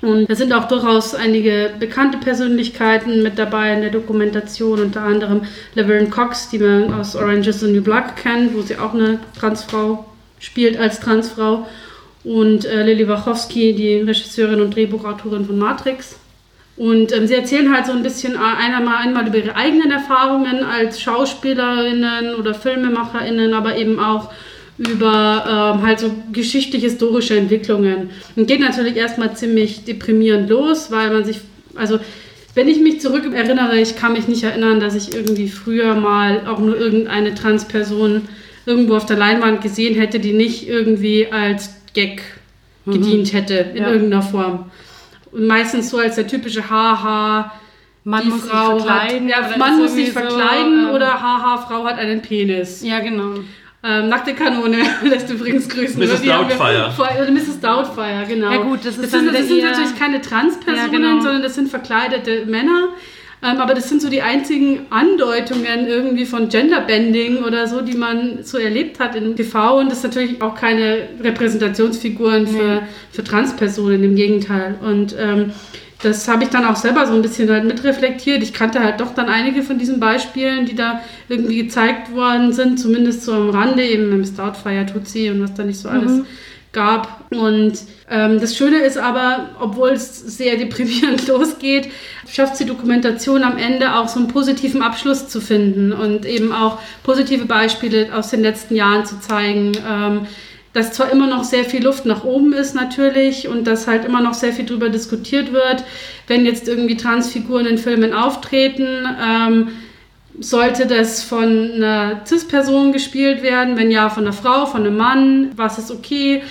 Und 0.00 0.30
da 0.30 0.34
sind 0.36 0.52
auch 0.52 0.68
durchaus 0.68 1.14
einige 1.14 1.70
bekannte 1.78 2.18
Persönlichkeiten 2.18 3.22
mit 3.22 3.38
dabei 3.38 3.74
in 3.74 3.80
der 3.80 3.90
Dokumentation, 3.90 4.80
unter 4.80 5.02
anderem 5.02 5.42
Laverne 5.74 6.08
Cox, 6.08 6.50
die 6.50 6.60
man 6.60 6.94
aus 6.94 7.16
Orange 7.16 7.48
is 7.48 7.60
the 7.60 7.66
New 7.72 7.82
Black 7.82 8.16
kennt, 8.16 8.54
wo 8.54 8.62
sie 8.62 8.78
auch 8.78 8.94
eine 8.94 9.18
Transfrau 9.38 10.06
spielt 10.38 10.78
als 10.78 11.00
Transfrau. 11.00 11.66
Und 12.22 12.64
äh, 12.64 12.84
Lily 12.84 13.08
Wachowski, 13.08 13.74
die 13.74 13.96
Regisseurin 14.02 14.60
und 14.60 14.74
Drehbuchautorin 14.74 15.46
von 15.46 15.58
Matrix. 15.58 16.16
Und 16.76 17.12
ähm, 17.12 17.26
sie 17.26 17.34
erzählen 17.34 17.74
halt 17.74 17.86
so 17.86 17.92
ein 17.92 18.04
bisschen 18.04 18.34
äh, 18.34 18.38
einmal, 18.38 18.98
einmal 18.98 19.26
über 19.26 19.38
ihre 19.38 19.56
eigenen 19.56 19.90
Erfahrungen 19.90 20.62
als 20.62 21.00
Schauspielerinnen 21.00 22.36
oder 22.36 22.54
Filmemacherinnen, 22.54 23.52
aber 23.52 23.76
eben 23.76 23.98
auch 23.98 24.30
über 24.78 25.74
ähm, 25.76 25.86
halt 25.86 25.98
so 25.98 26.10
geschichtlich-historische 26.32 27.36
Entwicklungen. 27.36 28.10
Und 28.36 28.46
geht 28.46 28.60
natürlich 28.60 28.96
erstmal 28.96 29.36
ziemlich 29.36 29.84
deprimierend 29.84 30.48
los, 30.48 30.90
weil 30.90 31.10
man 31.10 31.24
sich, 31.24 31.40
also 31.74 31.98
wenn 32.54 32.68
ich 32.68 32.80
mich 32.80 33.00
zurück 33.00 33.24
erinnere, 33.32 33.78
ich 33.78 33.96
kann 33.96 34.12
mich 34.12 34.28
nicht 34.28 34.44
erinnern, 34.44 34.80
dass 34.80 34.94
ich 34.94 35.14
irgendwie 35.14 35.48
früher 35.48 35.94
mal 35.94 36.46
auch 36.46 36.58
nur 36.58 36.76
irgendeine 36.76 37.34
Transperson 37.34 38.22
irgendwo 38.66 38.96
auf 38.96 39.06
der 39.06 39.16
Leinwand 39.16 39.62
gesehen 39.62 39.94
hätte, 39.98 40.20
die 40.20 40.32
nicht 40.32 40.68
irgendwie 40.68 41.28
als 41.30 41.70
Gag 41.94 42.22
gedient 42.86 43.32
hätte 43.32 43.54
in 43.74 43.82
Ja. 43.82 43.90
irgendeiner 43.92 44.22
Form. 44.22 44.70
Und 45.32 45.46
meistens 45.46 45.90
so 45.90 45.98
als 45.98 46.14
der 46.16 46.26
typische 46.26 46.68
Haha. 46.70 47.52
Man 48.04 48.22
die 48.22 48.28
muss 48.28 48.42
sich 48.42 48.50
Frau 48.50 48.78
verkleiden, 48.78 49.28
Hat, 49.34 49.40
oder 49.40 49.50
ja, 49.50 49.56
Mann 49.58 49.78
muss 49.78 49.92
sich 49.92 50.08
irgendwie 50.08 50.20
so, 50.30 50.36
verkleiden 50.36 50.86
ähm, 50.88 50.94
oder 50.94 51.20
Haha, 51.20 51.58
Frau 51.58 51.84
hat 51.84 51.98
einen 51.98 52.22
Penis. 52.22 52.82
Ja, 52.82 53.00
genau. 53.00 53.40
Ähm, 53.84 54.08
Nackte 54.08 54.34
Kanone 54.34 54.78
lässt 55.04 55.30
übrigens 55.30 55.68
grüßen. 55.68 55.98
Mrs. 56.00 56.22
Doubtfire. 56.22 56.90
vor- 56.96 57.08
Oder 57.22 57.30
Mrs. 57.30 57.60
Doubtfire, 57.60 58.24
genau. 58.28 58.50
Ja 58.50 58.56
gut, 58.58 58.80
das 58.80 58.96
ist 58.96 59.04
das 59.04 59.10
dann 59.12 59.24
sind, 59.26 59.34
das 59.34 59.46
sind 59.48 59.62
natürlich 59.62 59.96
keine 59.98 60.20
Transpersonen, 60.20 60.92
Ja, 60.92 60.98
genau. 60.98 61.20
sondern 61.20 61.42
das 61.42 61.54
sind 61.54 61.68
verkleidete 61.70 62.44
Männer. 62.46 62.88
Ähm, 63.40 63.58
aber 63.58 63.74
das 63.74 63.88
sind 63.88 64.02
so 64.02 64.10
die 64.10 64.20
einzigen 64.20 64.86
Andeutungen 64.90 65.86
irgendwie 65.86 66.24
von 66.24 66.48
Genderbending 66.48 67.44
oder 67.44 67.68
so, 67.68 67.82
die 67.82 67.96
man 67.96 68.42
so 68.42 68.58
erlebt 68.58 68.98
hat 68.98 69.14
in 69.14 69.36
TV. 69.36 69.78
Und 69.78 69.92
das 69.92 70.02
sind 70.02 70.16
natürlich 70.16 70.42
auch 70.42 70.56
keine 70.56 71.08
Repräsentationsfiguren 71.22 72.48
für, 72.48 72.82
für 73.12 73.22
Transpersonen, 73.22 74.02
im 74.02 74.16
Gegenteil. 74.16 74.74
Und 74.82 75.14
ähm, 75.16 75.52
das 76.02 76.28
habe 76.28 76.44
ich 76.44 76.50
dann 76.50 76.64
auch 76.64 76.76
selber 76.76 77.06
so 77.06 77.14
ein 77.14 77.22
bisschen 77.22 77.50
halt 77.50 77.64
mitreflektiert. 77.64 78.42
Ich 78.42 78.52
kannte 78.52 78.80
halt 78.80 79.00
doch 79.00 79.14
dann 79.14 79.28
einige 79.28 79.62
von 79.62 79.78
diesen 79.78 79.98
Beispielen, 79.98 80.64
die 80.64 80.76
da 80.76 81.00
irgendwie 81.28 81.64
gezeigt 81.64 82.14
worden 82.14 82.52
sind, 82.52 82.78
zumindest 82.78 83.22
so 83.24 83.32
am 83.32 83.50
Rande, 83.50 83.84
eben 83.84 84.12
im 84.12 84.24
Stoutfire, 84.24 84.86
Tutsi 84.86 85.30
und 85.30 85.42
was 85.42 85.54
da 85.54 85.64
nicht 85.64 85.80
so 85.80 85.88
alles 85.88 86.22
gab. 86.72 87.24
Und 87.30 87.78
ähm, 88.10 88.40
das 88.40 88.56
Schöne 88.56 88.78
ist 88.78 88.96
aber, 88.96 89.50
obwohl 89.60 89.90
es 89.90 90.20
sehr 90.36 90.56
deprimierend 90.56 91.26
losgeht, 91.28 91.90
schafft 92.30 92.60
die 92.60 92.64
Dokumentation 92.64 93.42
am 93.42 93.58
Ende 93.58 93.96
auch 93.96 94.08
so 94.08 94.20
einen 94.20 94.28
positiven 94.28 94.82
Abschluss 94.82 95.28
zu 95.28 95.40
finden 95.40 95.92
und 95.92 96.24
eben 96.26 96.52
auch 96.52 96.78
positive 97.02 97.46
Beispiele 97.46 98.14
aus 98.14 98.30
den 98.30 98.42
letzten 98.42 98.76
Jahren 98.76 99.04
zu 99.04 99.18
zeigen. 99.20 99.72
Ähm, 99.88 100.26
dass 100.78 100.92
zwar 100.92 101.10
immer 101.10 101.26
noch 101.26 101.44
sehr 101.44 101.64
viel 101.64 101.84
Luft 101.84 102.06
nach 102.06 102.24
oben 102.24 102.52
ist 102.52 102.74
natürlich 102.74 103.48
und 103.48 103.66
dass 103.66 103.86
halt 103.86 104.04
immer 104.04 104.20
noch 104.20 104.34
sehr 104.34 104.52
viel 104.52 104.64
darüber 104.64 104.88
diskutiert 104.88 105.52
wird, 105.52 105.84
wenn 106.26 106.46
jetzt 106.46 106.68
irgendwie 106.68 106.96
Transfiguren 106.96 107.66
in 107.66 107.78
Filmen 107.78 108.12
auftreten, 108.12 108.86
ähm, 109.22 109.68
sollte 110.40 110.86
das 110.86 111.22
von 111.22 111.72
einer 111.74 112.20
CIS-Person 112.24 112.92
gespielt 112.92 113.42
werden? 113.42 113.76
Wenn 113.76 113.90
ja, 113.90 114.08
von 114.08 114.24
einer 114.24 114.32
Frau, 114.32 114.66
von 114.66 114.82
einem 114.82 114.96
Mann? 114.96 115.50
Was 115.56 115.78
ist 115.78 115.90
okay? 115.90 116.42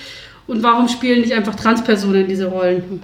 Und 0.46 0.62
warum 0.62 0.88
spielen 0.88 1.20
nicht 1.22 1.32
einfach 1.32 1.54
Transpersonen 1.54 2.26
diese 2.26 2.46
Rollen? 2.46 3.00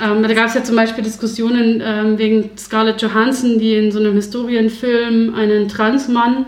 Ähm, 0.00 0.22
da 0.22 0.32
gab 0.32 0.46
es 0.46 0.54
ja 0.54 0.62
zum 0.64 0.76
Beispiel 0.76 1.04
Diskussionen 1.04 1.82
ähm, 1.84 2.16
wegen 2.16 2.50
Scarlett 2.56 3.02
Johansson, 3.02 3.58
die 3.58 3.74
in 3.74 3.92
so 3.92 3.98
einem 3.98 4.14
Historienfilm 4.14 5.34
einen 5.34 5.68
Transmann 5.68 6.46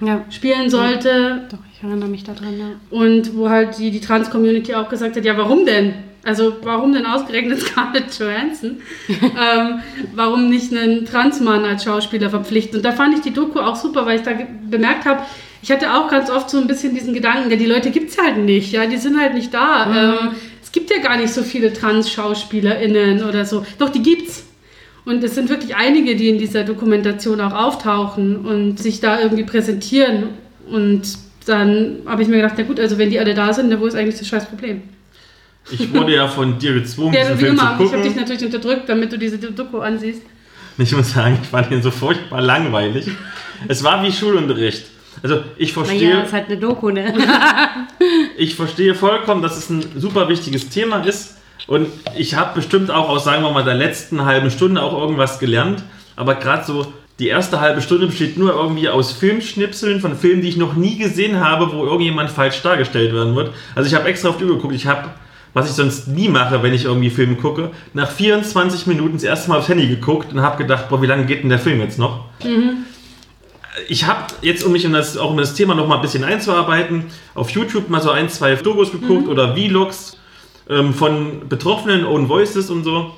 Ja, 0.00 0.24
spielen 0.30 0.70
sollte. 0.70 1.42
doch, 1.50 1.58
ich 1.73 1.73
erinnere 1.90 2.08
mich 2.08 2.24
daran. 2.24 2.58
Ja. 2.58 2.66
Und 2.90 3.36
wo 3.36 3.48
halt 3.48 3.78
die, 3.78 3.90
die 3.90 4.00
Trans-Community 4.00 4.74
auch 4.74 4.88
gesagt 4.88 5.16
hat, 5.16 5.24
ja, 5.24 5.36
warum 5.36 5.64
denn? 5.66 5.94
Also 6.24 6.56
warum 6.62 6.92
denn 6.92 7.06
ausgerechnet 7.06 7.60
Scarlett 7.62 8.18
Johansson? 8.18 8.78
ähm, 9.08 9.80
warum 10.14 10.48
nicht 10.48 10.74
einen 10.74 11.04
Transmann 11.04 11.64
als 11.64 11.84
Schauspieler 11.84 12.30
verpflichten? 12.30 12.78
Und 12.78 12.84
da 12.84 12.92
fand 12.92 13.14
ich 13.14 13.20
die 13.20 13.32
Doku 13.32 13.60
auch 13.60 13.76
super, 13.76 14.06
weil 14.06 14.18
ich 14.18 14.22
da 14.22 14.32
bemerkt 14.68 15.04
habe, 15.04 15.22
ich 15.62 15.70
hatte 15.70 15.94
auch 15.94 16.10
ganz 16.10 16.30
oft 16.30 16.50
so 16.50 16.58
ein 16.58 16.66
bisschen 16.66 16.94
diesen 16.94 17.14
Gedanken, 17.14 17.50
ja, 17.50 17.56
die 17.56 17.66
Leute 17.66 17.90
gibt 17.90 18.10
es 18.10 18.18
halt 18.18 18.36
nicht, 18.36 18.72
ja, 18.72 18.84
die 18.84 18.98
sind 18.98 19.18
halt 19.18 19.32
nicht 19.32 19.52
da. 19.54 20.18
Ähm, 20.20 20.32
es 20.62 20.72
gibt 20.72 20.90
ja 20.90 20.98
gar 20.98 21.16
nicht 21.16 21.32
so 21.32 21.42
viele 21.42 21.72
Trans-SchauspielerInnen 21.72 23.24
oder 23.24 23.44
so. 23.44 23.64
Doch, 23.78 23.88
die 23.88 24.02
gibt's. 24.02 24.44
Und 25.06 25.22
es 25.22 25.34
sind 25.34 25.48
wirklich 25.50 25.76
einige, 25.76 26.16
die 26.16 26.30
in 26.30 26.38
dieser 26.38 26.64
Dokumentation 26.64 27.40
auch 27.40 27.52
auftauchen 27.52 28.44
und 28.44 28.78
sich 28.78 29.00
da 29.00 29.20
irgendwie 29.20 29.44
präsentieren. 29.44 30.30
Und 30.70 31.02
dann 31.48 31.98
habe 32.06 32.22
ich 32.22 32.28
mir 32.28 32.36
gedacht, 32.36 32.54
na 32.56 32.64
gut, 32.64 32.80
also 32.80 32.98
wenn 32.98 33.10
die 33.10 33.18
alle 33.18 33.34
da 33.34 33.52
sind, 33.52 33.70
dann 33.70 33.80
wo 33.80 33.86
ist 33.86 33.94
eigentlich 33.94 34.18
das 34.18 34.26
scheiß 34.28 34.46
Problem? 34.46 34.82
Ich 35.70 35.92
wurde 35.94 36.14
ja 36.14 36.28
von 36.28 36.58
dir 36.58 36.74
gezwungen, 36.74 37.14
Ja, 37.14 37.20
diesen 37.22 37.38
wie 37.38 37.44
Film 37.44 37.58
immer, 37.58 37.76
zu 37.78 37.84
ich 37.84 37.92
habe 37.92 38.02
dich 38.02 38.12
gucken. 38.12 38.20
natürlich 38.20 38.44
unterdrückt, 38.44 38.88
damit 38.88 39.12
du 39.12 39.18
diese 39.18 39.38
Doku 39.38 39.78
ansiehst. 39.78 40.22
Ich 40.76 40.94
muss 40.94 41.12
sagen, 41.12 41.38
ich 41.42 41.48
fand 41.48 41.70
ihn 41.70 41.82
so 41.82 41.90
furchtbar 41.90 42.40
langweilig. 42.42 43.06
Es 43.68 43.82
war 43.84 44.02
wie 44.02 44.12
Schulunterricht. 44.12 44.86
Also 45.22 45.42
ich 45.56 45.72
verstehe, 45.72 46.10
Naja, 46.14 46.24
ist 46.24 46.32
halt 46.32 46.46
eine 46.48 46.58
Doku, 46.58 46.90
ne? 46.90 47.14
ich 48.36 48.56
verstehe 48.56 48.94
vollkommen, 48.94 49.40
dass 49.42 49.56
es 49.56 49.70
ein 49.70 49.84
super 49.96 50.28
wichtiges 50.28 50.68
Thema 50.68 50.98
ist. 51.04 51.38
Und 51.66 51.86
ich 52.16 52.34
habe 52.34 52.56
bestimmt 52.56 52.90
auch 52.90 53.08
aus, 53.08 53.24
sagen 53.24 53.42
wir 53.42 53.50
mal, 53.52 53.64
der 53.64 53.74
letzten 53.74 54.24
halben 54.24 54.50
Stunde 54.50 54.82
auch 54.82 55.00
irgendwas 55.00 55.38
gelernt. 55.38 55.82
Aber 56.16 56.34
gerade 56.34 56.64
so 56.64 56.92
die 57.18 57.28
erste 57.28 57.60
halbe 57.60 57.80
Stunde 57.80 58.06
besteht 58.06 58.36
nur 58.36 58.52
irgendwie 58.54 58.88
aus 58.88 59.12
Filmschnipseln 59.12 60.00
von 60.00 60.16
Filmen, 60.16 60.42
die 60.42 60.48
ich 60.48 60.56
noch 60.56 60.74
nie 60.74 60.98
gesehen 60.98 61.38
habe, 61.38 61.72
wo 61.72 61.84
irgendjemand 61.84 62.30
falsch 62.30 62.60
dargestellt 62.62 63.14
werden 63.14 63.36
wird. 63.36 63.52
Also 63.74 63.88
ich 63.88 63.94
habe 63.94 64.08
extra 64.08 64.30
auf 64.30 64.38
die 64.38 64.44
Uhr 64.44 64.56
geguckt. 64.56 64.74
Ich 64.74 64.86
habe, 64.86 65.10
was 65.52 65.70
ich 65.70 65.76
sonst 65.76 66.08
nie 66.08 66.28
mache, 66.28 66.62
wenn 66.64 66.74
ich 66.74 66.86
irgendwie 66.86 67.10
Filme 67.10 67.36
gucke, 67.36 67.70
nach 67.92 68.10
24 68.10 68.88
Minuten 68.88 69.14
das 69.14 69.22
erste 69.22 69.48
Mal 69.48 69.58
aufs 69.58 69.68
Handy 69.68 69.86
geguckt 69.86 70.32
und 70.32 70.40
habe 70.40 70.58
gedacht, 70.58 70.88
boah, 70.88 71.00
wie 71.02 71.06
lange 71.06 71.24
geht 71.26 71.42
denn 71.42 71.50
der 71.50 71.60
Film 71.60 71.80
jetzt 71.80 72.00
noch? 72.00 72.24
Ich 73.88 74.06
habe 74.06 74.26
jetzt, 74.42 74.64
um 74.64 74.72
mich 74.72 74.84
in 74.84 74.92
das, 74.92 75.16
auch 75.16 75.30
um 75.30 75.36
das 75.36 75.54
Thema 75.54 75.74
noch 75.76 75.86
mal 75.86 75.96
ein 75.96 76.02
bisschen 76.02 76.24
einzuarbeiten, 76.24 77.06
auf 77.34 77.50
YouTube 77.50 77.90
mal 77.90 78.00
so 78.00 78.10
ein, 78.10 78.28
zwei 78.28 78.56
Dokus 78.56 78.90
geguckt 78.90 79.28
oder 79.28 79.54
Vlogs 79.54 80.16
ähm, 80.68 80.92
von 80.92 81.48
Betroffenen, 81.48 82.04
Own 82.06 82.28
Voices 82.28 82.70
und 82.70 82.82
so. 82.82 83.12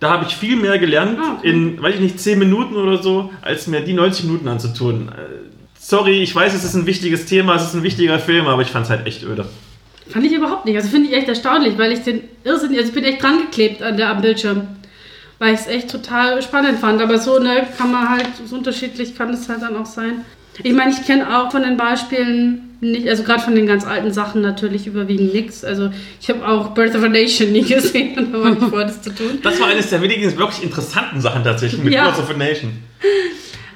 Da 0.00 0.10
habe 0.10 0.26
ich 0.28 0.36
viel 0.36 0.56
mehr 0.56 0.78
gelernt 0.78 1.18
Ah, 1.20 1.36
okay. 1.38 1.48
in, 1.50 1.82
weiß 1.82 1.94
ich 1.94 2.00
nicht, 2.00 2.20
10 2.20 2.38
Minuten 2.38 2.76
oder 2.76 3.02
so, 3.02 3.30
als 3.42 3.66
mir 3.66 3.80
die 3.80 3.94
90 3.94 4.26
Minuten 4.26 4.48
anzutun. 4.48 5.08
Äh, 5.08 5.46
Sorry, 5.78 6.22
ich 6.22 6.34
weiß, 6.34 6.52
es 6.52 6.64
ist 6.64 6.74
ein 6.74 6.84
wichtiges 6.86 7.26
Thema, 7.26 7.54
es 7.54 7.62
ist 7.64 7.74
ein 7.74 7.82
wichtiger 7.84 8.18
Film, 8.18 8.46
aber 8.48 8.62
ich 8.62 8.68
fand 8.68 8.86
es 8.86 8.90
halt 8.90 9.06
echt 9.06 9.22
öde. 9.22 9.46
Fand 10.08 10.24
ich 10.26 10.32
überhaupt 10.32 10.64
nicht. 10.64 10.74
Also 10.76 10.88
finde 10.88 11.08
ich 11.08 11.14
echt 11.14 11.28
erstaunlich, 11.28 11.78
weil 11.78 11.92
ich 11.92 12.00
den 12.00 12.22
Irrsinn, 12.44 12.70
also 12.74 12.88
ich 12.88 12.92
bin 12.92 13.04
echt 13.04 13.22
dran 13.22 13.38
geklebt 13.42 13.82
an 13.82 13.96
der, 13.96 14.10
am 14.10 14.20
Bildschirm. 14.20 14.62
Weil 15.38 15.54
ich 15.54 15.60
es 15.60 15.66
echt 15.68 15.90
total 15.90 16.42
spannend 16.42 16.78
fand. 16.80 17.00
Aber 17.00 17.18
so 17.18 17.38
ne, 17.38 17.66
kann 17.78 17.92
man 17.92 18.08
halt, 18.08 18.26
so 18.44 18.56
unterschiedlich 18.56 19.16
kann 19.16 19.30
es 19.30 19.48
halt 19.48 19.62
dann 19.62 19.76
auch 19.76 19.86
sein. 19.86 20.24
Ich 20.62 20.72
meine, 20.72 20.90
ich 20.90 21.04
kenne 21.06 21.38
auch 21.38 21.52
von 21.52 21.62
den 21.62 21.76
Beispielen 21.76 22.65
nicht, 22.80 23.08
also 23.08 23.22
gerade 23.22 23.42
von 23.42 23.54
den 23.54 23.66
ganz 23.66 23.86
alten 23.86 24.12
Sachen 24.12 24.42
natürlich 24.42 24.86
überwiegend 24.86 25.32
nichts. 25.32 25.64
Also 25.64 25.90
ich 26.20 26.28
habe 26.28 26.46
auch 26.46 26.74
Birth 26.74 26.94
of 26.94 27.02
a 27.02 27.08
Nation 27.08 27.52
nie 27.52 27.62
gesehen 27.74 28.18
und 28.18 28.32
habe 28.34 28.50
nicht 28.50 28.62
vor, 28.70 28.82
das 28.84 29.00
zu 29.02 29.14
tun. 29.14 29.38
Das 29.42 29.58
war 29.60 29.68
eines 29.68 29.90
der 29.90 30.02
wenigen 30.02 30.24
wirklich 30.36 30.62
interessanten 30.62 31.20
Sachen 31.20 31.42
tatsächlich 31.44 31.82
mit 31.82 31.92
Ja. 31.92 32.10
Birth 32.10 32.20
of 32.20 32.30
a 32.30 32.34
Nation. 32.36 32.72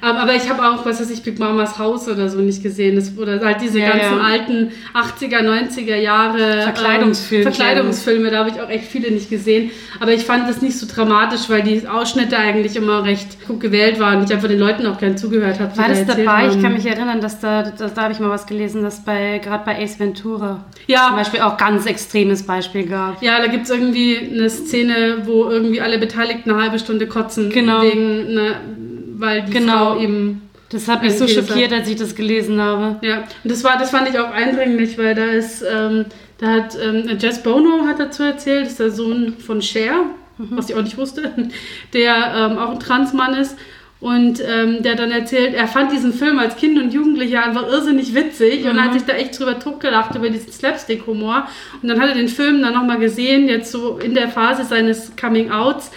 Ähm, 0.03 0.15
aber 0.17 0.33
ich 0.35 0.49
habe 0.49 0.63
auch, 0.63 0.85
was 0.85 0.99
weiß 0.99 1.09
ich, 1.11 1.21
Big 1.23 1.37
Mamas 1.39 1.77
Haus 1.77 2.07
oder 2.07 2.27
so 2.29 2.39
nicht 2.39 2.63
gesehen. 2.63 2.95
Das, 2.95 3.17
oder 3.17 3.39
halt 3.39 3.61
diese 3.61 3.79
Ja, 3.79 3.89
ganzen 3.91 4.17
ja. 4.17 4.23
alten 4.23 4.71
80er, 4.93 5.41
90er 5.41 5.95
Jahre. 5.95 6.39
Ähm, 6.41 7.43
Verkleidungsfilme, 7.43 8.31
da 8.31 8.39
habe 8.39 8.49
ich 8.49 8.59
auch 8.61 8.69
echt 8.69 8.85
viele 8.85 9.11
nicht 9.11 9.29
gesehen. 9.29 9.71
Aber 9.99 10.11
ich 10.13 10.23
fand 10.25 10.49
das 10.49 10.61
nicht 10.61 10.77
so 10.77 10.87
dramatisch, 10.91 11.49
weil 11.49 11.61
die 11.63 11.87
Ausschnitte 11.87 12.37
eigentlich 12.37 12.75
immer 12.75 13.03
recht 13.03 13.45
gut 13.47 13.59
gewählt 13.59 13.99
waren 13.99 14.19
und 14.19 14.23
ich 14.29 14.33
einfach 14.33 14.47
den 14.47 14.59
Leuten 14.59 14.85
auch 14.87 14.97
gern 14.97 15.17
zugehört 15.17 15.59
habe. 15.59 15.75
War 15.77 15.83
da 15.85 15.89
das 15.89 15.99
erzählt 15.99 16.25
dabei? 16.27 16.47
Ich 16.47 16.53
haben. 16.53 16.61
kann 16.63 16.73
mich 16.73 16.85
erinnern, 16.85 17.21
dass 17.21 17.39
da, 17.39 17.63
dass, 17.63 17.93
da 17.93 18.01
habe 18.03 18.13
ich 18.13 18.19
mal 18.19 18.29
was 18.29 18.47
gelesen, 18.47 18.81
dass 18.83 19.03
bei 19.03 19.39
gerade 19.43 19.63
bei 19.65 19.81
Ace 19.83 19.99
Ventura 19.99 20.65
zum 20.73 20.83
Ja, 20.87 21.11
Beispiel 21.15 21.41
auch 21.41 21.57
ganz 21.57 21.85
extremes 21.85 22.43
Beispiel 22.43 22.87
gab. 22.87 23.21
ja, 23.21 23.39
da 23.39 23.47
gibt 23.47 23.65
es 23.65 23.69
irgendwie 23.69 24.17
eine 24.33 24.49
Szene, 24.49 25.19
wo 25.25 25.45
irgendwie 25.49 25.79
alle 25.81 25.97
Beteiligten 25.99 26.49
eine 26.51 26.61
halbe 26.61 26.79
Stunde 26.79 27.07
kotzen. 27.07 27.49
Genau. 27.49 27.83
Wegen, 27.83 28.27
einer- 28.29 28.55
weil 29.21 29.43
die 29.43 29.51
Genau. 29.51 29.93
Frau 29.93 29.99
eben 30.01 30.41
Das 30.69 30.87
hat 30.87 31.03
mich 31.03 31.17
so 31.17 31.27
schockiert, 31.27 31.71
als 31.73 31.87
ich 31.89 31.97
das 31.97 32.15
gelesen 32.15 32.61
habe. 32.61 33.05
Ja, 33.05 33.23
und 33.43 33.51
das 33.51 33.63
war, 33.63 33.77
das 33.77 33.89
fand 33.91 34.09
ich 34.09 34.17
auch 34.17 34.31
eindringlich, 34.31 34.97
weil 34.97 35.15
da 35.15 35.25
ist, 35.25 35.63
ähm, 35.69 36.05
da 36.37 36.47
hat 36.47 36.77
ähm, 36.81 37.17
Jess 37.19 37.43
Bono 37.43 37.85
hat 37.87 37.99
dazu 37.99 38.23
erzählt, 38.23 38.63
das 38.63 38.71
ist 38.71 38.79
der 38.79 38.91
Sohn 38.91 39.35
von 39.37 39.61
Cher, 39.61 40.05
was 40.37 40.69
ich 40.69 40.75
auch 40.75 40.81
nicht 40.81 40.97
wusste, 40.97 41.31
der 41.93 42.15
ähm, 42.35 42.57
auch 42.57 42.71
ein 42.71 42.79
Transmann 42.79 43.33
ist. 43.35 43.57
Und 43.99 44.41
ähm, 44.41 44.81
der 44.81 44.95
dann 44.95 45.11
erzählt, 45.11 45.53
er 45.53 45.67
fand 45.67 45.91
diesen 45.91 46.11
Film 46.11 46.39
als 46.39 46.55
Kind 46.55 46.79
und 46.79 46.91
Jugendlicher 46.91 47.45
einfach 47.45 47.67
irrsinnig 47.67 48.15
witzig 48.15 48.65
und 48.65 48.81
hat 48.81 48.93
sich 48.93 49.03
da 49.03 49.13
echt 49.13 49.37
drüber 49.37 49.59
totgelacht 49.59 50.15
über 50.15 50.27
diesen 50.27 50.51
Slapstick-Humor. 50.51 51.47
Und 51.83 51.87
dann 51.87 52.01
hat 52.01 52.09
er 52.09 52.15
den 52.15 52.27
Film 52.27 52.63
dann 52.63 52.73
nochmal 52.73 52.97
gesehen, 52.97 53.47
jetzt 53.47 53.71
so 53.71 53.99
in 53.99 54.15
der 54.15 54.27
Phase 54.29 54.63
seines 54.63 55.15
Coming-Outs 55.15 55.91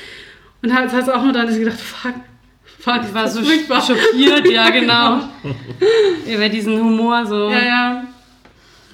und 0.63 0.75
hat, 0.75 0.93
hat 0.93 1.09
auch 1.09 1.23
nur 1.23 1.33
dann 1.33 1.49
gedacht, 1.59 1.81
fuck, 1.81 2.13
fuck, 2.85 3.01
Ich 3.09 3.15
war 3.15 3.29
so 3.29 3.43
furchtbar. 3.43 3.83
schockiert, 3.83 4.49
ja 4.51 4.71
genau. 4.71 5.21
Über 6.33 6.49
diesen 6.49 6.79
Humor 6.81 7.25
so. 7.27 7.49
Ja, 7.51 7.65
ja. 7.65 8.05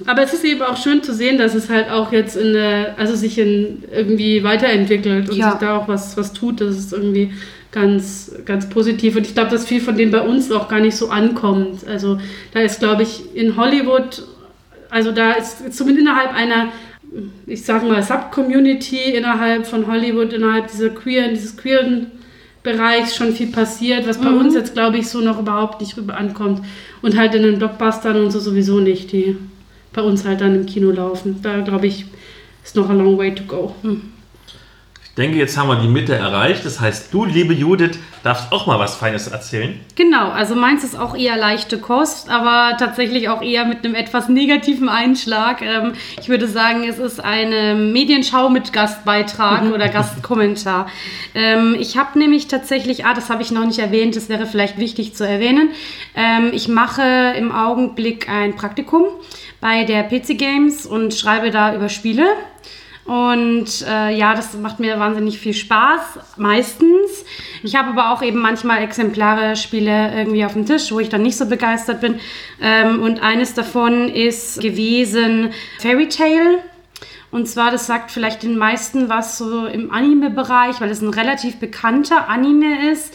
Aber 0.07 0.22
es 0.22 0.32
ist 0.32 0.45
eben 0.45 0.62
auch 0.62 0.76
schön 0.78 1.03
zu 1.03 1.12
sehen, 1.12 1.36
dass 1.36 1.55
es 1.55 1.68
halt 1.68 1.91
auch 1.91 2.11
jetzt 2.11 2.34
in 2.36 2.55
der, 2.55 2.95
also 2.99 3.14
sich 3.14 3.36
in 3.38 3.84
irgendwie 3.95 4.43
weiterentwickelt 4.43 5.28
und 5.28 5.36
Ja. 5.36 5.51
sich 5.51 5.61
da 5.61 5.76
auch 5.76 5.88
was, 5.88 6.16
was 6.16 6.32
tut. 6.32 6.61
Das 6.62 6.76
ist 6.78 6.93
irgendwie 6.95 7.34
ganz, 7.70 8.32
ganz 8.47 8.68
positiv. 8.70 9.16
Und 9.16 9.26
ich 9.26 9.34
glaube, 9.34 9.51
dass 9.51 9.66
viel 9.66 9.80
von 9.80 9.97
dem 9.97 10.11
bei 10.11 10.22
uns 10.22 10.51
auch 10.51 10.68
gar 10.68 10.80
nicht 10.80 10.97
so 10.97 11.11
ankommt. 11.11 11.86
Also 11.86 12.18
da 12.55 12.61
ist, 12.61 12.78
glaube 12.80 13.03
ich, 13.03 13.34
in 13.36 13.57
Hollywood, 13.57 14.22
also 14.88 15.12
da 15.12 15.32
ist 15.32 15.74
zumindest 15.74 16.07
innerhalb 16.09 16.34
einer, 16.34 16.68
ich 17.47 17.62
sage 17.64 17.84
mal, 17.86 18.03
Sub-Community 18.03 19.12
innerhalb 19.14 19.66
von 19.66 19.86
Hollywood, 19.86 20.32
innerhalb 20.32 20.68
dieser 20.70 20.88
queeren, 20.88 21.34
dieses 21.34 21.57
queeren 21.59 22.07
Bereichs 22.63 23.17
schon 23.17 23.33
viel 23.33 23.47
passiert, 23.47 24.07
was 24.07 24.19
bei 24.19 24.31
uns 24.31 24.55
jetzt, 24.55 24.75
glaube 24.75 24.99
ich, 24.99 25.09
so 25.09 25.21
noch 25.21 25.41
überhaupt 25.41 25.81
nicht 25.81 25.97
rüber 25.97 26.17
ankommt. 26.17 26.63
Und 27.01 27.17
halt 27.17 27.35
in 27.35 27.43
den 27.43 27.59
Blockbustern 27.59 28.17
und 28.17 28.31
so 28.31 28.39
sowieso 28.39 28.81
nicht, 28.81 29.13
die 29.13 29.37
bei 29.93 30.03
uns 30.03 30.25
halt 30.25 30.41
dann 30.41 30.55
im 30.55 30.67
Kino 30.67 30.91
laufen. 30.91 31.41
Da, 31.43 31.61
glaube 31.61 31.87
ich, 31.87 32.05
ist 32.63 32.77
noch 32.77 32.91
a 32.91 32.93
long 32.93 33.17
way 33.17 33.35
to 33.35 33.45
go. 33.45 33.75
Ich 35.11 35.17
denke, 35.17 35.39
jetzt 35.39 35.59
haben 35.59 35.69
wir 35.69 35.75
die 35.75 35.89
Mitte 35.89 36.15
erreicht. 36.15 36.65
Das 36.65 36.79
heißt, 36.79 37.13
du, 37.13 37.25
liebe 37.25 37.53
Judith, 37.53 37.99
darfst 38.23 38.53
auch 38.53 38.69
mal 38.69 38.79
was 38.79 38.95
Feines 38.95 39.27
erzählen. 39.27 39.81
Genau, 39.97 40.31
also 40.31 40.55
meins 40.55 40.85
ist 40.85 40.97
auch 40.97 41.17
eher 41.17 41.37
leichte 41.37 41.79
Kost, 41.79 42.31
aber 42.31 42.77
tatsächlich 42.77 43.29
auch 43.29 43.43
eher 43.43 43.65
mit 43.65 43.85
einem 43.85 43.97
etwas 43.97 44.29
negativen 44.29 44.89
Einschlag. 44.89 45.63
Ähm, 45.63 45.95
ich 46.21 46.29
würde 46.29 46.47
sagen, 46.47 46.85
es 46.89 47.01
ist 47.01 47.19
eine 47.19 47.75
Medienschau 47.75 48.51
mit 48.51 48.73
Gastbeitrag 48.73 49.65
oder 49.75 49.89
Gastkommentar. 49.89 50.87
Ähm, 51.35 51.77
ich 51.79 51.97
habe 51.99 52.17
nämlich 52.17 52.47
tatsächlich, 52.47 53.05
ah, 53.05 53.13
das 53.13 53.31
habe 53.31 53.43
ich 53.43 53.51
noch 53.51 53.67
nicht 53.67 53.81
erwähnt, 53.81 54.15
das 54.15 54.29
wäre 54.29 54.47
vielleicht 54.47 54.79
wichtig 54.79 55.17
zu 55.17 55.27
erwähnen. 55.27 55.71
Ähm, 56.15 56.51
ich 56.53 56.69
mache 56.69 57.35
im 57.37 57.51
Augenblick 57.51 58.29
ein 58.29 58.55
Praktikum 58.55 59.07
bei 59.61 59.83
der 59.83 60.05
PC 60.05 60.39
Games 60.39 60.87
und 60.87 61.15
schreibe 61.15 61.51
da 61.51 61.75
über 61.75 61.89
Spiele. 61.89 62.27
Und 63.05 63.85
äh, 63.89 64.17
ja, 64.17 64.35
das 64.35 64.55
macht 64.55 64.79
mir 64.79 65.01
wahnsinnig 65.01 65.39
viel 65.39 65.55
Spaß, 65.55 66.37
meistens. 66.37 67.25
Ich 67.63 67.75
habe 67.75 67.89
aber 67.91 68.13
auch 68.13 68.23
eben 68.23 68.39
manchmal 68.39 68.83
Exemplare, 68.83 69.57
Spiele 69.57 70.13
irgendwie 70.15 70.45
auf 70.45 70.53
dem 70.53 70.67
Tisch, 70.67 70.93
wo 70.93 71.01
ich 71.01 71.09
dann 71.09 71.23
nicht 71.23 71.37
so 71.37 71.47
begeistert 71.47 72.01
bin. 72.01 72.21
Ähm, 72.61 73.03
und 73.03 73.23
eines 73.23 73.55
davon 73.55 74.09
ist 74.09 74.61
gewesen 74.61 75.51
Fairy 75.79 76.09
Tale. 76.09 76.59
Und 77.31 77.49
zwar, 77.49 77.71
das 77.71 77.87
sagt 77.87 78.11
vielleicht 78.11 78.43
den 78.43 78.57
meisten 78.57 79.09
was 79.09 79.39
so 79.39 79.67
im 79.67 79.91
Anime-Bereich, 79.91 80.81
weil 80.81 80.91
es 80.91 81.01
ein 81.01 81.11
relativ 81.11 81.59
bekannter 81.59 82.29
Anime 82.29 82.91
ist 82.91 83.15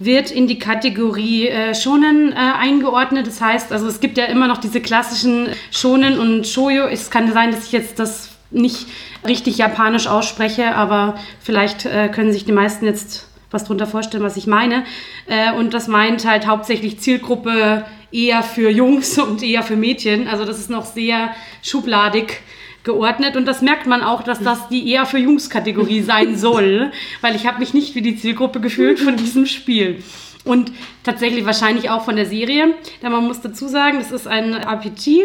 wird 0.00 0.30
in 0.30 0.46
die 0.48 0.58
Kategorie 0.58 1.48
äh, 1.48 1.74
Shonen 1.74 2.32
äh, 2.32 2.34
eingeordnet. 2.34 3.26
Das 3.26 3.40
heißt, 3.40 3.72
also 3.72 3.86
es 3.86 4.00
gibt 4.00 4.18
ja 4.18 4.24
immer 4.24 4.48
noch 4.48 4.58
diese 4.58 4.80
klassischen 4.80 5.48
Shonen 5.70 6.18
und 6.18 6.46
Shoujo. 6.46 6.86
Es 6.86 7.10
kann 7.10 7.32
sein, 7.32 7.52
dass 7.52 7.66
ich 7.66 7.72
jetzt 7.72 7.98
das 7.98 8.33
nicht 8.54 8.86
richtig 9.26 9.58
japanisch 9.58 10.06
ausspreche, 10.06 10.74
aber 10.74 11.16
vielleicht 11.40 11.86
äh, 11.86 12.08
können 12.08 12.32
sich 12.32 12.44
die 12.44 12.52
meisten 12.52 12.86
jetzt 12.86 13.28
was 13.50 13.64
drunter 13.64 13.86
vorstellen, 13.86 14.24
was 14.24 14.36
ich 14.36 14.46
meine. 14.46 14.84
Äh, 15.26 15.52
und 15.52 15.74
das 15.74 15.88
meint 15.88 16.26
halt 16.26 16.46
hauptsächlich 16.46 17.00
Zielgruppe 17.00 17.84
eher 18.10 18.42
für 18.42 18.70
Jungs 18.70 19.18
und 19.18 19.42
eher 19.42 19.62
für 19.62 19.76
Mädchen. 19.76 20.28
Also 20.28 20.44
das 20.44 20.58
ist 20.58 20.70
noch 20.70 20.84
sehr 20.84 21.34
schubladig 21.62 22.42
geordnet 22.82 23.34
und 23.36 23.46
das 23.46 23.62
merkt 23.62 23.86
man 23.86 24.02
auch, 24.02 24.22
dass 24.22 24.40
das 24.40 24.68
die 24.68 24.90
eher 24.90 25.06
für 25.06 25.18
Jungs-Kategorie 25.18 26.02
sein 26.02 26.36
soll, 26.36 26.92
weil 27.22 27.34
ich 27.34 27.46
habe 27.46 27.60
mich 27.60 27.72
nicht 27.72 27.94
wie 27.94 28.02
die 28.02 28.16
Zielgruppe 28.16 28.60
gefühlt 28.60 29.00
von 29.00 29.16
diesem 29.16 29.46
Spiel. 29.46 30.02
Und 30.44 30.70
tatsächlich 31.02 31.46
wahrscheinlich 31.46 31.88
auch 31.88 32.04
von 32.04 32.16
der 32.16 32.26
Serie, 32.26 32.74
denn 33.02 33.12
man 33.12 33.24
muss 33.24 33.40
dazu 33.40 33.66
sagen, 33.66 33.98
das 33.98 34.12
ist 34.12 34.28
ein 34.28 34.52
RPG 34.52 35.24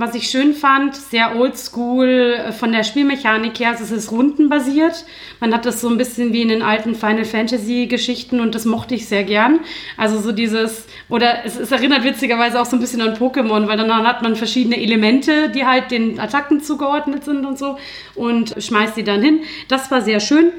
was 0.00 0.14
ich 0.14 0.30
schön 0.30 0.54
fand, 0.54 0.96
sehr 0.96 1.36
oldschool 1.36 2.08
äh, 2.08 2.52
von 2.52 2.72
der 2.72 2.84
Spielmechanik 2.84 3.60
her, 3.60 3.70
also 3.70 3.84
es 3.84 3.90
ist 3.90 4.10
rundenbasiert. 4.10 5.04
Man 5.40 5.52
hat 5.52 5.66
das 5.66 5.80
so 5.80 5.88
ein 5.88 5.98
bisschen 5.98 6.32
wie 6.32 6.40
in 6.42 6.48
den 6.48 6.62
alten 6.62 6.94
Final 6.94 7.24
Fantasy 7.26 7.86
Geschichten 7.86 8.40
und 8.40 8.54
das 8.54 8.64
mochte 8.64 8.94
ich 8.94 9.06
sehr 9.06 9.24
gern. 9.24 9.60
Also 9.96 10.18
so 10.18 10.32
dieses, 10.32 10.86
oder 11.08 11.44
es, 11.44 11.56
es 11.58 11.70
erinnert 11.70 12.02
witzigerweise 12.04 12.60
auch 12.60 12.66
so 12.66 12.76
ein 12.76 12.80
bisschen 12.80 13.02
an 13.02 13.14
Pokémon, 13.16 13.68
weil 13.68 13.76
dann 13.76 13.92
hat 14.06 14.22
man 14.22 14.36
verschiedene 14.36 14.80
Elemente, 14.80 15.50
die 15.50 15.66
halt 15.66 15.90
den 15.90 16.18
Attacken 16.18 16.62
zugeordnet 16.62 17.24
sind 17.24 17.44
und 17.44 17.58
so 17.58 17.76
und 18.14 18.54
schmeißt 18.58 18.96
die 18.96 19.04
dann 19.04 19.22
hin. 19.22 19.40
Das 19.68 19.90
war 19.90 20.00
sehr 20.00 20.20
schön. 20.20 20.52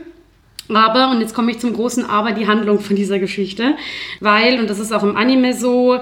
Aber, 0.70 1.10
und 1.10 1.20
jetzt 1.20 1.34
komme 1.34 1.52
ich 1.52 1.60
zum 1.60 1.74
großen 1.74 2.06
Aber, 2.06 2.32
die 2.32 2.48
Handlung 2.48 2.80
von 2.80 2.96
dieser 2.96 3.20
Geschichte. 3.20 3.76
Weil, 4.20 4.60
und 4.60 4.70
das 4.70 4.80
ist 4.80 4.94
auch 4.94 5.04
im 5.04 5.18
Anime 5.18 5.54
so, 5.54 6.00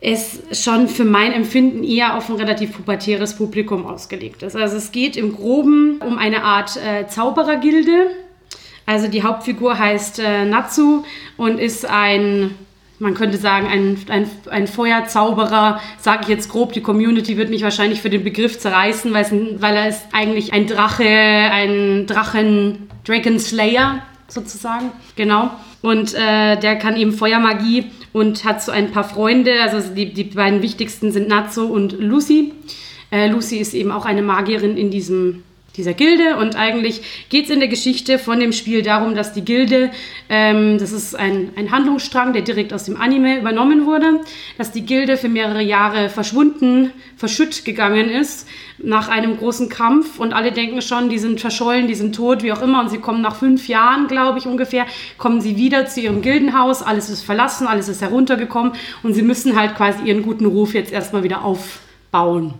es 0.00 0.40
schon 0.52 0.88
für 0.88 1.04
mein 1.04 1.32
Empfinden 1.32 1.82
eher 1.82 2.16
auf 2.16 2.28
ein 2.28 2.36
relativ 2.36 2.72
pubertäres 2.72 3.36
Publikum 3.36 3.84
ausgelegt 3.84 4.42
ist. 4.42 4.54
Also 4.54 4.76
es 4.76 4.92
geht 4.92 5.16
im 5.16 5.34
Groben 5.34 6.00
um 6.00 6.18
eine 6.18 6.44
Art 6.44 6.76
äh, 6.76 7.08
Zauberergilde. 7.08 8.10
Also 8.86 9.08
die 9.08 9.22
Hauptfigur 9.22 9.76
heißt 9.78 10.20
äh, 10.20 10.44
Natsu 10.44 11.02
und 11.36 11.58
ist 11.58 11.84
ein, 11.84 12.54
man 13.00 13.14
könnte 13.14 13.38
sagen, 13.38 13.66
ein, 13.66 13.98
ein, 14.08 14.30
ein 14.48 14.66
Feuerzauberer, 14.68 15.80
sage 15.98 16.22
ich 16.22 16.28
jetzt 16.28 16.48
grob. 16.48 16.72
Die 16.74 16.80
Community 16.80 17.36
wird 17.36 17.50
mich 17.50 17.62
wahrscheinlich 17.62 18.00
für 18.00 18.08
den 18.08 18.22
Begriff 18.22 18.58
zerreißen, 18.58 19.12
weil 19.12 19.76
er 19.76 19.88
ist 19.88 20.02
eigentlich 20.12 20.52
ein 20.52 20.68
Drache, 20.68 21.04
ein 21.04 22.06
Drachen, 22.06 22.88
Dragon 23.04 23.40
Slayer 23.40 24.02
sozusagen. 24.28 24.92
Genau. 25.16 25.50
Und 25.82 26.14
äh, 26.14 26.56
der 26.56 26.76
kann 26.76 26.96
eben 26.96 27.12
Feuermagie 27.12 27.90
und 28.12 28.44
hat 28.44 28.62
so 28.62 28.72
ein 28.72 28.90
paar 28.90 29.04
Freunde. 29.04 29.60
Also 29.60 29.94
die, 29.94 30.12
die 30.12 30.24
beiden 30.24 30.62
wichtigsten 30.62 31.12
sind 31.12 31.28
Natsu 31.28 31.64
und 31.64 31.92
Lucy. 31.92 32.52
Äh, 33.10 33.28
Lucy 33.28 33.56
ist 33.58 33.74
eben 33.74 33.90
auch 33.90 34.04
eine 34.04 34.22
Magierin 34.22 34.76
in 34.76 34.90
diesem 34.90 35.44
dieser 35.78 35.94
Gilde. 35.94 36.36
Und 36.36 36.56
eigentlich 36.56 37.00
geht 37.30 37.46
es 37.46 37.50
in 37.50 37.60
der 37.60 37.68
Geschichte 37.68 38.18
von 38.18 38.40
dem 38.40 38.52
Spiel 38.52 38.82
darum, 38.82 39.14
dass 39.14 39.32
die 39.32 39.44
Gilde, 39.44 39.90
ähm, 40.28 40.76
das 40.78 40.92
ist 40.92 41.14
ein, 41.14 41.50
ein 41.56 41.70
Handlungsstrang, 41.70 42.34
der 42.34 42.42
direkt 42.42 42.74
aus 42.74 42.84
dem 42.84 43.00
Anime 43.00 43.38
übernommen 43.38 43.86
wurde, 43.86 44.20
dass 44.58 44.72
die 44.72 44.84
Gilde 44.84 45.16
für 45.16 45.28
mehrere 45.28 45.62
Jahre 45.62 46.10
verschwunden, 46.10 46.92
verschütt 47.16 47.64
gegangen 47.64 48.10
ist 48.10 48.46
nach 48.78 49.08
einem 49.08 49.38
großen 49.38 49.68
Kampf. 49.68 50.18
Und 50.18 50.32
alle 50.34 50.52
denken 50.52 50.82
schon, 50.82 51.08
die 51.08 51.18
sind 51.18 51.40
verschollen, 51.40 51.86
die 51.86 51.94
sind 51.94 52.14
tot, 52.14 52.42
wie 52.42 52.52
auch 52.52 52.62
immer. 52.62 52.80
Und 52.80 52.90
sie 52.90 52.98
kommen 52.98 53.22
nach 53.22 53.36
fünf 53.36 53.68
Jahren, 53.68 54.08
glaube 54.08 54.38
ich 54.38 54.46
ungefähr, 54.46 54.86
kommen 55.16 55.40
sie 55.40 55.56
wieder 55.56 55.86
zu 55.86 56.00
ihrem 56.00 56.20
Gildenhaus, 56.20 56.82
alles 56.82 57.08
ist 57.08 57.22
verlassen, 57.22 57.66
alles 57.66 57.88
ist 57.88 58.02
heruntergekommen. 58.02 58.72
Und 59.02 59.14
sie 59.14 59.22
müssen 59.22 59.58
halt 59.58 59.76
quasi 59.76 60.04
ihren 60.04 60.22
guten 60.22 60.46
Ruf 60.46 60.74
jetzt 60.74 60.92
erstmal 60.92 61.22
wieder 61.22 61.44
aufbauen 61.44 62.54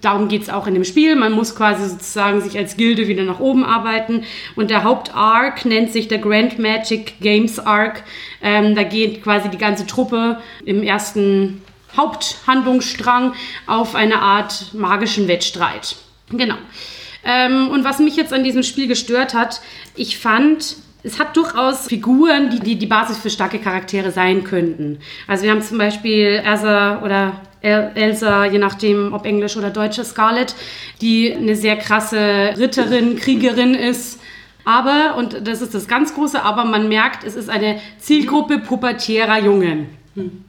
darum 0.00 0.28
geht 0.28 0.42
es 0.42 0.50
auch 0.50 0.66
in 0.66 0.74
dem 0.74 0.84
Spiel. 0.84 1.16
Man 1.16 1.32
muss 1.32 1.54
quasi 1.54 1.88
sozusagen 1.88 2.40
sich 2.40 2.56
als 2.56 2.76
Gilde 2.76 3.08
wieder 3.08 3.24
nach 3.24 3.40
oben 3.40 3.64
arbeiten. 3.64 4.24
Und 4.56 4.70
der 4.70 4.84
Haupt-Arc 4.84 5.64
nennt 5.64 5.92
sich 5.92 6.08
der 6.08 6.18
Grand 6.18 6.58
Magic 6.58 7.20
Games 7.20 7.58
Arc. 7.58 8.02
Ähm, 8.42 8.74
da 8.74 8.82
geht 8.82 9.22
quasi 9.22 9.48
die 9.48 9.58
ganze 9.58 9.86
Truppe 9.86 10.40
im 10.64 10.82
ersten 10.82 11.62
Haupthandlungsstrang 11.96 13.34
auf 13.66 13.94
eine 13.94 14.20
Art 14.20 14.72
magischen 14.74 15.28
Wettstreit. 15.28 15.96
Genau. 16.30 16.56
Ähm, 17.24 17.68
und 17.68 17.84
was 17.84 17.98
mich 17.98 18.16
jetzt 18.16 18.32
an 18.32 18.44
diesem 18.44 18.62
Spiel 18.62 18.86
gestört 18.86 19.34
hat, 19.34 19.60
ich 19.94 20.18
fand, 20.18 20.76
es 21.02 21.18
hat 21.18 21.36
durchaus 21.36 21.86
Figuren, 21.86 22.50
die, 22.50 22.60
die 22.60 22.76
die 22.76 22.86
Basis 22.86 23.18
für 23.18 23.30
starke 23.30 23.58
Charaktere 23.58 24.10
sein 24.10 24.44
könnten. 24.44 24.98
Also 25.26 25.44
wir 25.44 25.50
haben 25.50 25.62
zum 25.62 25.78
Beispiel 25.78 26.40
Ersa 26.44 27.02
oder 27.02 27.40
Elsa, 27.62 28.46
je 28.46 28.58
nachdem 28.58 29.12
ob 29.12 29.26
Englisch 29.26 29.56
oder 29.56 29.70
Deutsche 29.70 30.04
Scarlett, 30.04 30.54
die 31.00 31.34
eine 31.34 31.56
sehr 31.56 31.76
krasse 31.76 32.54
Ritterin, 32.56 33.16
Kriegerin 33.16 33.74
ist. 33.74 34.20
Aber, 34.64 35.16
und 35.16 35.46
das 35.46 35.62
ist 35.62 35.74
das 35.74 35.88
ganz 35.88 36.14
große, 36.14 36.42
aber 36.42 36.64
man 36.64 36.88
merkt, 36.88 37.24
es 37.24 37.34
ist 37.34 37.50
eine 37.50 37.80
Zielgruppe 37.98 38.58
pubertärer 38.58 39.38
Jungen. 39.40 39.99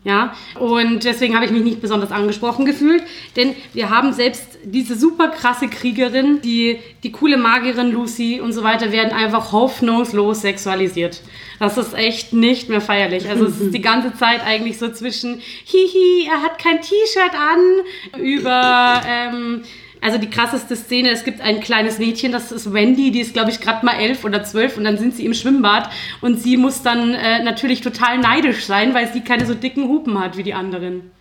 Ja, 0.04 0.34
und 0.60 1.04
deswegen 1.04 1.36
habe 1.36 1.46
ich 1.46 1.52
mich 1.52 1.64
nicht 1.64 1.82
besonders 1.82 2.12
angesprochen 2.12 2.66
gefühlt, 2.66 3.04
denn 3.36 3.56
wir 3.74 3.92
haben 3.92 4.12
selbst 4.12 4.58
diese 4.64 4.96
super 4.96 5.28
krasse 5.28 5.68
Kriegerin, 5.68 6.42
die, 6.42 6.80
die 7.04 7.12
coole 7.12 7.38
Magierin 7.38 7.92
Lucy 7.92 8.42
und 8.42 8.54
so 8.54 8.64
weiter, 8.64 8.92
werden 8.92 9.12
einfach 9.12 9.52
hoffnungslos 9.52 10.42
sexualisiert. 10.42 11.22
Das 11.60 11.78
ist 11.78 11.94
echt 11.94 12.34
nicht 12.34 12.70
mehr 12.70 12.82
feierlich. 12.82 13.30
Also 13.30 13.46
es 13.46 13.62
ist 13.62 13.74
die 13.74 13.82
ganze 13.82 14.16
Zeit 14.16 14.44
eigentlich 14.44 14.80
so 14.80 14.90
zwischen, 14.90 15.40
hihi, 15.64 16.28
er 16.28 16.42
hat 16.42 16.58
kein 16.58 16.82
T-Shirt 16.82 17.36
an, 17.36 18.20
über, 18.20 19.02
ähm, 19.08 19.62
also 20.02 20.18
die 20.18 20.30
krasseste 20.30 20.76
Szene, 20.76 21.12
es 21.12 21.24
gibt 21.24 21.42
ein 21.42 21.62
kleines 21.62 22.00
Mädchen, 22.00 22.32
das 22.32 22.52
ist 22.52 22.74
Wendy, 22.74 23.12
die 23.12 23.22
ist, 23.22 23.34
glaube 23.34 23.52
ich, 23.52 23.62
gerade 23.62 23.86
mal 23.86 24.00
elf 24.00 24.26
oder 24.26 24.44
zwölf 24.44 24.76
und 24.76 24.84
dann 24.84 24.98
sind 24.98 25.16
sie 25.16 25.26
im 25.26 25.36
Schwimmbad 25.36 25.90
und 26.22 26.40
sie 26.40 26.58
muss 26.58 26.82
dann 26.82 27.14
äh, 27.14 27.44
natürlich 27.44 27.82
total 27.82 28.18
neidisch 28.18 28.66
sein, 28.66 28.96
weil 28.96 29.14
sie 29.14 29.22
keine 29.22 29.46
so 29.46 29.54
dicken 29.54 29.88
Hupen 29.88 30.20
hat 30.20 30.38
wie 30.38 30.44
die 30.44 30.56
anderen. 30.56 31.12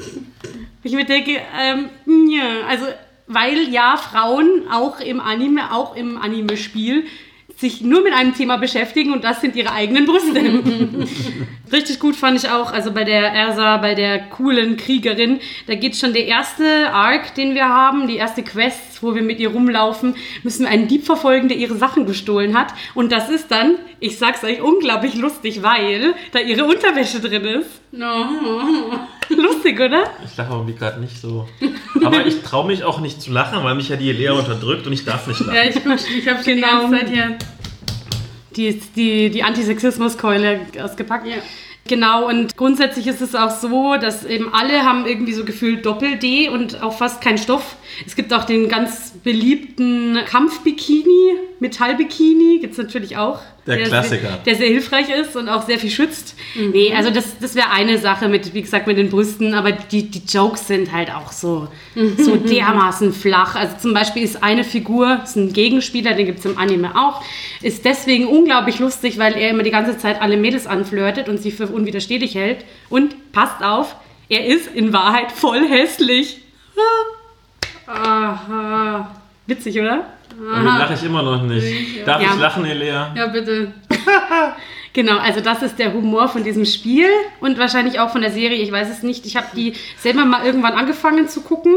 ich 0.84 0.92
mir 0.92 1.04
denke, 1.04 1.40
ähm, 1.60 1.90
ja, 2.30 2.66
also 2.68 2.86
weil 3.26 3.68
ja 3.70 3.96
Frauen 3.96 4.64
auch 4.70 5.00
im 5.00 5.20
Anime, 5.20 5.72
auch 5.72 5.96
im 5.96 6.16
Anime-Spiel 6.16 7.04
sich 7.56 7.80
nur 7.80 8.02
mit 8.02 8.12
einem 8.12 8.34
Thema 8.34 8.56
beschäftigen 8.56 9.12
und 9.12 9.24
das 9.24 9.40
sind 9.40 9.56
ihre 9.56 9.72
eigenen 9.72 10.06
Brüste. 10.06 10.40
Richtig 11.72 12.00
gut 12.00 12.16
fand 12.16 12.38
ich 12.38 12.50
auch, 12.50 12.72
also 12.72 12.92
bei 12.92 13.04
der 13.04 13.32
Ersa, 13.32 13.76
bei 13.78 13.94
der 13.94 14.18
coolen 14.28 14.76
Kriegerin, 14.76 15.40
da 15.66 15.74
geht 15.74 15.96
schon 15.96 16.12
der 16.12 16.26
erste 16.26 16.92
Arc, 16.92 17.34
den 17.34 17.54
wir 17.54 17.68
haben, 17.68 18.06
die 18.08 18.16
erste 18.16 18.42
Quest, 18.42 19.02
wo 19.02 19.14
wir 19.14 19.22
mit 19.22 19.40
ihr 19.40 19.50
rumlaufen, 19.50 20.16
müssen 20.42 20.64
wir 20.64 20.70
einen 20.70 20.88
Dieb 20.88 21.04
verfolgen, 21.04 21.48
der 21.48 21.56
ihre 21.56 21.76
Sachen 21.76 22.06
gestohlen 22.06 22.58
hat. 22.58 22.74
Und 22.94 23.12
das 23.12 23.30
ist 23.30 23.50
dann, 23.50 23.76
ich 24.00 24.18
sag's 24.18 24.44
euch, 24.44 24.60
unglaublich 24.60 25.14
lustig, 25.14 25.62
weil 25.62 26.14
da 26.32 26.40
ihre 26.40 26.64
Unterwäsche 26.64 27.20
drin 27.20 27.44
ist. 27.44 27.80
No. 27.92 28.26
Lustig, 29.36 29.80
oder? 29.80 30.04
Ich 30.24 30.36
lache 30.36 30.52
irgendwie 30.52 30.74
gerade 30.74 31.00
nicht 31.00 31.20
so. 31.20 31.48
Aber 32.04 32.26
ich 32.26 32.42
traue 32.42 32.66
mich 32.66 32.84
auch 32.84 33.00
nicht 33.00 33.20
zu 33.20 33.32
lachen, 33.32 33.62
weil 33.64 33.74
mich 33.74 33.88
ja 33.88 33.96
die 33.96 34.12
Lea 34.12 34.30
unterdrückt 34.30 34.86
und 34.86 34.92
ich 34.92 35.04
darf 35.04 35.26
nicht 35.26 35.40
lachen. 35.40 35.54
Ja, 35.54 35.64
ich, 35.64 35.76
ich 35.76 36.28
habe 36.28 36.42
genau. 36.42 36.56
die 36.56 36.60
ganze 36.60 36.90
Zeit 36.90 37.10
hier 37.10 37.38
die, 38.56 38.80
die, 38.96 39.30
die 39.30 39.42
Antisexismuskeule 39.42 40.60
ausgepackt. 40.82 41.26
Ja. 41.26 41.36
Genau, 41.86 42.26
und 42.28 42.56
grundsätzlich 42.56 43.06
ist 43.06 43.20
es 43.20 43.34
auch 43.34 43.50
so, 43.50 43.96
dass 43.96 44.24
eben 44.24 44.54
alle 44.54 44.84
haben 44.84 45.04
irgendwie 45.04 45.34
so 45.34 45.44
gefühlt 45.44 45.84
Doppel-D 45.84 46.48
und 46.48 46.82
auch 46.82 46.96
fast 46.96 47.20
kein 47.20 47.36
Stoff. 47.36 47.76
Es 48.06 48.16
gibt 48.16 48.32
auch 48.32 48.44
den 48.44 48.70
ganz 48.70 49.12
beliebten 49.22 50.18
Kampfbikini, 50.24 51.36
Metallbikini, 51.60 52.58
gibt 52.60 52.72
es 52.72 52.78
natürlich 52.78 53.16
auch. 53.16 53.40
Der, 53.66 53.76
der 53.76 53.86
Klassiker. 53.86 54.28
Sehr, 54.28 54.38
der 54.44 54.54
sehr 54.56 54.68
hilfreich 54.68 55.08
ist 55.08 55.36
und 55.36 55.48
auch 55.48 55.64
sehr 55.66 55.78
viel 55.78 55.90
schützt. 55.90 56.36
Mhm. 56.54 56.70
Nee, 56.70 56.92
also 56.94 57.10
das, 57.10 57.38
das 57.38 57.54
wäre 57.54 57.70
eine 57.70 57.98
Sache 57.98 58.28
mit, 58.28 58.52
wie 58.52 58.62
gesagt, 58.62 58.86
mit 58.86 58.98
den 58.98 59.08
Brüsten, 59.08 59.54
aber 59.54 59.72
die, 59.72 60.10
die 60.10 60.22
Jokes 60.28 60.66
sind 60.66 60.92
halt 60.92 61.14
auch 61.14 61.32
so, 61.32 61.68
so 62.18 62.36
dermaßen 62.36 63.12
flach. 63.12 63.54
Also 63.54 63.76
zum 63.78 63.94
Beispiel 63.94 64.22
ist 64.22 64.42
eine 64.42 64.64
Figur, 64.64 65.20
ist 65.24 65.36
ein 65.36 65.52
Gegenspieler, 65.52 66.14
den 66.14 66.26
gibt 66.26 66.40
es 66.40 66.44
im 66.44 66.58
Anime 66.58 66.94
auch, 66.96 67.22
ist 67.62 67.84
deswegen 67.84 68.26
unglaublich 68.26 68.78
lustig, 68.80 69.18
weil 69.18 69.34
er 69.34 69.50
immer 69.50 69.62
die 69.62 69.70
ganze 69.70 69.96
Zeit 69.96 70.20
alle 70.20 70.36
Mädels 70.36 70.66
anflirtet 70.66 71.28
und 71.28 71.38
sie 71.38 71.50
für 71.50 71.68
unwiderstehlich 71.68 72.34
hält. 72.34 72.64
Und 72.90 73.32
passt 73.32 73.62
auf, 73.62 73.96
er 74.28 74.44
ist 74.46 74.68
in 74.74 74.92
Wahrheit 74.92 75.32
voll 75.32 75.66
hässlich. 75.66 76.40
Aha. 77.86 79.10
Witzig, 79.46 79.78
oder? 79.78 80.06
Damit 80.38 80.78
lache 80.78 80.94
ich 80.94 81.04
immer 81.04 81.22
noch 81.22 81.42
nicht. 81.42 82.06
Darf 82.06 82.20
ja. 82.20 82.34
ich 82.34 82.40
lachen, 82.40 82.64
Elea? 82.64 83.12
Ja, 83.14 83.26
bitte. 83.28 83.72
genau, 84.92 85.18
also 85.18 85.40
das 85.40 85.62
ist 85.62 85.78
der 85.78 85.92
Humor 85.92 86.28
von 86.28 86.44
diesem 86.44 86.64
Spiel 86.64 87.08
und 87.40 87.58
wahrscheinlich 87.58 88.00
auch 88.00 88.10
von 88.10 88.20
der 88.20 88.30
Serie. 88.30 88.62
Ich 88.62 88.72
weiß 88.72 88.90
es 88.90 89.02
nicht. 89.02 89.26
Ich 89.26 89.36
habe 89.36 89.46
die 89.54 89.74
selber 89.98 90.24
mal 90.24 90.44
irgendwann 90.44 90.74
angefangen 90.74 91.28
zu 91.28 91.42
gucken. 91.42 91.74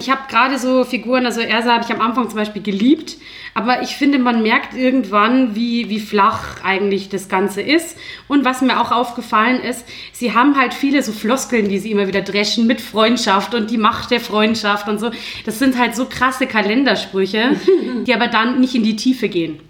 Ich 0.00 0.08
habe 0.08 0.22
gerade 0.30 0.58
so 0.58 0.84
Figuren, 0.84 1.26
also 1.26 1.42
Ersa 1.42 1.74
habe 1.74 1.84
ich 1.84 1.94
am 1.94 2.00
Anfang 2.00 2.28
zum 2.30 2.38
Beispiel 2.38 2.62
geliebt, 2.62 3.18
aber 3.52 3.82
ich 3.82 3.96
finde, 3.96 4.18
man 4.18 4.42
merkt 4.42 4.74
irgendwann, 4.74 5.54
wie, 5.54 5.90
wie 5.90 6.00
flach 6.00 6.64
eigentlich 6.64 7.10
das 7.10 7.28
Ganze 7.28 7.60
ist. 7.60 7.98
Und 8.26 8.46
was 8.46 8.62
mir 8.62 8.80
auch 8.80 8.92
aufgefallen 8.92 9.60
ist, 9.60 9.84
sie 10.12 10.32
haben 10.32 10.58
halt 10.58 10.72
viele 10.72 11.02
so 11.02 11.12
Floskeln, 11.12 11.68
die 11.68 11.78
sie 11.78 11.90
immer 11.90 12.08
wieder 12.08 12.22
dreschen 12.22 12.66
mit 12.66 12.80
Freundschaft 12.80 13.54
und 13.54 13.70
die 13.70 13.76
Macht 13.76 14.10
der 14.10 14.20
Freundschaft 14.20 14.88
und 14.88 14.98
so. 14.98 15.10
Das 15.44 15.58
sind 15.58 15.78
halt 15.78 15.94
so 15.94 16.06
krasse 16.06 16.46
Kalendersprüche, 16.46 17.56
die 18.06 18.14
aber 18.14 18.28
dann 18.28 18.58
nicht 18.58 18.74
in 18.74 18.82
die 18.82 18.96
Tiefe 18.96 19.28
gehen. 19.28 19.60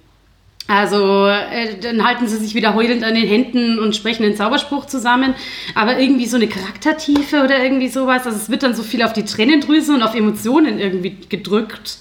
Also 0.71 1.27
äh, 1.27 1.81
dann 1.81 2.05
halten 2.07 2.29
sie 2.29 2.37
sich 2.37 2.55
wieder 2.55 2.75
heulend 2.77 3.03
an 3.03 3.16
den 3.16 3.27
Händen 3.27 3.81
und 3.81 3.97
sprechen 3.97 4.23
den 4.23 4.37
Zauberspruch 4.37 4.87
zusammen. 4.87 5.35
Aber 5.75 5.99
irgendwie 5.99 6.27
so 6.27 6.37
eine 6.37 6.47
Charaktertiefe 6.47 7.43
oder 7.43 7.61
irgendwie 7.61 7.89
sowas. 7.89 8.25
Also 8.25 8.39
es 8.39 8.51
wird 8.51 8.62
dann 8.62 8.77
so 8.77 8.85
viel 8.85 9.03
auf 9.03 9.12
die 9.12 9.25
Tränendrüse 9.25 9.93
und 9.93 10.05
auf 10.05 10.14
Emotionen 10.14 10.79
irgendwie 10.79 11.16
gedrückt. 11.29 11.99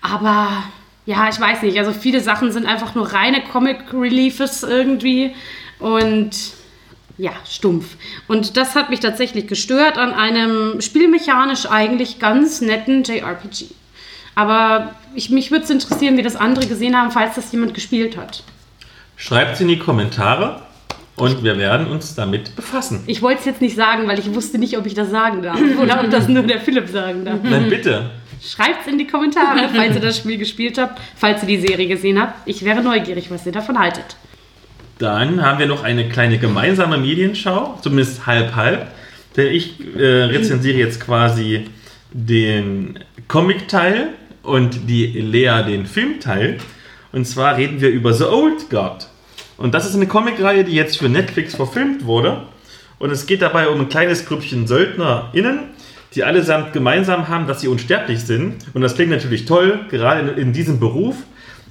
Aber 0.00 0.64
ja, 1.04 1.28
ich 1.28 1.38
weiß 1.38 1.60
nicht. 1.60 1.78
Also 1.78 1.92
viele 1.92 2.20
Sachen 2.20 2.50
sind 2.50 2.64
einfach 2.64 2.94
nur 2.94 3.12
reine 3.12 3.42
Comic 3.42 3.92
Reliefs 3.92 4.62
irgendwie. 4.62 5.34
Und 5.78 6.30
ja, 7.18 7.32
stumpf. 7.46 7.98
Und 8.26 8.56
das 8.56 8.74
hat 8.74 8.88
mich 8.88 9.00
tatsächlich 9.00 9.48
gestört 9.48 9.98
an 9.98 10.14
einem 10.14 10.80
spielmechanisch 10.80 11.66
eigentlich 11.66 12.18
ganz 12.18 12.62
netten 12.62 13.02
JRPG. 13.04 13.66
Aber 14.38 14.94
ich, 15.16 15.30
mich 15.30 15.50
würde 15.50 15.64
es 15.64 15.70
interessieren, 15.70 16.16
wie 16.16 16.22
das 16.22 16.36
andere 16.36 16.64
gesehen 16.64 16.96
haben, 16.96 17.10
falls 17.10 17.34
das 17.34 17.50
jemand 17.50 17.74
gespielt 17.74 18.16
hat. 18.16 18.44
Schreibt 19.16 19.54
es 19.54 19.60
in 19.60 19.66
die 19.66 19.80
Kommentare 19.80 20.62
und 21.16 21.42
wir 21.42 21.58
werden 21.58 21.88
uns 21.88 22.14
damit 22.14 22.54
befassen. 22.54 23.02
Ich 23.08 23.20
wollte 23.20 23.40
es 23.40 23.46
jetzt 23.46 23.60
nicht 23.60 23.74
sagen, 23.74 24.06
weil 24.06 24.16
ich 24.20 24.32
wusste 24.32 24.58
nicht, 24.58 24.78
ob 24.78 24.86
ich 24.86 24.94
das 24.94 25.10
sagen 25.10 25.42
darf 25.42 25.58
oder 25.82 26.04
ob 26.04 26.10
das 26.12 26.28
nur 26.28 26.44
der 26.44 26.60
Philipp 26.60 26.86
sagen 26.86 27.24
darf. 27.24 27.40
Nein, 27.42 27.68
bitte. 27.68 28.10
Schreibt 28.40 28.82
es 28.82 28.92
in 28.92 28.98
die 28.98 29.08
Kommentare, 29.08 29.68
falls 29.74 29.96
ihr 29.96 30.00
das 30.00 30.18
Spiel 30.18 30.38
gespielt 30.38 30.78
habt, 30.78 31.00
falls 31.16 31.42
ihr 31.42 31.48
die 31.48 31.66
Serie 31.66 31.88
gesehen 31.88 32.20
habt. 32.20 32.34
Ich 32.46 32.64
wäre 32.64 32.80
neugierig, 32.80 33.32
was 33.32 33.44
ihr 33.44 33.50
davon 33.50 33.76
haltet. 33.76 34.14
Dann 35.00 35.44
haben 35.44 35.58
wir 35.58 35.66
noch 35.66 35.82
eine 35.82 36.08
kleine 36.08 36.38
gemeinsame 36.38 36.96
Medienschau, 36.96 37.76
zumindest 37.82 38.24
halb 38.24 38.54
halb. 38.54 38.86
Denn 39.36 39.48
ich 39.52 39.80
äh, 39.96 40.26
rezensiere 40.26 40.78
jetzt 40.78 41.00
quasi 41.00 41.64
den 42.12 43.00
Comic-Teil 43.26 44.10
und 44.42 44.88
die 44.88 45.06
Lea 45.06 45.62
den 45.66 45.86
Filmteil. 45.86 46.58
Und 47.12 47.26
zwar 47.26 47.56
reden 47.56 47.80
wir 47.80 47.90
über 47.90 48.12
The 48.12 48.24
Old 48.24 48.70
God. 48.70 49.08
Und 49.56 49.74
das 49.74 49.86
ist 49.86 49.94
eine 49.94 50.06
Comicreihe, 50.06 50.64
die 50.64 50.74
jetzt 50.74 50.98
für 50.98 51.08
Netflix 51.08 51.54
verfilmt 51.54 52.04
wurde. 52.04 52.42
Und 52.98 53.10
es 53.10 53.26
geht 53.26 53.42
dabei 53.42 53.68
um 53.68 53.80
ein 53.80 53.88
kleines 53.88 54.26
Grüppchen 54.26 54.66
SöldnerInnen, 54.66 55.60
die 56.14 56.24
allesamt 56.24 56.72
gemeinsam 56.72 57.28
haben, 57.28 57.46
dass 57.46 57.60
sie 57.60 57.68
unsterblich 57.68 58.20
sind. 58.20 58.56
Und 58.74 58.82
das 58.82 58.94
klingt 58.94 59.10
natürlich 59.10 59.44
toll, 59.44 59.80
gerade 59.90 60.30
in, 60.30 60.38
in 60.38 60.52
diesem 60.52 60.80
Beruf. 60.80 61.16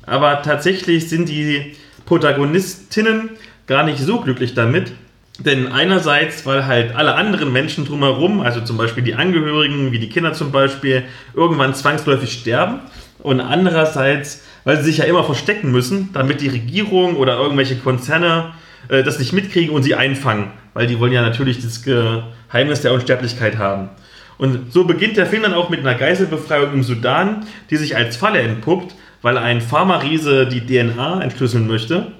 Aber 0.05 0.41
tatsächlich 0.41 1.09
sind 1.09 1.27
die 1.29 1.75
Protagonistinnen 2.05 3.31
gar 3.67 3.83
nicht 3.83 3.99
so 3.99 4.21
glücklich 4.21 4.53
damit. 4.53 4.93
Denn 5.39 5.71
einerseits, 5.71 6.45
weil 6.45 6.65
halt 6.65 6.95
alle 6.95 7.15
anderen 7.15 7.51
Menschen 7.51 7.85
drumherum, 7.85 8.41
also 8.41 8.61
zum 8.61 8.77
Beispiel 8.77 9.03
die 9.03 9.15
Angehörigen, 9.15 9.91
wie 9.91 9.99
die 9.99 10.09
Kinder 10.09 10.33
zum 10.33 10.51
Beispiel, 10.51 11.03
irgendwann 11.35 11.75
zwangsläufig 11.75 12.31
sterben. 12.31 12.79
Und 13.19 13.39
andererseits, 13.39 14.43
weil 14.63 14.77
sie 14.77 14.83
sich 14.83 14.97
ja 14.97 15.05
immer 15.05 15.23
verstecken 15.23 15.71
müssen, 15.71 16.09
damit 16.13 16.41
die 16.41 16.47
Regierung 16.47 17.15
oder 17.17 17.37
irgendwelche 17.37 17.75
Konzerne 17.75 18.53
äh, 18.89 19.03
das 19.03 19.19
nicht 19.19 19.33
mitkriegen 19.33 19.73
und 19.75 19.83
sie 19.83 19.95
einfangen. 19.95 20.51
Weil 20.73 20.87
die 20.87 20.99
wollen 20.99 21.13
ja 21.13 21.21
natürlich 21.21 21.61
das 21.61 21.83
Geheimnis 21.83 22.81
der 22.81 22.93
Unsterblichkeit 22.93 23.57
haben. 23.57 23.89
Und 24.37 24.71
so 24.71 24.83
beginnt 24.83 25.17
der 25.17 25.25
Film 25.25 25.43
dann 25.43 25.53
auch 25.53 25.69
mit 25.69 25.79
einer 25.79 25.95
Geiselbefreiung 25.95 26.73
im 26.73 26.83
Sudan, 26.83 27.45
die 27.69 27.77
sich 27.77 27.95
als 27.95 28.17
Falle 28.17 28.39
entpuppt, 28.39 28.95
weil 29.21 29.37
ein 29.37 29.61
Pharmariese 29.61 30.47
die 30.47 30.65
DNA 30.65 31.21
entschlüsseln 31.21 31.67
möchte. 31.67 32.11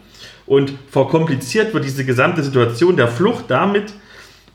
Und 0.47 0.73
verkompliziert 0.89 1.73
wird 1.73 1.85
diese 1.85 2.05
gesamte 2.05 2.41
Situation 2.41 2.95
der 2.95 3.09
Flucht 3.09 3.45
damit, 3.49 3.93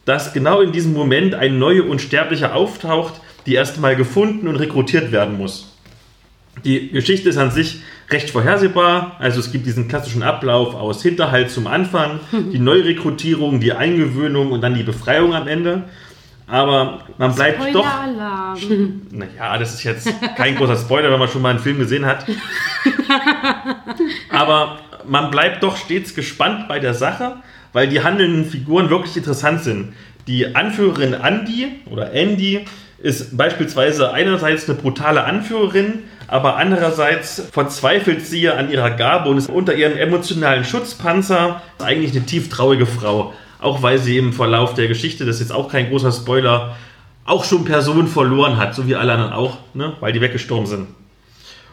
dass 0.05 0.33
genau 0.33 0.61
in 0.61 0.73
diesem 0.73 0.95
Moment 0.95 1.35
ein 1.35 1.59
neuer 1.59 1.87
Unsterblicher 1.87 2.55
auftaucht, 2.55 3.21
die 3.47 3.55
erstmal 3.55 3.95
gefunden 3.95 4.49
und 4.49 4.57
rekrutiert 4.57 5.13
werden 5.13 5.37
muss. 5.37 5.69
Die 6.65 6.91
Geschichte 6.91 7.29
ist 7.29 7.39
an 7.39 7.51
sich 7.51 7.83
recht 8.11 8.31
vorhersehbar. 8.31 9.17
Also 9.19 9.41
es 9.41 9.53
gibt 9.53 9.67
diesen 9.67 9.89
klassischen 9.89 10.23
Ablauf 10.23 10.75
aus 10.75 11.03
Hinterhalt 11.03 11.51
zum 11.51 11.67
Anfang, 11.67 12.21
die 12.33 12.59
Neurekrutierung, 12.59 13.61
die 13.61 13.73
Eingewöhnung 13.73 14.53
und 14.53 14.61
dann 14.61 14.75
die 14.75 14.83
Befreiung 14.83 15.35
am 15.35 15.49
Ende. 15.49 15.85
Aber 16.47 17.01
man 17.19 17.35
bleibt 17.35 17.75
doch. 17.75 17.87
Naja, 19.11 19.59
das 19.59 19.75
ist 19.75 19.85
jetzt 19.85 20.13
kein 20.37 20.57
großer 20.57 20.77
Spoiler, 20.77 21.11
wenn 21.11 21.19
man 21.19 21.29
schon 21.29 21.41
mal 21.41 21.51
einen 21.51 21.59
Film 21.59 21.79
gesehen 21.79 22.05
hat. 22.05 22.27
Aber 24.31 24.79
man 25.07 25.31
bleibt 25.31 25.63
doch 25.63 25.77
stets 25.77 26.15
gespannt 26.15 26.69
bei 26.69 26.79
der 26.79 26.95
Sache, 26.95 27.37
weil 27.73 27.89
die 27.89 28.03
handelnden 28.03 28.45
Figuren 28.45 28.91
wirklich 28.91 29.17
interessant 29.17 29.63
sind. 29.63 29.95
Die 30.27 30.55
Anführerin 30.55 31.15
Andy 31.15 31.81
oder 31.91 32.13
Andy 32.13 32.65
ist 32.99 33.37
beispielsweise 33.37 34.13
einerseits 34.13 34.69
eine 34.69 34.79
brutale 34.79 35.25
Anführerin, 35.25 36.05
aber 36.29 36.57
andererseits 36.57 37.43
verzweifelt 37.51 38.25
sie 38.25 38.49
an 38.49 38.71
ihrer 38.71 38.91
Gabe 38.91 39.29
und 39.29 39.39
ist 39.39 39.51
unter 39.51 39.75
ihrem 39.75 39.97
emotionalen 39.97 40.65
Schutzpanzer 40.65 41.63
eigentlich 41.81 42.13
eine 42.13 42.25
tief 42.25 42.49
traurige 42.49 42.87
Frau. 42.87 43.35
Auch 43.61 43.83
weil 43.83 43.99
sie 43.99 44.19
im 44.19 44.33
Verlauf 44.33 44.75
der 44.75 44.89
Geschichte, 44.89 45.25
das 45.25 45.37
ist 45.37 45.41
jetzt 45.43 45.53
auch 45.53 45.71
kein 45.71 45.89
großer 45.89 46.13
Spoiler, 46.13 46.77
auch 47.25 47.45
schon 47.45 47.65
Personen 47.65 48.09
verloren 48.09 48.57
hat, 48.57 48.75
so 48.75 48.87
wie 48.87 48.97
alle 48.97 49.13
anderen 49.13 49.33
auch, 49.33 49.59
ne, 49.75 49.93
weil 50.01 50.13
die 50.13 50.21
weggestorben 50.21 50.67
sind. 50.67 50.89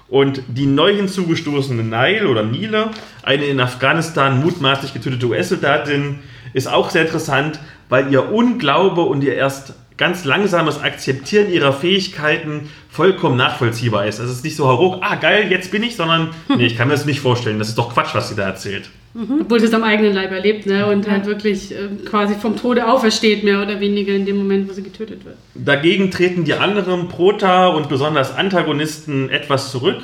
Und 0.10 0.41
die 0.47 0.66
neu 0.66 0.95
hinzugestoßene 0.95 1.84
Nile 1.84 2.28
oder 2.28 2.43
Nile, 2.43 2.89
eine 3.22 3.45
in 3.45 3.60
Afghanistan 3.60 4.41
mutmaßlich 4.41 4.93
getötete 4.93 5.28
US-Soldatin, 5.28 6.20
ist 6.53 6.68
auch 6.68 6.89
sehr 6.89 7.03
interessant, 7.03 7.60
weil 7.89 8.12
ihr 8.12 8.32
Unglaube 8.32 9.01
und 9.01 9.24
ihr 9.24 9.36
erst 9.36 9.74
ganz 9.97 10.24
langsames 10.26 10.82
Akzeptieren 10.82 11.51
ihrer 11.51 11.74
Fähigkeiten 11.74 12.70
vollkommen 12.89 13.36
nachvollziehbar 13.38 14.07
ist. 14.07 14.20
Also 14.20 14.32
es 14.32 14.39
ist 14.39 14.45
nicht 14.45 14.55
so 14.55 14.99
ah 15.01 15.16
geil, 15.16 15.51
jetzt 15.51 15.72
bin 15.72 15.84
ich, 15.84 15.95
sondern 15.95 16.30
nee, 16.57 16.66
ich 16.66 16.78
kann 16.78 16.88
mir 16.88 16.95
das 16.95 17.05
nicht 17.05 17.20
vorstellen. 17.20 17.60
Das 17.60 17.70
ist 17.70 17.78
doch 17.78 17.93
Quatsch, 17.93 18.16
was 18.16 18.30
sie 18.30 18.36
da 18.36 18.43
erzählt. 18.43 18.89
Mhm. 19.14 19.41
Obwohl 19.41 19.60
sie 19.60 19.66
es 19.66 19.74
am 19.74 19.84
eigenen 19.84 20.14
Leib 20.14 20.32
erlebt 20.32 20.66
ne? 20.68 20.86
und 20.86 21.05
ja. 21.05 21.14
halt 21.14 21.26
wirklich 21.26 21.72
äh, 21.72 21.89
quasi 22.05 22.36
vom 22.36 22.55
Tode 22.55 22.88
aufersteht, 22.88 23.43
mehr 23.43 23.62
oder 23.62 23.80
weniger 23.80 24.14
in 24.14 24.26
dem 24.26 24.38
Moment, 24.38 24.70
wo 24.70 24.74
sie 24.74 24.84
getötet 24.84 25.26
wird. 25.26 25.36
Dagegen 25.55 26.12
treten 26.12 26.45
die 26.45 26.53
anderen 26.53 27.07
Prota 27.07 27.68
und 27.68 27.89
besonders 27.89 28.36
Antagonisten 28.36 29.30
etwas 29.30 29.72
zurück, 29.72 29.97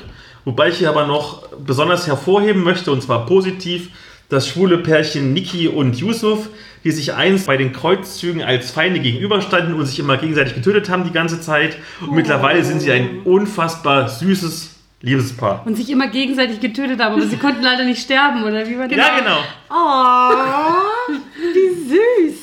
wobei 0.43 0.69
ich 0.69 0.77
hier 0.77 0.89
aber 0.89 1.05
noch 1.05 1.47
besonders 1.57 2.07
hervorheben 2.07 2.63
möchte, 2.63 2.91
und 2.91 3.03
zwar 3.03 3.25
positiv, 3.27 3.89
das 4.29 4.47
schwule 4.47 4.79
Pärchen 4.79 5.33
Niki 5.33 5.67
und 5.67 5.97
Yusuf, 5.97 6.49
die 6.83 6.91
sich 6.91 7.13
einst 7.13 7.45
bei 7.45 7.57
den 7.57 7.73
Kreuzzügen 7.73 8.41
als 8.41 8.71
Feinde 8.71 8.99
gegenüberstanden 8.99 9.75
und 9.75 9.85
sich 9.85 9.99
immer 9.99 10.17
gegenseitig 10.17 10.55
getötet 10.55 10.89
haben 10.89 11.03
die 11.03 11.11
ganze 11.11 11.39
Zeit. 11.41 11.77
Und 12.01 12.09
oh. 12.09 12.13
mittlerweile 12.13 12.63
sind 12.63 12.81
sie 12.81 12.91
ein 12.91 13.21
unfassbar 13.23 14.09
süßes 14.09 14.74
Liebespaar. 15.05 15.61
Und 15.65 15.75
sich 15.75 15.91
immer 15.91 16.07
gegenseitig 16.07 16.59
getötet 16.59 16.99
haben, 16.99 17.13
aber 17.13 17.27
sie 17.27 17.37
konnten 17.37 17.61
leider 17.61 17.85
nicht 17.85 18.01
sterben, 18.01 18.43
oder 18.43 18.67
wie 18.67 18.75
war 18.77 18.87
das? 18.87 18.97
Ja, 18.97 19.19
genau. 19.19 19.37
Oh, 19.69 21.13
wie 21.53 21.89
süß. 21.89 22.41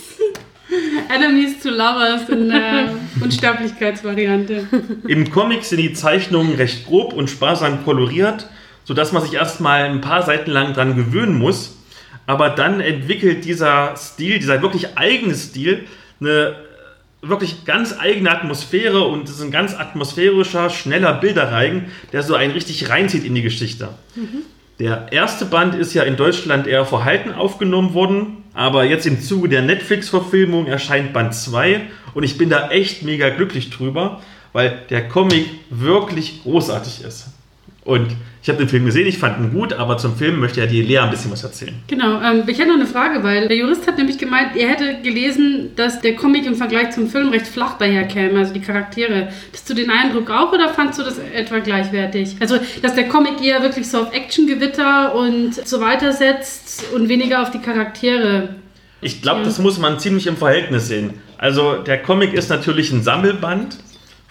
Enemies 1.12 1.60
to 1.60 1.70
Lovers 1.70 2.28
in 2.28 2.48
der 2.48 2.94
Unsterblichkeitsvariante. 3.20 4.68
Im 5.08 5.28
Comic 5.30 5.64
sind 5.64 5.78
die 5.78 5.92
Zeichnungen 5.92 6.54
recht 6.54 6.86
grob 6.86 7.12
und 7.12 7.28
sparsam 7.28 7.84
koloriert, 7.84 8.46
sodass 8.84 9.10
man 9.10 9.22
sich 9.22 9.34
erstmal 9.34 9.82
ein 9.82 10.00
paar 10.00 10.22
Seiten 10.22 10.52
lang 10.52 10.72
dran 10.72 10.94
gewöhnen 10.94 11.36
muss. 11.38 11.76
Aber 12.26 12.50
dann 12.50 12.80
entwickelt 12.80 13.44
dieser 13.44 13.96
Stil, 13.96 14.38
dieser 14.38 14.62
wirklich 14.62 14.96
eigene 14.96 15.34
Stil, 15.34 15.86
eine 16.20 16.54
wirklich 17.22 17.64
ganz 17.64 17.96
eigene 17.98 18.30
Atmosphäre 18.30 19.04
und 19.04 19.28
es 19.28 19.36
ist 19.36 19.42
ein 19.42 19.52
ganz 19.52 19.74
atmosphärischer, 19.74 20.70
schneller 20.70 21.14
Bilderreigen, 21.14 21.84
der 22.12 22.22
so 22.24 22.34
einen 22.34 22.52
richtig 22.52 22.90
reinzieht 22.90 23.24
in 23.24 23.34
die 23.34 23.42
Geschichte. 23.42 23.90
Mhm. 24.16 24.42
Der 24.80 25.12
erste 25.12 25.44
Band 25.44 25.76
ist 25.76 25.94
ja 25.94 26.02
in 26.02 26.16
Deutschland 26.16 26.66
eher 26.66 26.84
verhalten 26.84 27.32
aufgenommen 27.32 27.94
worden, 27.94 28.38
aber 28.52 28.84
jetzt 28.84 29.06
im 29.06 29.20
Zuge 29.20 29.48
der 29.48 29.62
Netflix-Verfilmung 29.62 30.66
erscheint 30.66 31.12
Band 31.12 31.34
2 31.34 31.82
und 32.14 32.24
ich 32.24 32.36
bin 32.36 32.50
da 32.50 32.70
echt 32.70 33.04
mega 33.04 33.30
glücklich 33.30 33.70
drüber, 33.70 34.20
weil 34.52 34.82
der 34.90 35.08
Comic 35.08 35.46
wirklich 35.70 36.42
großartig 36.42 37.04
ist. 37.04 37.28
Und 37.84 38.16
ich 38.42 38.48
habe 38.48 38.58
den 38.58 38.68
Film 38.68 38.84
gesehen, 38.84 39.06
ich 39.06 39.18
fand 39.18 39.38
ihn 39.38 39.52
gut, 39.52 39.72
aber 39.72 39.98
zum 39.98 40.16
Film 40.16 40.40
möchte 40.40 40.58
ja 40.58 40.66
die 40.66 40.82
Lea 40.82 40.98
ein 40.98 41.10
bisschen 41.10 41.30
was 41.30 41.44
erzählen. 41.44 41.74
Genau, 41.86 42.20
ähm, 42.20 42.42
ich 42.48 42.58
hätte 42.58 42.70
noch 42.70 42.74
eine 42.74 42.86
Frage, 42.86 43.22
weil 43.22 43.46
der 43.46 43.56
Jurist 43.56 43.86
hat 43.86 43.98
nämlich 43.98 44.18
gemeint, 44.18 44.56
er 44.56 44.68
hätte 44.68 45.00
gelesen, 45.00 45.70
dass 45.76 46.00
der 46.00 46.16
Comic 46.16 46.44
im 46.44 46.56
Vergleich 46.56 46.90
zum 46.90 47.08
Film 47.08 47.28
recht 47.28 47.46
flach 47.46 47.78
daherkäme, 47.78 48.40
also 48.40 48.52
die 48.52 48.60
Charaktere. 48.60 49.28
Hast 49.52 49.70
du 49.70 49.74
den 49.74 49.90
Eindruck 49.90 50.28
auch 50.30 50.52
oder 50.52 50.70
fandst 50.70 50.98
du 50.98 51.04
das 51.04 51.18
etwa 51.18 51.60
gleichwertig? 51.60 52.34
Also, 52.40 52.58
dass 52.82 52.96
der 52.96 53.08
Comic 53.08 53.40
eher 53.40 53.62
wirklich 53.62 53.88
so 53.88 54.02
auf 54.02 54.12
Actiongewitter 54.12 55.14
und 55.14 55.54
so 55.54 55.80
weiter 55.80 56.12
setzt 56.12 56.92
und 56.92 57.08
weniger 57.08 57.42
auf 57.42 57.52
die 57.52 57.60
Charaktere. 57.60 58.56
Ich 59.00 59.22
glaube, 59.22 59.40
ja. 59.40 59.46
das 59.46 59.60
muss 59.60 59.78
man 59.78 60.00
ziemlich 60.00 60.26
im 60.26 60.36
Verhältnis 60.36 60.88
sehen. 60.88 61.14
Also, 61.38 61.76
der 61.76 62.02
Comic 62.02 62.32
ist 62.34 62.50
natürlich 62.50 62.90
ein 62.90 63.04
Sammelband 63.04 63.78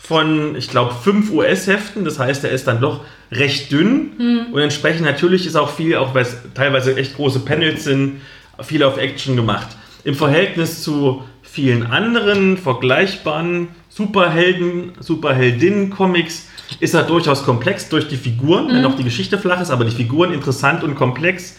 von, 0.02 0.56
ich 0.56 0.70
glaube, 0.70 0.95
fünf 0.95 1.32
US-Heften. 1.32 2.04
Das 2.04 2.18
heißt, 2.18 2.43
er 2.43 2.52
ist 2.52 2.68
dann 2.68 2.82
doch 2.82 3.02
recht 3.32 3.72
dünn. 3.72 4.12
Mhm. 4.18 4.54
Und 4.54 4.62
entsprechend 4.62 5.06
natürlich 5.06 5.45
ist 5.45 5.56
auch 5.56 5.70
viel, 5.70 5.95
auch 5.95 6.16
weil 6.16 6.24
es 6.24 6.38
teilweise 6.56 6.97
echt 6.97 7.16
große 7.16 7.41
Panels 7.41 7.84
sind, 7.84 8.22
viel 8.62 8.84
auf 8.84 8.97
Action 8.97 9.36
gemacht. 9.36 9.68
Im 10.04 10.16
Verhältnis 10.16 10.82
zu 10.82 11.24
vielen 11.43 11.86
anderen 11.86 12.58
vergleichbaren 12.58 13.70
Superhelden, 13.89 14.93
Superheldinnen-Comics 14.99 16.47
ist 16.80 16.93
er 16.93 17.04
durchaus 17.04 17.43
komplex 17.43 17.89
durch 17.89 18.08
die 18.08 18.16
Figuren, 18.16 18.70
wenn 18.70 18.86
auch 18.86 18.95
die 18.95 19.04
Geschichte 19.04 19.38
flach 19.38 19.62
ist, 19.62 19.70
aber 19.70 19.86
die 19.86 19.91
Figuren 19.91 20.34
interessant 20.34 20.84
und 20.84 20.95
komplex. 20.95 21.58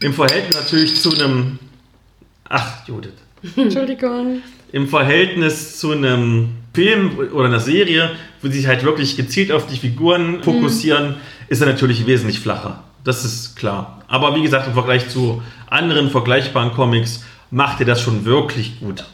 Im 0.00 0.12
Verhältnis 0.12 0.56
natürlich 0.56 1.00
zu 1.00 1.14
einem. 1.14 1.58
Ach, 2.48 2.86
Judith. 2.86 3.12
Entschuldigung. 3.56 4.42
Im 4.72 4.86
Verhältnis 4.86 5.78
zu 5.78 5.92
einem 5.92 6.50
Film 6.72 7.18
oder 7.32 7.46
einer 7.46 7.60
Serie, 7.60 8.10
wo 8.42 8.48
sie 8.48 8.58
sich 8.58 8.66
halt 8.66 8.84
wirklich 8.84 9.16
gezielt 9.16 9.50
auf 9.50 9.66
die 9.66 9.76
Figuren 9.76 10.42
fokussieren, 10.42 11.16
ist 11.48 11.60
er 11.60 11.66
natürlich 11.66 12.06
wesentlich 12.06 12.38
flacher. 12.38 12.84
Das 13.02 13.24
ist 13.24 13.56
klar. 13.56 14.02
Aber 14.08 14.36
wie 14.36 14.42
gesagt, 14.42 14.66
im 14.66 14.74
Vergleich 14.74 15.08
zu 15.08 15.42
anderen 15.68 16.10
vergleichbaren 16.10 16.72
Comics 16.72 17.24
macht 17.50 17.80
er 17.80 17.86
das 17.86 18.00
schon 18.00 18.24
wirklich 18.24 18.78
gut. 18.80 19.04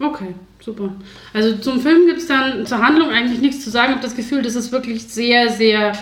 Okay, 0.00 0.34
super. 0.60 0.90
Also 1.32 1.56
zum 1.58 1.80
Film 1.80 2.06
gibt 2.06 2.18
es 2.18 2.26
dann 2.26 2.66
zur 2.66 2.78
Handlung 2.78 3.10
eigentlich 3.10 3.40
nichts 3.40 3.62
zu 3.64 3.70
sagen. 3.70 3.90
Ich 3.90 3.96
habe 3.96 4.06
das 4.06 4.16
Gefühl, 4.16 4.42
das 4.42 4.54
ist 4.54 4.72
wirklich 4.72 5.04
sehr, 5.04 5.50
sehr 5.50 5.92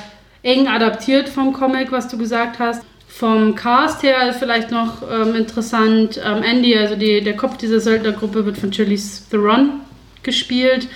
eng 0.43 0.69
adaptiert 0.69 1.29
vom 1.29 1.53
Comic, 1.53 1.93
was 1.93 2.09
du 2.09 2.17
gesagt 2.17 2.59
hast. 2.59 2.83
Vom 3.09 3.55
Cast 3.55 4.03
her 4.03 4.35
vielleicht 4.39 4.71
noch 4.71 5.03
ähm, 5.11 5.35
interessant. 5.35 6.21
Ähm, 6.23 6.43
Andy, 6.43 6.77
also 6.77 6.97
die, 6.97 7.23
der 7.23 7.37
Kopf 7.37 7.57
dieser 7.57 7.81
Söldnergruppe, 7.81 8.45
wird 8.45 8.59
von 8.59 8.73
Charlize 8.73 9.23
Theron 9.31 9.81
gespielt. 10.27 10.87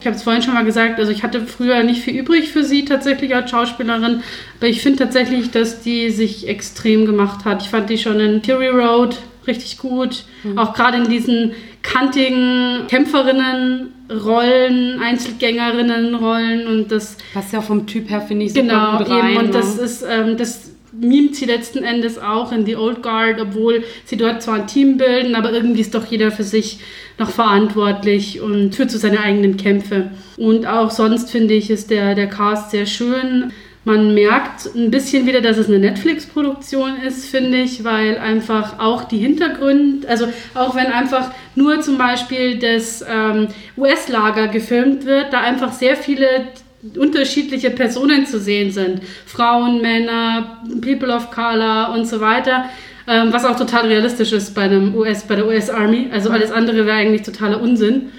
Ich 0.00 0.06
habe 0.06 0.16
es 0.16 0.22
vorhin 0.22 0.42
schon 0.42 0.54
mal 0.54 0.64
gesagt, 0.64 0.98
also 0.98 1.10
ich 1.12 1.22
hatte 1.22 1.46
früher 1.46 1.82
nicht 1.82 2.02
viel 2.02 2.18
übrig 2.18 2.50
für 2.50 2.64
sie 2.64 2.84
tatsächlich 2.84 3.34
als 3.34 3.50
Schauspielerin, 3.50 4.22
aber 4.58 4.68
ich 4.68 4.80
finde 4.82 4.98
tatsächlich, 5.00 5.50
dass 5.50 5.80
die 5.82 6.10
sich 6.10 6.48
extrem 6.48 7.06
gemacht 7.06 7.44
hat. 7.44 7.62
Ich 7.62 7.68
fand 7.70 7.88
die 7.90 7.98
schon 7.98 8.20
in 8.20 8.42
Fury 8.42 8.68
Road 8.68 9.16
richtig 9.46 9.78
gut, 9.78 10.24
auch 10.56 10.74
gerade 10.74 10.96
in 10.98 11.08
diesen 11.08 11.52
kantigen 11.82 12.86
Kämpferinnen-Rollen, 12.88 15.00
Einzelgängerinnen-Rollen 15.00 16.66
und 16.66 16.90
das 16.92 17.16
Was 17.34 17.52
ja 17.52 17.60
vom 17.60 17.86
Typ 17.86 18.10
her, 18.10 18.20
finde 18.20 18.46
ich, 18.46 18.52
super 18.52 18.66
Genau, 18.66 18.98
gut 18.98 19.08
eben. 19.08 19.20
rein, 19.20 19.36
Und 19.38 19.54
das 19.54 19.76
ne? 19.76 19.82
ist, 19.82 20.04
ähm, 20.08 20.36
das 20.36 20.72
mimt 20.98 21.36
sie 21.36 21.44
letzten 21.44 21.82
Endes 21.84 22.18
auch 22.18 22.52
in 22.52 22.64
die 22.64 22.76
Old 22.76 23.02
Guard, 23.02 23.40
obwohl 23.40 23.84
sie 24.04 24.16
dort 24.16 24.42
zwar 24.42 24.56
ein 24.56 24.66
Team 24.66 24.96
bilden, 24.96 25.34
aber 25.34 25.52
irgendwie 25.52 25.80
ist 25.80 25.94
doch 25.94 26.06
jeder 26.06 26.30
für 26.30 26.44
sich 26.44 26.80
noch 27.18 27.30
verantwortlich 27.30 28.40
und 28.40 28.74
führt 28.74 28.90
zu 28.90 28.98
seine 28.98 29.20
eigenen 29.20 29.56
Kämpfe. 29.56 30.10
Und 30.36 30.66
auch 30.66 30.90
sonst 30.90 31.30
finde 31.30 31.54
ich, 31.54 31.70
ist 31.70 31.90
der, 31.90 32.14
der 32.14 32.28
Cast 32.28 32.70
sehr 32.70 32.86
schön. 32.86 33.52
Man 33.84 34.14
merkt 34.14 34.66
ein 34.74 34.90
bisschen 34.90 35.26
wieder, 35.26 35.40
dass 35.40 35.58
es 35.58 35.68
eine 35.68 35.78
Netflix-Produktion 35.78 36.96
ist, 37.06 37.26
finde 37.26 37.58
ich, 37.58 37.84
weil 37.84 38.18
einfach 38.18 38.80
auch 38.80 39.04
die 39.04 39.18
Hintergründe, 39.18 40.08
also 40.08 40.26
auch 40.54 40.74
wenn 40.74 40.86
einfach 40.86 41.30
nur 41.54 41.80
zum 41.82 41.96
Beispiel 41.96 42.58
das 42.58 43.04
ähm, 43.08 43.46
US-Lager 43.78 44.48
gefilmt 44.48 45.04
wird, 45.04 45.32
da 45.32 45.40
einfach 45.40 45.72
sehr 45.72 45.96
viele 45.96 46.48
unterschiedliche 46.96 47.70
Personen 47.70 48.26
zu 48.26 48.38
sehen 48.38 48.70
sind. 48.70 49.00
Frauen, 49.26 49.80
Männer, 49.80 50.62
People 50.80 51.14
of 51.14 51.30
Color 51.30 51.92
und 51.94 52.06
so 52.06 52.20
weiter. 52.20 52.66
Ähm, 53.08 53.32
was 53.32 53.44
auch 53.44 53.56
total 53.56 53.86
realistisch 53.86 54.32
ist 54.32 54.54
bei, 54.54 54.62
einem 54.62 54.94
US, 54.94 55.24
bei 55.24 55.36
der 55.36 55.46
US 55.46 55.70
Army. 55.70 56.08
Also 56.12 56.30
alles 56.30 56.50
andere 56.50 56.86
wäre 56.86 56.96
eigentlich 56.96 57.22
totaler 57.22 57.60
Unsinn. 57.60 58.10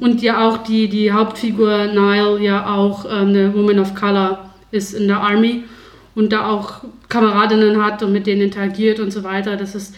Und 0.00 0.22
ja 0.22 0.46
auch 0.46 0.58
die, 0.58 0.88
die 0.88 1.12
Hauptfigur 1.12 1.86
Nile 1.86 2.40
ja 2.40 2.74
auch 2.74 3.04
ähm, 3.06 3.28
eine 3.28 3.54
Woman 3.54 3.78
of 3.78 3.94
Color 3.94 4.50
ist 4.70 4.92
in 4.92 5.06
der 5.06 5.20
Army 5.20 5.64
und 6.14 6.32
da 6.32 6.48
auch 6.48 6.84
Kameradinnen 7.08 7.82
hat 7.82 8.02
und 8.02 8.12
mit 8.12 8.26
denen 8.26 8.42
interagiert 8.42 9.00
und 9.00 9.12
so 9.12 9.24
weiter. 9.24 9.56
Das 9.56 9.74
ist 9.74 9.94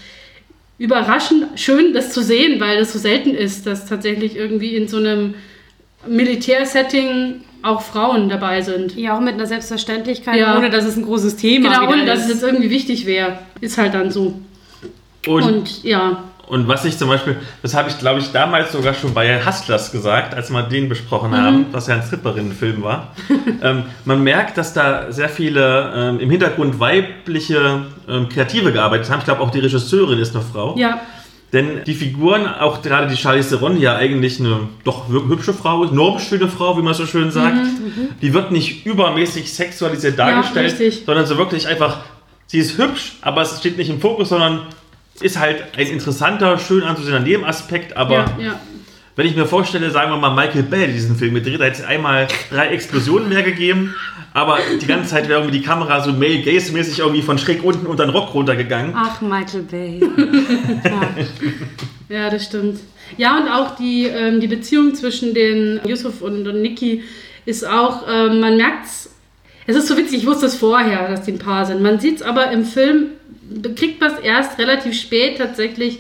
überraschend 0.79 1.59
schön, 1.59 1.93
das 1.93 2.13
zu 2.13 2.23
sehen, 2.23 2.61
weil 2.61 2.79
das 2.79 2.93
so 2.93 2.99
selten 2.99 3.31
ist, 3.31 3.67
dass 3.67 3.87
tatsächlich 3.87 4.37
irgendwie 4.37 4.77
in 4.77 4.89
so 4.89 4.99
einem 4.99 5.35
Militärsetting 6.07 7.43
auch 7.67 7.83
Frauen 7.83 8.29
dabei 8.29 8.63
sind. 8.63 8.97
Ja, 8.97 9.17
auch 9.17 9.21
mit 9.21 9.35
einer 9.35 9.47
Selbstverständlichkeit, 9.47 10.37
Ja. 10.37 10.57
ohne 10.57 10.71
dass 10.71 10.85
es 10.85 10.97
ein 10.97 11.05
großes 11.05 11.37
Thema 11.37 11.69
Genau, 11.81 11.93
ohne 11.93 12.05
dass 12.07 12.21
es 12.21 12.27
ist. 12.27 12.33
jetzt 12.35 12.43
irgendwie 12.45 12.71
wichtig 12.71 13.07
wäre. 13.07 13.39
Ist 13.61 13.79
halt 13.79 13.95
dann 13.95 14.11
so. 14.11 14.35
Und, 15.27 15.43
und, 15.43 15.45
Und 15.45 15.85
ja, 15.85 16.23
was 16.49 16.85
ich 16.85 16.97
zum 16.97 17.09
Beispiel, 17.09 17.37
das 17.63 17.75
habe 17.75 17.89
ich 17.89 17.99
glaube 17.99 18.21
ich 18.21 18.31
damals 18.31 18.71
sogar 18.71 18.95
schon 18.95 19.13
bei 19.13 19.45
Hustlers 19.45 19.91
gesagt, 19.91 20.33
als 20.35 20.51
wir 20.51 20.63
den 20.63 20.89
besprochen 20.89 21.33
Mhm. 21.33 21.37
haben, 21.37 21.67
was 21.73 21.89
ja 21.89 21.97
ein 21.97 22.03
Stripperinnenfilm 22.05 22.83
war. 22.85 23.13
ähm, 23.63 23.83
man 24.05 24.23
merkt, 24.23 24.57
dass 24.57 24.73
da 24.73 25.11
sehr 25.11 25.29
viele 25.29 25.93
ähm, 25.97 26.21
im 26.21 26.31
Hintergrund 26.31 26.79
weibliche 26.79 27.83
ähm, 28.09 28.29
Kreative 28.29 28.71
gearbeitet 28.73 29.11
haben. 29.11 29.19
Ich 29.19 29.25
glaube 29.25 29.41
auch 29.41 29.51
die 29.51 29.59
Regisseurin 29.59 30.21
ist 30.21 30.37
eine 30.37 30.45
Frau. 30.45 30.77
ja, 30.79 31.01
Denn 31.53 31.85
die 31.87 31.95
Figuren, 31.95 32.47
auch 32.47 32.83
gerade 32.83 33.07
die 33.07 33.17
Charlize 33.17 33.51
Theron, 33.51 33.77
die 33.77 33.83
ja 33.83 33.97
eigentlich 33.97 34.41
eine 34.41 34.69
doch 34.85 35.09
wirklich 35.09 35.39
hübsche 35.39 35.55
Frau 35.55 35.85
ist, 35.85 35.93
normschöne 35.93 36.49
Frau, 36.49 36.77
wie 36.77 36.83
man 36.83 36.93
so 36.93 37.07
schön 37.07 37.31
sagt, 37.31 37.67
die 38.21 38.35
wird 38.35 38.51
nicht 38.51 38.85
übermäßig 38.85 39.53
sexualisiert 39.53 40.19
dargestellt, 40.19 40.73
richtig. 40.73 41.05
sondern 41.07 41.25
so 41.25 41.39
wirklich 41.39 41.69
einfach, 41.69 41.99
sie 42.47 42.59
ist 42.59 42.79
hübsch, 42.79 43.19
aber 43.23 43.43
es 43.43 43.59
steht 43.61 43.79
nicht 43.79 43.91
im 43.91 44.01
Fokus, 44.01 44.31
sondern 44.31 44.63
ist 45.21 45.39
halt 45.39 45.63
ein 45.77 45.87
interessanter, 45.87 46.59
schön 46.59 46.83
anzusehender 46.83 47.21
Nebenaspekt, 47.21 47.97
aber 47.97 48.15
ja, 48.15 48.27
ja. 48.39 48.61
wenn 49.15 49.27
ich 49.27 49.37
mir 49.37 49.47
vorstelle, 49.47 49.91
sagen 49.93 50.11
wir 50.11 50.17
mal, 50.17 50.35
Michael 50.35 50.65
Bay 50.65 50.89
diesen 50.89 51.17
Film 51.17 51.35
gedreht, 51.35 51.61
da 51.61 51.65
hätte 51.65 51.83
es 51.83 51.87
einmal 51.87 52.27
drei 52.51 52.69
Explosionen 52.69 53.29
mehr 53.29 53.45
gegeben, 53.45 53.95
aber 54.37 54.59
die 54.83 54.87
ganze 54.87 55.09
Zeit 55.09 55.31
wäre 55.31 55.41
irgendwie 55.41 55.61
die 55.61 55.65
Kamera 55.65 56.05
so 56.05 56.13
Male 56.13 56.43
Gaze-mäßig 56.43 56.99
irgendwie 56.99 57.23
von 57.23 57.39
schräg 57.39 57.65
unten 57.65 57.87
unter 57.87 58.05
den 58.05 58.11
Rock 58.11 58.35
runtergegangen. 58.35 58.93
Ach, 58.95 59.23
Michael 59.23 59.63
Bay. 59.63 60.01
Ja, 62.09 62.31
das 62.31 62.45
stimmt. 62.45 62.79
Ja, 63.17 63.39
und 63.39 63.49
auch 63.49 63.77
die, 63.77 64.05
ähm, 64.05 64.39
die 64.39 64.47
Beziehung 64.47 64.95
zwischen 64.95 65.35
den 65.35 65.81
Yusuf 65.87 66.23
und, 66.23 66.47
und 66.47 66.63
Niki 66.63 67.03
ist 67.47 67.67
auch, 67.67 68.05
ähm, 68.09 68.39
man 68.39 68.57
merkt 68.57 68.85
es, 68.85 69.11
es 69.67 69.75
ist 69.75 69.89
so 69.89 69.97
witzig, 69.97 70.19
ich 70.19 70.27
wusste 70.27 70.47
es 70.47 70.55
vorher, 70.55 71.09
dass 71.09 71.23
die 71.23 71.33
ein 71.33 71.39
Paar 71.39 71.67
sind. 71.67 71.83
Man 71.83 71.99
sieht 71.99 72.17
es 72.17 72.23
aber 72.23 72.51
im 72.53 72.65
Film, 72.65 73.07
kriegt 73.75 74.01
man 74.01 74.13
es 74.13 74.21
erst 74.21 74.59
relativ 74.59 74.95
spät 74.95 75.39
tatsächlich 75.39 75.99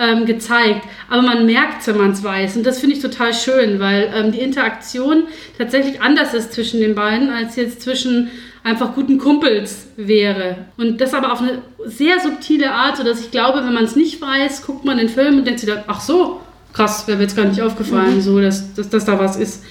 ähm, 0.00 0.26
gezeigt. 0.26 0.82
Aber 1.08 1.22
man 1.22 1.46
merkt 1.46 1.86
wenn 1.86 1.98
man 1.98 2.10
es 2.10 2.24
weiß. 2.24 2.56
Und 2.56 2.64
das 2.64 2.80
finde 2.80 2.96
ich 2.96 3.02
total 3.02 3.32
schön, 3.32 3.78
weil 3.78 4.10
ähm, 4.14 4.32
die 4.32 4.40
Interaktion 4.40 5.24
tatsächlich 5.58 6.00
anders 6.00 6.34
ist 6.34 6.52
zwischen 6.52 6.80
den 6.80 6.94
beiden, 6.94 7.30
als 7.30 7.56
jetzt 7.56 7.82
zwischen 7.82 8.30
einfach 8.64 8.94
guten 8.94 9.18
Kumpels 9.18 9.88
wäre. 9.96 10.56
Und 10.76 11.00
das 11.00 11.14
aber 11.14 11.32
auf 11.32 11.40
eine 11.40 11.62
sehr 11.84 12.20
subtile 12.20 12.72
Art, 12.72 12.96
sodass 12.96 13.20
ich 13.20 13.30
glaube, 13.30 13.64
wenn 13.64 13.72
man 13.72 13.84
es 13.84 13.96
nicht 13.96 14.20
weiß, 14.20 14.66
guckt 14.66 14.84
man 14.84 14.98
den 14.98 15.08
Film 15.08 15.38
und 15.38 15.46
denkt 15.46 15.60
sich 15.60 15.68
dann, 15.68 15.84
ach 15.86 16.00
so, 16.00 16.40
krass, 16.72 17.06
wäre 17.06 17.18
mir 17.18 17.24
jetzt 17.24 17.36
gar 17.36 17.46
nicht 17.46 17.62
aufgefallen, 17.62 18.20
so, 18.20 18.40
dass, 18.40 18.74
dass, 18.74 18.88
dass 18.88 19.04
da 19.04 19.18
was 19.18 19.36
ist. 19.36 19.64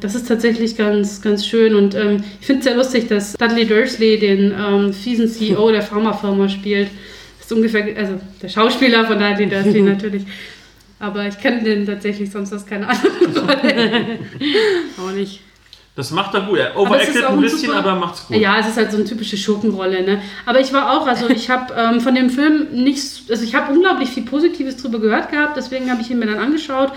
Das 0.00 0.14
ist 0.14 0.26
tatsächlich 0.26 0.76
ganz, 0.76 1.20
ganz 1.20 1.46
schön 1.46 1.74
und 1.74 1.94
ähm, 1.94 2.24
ich 2.40 2.46
finde 2.46 2.60
es 2.60 2.64
sehr 2.64 2.76
lustig, 2.76 3.08
dass 3.08 3.34
Dudley 3.34 3.66
Dursley 3.66 4.18
den 4.18 4.54
ähm, 4.58 4.94
fiesen 4.94 5.28
CEO 5.28 5.70
der 5.70 5.82
Pharmafirma 5.82 6.48
spielt. 6.48 6.88
Ist 7.52 7.56
ungefähr, 7.56 7.96
also 7.96 8.18
der 8.40 8.48
Schauspieler 8.48 9.04
von 9.06 9.18
Dudley 9.18 9.46
Dursley 9.48 9.82
natürlich. 9.82 10.22
Aber 10.98 11.26
ich 11.26 11.38
kenne 11.38 11.62
den 11.62 11.84
tatsächlich 11.84 12.30
sonst 12.30 12.52
aus 12.52 12.64
keiner 12.64 12.88
anderen 12.88 13.36
Rolle. 13.36 14.18
Auch 14.98 15.10
nicht. 15.12 15.40
Das 15.94 16.10
macht 16.10 16.32
er 16.34 16.42
gut. 16.42 16.58
Er 16.58 16.74
overacted 16.78 17.22
ein 17.22 17.34
ein 17.34 17.40
bisschen, 17.40 17.58
super- 17.68 17.78
aber 17.80 17.94
macht's 17.96 18.26
gut. 18.26 18.36
Ja, 18.38 18.58
es 18.58 18.68
ist 18.68 18.76
halt 18.78 18.90
so 18.90 18.96
eine 18.96 19.04
typische 19.04 19.36
Schurkenrolle, 19.36 20.02
ne? 20.04 20.22
Aber 20.46 20.60
ich 20.60 20.72
war 20.72 20.92
auch, 20.96 21.06
also 21.06 21.28
ich 21.28 21.50
habe 21.50 21.74
ähm, 21.76 22.00
von 22.00 22.14
dem 22.14 22.30
Film 22.30 22.68
nichts, 22.72 23.24
also 23.28 23.44
ich 23.44 23.54
habe 23.54 23.72
unglaublich 23.74 24.08
viel 24.08 24.22
Positives 24.22 24.78
drüber 24.78 25.00
gehört 25.00 25.30
gehabt, 25.30 25.56
deswegen 25.56 25.90
habe 25.90 26.00
ich 26.00 26.10
ihn 26.10 26.18
mir 26.18 26.26
dann 26.26 26.38
angeschaut. 26.38 26.92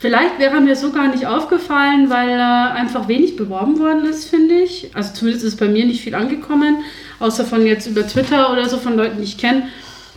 Vielleicht 0.00 0.38
wäre 0.38 0.54
er 0.54 0.60
mir 0.62 0.76
so 0.76 0.92
gar 0.92 1.08
nicht 1.08 1.26
aufgefallen, 1.26 2.08
weil 2.08 2.30
er 2.30 2.72
einfach 2.74 3.08
wenig 3.08 3.36
beworben 3.36 3.80
worden 3.80 4.06
ist, 4.06 4.30
finde 4.30 4.54
ich. 4.60 4.92
Also 4.94 5.12
zumindest 5.12 5.44
ist 5.44 5.56
bei 5.58 5.66
mir 5.68 5.84
nicht 5.84 6.00
viel 6.02 6.14
angekommen, 6.14 6.84
außer 7.18 7.44
von 7.44 7.66
jetzt 7.66 7.86
über 7.88 8.06
Twitter 8.06 8.50
oder 8.52 8.66
so 8.68 8.78
von 8.78 8.96
Leuten, 8.96 9.18
die 9.18 9.24
ich 9.24 9.36
kenne. 9.36 9.64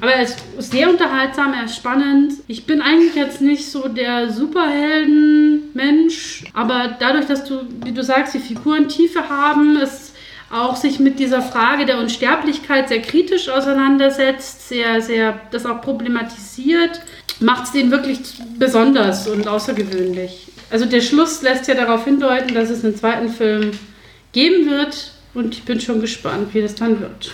Aber 0.01 0.11
er 0.13 0.23
ist 0.23 0.39
sehr 0.57 0.89
unterhaltsam, 0.89 1.53
er 1.53 1.65
ist 1.65 1.75
spannend. 1.75 2.33
Ich 2.47 2.65
bin 2.65 2.81
eigentlich 2.81 3.13
jetzt 3.13 3.39
nicht 3.39 3.69
so 3.69 3.87
der 3.87 4.31
Superhelden-Mensch, 4.31 6.45
aber 6.53 6.97
dadurch, 6.99 7.27
dass 7.27 7.45
du, 7.45 7.61
wie 7.83 7.91
du 7.91 8.03
sagst, 8.03 8.33
die 8.33 8.39
Figuren 8.39 8.89
Tiefe 8.89 9.29
haben, 9.29 9.77
es 9.77 10.13
auch 10.51 10.75
sich 10.75 10.99
mit 10.99 11.19
dieser 11.19 11.43
Frage 11.43 11.85
der 11.85 11.99
Unsterblichkeit 11.99 12.89
sehr 12.89 13.03
kritisch 13.03 13.47
auseinandersetzt, 13.47 14.67
sehr, 14.67 15.01
sehr 15.01 15.39
das 15.51 15.67
auch 15.67 15.81
problematisiert, 15.81 16.99
macht 17.39 17.65
es 17.65 17.71
den 17.71 17.91
wirklich 17.91 18.19
besonders 18.57 19.27
und 19.27 19.47
außergewöhnlich. 19.47 20.47
Also 20.69 20.85
der 20.85 21.01
Schluss 21.01 21.41
lässt 21.41 21.67
ja 21.67 21.73
darauf 21.75 22.05
hindeuten, 22.05 22.53
dass 22.53 22.69
es 22.69 22.83
einen 22.83 22.95
zweiten 22.95 23.29
Film 23.29 23.71
geben 24.31 24.69
wird 24.69 25.11
und 25.33 25.53
ich 25.53 25.63
bin 25.63 25.79
schon 25.79 26.01
gespannt, 26.01 26.53
wie 26.53 26.61
das 26.61 26.75
dann 26.75 26.99
wird. 26.99 27.31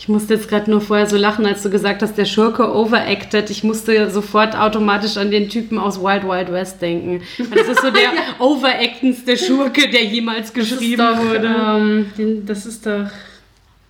Ich 0.00 0.08
musste 0.08 0.32
jetzt 0.32 0.48
gerade 0.48 0.70
nur 0.70 0.80
vorher 0.80 1.06
so 1.06 1.18
lachen, 1.18 1.44
als 1.44 1.62
du 1.62 1.68
gesagt 1.68 2.00
hast, 2.00 2.16
der 2.16 2.24
Schurke 2.24 2.74
overacted. 2.74 3.50
Ich 3.50 3.62
musste 3.64 4.08
sofort 4.08 4.56
automatisch 4.56 5.18
an 5.18 5.30
den 5.30 5.50
Typen 5.50 5.78
aus 5.78 6.00
Wild 6.00 6.24
Wild 6.24 6.50
West 6.50 6.80
denken. 6.80 7.20
Das 7.54 7.68
ist 7.68 7.82
so 7.82 7.90
der 7.90 8.10
overactendste 8.38 9.36
Schurke, 9.36 9.90
der 9.90 10.02
jemals 10.04 10.54
geschrieben 10.54 10.96
das 10.96 11.18
doch, 11.18 11.24
wurde. 11.26 11.54
Ähm, 11.54 12.06
den, 12.16 12.46
das 12.46 12.64
ist 12.64 12.86
doch. 12.86 13.10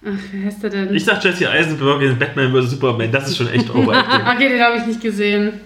Ach, 0.05 0.19
wie 0.33 0.45
heißt 0.45 0.61
der 0.65 0.71
denn? 0.71 0.95
Ich 0.97 1.05
sag 1.05 1.23
Jesse 1.23 1.49
Eisenberg 1.49 2.03
in 2.03 2.19
Batman 2.19 2.53
vs. 2.53 2.71
Superman, 2.73 3.13
das 3.13 3.29
ist 3.29 3.37
schon 3.37 3.49
echt 3.49 3.73
overacting. 3.73 4.21
okay, 4.35 4.49
den 4.49 4.61
habe 4.61 4.79
ich 4.79 4.87
nicht 4.87 5.01
gesehen. 5.01 5.61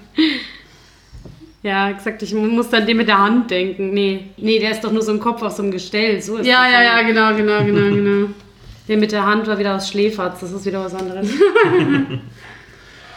Ja, 1.62 1.88
exakt. 1.88 2.22
Ich 2.22 2.34
muss 2.34 2.68
dann 2.68 2.84
den 2.84 2.98
mit 2.98 3.08
der 3.08 3.18
Hand 3.18 3.50
denken. 3.50 3.94
Nee, 3.94 4.26
nee, 4.36 4.58
der 4.58 4.72
ist 4.72 4.84
doch 4.84 4.92
nur 4.92 5.00
so 5.00 5.10
im 5.10 5.20
Kopf 5.20 5.40
auf 5.40 5.52
so 5.52 5.62
einem 5.62 5.72
Gestell. 5.72 6.20
So 6.20 6.36
ist 6.36 6.46
Ja, 6.46 6.68
ja, 6.70 6.82
ja, 6.82 7.00
genau, 7.00 7.34
genau, 7.34 7.64
genau, 7.64 7.94
genau. 7.96 8.28
Der 8.88 8.96
mit 8.98 9.12
der 9.12 9.24
Hand 9.26 9.46
war 9.46 9.58
wieder 9.58 9.76
aus 9.76 9.88
Schläferz. 9.88 10.40
Das 10.40 10.52
ist 10.52 10.66
wieder 10.66 10.84
was 10.84 10.94
anderes. 10.94 11.28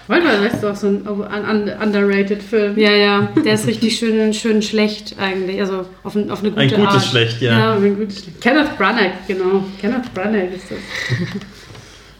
Wollte 0.08 0.26
das 0.42 0.54
ist 0.54 0.64
doch 0.64 0.76
so 0.76 0.88
ein 0.88 1.06
un- 1.06 1.20
un- 1.22 1.72
underrated 1.82 2.42
Film. 2.42 2.78
ja, 2.80 2.92
ja. 2.92 3.28
Der 3.44 3.56
ist 3.56 3.68
richtig 3.68 3.98
schön, 3.98 4.34
schön 4.34 4.62
schlecht 4.62 5.16
eigentlich. 5.20 5.60
Also 5.60 5.86
auf, 6.04 6.16
ein, 6.16 6.32
auf 6.32 6.40
eine 6.40 6.52
gute 6.52 6.62
Ein 6.62 6.70
gutes 6.70 6.86
Art. 6.94 7.04
Schlecht, 7.04 7.42
ja. 7.42 7.60
Ja, 7.60 7.74
ein 7.76 7.98
gutes 7.98 8.24
Kenneth 8.40 8.78
Branagh, 8.78 9.12
genau. 9.28 9.66
Kenneth 9.82 10.14
Branagh 10.14 10.48
ist 10.56 10.72
das. 10.72 10.78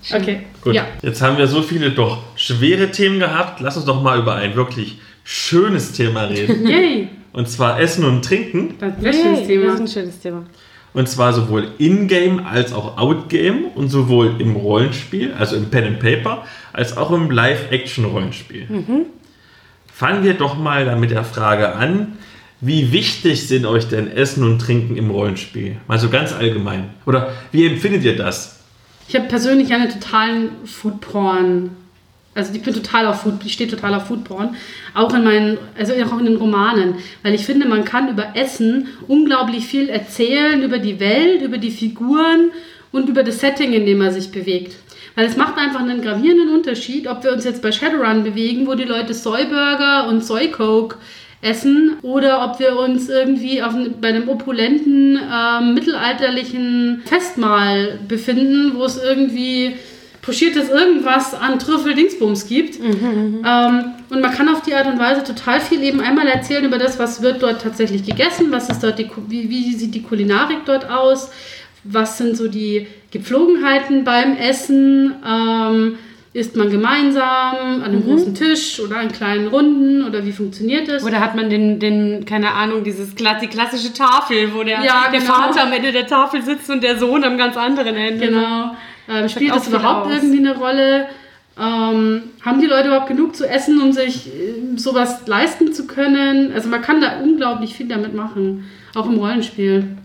Okay, 0.10 0.44
Gut. 0.62 0.74
ja. 0.74 0.86
Jetzt 1.02 1.22
haben 1.22 1.38
wir 1.38 1.48
so 1.48 1.62
viele 1.62 1.92
doch 1.92 2.20
schwere 2.38 2.92
Themen 2.92 3.20
gehabt. 3.20 3.60
Lass 3.60 3.76
uns 3.76 3.86
doch 3.86 4.02
mal 4.02 4.18
über 4.20 4.36
ein 4.36 4.56
wirklich 4.56 5.00
schönes 5.26 5.92
Thema 5.92 6.24
reden. 6.24 6.66
Yay, 6.66 7.10
Und 7.34 7.50
zwar 7.50 7.78
Essen 7.78 8.06
und 8.06 8.24
Trinken. 8.24 8.76
das 8.80 8.90
ist 8.92 9.06
ein 9.06 9.14
schönes 9.14 9.40
Yay, 9.40 9.48
Thema. 9.48 9.66
Das 9.66 9.74
ist 9.76 9.80
ein 9.82 9.88
schönes 9.90 10.20
Thema. 10.22 10.44
Und 10.98 11.08
zwar 11.08 11.32
sowohl 11.32 11.68
in-game 11.78 12.44
als 12.44 12.74
auch 12.74 12.98
out-game 12.98 13.66
und 13.76 13.90
sowohl 13.90 14.42
im 14.42 14.56
Rollenspiel, 14.56 15.32
also 15.32 15.56
im 15.56 15.70
Pen 15.70 15.84
and 15.84 16.00
Paper, 16.00 16.44
als 16.74 16.98
auch 16.98 17.12
im 17.12 17.30
Live-Action-Rollenspiel. 17.30 19.06
Fangen 19.94 20.24
wir 20.24 20.34
doch 20.34 20.58
mal 20.58 20.86
dann 20.86 21.00
mit 21.00 21.12
der 21.12 21.24
Frage 21.24 21.76
an, 21.76 22.18
wie 22.62 22.92
wichtig 22.92 23.48
sind 23.48 23.68
euch 23.68 23.88
denn 23.88 24.10
Essen 24.10 24.44
und 24.44 24.58
Trinken 24.58 24.98
im 24.98 25.12
Rollenspiel? 25.12 25.78
Mal 25.88 26.00
so 26.00 26.10
ganz 26.10 26.34
allgemein. 26.34 26.90
Oder 27.06 27.32
wie 27.52 27.68
empfindet 27.68 28.04
ihr 28.04 28.16
das? 28.16 28.62
Ich 29.08 29.16
habe 29.16 29.28
persönlich 29.28 29.72
einen 29.72 29.92
totalen 29.92 30.50
Foodporn. 30.66 31.70
Also 32.38 32.54
ich 32.54 32.62
bin 32.62 32.74
total 32.74 33.08
auf 33.08 33.22
Food, 33.22 33.44
ich 33.44 33.54
stehe 33.54 33.70
total 33.70 33.96
auf 33.96 34.08
Foodporn. 34.08 34.56
Auch 34.94 35.14
in 35.14 35.24
meinen, 35.24 35.58
also 35.78 35.94
auch 35.94 36.20
in 36.20 36.26
den 36.26 36.36
Romanen. 36.36 36.96
Weil 37.24 37.34
ich 37.34 37.46
finde, 37.46 37.68
man 37.68 37.84
kann 37.84 38.10
über 38.10 38.36
Essen 38.36 38.90
unglaublich 39.08 39.66
viel 39.66 39.90
erzählen, 39.90 40.62
über 40.62 40.78
die 40.78 41.00
Welt, 41.00 41.42
über 41.42 41.58
die 41.58 41.72
Figuren 41.72 42.52
und 42.92 43.10
über 43.10 43.24
das 43.24 43.40
Setting, 43.40 43.74
in 43.74 43.88
dem 43.88 43.98
man 43.98 44.12
sich 44.12 44.32
bewegt. 44.32 44.76
Weil 45.16 45.26
es 45.26 45.36
macht 45.36 45.58
einfach 45.58 45.80
einen 45.80 46.04
gravierenden 46.04 46.50
Unterschied, 46.50 47.08
ob 47.08 47.24
wir 47.24 47.34
uns 47.34 47.44
jetzt 47.44 47.64
bei 47.64 47.72
Shadowrun 47.72 48.24
bewegen, 48.24 48.68
wo 48.68 48.76
die 48.76 48.84
Leute 48.84 49.16
Soyburger 49.16 50.08
und 50.08 50.24
Soy 50.24 50.52
Coke 50.52 50.98
essen 51.42 51.98
oder 52.04 52.46
ob 52.46 52.60
wir 52.60 52.78
uns 52.78 53.10
irgendwie 53.10 53.64
auf, 53.64 53.74
bei 54.00 54.10
einem 54.10 54.30
opulenten 54.30 55.20
ähm, 55.20 55.74
mittelalterlichen 55.74 57.02
Festmahl 57.06 58.00
befinden, 58.08 58.74
wo 58.76 58.84
es 58.84 59.02
irgendwie 59.02 59.76
pochiertes 60.28 60.70
irgendwas 60.70 61.34
an 61.34 61.58
Trüffel-Dingsbums 61.58 62.48
gibt. 62.48 62.78
Ähm, 62.80 63.86
und 64.10 64.22
man 64.22 64.32
kann 64.32 64.50
auf 64.50 64.62
die 64.62 64.76
Art 64.76 64.86
und 64.86 65.00
Weise 65.00 65.24
total 65.24 65.62
viel 65.62 65.82
eben 65.82 66.02
einmal 66.02 66.28
erzählen 66.28 66.66
über 66.66 66.78
das, 66.78 67.00
was 67.00 67.22
wird 67.22 67.42
dort 67.42 67.62
tatsächlich 67.62 68.04
gegessen, 68.04 68.52
was 68.52 68.70
ist 68.70 68.84
dort 68.84 69.00
die, 69.00 69.10
wie, 69.30 69.50
wie 69.50 69.74
sieht 69.74 69.96
die 69.96 70.04
Kulinarik 70.04 70.66
dort 70.66 70.90
aus, 70.90 71.32
was 71.86 72.18
sind 72.18 72.36
so 72.36 72.50
die 72.50 72.88
Gepflogenheiten 73.12 74.04
beim 74.04 74.36
Essen, 74.36 75.16
ähm, 75.26 75.98
isst 76.34 76.58
man 76.58 76.70
gemeinsam 76.70 77.82
an 77.82 77.84
einem 77.84 78.04
großen 78.04 78.36
Tisch 78.36 78.82
oder 78.82 78.98
an 78.98 79.12
kleinen 79.12 79.48
Runden 79.48 80.06
oder 80.06 80.26
wie 80.26 80.34
funktioniert 80.34 80.90
das? 80.90 81.06
Oder 81.06 81.22
hat 81.22 81.36
man 81.36 81.50
den, 81.50 81.80
den 81.80 82.26
keine 82.26 82.52
Ahnung, 82.52 82.84
dieses 82.84 83.16
die 83.16 83.48
klassische 83.48 83.94
Tafel, 83.94 84.54
wo 84.54 84.62
der, 84.64 84.84
Ja, 84.84 85.10
der 85.10 85.22
genau. 85.22 85.34
Vater 85.34 85.64
am 85.64 85.72
Ende 85.72 85.94
der 85.94 86.06
Tafel 86.06 86.44
sitzt 86.44 86.70
und 86.70 86.84
der 86.84 87.00
Sohn 87.00 87.24
am 87.24 87.38
ganz 87.38 87.56
anderen 87.56 87.96
Ende. 87.96 88.28
Genau. 88.28 88.76
Ähm, 89.10 89.30
spielt 89.30 89.52
das 89.56 89.68
überhaupt 89.68 90.08
aus. 90.08 90.14
irgendwie 90.14 90.40
eine 90.40 90.56
Rolle? 90.58 91.06
Ähm, 91.60 92.22
haben 92.42 92.62
die 92.62 92.68
Leute 92.68 92.88
überhaupt 92.90 93.08
genug 93.08 93.36
zu 93.36 93.48
essen, 93.50 93.82
um 93.82 93.92
sich 93.92 94.28
äh, 94.28 94.78
sowas 94.78 95.22
leisten 95.28 95.74
zu 95.74 95.88
können? 95.88 96.52
Also 96.54 96.70
man 96.70 96.82
kann 96.82 97.02
da 97.02 97.20
unglaublich 97.22 97.74
viel 97.74 97.88
damit 97.88 98.14
machen, 98.14 98.66
auch 98.94 99.08
im 99.08 99.18
Rollenspiel. 99.18 99.98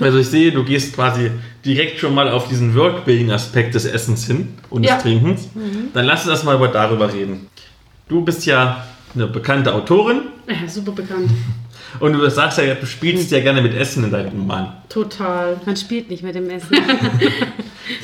Also 0.00 0.18
ich 0.18 0.26
sehe, 0.26 0.52
du 0.52 0.64
gehst 0.64 0.94
quasi 0.94 1.30
direkt 1.64 2.00
schon 2.00 2.14
mal 2.14 2.28
auf 2.28 2.48
diesen 2.48 2.74
Workbuilding-Aspekt 2.74 3.74
des 3.74 3.86
Essens 3.86 4.26
hin 4.26 4.48
und 4.68 4.82
Ja. 4.84 4.94
des 4.94 5.02
Trinkens. 5.04 5.48
Dann 5.94 6.04
lass 6.04 6.26
uns 6.26 6.42
mal 6.44 6.56
über 6.56 6.68
darüber 6.68 7.12
reden. 7.12 7.46
Du 8.08 8.20
bist 8.22 8.44
ja 8.44 8.84
eine 9.14 9.26
bekannte 9.26 9.74
Autorin 9.74 10.22
Ja, 10.48 10.68
super 10.68 10.92
bekannt. 10.92 11.30
und 12.00 12.12
du 12.12 12.30
sagst 12.30 12.58
ja, 12.58 12.74
du 12.74 12.86
spielst 12.86 13.30
ja 13.30 13.40
gerne 13.40 13.62
mit 13.62 13.74
Essen 13.74 14.04
in 14.04 14.10
deinem 14.10 14.30
Roman. 14.30 14.72
Total. 14.88 15.60
Man 15.64 15.76
spielt 15.76 16.10
nicht 16.10 16.22
mit 16.22 16.34
dem 16.34 16.50
Essen. 16.50 16.76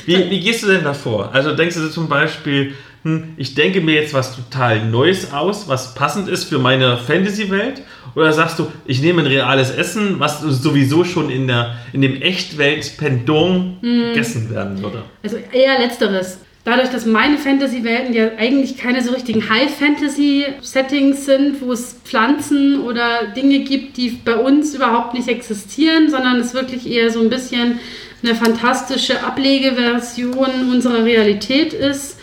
Wie, 0.05 0.29
wie 0.29 0.39
gehst 0.39 0.63
du 0.63 0.67
denn 0.67 0.83
davor? 0.83 1.33
Also 1.33 1.55
denkst 1.55 1.75
du 1.75 1.89
zum 1.89 2.07
Beispiel, 2.07 2.73
hm, 3.03 3.33
ich 3.37 3.53
denke 3.53 3.81
mir 3.81 3.95
jetzt 3.95 4.13
was 4.13 4.35
total 4.35 4.85
Neues 4.85 5.33
aus, 5.33 5.67
was 5.67 5.93
passend 5.93 6.29
ist 6.29 6.45
für 6.45 6.57
meine 6.57 6.97
Fantasy-Welt? 6.97 7.81
Oder 8.15 8.31
sagst 8.31 8.59
du, 8.59 8.71
ich 8.85 9.01
nehme 9.01 9.21
ein 9.21 9.27
reales 9.27 9.71
Essen, 9.71 10.19
was 10.19 10.41
sowieso 10.41 11.03
schon 11.03 11.29
in, 11.29 11.47
der, 11.47 11.77
in 11.91 12.01
dem 12.01 12.21
Echtwelt-Pendant 12.21 13.81
gegessen 13.81 14.49
werden 14.51 14.81
würde? 14.81 15.03
Also 15.23 15.37
eher 15.51 15.79
letzteres. 15.79 16.39
Dadurch, 16.65 16.89
dass 16.89 17.05
meine 17.05 17.37
Fantasy-Welten 17.37 18.13
ja 18.13 18.31
eigentlich 18.37 18.77
keine 18.77 19.03
so 19.03 19.11
richtigen 19.11 19.49
High-Fantasy-Settings 19.49 21.25
sind, 21.25 21.61
wo 21.61 21.73
es 21.73 21.99
Pflanzen 22.05 22.81
oder 22.81 23.27
Dinge 23.35 23.59
gibt, 23.59 23.97
die 23.97 24.17
bei 24.23 24.35
uns 24.35 24.73
überhaupt 24.73 25.13
nicht 25.13 25.27
existieren, 25.27 26.09
sondern 26.09 26.39
es 26.39 26.53
wirklich 26.53 26.89
eher 26.89 27.11
so 27.11 27.19
ein 27.19 27.29
bisschen 27.29 27.79
eine 28.23 28.35
fantastische 28.35 29.23
Ablegeversion 29.23 30.71
unserer 30.71 31.03
Realität 31.03 31.73
ist, 31.73 32.17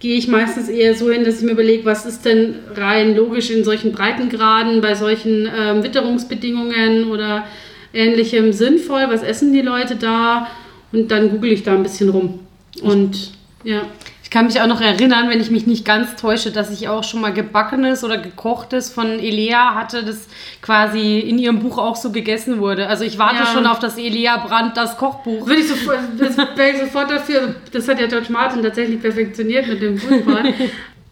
gehe 0.00 0.18
ich 0.18 0.28
meistens 0.28 0.68
eher 0.68 0.94
so 0.94 1.10
hin, 1.10 1.24
dass 1.24 1.38
ich 1.38 1.44
mir 1.44 1.52
überlege, 1.52 1.86
was 1.86 2.04
ist 2.04 2.26
denn 2.26 2.56
rein 2.74 3.16
logisch 3.16 3.50
in 3.50 3.64
solchen 3.64 3.92
Breitengraden, 3.92 4.82
bei 4.82 4.94
solchen 4.94 5.48
ähm, 5.58 5.82
Witterungsbedingungen 5.82 7.10
oder 7.10 7.46
ähnlichem 7.94 8.52
sinnvoll, 8.52 9.06
was 9.08 9.22
essen 9.22 9.54
die 9.54 9.62
Leute 9.62 9.96
da 9.96 10.48
und 10.92 11.10
dann 11.10 11.30
google 11.30 11.52
ich 11.52 11.62
da 11.62 11.72
ein 11.72 11.82
bisschen 11.82 12.10
rum. 12.10 12.40
Und 12.82 13.37
ja, 13.64 13.82
Ich 14.22 14.30
kann 14.30 14.44
mich 14.46 14.60
auch 14.60 14.66
noch 14.66 14.80
erinnern, 14.82 15.30
wenn 15.30 15.40
ich 15.40 15.50
mich 15.50 15.66
nicht 15.66 15.84
ganz 15.86 16.16
täusche, 16.16 16.50
dass 16.50 16.70
ich 16.70 16.88
auch 16.88 17.02
schon 17.02 17.20
mal 17.22 17.32
gebackenes 17.32 18.04
oder 18.04 18.18
gekochtes 18.18 18.90
von 18.90 19.06
Elea 19.18 19.74
hatte, 19.74 20.04
das 20.04 20.28
quasi 20.60 21.18
in 21.20 21.38
ihrem 21.38 21.60
Buch 21.60 21.78
auch 21.78 21.96
so 21.96 22.12
gegessen 22.12 22.58
wurde. 22.58 22.88
Also 22.88 23.04
ich 23.04 23.18
warte 23.18 23.36
Ja. 23.36 23.46
schon 23.46 23.66
auf 23.66 23.78
das 23.78 23.96
Elea 23.96 24.36
Brandt, 24.36 24.76
das 24.76 24.98
Kochbuch. 24.98 25.46
würde 25.46 25.60
ich 25.62 25.68
sofort, 25.68 25.98
das 26.18 26.36
wäre 26.36 26.70
ich 26.72 26.78
sofort 26.78 27.10
dafür. 27.10 27.54
Das 27.72 27.88
hat 27.88 28.00
ja 28.00 28.06
George 28.06 28.30
Martin 28.30 28.62
tatsächlich 28.62 29.00
perfektioniert 29.00 29.66
mit 29.66 29.80
dem 29.80 29.96
Fußball. 29.98 30.52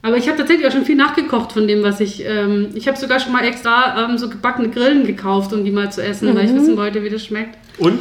Aber 0.02 0.16
ich 0.18 0.28
habe 0.28 0.36
tatsächlich 0.38 0.66
auch 0.68 0.72
schon 0.72 0.84
viel 0.84 0.94
nachgekocht 0.96 1.52
von 1.52 1.66
dem, 1.66 1.82
was 1.82 2.00
ich. 2.00 2.24
Ähm, 2.24 2.68
ich 2.74 2.86
habe 2.86 2.96
sogar 2.98 3.18
schon 3.18 3.32
mal 3.32 3.44
extra 3.44 4.04
ähm, 4.04 4.18
so 4.18 4.28
gebackene 4.28 4.68
Grillen 4.68 5.04
gekauft, 5.06 5.52
um 5.52 5.64
die 5.64 5.72
mal 5.72 5.90
zu 5.90 6.00
essen, 6.04 6.32
weil 6.36 6.44
ich 6.44 6.54
wissen 6.54 6.76
wollte, 6.76 7.02
wie 7.02 7.08
das 7.10 7.24
schmeckt. 7.24 7.56
Und? 7.78 8.00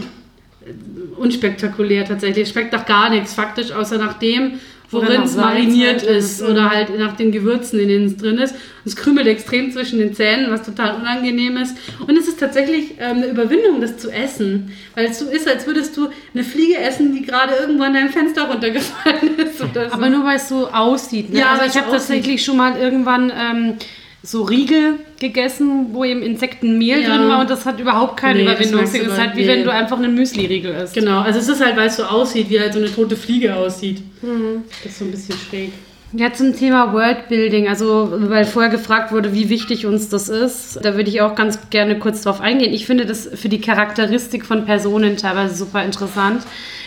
Unspektakulär 1.17 2.05
tatsächlich. 2.05 2.43
Es 2.47 2.49
schmeckt 2.51 2.73
nach 2.73 2.85
gar 2.85 3.09
nichts 3.09 3.33
faktisch, 3.33 3.71
außer 3.71 3.97
nach 3.97 4.19
dem, 4.19 4.59
worin 4.91 5.23
es 5.23 5.35
mariniert 5.35 6.01
halt, 6.01 6.17
ist 6.17 6.41
mhm. 6.41 6.49
oder 6.49 6.69
halt 6.69 6.97
nach 6.97 7.15
den 7.15 7.31
Gewürzen, 7.31 7.79
in 7.79 7.87
denen 7.87 8.05
es 8.05 8.17
drin 8.17 8.37
ist. 8.37 8.53
Und 8.53 8.59
es 8.85 8.95
krümelt 8.95 9.27
extrem 9.27 9.71
zwischen 9.71 9.99
den 9.99 10.13
Zähnen, 10.13 10.51
was 10.51 10.63
total 10.63 10.95
unangenehm 10.95 11.57
ist. 11.57 11.77
Und 12.05 12.17
es 12.17 12.27
ist 12.27 12.39
tatsächlich 12.39 12.91
ähm, 12.99 13.17
eine 13.17 13.27
Überwindung, 13.27 13.81
das 13.81 13.97
zu 13.97 14.11
essen, 14.11 14.71
weil 14.95 15.05
es 15.05 15.19
so 15.19 15.29
ist, 15.29 15.47
als 15.47 15.65
würdest 15.67 15.95
du 15.97 16.09
eine 16.33 16.43
Fliege 16.43 16.77
essen, 16.77 17.13
die 17.13 17.23
gerade 17.23 17.53
irgendwann 17.59 17.93
dein 17.93 18.09
Fenster 18.09 18.43
runtergefallen 18.43 19.37
ist 19.37 19.57
so. 19.57 19.65
Aber 19.91 20.09
nur 20.09 20.25
weil 20.25 20.37
es 20.37 20.49
so 20.49 20.69
aussieht. 20.69 21.31
Ne? 21.31 21.39
Ja, 21.39 21.51
also 21.53 21.65
ich 21.65 21.81
habe 21.81 21.91
tatsächlich 21.91 22.43
schon 22.43 22.57
mal 22.57 22.77
irgendwann 22.77 23.31
ähm, 23.35 23.73
so 24.25 24.43
Riegel 24.43 24.95
gegessen, 25.19 25.87
wo 25.93 26.03
eben 26.03 26.21
Insektenmehl 26.23 27.01
Ja. 27.01 27.15
drin 27.17 27.27
war 27.29 27.41
und 27.41 27.49
das 27.49 27.65
hat 27.65 27.79
überhaupt 27.79 28.17
keine 28.17 28.39
Nee, 28.39 28.45
Überwindung. 28.45 28.81
Es 28.83 28.93
ist 28.93 29.17
halt 29.17 29.35
wie 29.35 29.41
nee. 29.41 29.47
wenn 29.47 29.63
du 29.63 29.71
einfach 29.71 29.97
einen 29.97 30.15
Müsli-Riegel 30.15 30.73
isst. 30.73 30.93
Genau, 30.93 31.19
also 31.21 31.39
es 31.39 31.47
ist 31.47 31.63
halt, 31.63 31.77
weil 31.77 31.87
es 31.87 31.97
so 31.97 32.03
aussieht, 32.03 32.49
wie 32.49 32.59
halt 32.59 32.73
so 32.73 32.79
eine 32.79 32.93
tote 32.93 33.15
Fliege 33.15 33.55
aussieht. 33.55 34.01
Mhm. 34.21 34.63
Das 34.83 34.91
ist 34.91 34.99
so 34.99 35.05
ein 35.05 35.11
bisschen 35.11 35.35
schräg. 35.49 35.71
Ja, 36.17 36.31
zum 36.31 36.55
Thema 36.55 36.93
Worldbuilding, 36.93 37.67
also 37.67 38.07
weil 38.09 38.45
vorher 38.45 38.71
gefragt 38.71 39.11
wurde, 39.11 39.33
wie 39.33 39.49
wichtig 39.49 39.85
uns 39.85 40.07
das 40.07 40.29
ist, 40.29 40.79
da 40.81 40.95
würde 40.95 41.09
ich 41.09 41.19
auch 41.19 41.35
ganz 41.35 41.69
gerne 41.69 41.99
kurz 41.99 42.21
drauf 42.21 42.39
eingehen. 42.39 42.73
Ich 42.73 42.85
finde 42.85 43.05
das 43.05 43.27
für 43.33 43.49
die 43.49 43.59
Charakteristik 43.59 44.45
von 44.45 44.63
Personen 44.63 45.17
teilweise 45.17 45.55
super 45.55 45.83
interessant. 45.83 46.43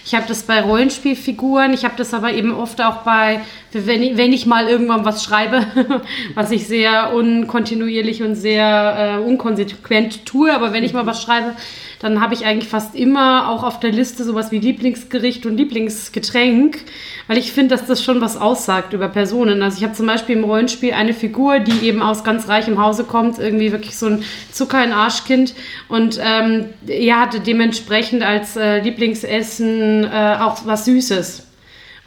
Ich 0.07 0.15
habe 0.15 0.25
das 0.27 0.45
bei 0.45 0.63
Rollenspielfiguren, 0.63 1.75
ich 1.75 1.85
habe 1.85 1.93
das 1.99 2.15
aber 2.15 2.33
eben 2.33 2.55
oft 2.55 2.81
auch 2.81 3.03
bei, 3.03 3.43
wenn 3.73 4.03
ich, 4.03 4.17
wenn 4.17 4.33
ich 4.33 4.47
mal 4.47 4.67
irgendwann 4.67 5.05
was 5.05 5.23
schreibe, 5.23 5.67
was 6.35 6.51
ich 6.51 6.67
sehr 6.67 7.13
unkontinuierlich 7.13 8.23
und 8.23 8.35
sehr 8.35 9.19
äh, 9.19 9.23
unkonsequent 9.23 10.25
tue, 10.25 10.55
aber 10.55 10.73
wenn 10.73 10.85
ich 10.85 10.95
mal 10.95 11.05
was 11.05 11.23
schreibe, 11.23 11.55
dann 12.01 12.21
habe 12.21 12.35
ich 12.35 12.45
eigentlich 12.45 12.69
fast 12.69 12.95
immer 12.95 13.49
auch 13.49 13.65
auf 13.65 13.81
der 13.81 13.91
Liste 13.91 14.25
sowas 14.25 14.53
wie 14.53 14.59
Lieblingsgericht 14.59 15.47
und 15.47 15.57
Lieblingsgetränk, 15.57 16.79
weil 17.27 17.39
ich 17.39 17.53
finde, 17.53 17.75
dass 17.75 17.87
das 17.87 18.03
schon 18.03 18.21
was 18.21 18.37
aussagt 18.37 18.93
über 18.93 19.09
Personen. 19.09 19.63
Also 19.63 19.79
ich 19.79 19.85
habe 19.85 19.95
zum 19.95 20.07
Beispiel 20.07 20.37
im 20.37 20.45
Rollenspiel 20.45 20.93
eine 20.93 21.13
Figur, 21.13 21.59
die 21.59 21.87
eben 21.87 22.03
aus 22.03 22.23
ganz 22.23 22.49
reichem 22.49 22.81
Hause 22.81 23.05
kommt, 23.05 23.39
irgendwie 23.39 23.73
wirklich 23.73 23.97
so 23.97 24.07
ein 24.07 24.25
Zucker 24.53 24.83
in 24.85 24.93
Arschkind 24.93 25.55
und 25.89 26.21
ähm, 26.23 26.67
er 26.87 27.21
hatte 27.21 27.41
dementsprechend 27.41 28.23
als 28.23 28.57
äh, 28.57 28.81
Lieblingsessen 28.81 30.05
äh, 30.05 30.37
auch 30.41 30.67
was 30.67 30.85
Süßes. 30.85 31.48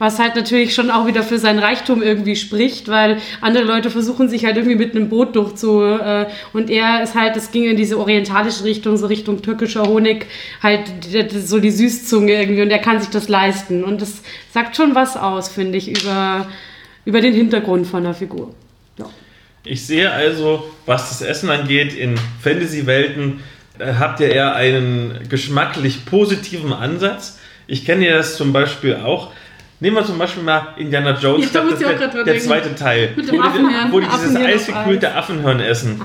Was 0.02 0.18
halt 0.18 0.34
natürlich 0.34 0.74
schon 0.74 0.90
auch 0.90 1.06
wieder 1.06 1.22
für 1.22 1.38
seinen 1.38 1.60
Reichtum 1.60 2.02
irgendwie 2.02 2.34
spricht, 2.34 2.88
weil 2.88 3.18
andere 3.40 3.62
Leute 3.62 3.88
versuchen 3.88 4.28
sich 4.28 4.44
halt 4.44 4.56
irgendwie 4.56 4.74
mit 4.74 4.96
einem 4.96 5.08
Boot 5.08 5.36
durchzu. 5.36 5.80
Äh, 5.80 6.26
und 6.52 6.70
er 6.70 7.04
ist 7.04 7.14
halt, 7.14 7.36
das 7.36 7.52
ging 7.52 7.70
in 7.70 7.76
diese 7.76 7.96
orientalische 7.96 8.64
Richtung, 8.64 8.96
so 8.96 9.06
Richtung 9.06 9.42
türkischer 9.42 9.84
Honig, 9.84 10.26
halt 10.60 10.90
so 11.30 11.60
die 11.60 11.70
Süßzunge 11.70 12.32
irgendwie 12.32 12.62
und 12.62 12.72
er 12.72 12.80
kann 12.80 12.98
sich 12.98 13.10
das 13.10 13.28
leisten. 13.28 13.84
Und 13.84 14.02
das 14.02 14.22
sagt 14.52 14.74
schon 14.74 14.96
was 14.96 15.16
aus, 15.16 15.48
finde 15.48 15.78
ich, 15.78 15.88
über, 15.88 16.48
über 17.04 17.20
den 17.20 17.32
Hintergrund 17.32 17.86
von 17.86 18.02
der 18.02 18.14
Figur. 18.14 18.52
Ja. 18.98 19.06
Ich 19.62 19.86
sehe 19.86 20.10
also, 20.10 20.68
was 20.84 21.10
das 21.10 21.22
Essen 21.22 21.48
angeht, 21.48 21.94
in 21.94 22.16
Fantasy-Welten 22.40 23.38
äh, 23.78 23.92
habt 24.00 24.18
ihr 24.18 24.32
eher 24.32 24.56
einen 24.56 25.28
geschmacklich 25.28 26.04
positiven 26.06 26.72
Ansatz. 26.72 27.38
Ich 27.68 27.84
kenne 27.84 28.08
ja 28.08 28.16
das 28.16 28.36
zum 28.36 28.52
Beispiel 28.52 28.96
auch. 28.96 29.30
Nehmen 29.82 29.96
wir 29.96 30.04
zum 30.04 30.16
Beispiel 30.16 30.44
mal 30.44 30.74
Indiana 30.76 31.18
Jones, 31.18 31.46
ich 31.46 31.50
glaub, 31.50 31.68
das 31.68 31.80
der, 31.80 31.94
der 31.98 32.22
denken. 32.22 32.40
zweite 32.40 32.72
Teil, 32.76 33.14
wo, 33.16 33.20
die, 33.20 33.38
wo 33.90 33.98
die 33.98 34.06
dieses 34.06 34.36
eisgekühlte 34.36 35.12
Affenhirn 35.12 35.58
essen. 35.58 36.00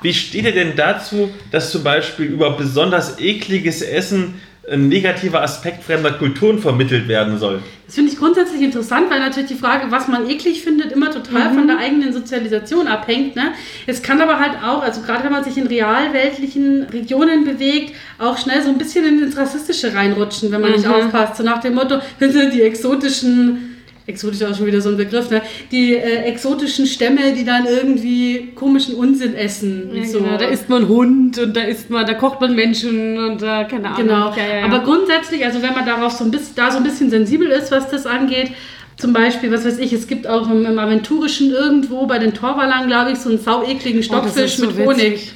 Wie 0.00 0.14
steht 0.14 0.44
ihr 0.44 0.52
denn 0.52 0.76
dazu, 0.76 1.34
dass 1.50 1.72
zum 1.72 1.82
Beispiel 1.82 2.26
über 2.26 2.52
besonders 2.52 3.18
ekliges 3.18 3.82
Essen 3.82 4.40
ein 4.70 4.88
negativer 4.88 5.42
Aspekt 5.42 5.84
fremder 5.84 6.10
Kulturen 6.12 6.58
vermittelt 6.58 7.06
werden 7.08 7.38
soll? 7.38 7.60
Das 7.86 7.94
finde 7.94 8.10
ich 8.10 8.18
grundsätzlich 8.18 8.62
interessant, 8.62 9.08
weil 9.10 9.20
natürlich 9.20 9.48
die 9.50 9.54
Frage, 9.54 9.86
was 9.90 10.08
man 10.08 10.28
eklig 10.28 10.64
findet, 10.64 10.90
immer 10.90 11.08
total 11.12 11.54
von 11.54 11.68
der 11.68 11.78
eigenen 11.78 12.12
Sozialisation 12.12 12.88
abhängt. 12.88 13.36
Ne? 13.36 13.52
Es 13.86 14.02
kann 14.02 14.20
aber 14.20 14.40
halt 14.40 14.54
auch, 14.64 14.82
also 14.82 15.02
gerade 15.02 15.22
wenn 15.22 15.30
man 15.30 15.44
sich 15.44 15.56
in 15.56 15.68
realweltlichen 15.68 16.82
Regionen 16.92 17.44
bewegt, 17.44 17.94
auch 18.18 18.36
schnell 18.38 18.60
so 18.62 18.70
ein 18.70 18.78
bisschen 18.78 19.04
ins 19.22 19.36
Rassistische 19.36 19.94
reinrutschen, 19.94 20.50
wenn 20.50 20.60
man 20.60 20.72
nicht 20.72 20.84
Mhm. 20.84 20.92
aufpasst. 20.94 21.36
So 21.36 21.44
nach 21.44 21.60
dem 21.60 21.74
Motto, 21.74 21.98
das 22.18 22.32
sind 22.32 22.52
die 22.52 22.62
exotischen, 22.62 23.65
exotisch 24.06 24.40
ist 24.40 24.46
auch 24.46 24.56
schon 24.56 24.66
wieder 24.66 24.80
so 24.80 24.90
ein 24.90 24.96
Begriff, 24.96 25.30
ne? 25.30 25.42
die 25.72 25.96
äh, 25.96 26.22
exotischen 26.24 26.86
Stämme, 26.86 27.32
die 27.32 27.44
dann 27.44 27.66
irgendwie 27.66 28.52
komischen 28.54 28.94
Unsinn 28.94 29.34
essen. 29.34 29.90
Ja, 29.92 30.04
so. 30.04 30.20
genau. 30.20 30.36
Da 30.38 30.46
isst 30.46 30.68
man 30.68 30.88
Hund 30.88 31.38
und 31.38 31.56
da 31.56 31.62
isst 31.62 31.90
man, 31.90 32.06
da 32.06 32.14
kocht 32.14 32.40
man 32.40 32.54
Menschen 32.54 33.18
und 33.18 33.42
da, 33.42 33.64
keine 33.64 33.88
Ahnung. 33.88 34.06
Genau. 34.06 34.34
Ja, 34.36 34.58
ja. 34.60 34.64
Aber 34.64 34.80
grundsätzlich, 34.80 35.44
also 35.44 35.60
wenn 35.62 35.72
man 35.72 35.84
darauf 35.84 36.12
so 36.12 36.24
ein 36.24 36.30
bisschen, 36.30 36.54
da 36.54 36.70
so 36.70 36.78
ein 36.78 36.84
bisschen 36.84 37.10
sensibel 37.10 37.48
ist, 37.48 37.72
was 37.72 37.90
das 37.90 38.06
angeht, 38.06 38.52
zum 38.96 39.12
Beispiel, 39.12 39.52
was 39.52 39.64
weiß 39.64 39.78
ich, 39.78 39.92
es 39.92 40.06
gibt 40.06 40.26
auch 40.26 40.50
im, 40.50 40.64
im 40.64 40.78
Aventurischen 40.78 41.50
irgendwo 41.50 42.06
bei 42.06 42.18
den 42.18 42.32
Torwallern, 42.32 42.86
glaube 42.86 43.12
ich, 43.12 43.18
so 43.18 43.28
einen 43.28 43.38
sauekligen 43.38 43.98
Oh, 43.98 44.20
das 44.22 44.32
Stockfisch 44.32 44.44
ist 44.44 44.56
so 44.58 44.66
mit 44.66 44.76
witzig. 44.78 44.86
Honig. 44.86 45.32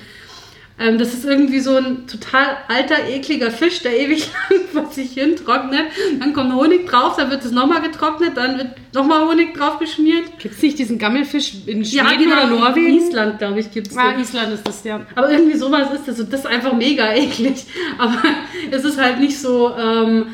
Ähm, 0.80 0.96
das 0.96 1.12
ist 1.12 1.26
irgendwie 1.26 1.60
so 1.60 1.76
ein 1.76 2.06
total 2.06 2.56
alter, 2.68 3.06
ekliger 3.06 3.50
Fisch, 3.50 3.80
der 3.82 3.98
ewig 4.00 4.30
lang 4.50 4.60
vor 4.72 4.90
sich 4.90 5.12
hin 5.12 5.36
trocknet. 5.36 5.84
Dann 6.18 6.32
kommt 6.32 6.54
Honig 6.54 6.86
drauf, 6.86 7.16
dann 7.16 7.30
wird 7.30 7.44
es 7.44 7.52
nochmal 7.52 7.82
getrocknet, 7.82 8.36
dann 8.36 8.56
wird 8.56 8.68
nochmal 8.94 9.28
Honig 9.28 9.52
drauf 9.54 9.78
geschmiert. 9.78 10.38
Gibt 10.38 10.54
es 10.54 10.62
nicht 10.62 10.78
diesen 10.78 10.98
Gammelfisch 10.98 11.52
in 11.66 11.84
Schweden 11.84 12.32
oder 12.32 12.44
In 12.44 12.50
Norwegen? 12.58 12.96
Island, 12.98 13.38
glaube 13.38 13.60
ich, 13.60 13.70
gibt 13.70 13.88
es 13.88 13.96
Ah, 13.98 14.12
Island 14.18 14.54
ist 14.54 14.66
das, 14.66 14.82
ja. 14.84 15.00
aber 15.14 15.30
irgendwie 15.30 15.58
sowas 15.58 15.92
ist 15.92 16.08
das. 16.08 16.18
Und 16.18 16.32
das 16.32 16.40
ist 16.40 16.46
einfach 16.46 16.72
mega 16.72 17.12
eklig. 17.12 17.66
Aber 17.98 18.22
es 18.70 18.84
ist 18.84 18.98
halt 18.98 19.20
nicht 19.20 19.38
so, 19.38 19.74
ähm, 19.76 20.26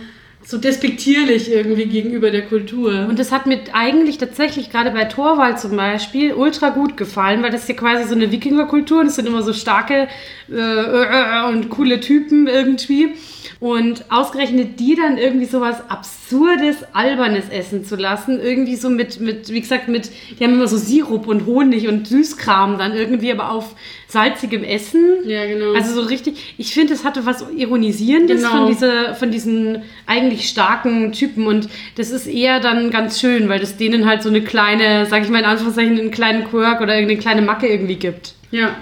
so 0.47 0.59
despektierlich 0.59 1.51
irgendwie 1.51 1.87
gegenüber 1.87 2.31
der 2.31 2.47
Kultur. 2.47 3.07
Und 3.09 3.19
das 3.19 3.33
hat 3.33 3.47
mir 3.47 3.59
eigentlich 3.73 4.17
tatsächlich 4.19 4.71
gerade 4.71 4.93
bei 4.93 5.05
Torwald 5.05 5.59
zum 5.59 5.77
Beispiel 5.77 6.35
ultra 6.35 6.69
gut 6.69 6.97
gefallen, 6.97 7.43
weil 7.43 7.51
das 7.51 7.63
ist 7.63 7.69
ja 7.69 7.75
quasi 7.75 8.09
so 8.09 8.15
eine 8.15 8.31
Wikingerkultur 8.31 9.01
und 9.01 9.09
es 9.09 9.17
sind 9.17 9.27
immer 9.27 9.43
so 9.43 9.53
starke 9.53 10.07
äh, 10.49 10.55
äh, 10.55 11.49
und 11.49 11.69
coole 11.69 11.99
Typen 11.99 12.47
irgendwie. 12.47 13.15
Und 13.59 14.05
ausgerechnet 14.11 14.79
die 14.81 14.97
dann 14.97 15.17
irgendwie 15.17 15.47
sowas 15.47 15.77
absurdes, 15.89 16.77
albernes 16.93 17.49
essen 17.49 17.87
zu 17.87 17.97
lassen, 17.97 18.39
irgendwie 18.39 18.77
so 18.77 18.91
mit, 18.91 19.19
mit, 19.19 19.49
wie 19.51 19.61
gesagt, 19.63 19.89
mit, 19.89 20.11
die 20.39 20.45
haben 20.45 20.53
immer 20.53 20.69
so 20.69 20.77
Sirup 20.77 21.27
und 21.27 21.47
Honig 21.47 21.89
und 21.89 22.07
Süßkram 22.07 22.77
dann 22.77 22.93
irgendwie, 22.95 23.33
aber 23.33 23.51
auf 23.51 23.75
salzigem 24.09 24.63
Essen. 24.63 25.01
Ja, 25.25 25.47
genau. 25.47 25.73
Also 25.73 25.95
so 25.95 26.07
richtig, 26.07 26.55
ich 26.59 26.75
finde, 26.75 26.93
es 26.93 27.03
hatte 27.03 27.25
was 27.25 27.47
Ironisierendes 27.57 28.43
Genau. 28.43 28.51
von, 28.51 28.67
dieser, 28.69 29.15
von 29.15 29.31
diesen 29.31 29.83
eigentlich 30.07 30.49
starken 30.51 31.13
Typen 31.13 31.47
und 31.47 31.69
das 31.97 32.11
ist 32.11 32.27
eher 32.27 32.61
dann 32.61 32.91
ganz 32.91 33.19
schön, 33.21 33.49
weil 33.49 33.59
das 33.59 33.79
denen 33.79 34.05
halt 34.07 34.23
so 34.23 34.29
eine 34.29 34.43
kleine, 34.43 35.07
sag 35.07 35.23
ich 35.23 35.31
mal 35.31 35.39
in 35.39 35.45
Anführungszeichen, 35.47 35.99
einen 35.99 36.11
kleinen 36.11 36.45
Quirk 36.45 36.83
oder 36.83 36.95
irgendeine 36.95 37.21
kleine 37.21 37.41
Macke 37.43 37.69
irgendwie 37.69 37.97
gibt. 37.97 38.35
ja. 38.51 38.77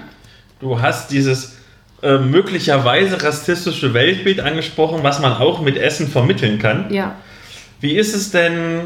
Du 0.60 0.80
hast 0.80 1.10
dieses 1.12 1.53
äh, 2.04 2.18
möglicherweise 2.18 3.22
rassistische 3.22 3.94
Weltbild 3.94 4.38
angesprochen, 4.40 5.00
was 5.02 5.20
man 5.20 5.32
auch 5.32 5.60
mit 5.62 5.76
Essen 5.78 6.06
vermitteln 6.08 6.58
kann. 6.58 6.92
Ja. 6.92 7.16
Wie 7.80 7.96
ist 7.96 8.14
es 8.14 8.30
denn, 8.30 8.82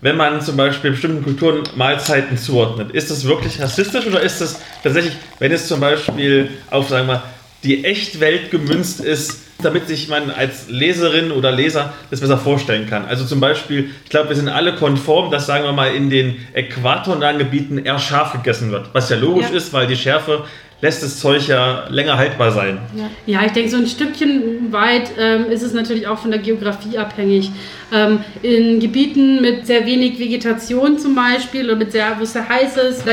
wenn 0.00 0.16
man 0.16 0.40
zum 0.40 0.56
Beispiel 0.56 0.92
bestimmten 0.92 1.22
Kulturen 1.24 1.64
Mahlzeiten 1.76 2.38
zuordnet? 2.38 2.92
Ist 2.92 3.10
das 3.10 3.24
wirklich 3.24 3.60
rassistisch 3.60 4.06
oder 4.06 4.20
ist 4.20 4.40
das 4.40 4.60
tatsächlich, 4.82 5.14
wenn 5.38 5.52
es 5.52 5.66
zum 5.68 5.80
Beispiel 5.80 6.48
auf, 6.70 6.88
sagen 6.88 7.08
wir, 7.08 7.22
die 7.64 7.84
Echtwelt 7.84 8.50
gemünzt 8.50 9.00
ist, 9.00 9.40
damit 9.62 9.88
sich 9.88 10.08
man 10.08 10.30
als 10.30 10.68
Leserin 10.68 11.30
oder 11.32 11.50
Leser 11.52 11.94
das 12.10 12.20
besser 12.20 12.36
vorstellen 12.36 12.88
kann? 12.90 13.06
Also 13.06 13.24
zum 13.24 13.40
Beispiel, 13.40 13.90
ich 14.04 14.10
glaube, 14.10 14.28
wir 14.28 14.36
sind 14.36 14.48
alle 14.48 14.74
konform, 14.74 15.30
dass, 15.30 15.46
sagen 15.46 15.64
wir 15.64 15.72
mal, 15.72 15.94
in 15.94 16.10
den 16.10 16.36
äquatornahen 16.52 17.38
Gebieten 17.38 17.78
eher 17.78 17.98
scharf 17.98 18.32
gegessen 18.32 18.70
wird. 18.70 18.90
Was 18.92 19.08
ja 19.08 19.16
logisch 19.16 19.46
Ja. 19.50 19.56
ist, 19.56 19.72
weil 19.72 19.86
die 19.86 19.96
Schärfe 19.96 20.44
lässt 20.80 21.02
das 21.02 21.18
Zeug 21.18 21.48
ja 21.48 21.86
länger 21.88 22.18
haltbar 22.18 22.52
sein. 22.52 22.78
Ja, 23.26 23.42
ich 23.44 23.52
denke, 23.52 23.70
so 23.70 23.78
ein 23.78 23.86
Stückchen 23.86 24.72
weit 24.72 25.12
ähm, 25.18 25.50
ist 25.50 25.62
es 25.62 25.72
natürlich 25.72 26.06
auch 26.06 26.18
von 26.18 26.30
der 26.30 26.40
Geografie 26.40 26.98
abhängig. 26.98 27.50
Ähm, 27.92 28.20
in 28.42 28.80
Gebieten 28.80 29.40
mit 29.40 29.66
sehr 29.66 29.86
wenig 29.86 30.18
Vegetation 30.18 30.98
zum 30.98 31.14
Beispiel 31.14 31.64
oder 31.64 31.76
mit 31.76 31.92
sehr, 31.92 32.16
wo 32.18 32.24
es 32.24 32.32
sehr 32.32 32.48
heiß 32.48 32.76
ist, 32.76 33.06
da 33.06 33.12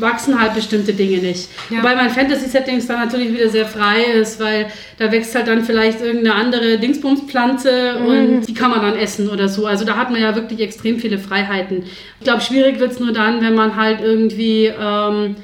wachsen 0.00 0.40
halt 0.40 0.54
bestimmte 0.54 0.92
Dinge 0.92 1.18
nicht. 1.18 1.48
Ja. 1.70 1.78
Wobei 1.78 1.94
mein 1.94 2.10
Fantasy-Settings 2.10 2.86
dann 2.86 3.00
natürlich 3.00 3.32
wieder 3.32 3.48
sehr 3.48 3.66
frei 3.66 4.02
ist, 4.02 4.40
weil 4.40 4.66
da 4.98 5.12
wächst 5.12 5.34
halt 5.34 5.46
dann 5.46 5.64
vielleicht 5.64 6.00
irgendeine 6.00 6.34
andere 6.34 6.78
Dingsbumspflanze 6.78 7.96
und 7.98 8.46
die 8.46 8.54
kann 8.54 8.70
man 8.70 8.80
dann 8.80 8.96
essen 8.96 9.28
oder 9.28 9.48
so. 9.48 9.66
Also 9.66 9.84
da 9.84 9.96
hat 9.96 10.10
man 10.10 10.20
ja 10.20 10.34
wirklich 10.34 10.60
extrem 10.60 10.98
viele 10.98 11.18
Freiheiten. 11.18 11.84
Ich 12.18 12.24
glaube, 12.24 12.40
schwierig 12.40 12.80
wird 12.80 12.92
es 12.92 13.00
nur 13.00 13.12
dann, 13.12 13.40
wenn 13.40 13.54
man 13.54 13.76
halt 13.76 14.00
irgendwie, 14.00 14.66
ähm, 14.66 15.36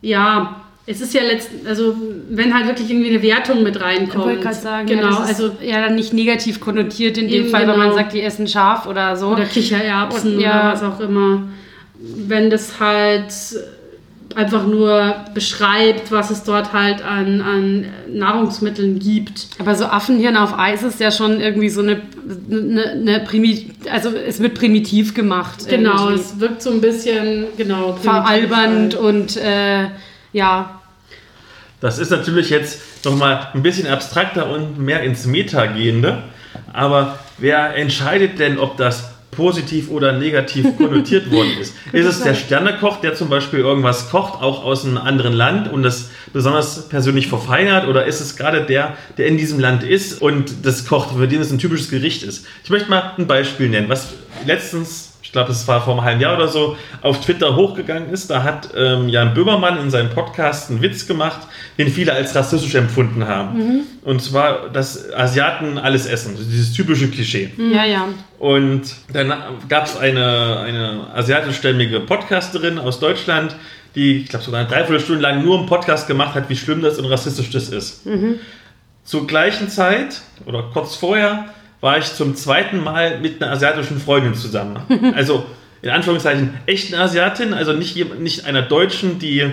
ja, 0.00 0.64
es 0.90 1.02
ist 1.02 1.12
ja 1.12 1.22
letzten, 1.22 1.66
also 1.66 1.94
wenn 2.30 2.54
halt 2.54 2.66
wirklich 2.66 2.90
irgendwie 2.90 3.10
eine 3.10 3.22
Wertung 3.22 3.62
mit 3.62 3.76
Ich 3.76 3.82
reinkommt. 3.82 4.24
wollte 4.24 4.40
gerade 4.40 4.54
sagen, 4.56 4.86
genau, 4.86 5.10
ja, 5.10 5.18
also 5.18 5.50
ja 5.60 5.82
dann 5.82 5.94
nicht 5.94 6.14
negativ 6.14 6.60
konnotiert 6.60 7.18
in 7.18 7.28
dem 7.28 7.48
Fall, 7.48 7.62
wenn 7.62 7.76
man 7.76 7.90
genau. 7.90 7.94
sagt, 7.94 8.14
die 8.14 8.22
essen 8.22 8.46
scharf 8.46 8.86
oder 8.86 9.14
so. 9.14 9.28
oder 9.28 9.44
Kichererbsen 9.44 10.36
Und- 10.36 10.40
ja. 10.40 10.60
oder 10.60 10.72
was 10.72 10.82
auch 10.82 11.00
immer. 11.00 11.42
Wenn 12.00 12.48
das 12.48 12.80
halt 12.80 13.32
einfach 14.34 14.66
nur 14.66 15.14
beschreibt, 15.34 16.10
was 16.10 16.30
es 16.30 16.44
dort 16.44 16.72
halt 16.72 17.04
an, 17.04 17.40
an 17.42 17.86
Nahrungsmitteln 18.10 18.98
gibt. 18.98 19.48
Aber 19.58 19.74
so 19.74 19.86
Affenhirn 19.86 20.36
auf 20.36 20.58
Eis 20.58 20.82
ist 20.82 21.00
ja 21.00 21.10
schon 21.10 21.40
irgendwie 21.40 21.68
so 21.68 21.82
eine, 21.82 22.00
eine, 22.50 22.84
eine 22.92 23.20
Primi 23.20 23.70
also 23.90 24.10
es 24.10 24.40
wird 24.40 24.54
primitiv 24.54 25.12
gemacht. 25.12 25.68
Genau, 25.68 26.06
irgendwie. 26.08 26.20
es 26.20 26.40
wirkt 26.40 26.62
so 26.62 26.70
ein 26.70 26.80
bisschen, 26.80 27.46
genau, 27.58 27.94
veralbernd 27.94 28.94
primitiv 28.94 29.00
und 29.00 29.36
äh, 29.38 29.88
ja, 30.32 30.77
Das 31.80 31.98
ist 31.98 32.10
natürlich 32.10 32.50
jetzt 32.50 33.04
nochmal 33.04 33.48
ein 33.54 33.62
bisschen 33.62 33.86
abstrakter 33.86 34.50
und 34.50 34.78
mehr 34.78 35.02
ins 35.02 35.26
Meta 35.26 35.66
gehende. 35.66 36.24
Aber 36.72 37.18
wer 37.38 37.76
entscheidet 37.76 38.38
denn, 38.38 38.58
ob 38.58 38.76
das 38.76 39.10
positiv 39.30 39.88
oder 39.90 40.12
negativ 40.12 40.76
konnotiert 40.76 41.30
worden 41.30 41.56
ist? 41.60 41.74
Ist 41.92 42.06
es 42.06 42.22
der 42.22 42.34
Sternekoch, 42.34 43.00
der 43.00 43.14
zum 43.14 43.28
Beispiel 43.28 43.60
irgendwas 43.60 44.10
kocht, 44.10 44.42
auch 44.42 44.64
aus 44.64 44.84
einem 44.84 44.98
anderen 44.98 45.32
Land 45.32 45.70
und 45.70 45.84
das 45.84 46.10
besonders 46.32 46.88
persönlich 46.88 47.28
verfeinert? 47.28 47.86
Oder 47.86 48.06
ist 48.06 48.20
es 48.20 48.36
gerade 48.36 48.62
der, 48.62 48.96
der 49.16 49.26
in 49.26 49.38
diesem 49.38 49.60
Land 49.60 49.84
ist 49.84 50.20
und 50.20 50.66
das 50.66 50.84
kocht, 50.86 51.16
für 51.16 51.28
den 51.28 51.40
es 51.40 51.52
ein 51.52 51.58
typisches 51.58 51.88
Gericht 51.88 52.24
ist? 52.24 52.44
Ich 52.64 52.70
möchte 52.70 52.90
mal 52.90 53.12
ein 53.16 53.28
Beispiel 53.28 53.68
nennen, 53.68 53.88
was 53.88 54.08
letztens 54.44 55.07
ich 55.28 55.32
glaube, 55.32 55.52
es 55.52 55.68
war 55.68 55.82
vor 55.82 55.92
einem 55.92 56.04
halben 56.04 56.20
Jahr 56.22 56.36
oder 56.36 56.48
so, 56.48 56.74
auf 57.02 57.20
Twitter 57.20 57.54
hochgegangen 57.54 58.08
ist. 58.08 58.30
Da 58.30 58.44
hat 58.44 58.70
ähm, 58.74 59.10
Jan 59.10 59.34
Böhmermann 59.34 59.78
in 59.78 59.90
seinem 59.90 60.08
Podcast 60.08 60.70
einen 60.70 60.80
Witz 60.80 61.06
gemacht, 61.06 61.40
den 61.76 61.88
viele 61.88 62.14
als 62.14 62.34
rassistisch 62.34 62.74
empfunden 62.74 63.28
haben. 63.28 63.82
Und 64.04 64.22
zwar, 64.22 64.70
dass 64.70 65.12
Asiaten 65.12 65.76
alles 65.76 66.06
essen. 66.06 66.34
Dieses 66.34 66.72
typische 66.72 67.08
Klischee. 67.10 67.50
ja, 67.58 67.84
ja. 67.84 68.08
Und 68.38 68.84
dann 69.12 69.34
gab 69.68 69.84
es 69.84 69.98
eine, 69.98 70.60
eine 70.60 71.08
asiatischstämmige 71.14 72.00
Podcasterin 72.00 72.78
aus 72.78 72.98
Deutschland, 72.98 73.54
die, 73.96 74.22
ich 74.22 74.28
glaube, 74.30 74.46
sogar 74.46 74.60
eine 74.60 74.68
Dreiviertelstunde 74.70 75.20
lang 75.20 75.44
nur 75.44 75.58
einen 75.58 75.66
Podcast 75.66 76.06
gemacht 76.08 76.36
hat, 76.36 76.48
wie 76.48 76.56
schlimm 76.56 76.80
das 76.80 76.98
und 76.98 77.04
rassistisch 77.04 77.50
das 77.50 77.68
ist. 77.68 78.06
Zur 79.04 79.26
gleichen 79.26 79.68
Zeit 79.68 80.22
oder 80.46 80.62
kurz 80.72 80.96
vorher 80.96 81.50
war 81.80 81.98
ich 81.98 82.12
zum 82.14 82.34
zweiten 82.34 82.82
Mal 82.82 83.20
mit 83.20 83.42
einer 83.42 83.52
asiatischen 83.52 84.00
Freundin 84.00 84.34
zusammen. 84.34 84.78
Also 85.14 85.46
in 85.80 85.90
Anführungszeichen 85.90 86.54
echten 86.66 86.94
Asiatin, 86.94 87.54
also 87.54 87.72
nicht, 87.72 87.96
nicht 88.20 88.46
einer 88.46 88.62
Deutschen, 88.62 89.18
die 89.20 89.44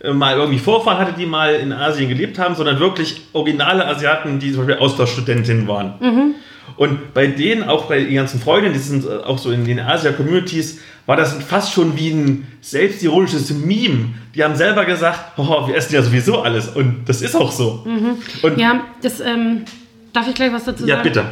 äh, 0.00 0.12
mal 0.12 0.36
irgendwie 0.36 0.58
Vorfahren 0.58 0.98
hatte, 0.98 1.12
die 1.18 1.26
mal 1.26 1.54
in 1.54 1.72
Asien 1.72 2.08
gelebt 2.08 2.38
haben, 2.38 2.54
sondern 2.54 2.80
wirklich 2.80 3.22
originale 3.32 3.86
Asiaten, 3.86 4.38
die 4.38 4.52
zum 4.52 4.66
Beispiel 4.66 4.82
Austauschstudentinnen 4.82 5.68
waren. 5.68 5.94
Mhm. 6.00 6.34
Und 6.76 7.14
bei 7.14 7.26
denen, 7.26 7.62
auch 7.64 7.84
bei 7.84 8.00
den 8.00 8.14
ganzen 8.14 8.40
Freunden, 8.40 8.72
die 8.72 8.78
sind 8.78 9.04
äh, 9.04 9.18
auch 9.24 9.38
so 9.38 9.50
in 9.50 9.64
den 9.64 9.78
Asia-Communities, 9.78 10.80
war 11.06 11.16
das 11.16 11.34
fast 11.34 11.72
schon 11.72 11.96
wie 11.98 12.10
ein 12.10 12.48
selbstironisches 12.62 13.50
Meme. 13.50 14.14
Die 14.34 14.42
haben 14.42 14.56
selber 14.56 14.86
gesagt, 14.86 15.38
oh, 15.38 15.68
wir 15.68 15.76
essen 15.76 15.94
ja 15.94 16.02
sowieso 16.02 16.40
alles. 16.40 16.68
Und 16.68 17.04
das 17.06 17.20
ist 17.20 17.36
auch 17.36 17.52
so. 17.52 17.86
Und 18.42 18.58
Ja, 18.58 18.84
das, 19.02 19.20
ähm, 19.20 19.64
darf 20.14 20.28
ich 20.28 20.34
gleich 20.34 20.52
was 20.52 20.64
dazu 20.64 20.86
ja, 20.86 20.96
sagen? 20.96 21.08
bitte. 21.08 21.24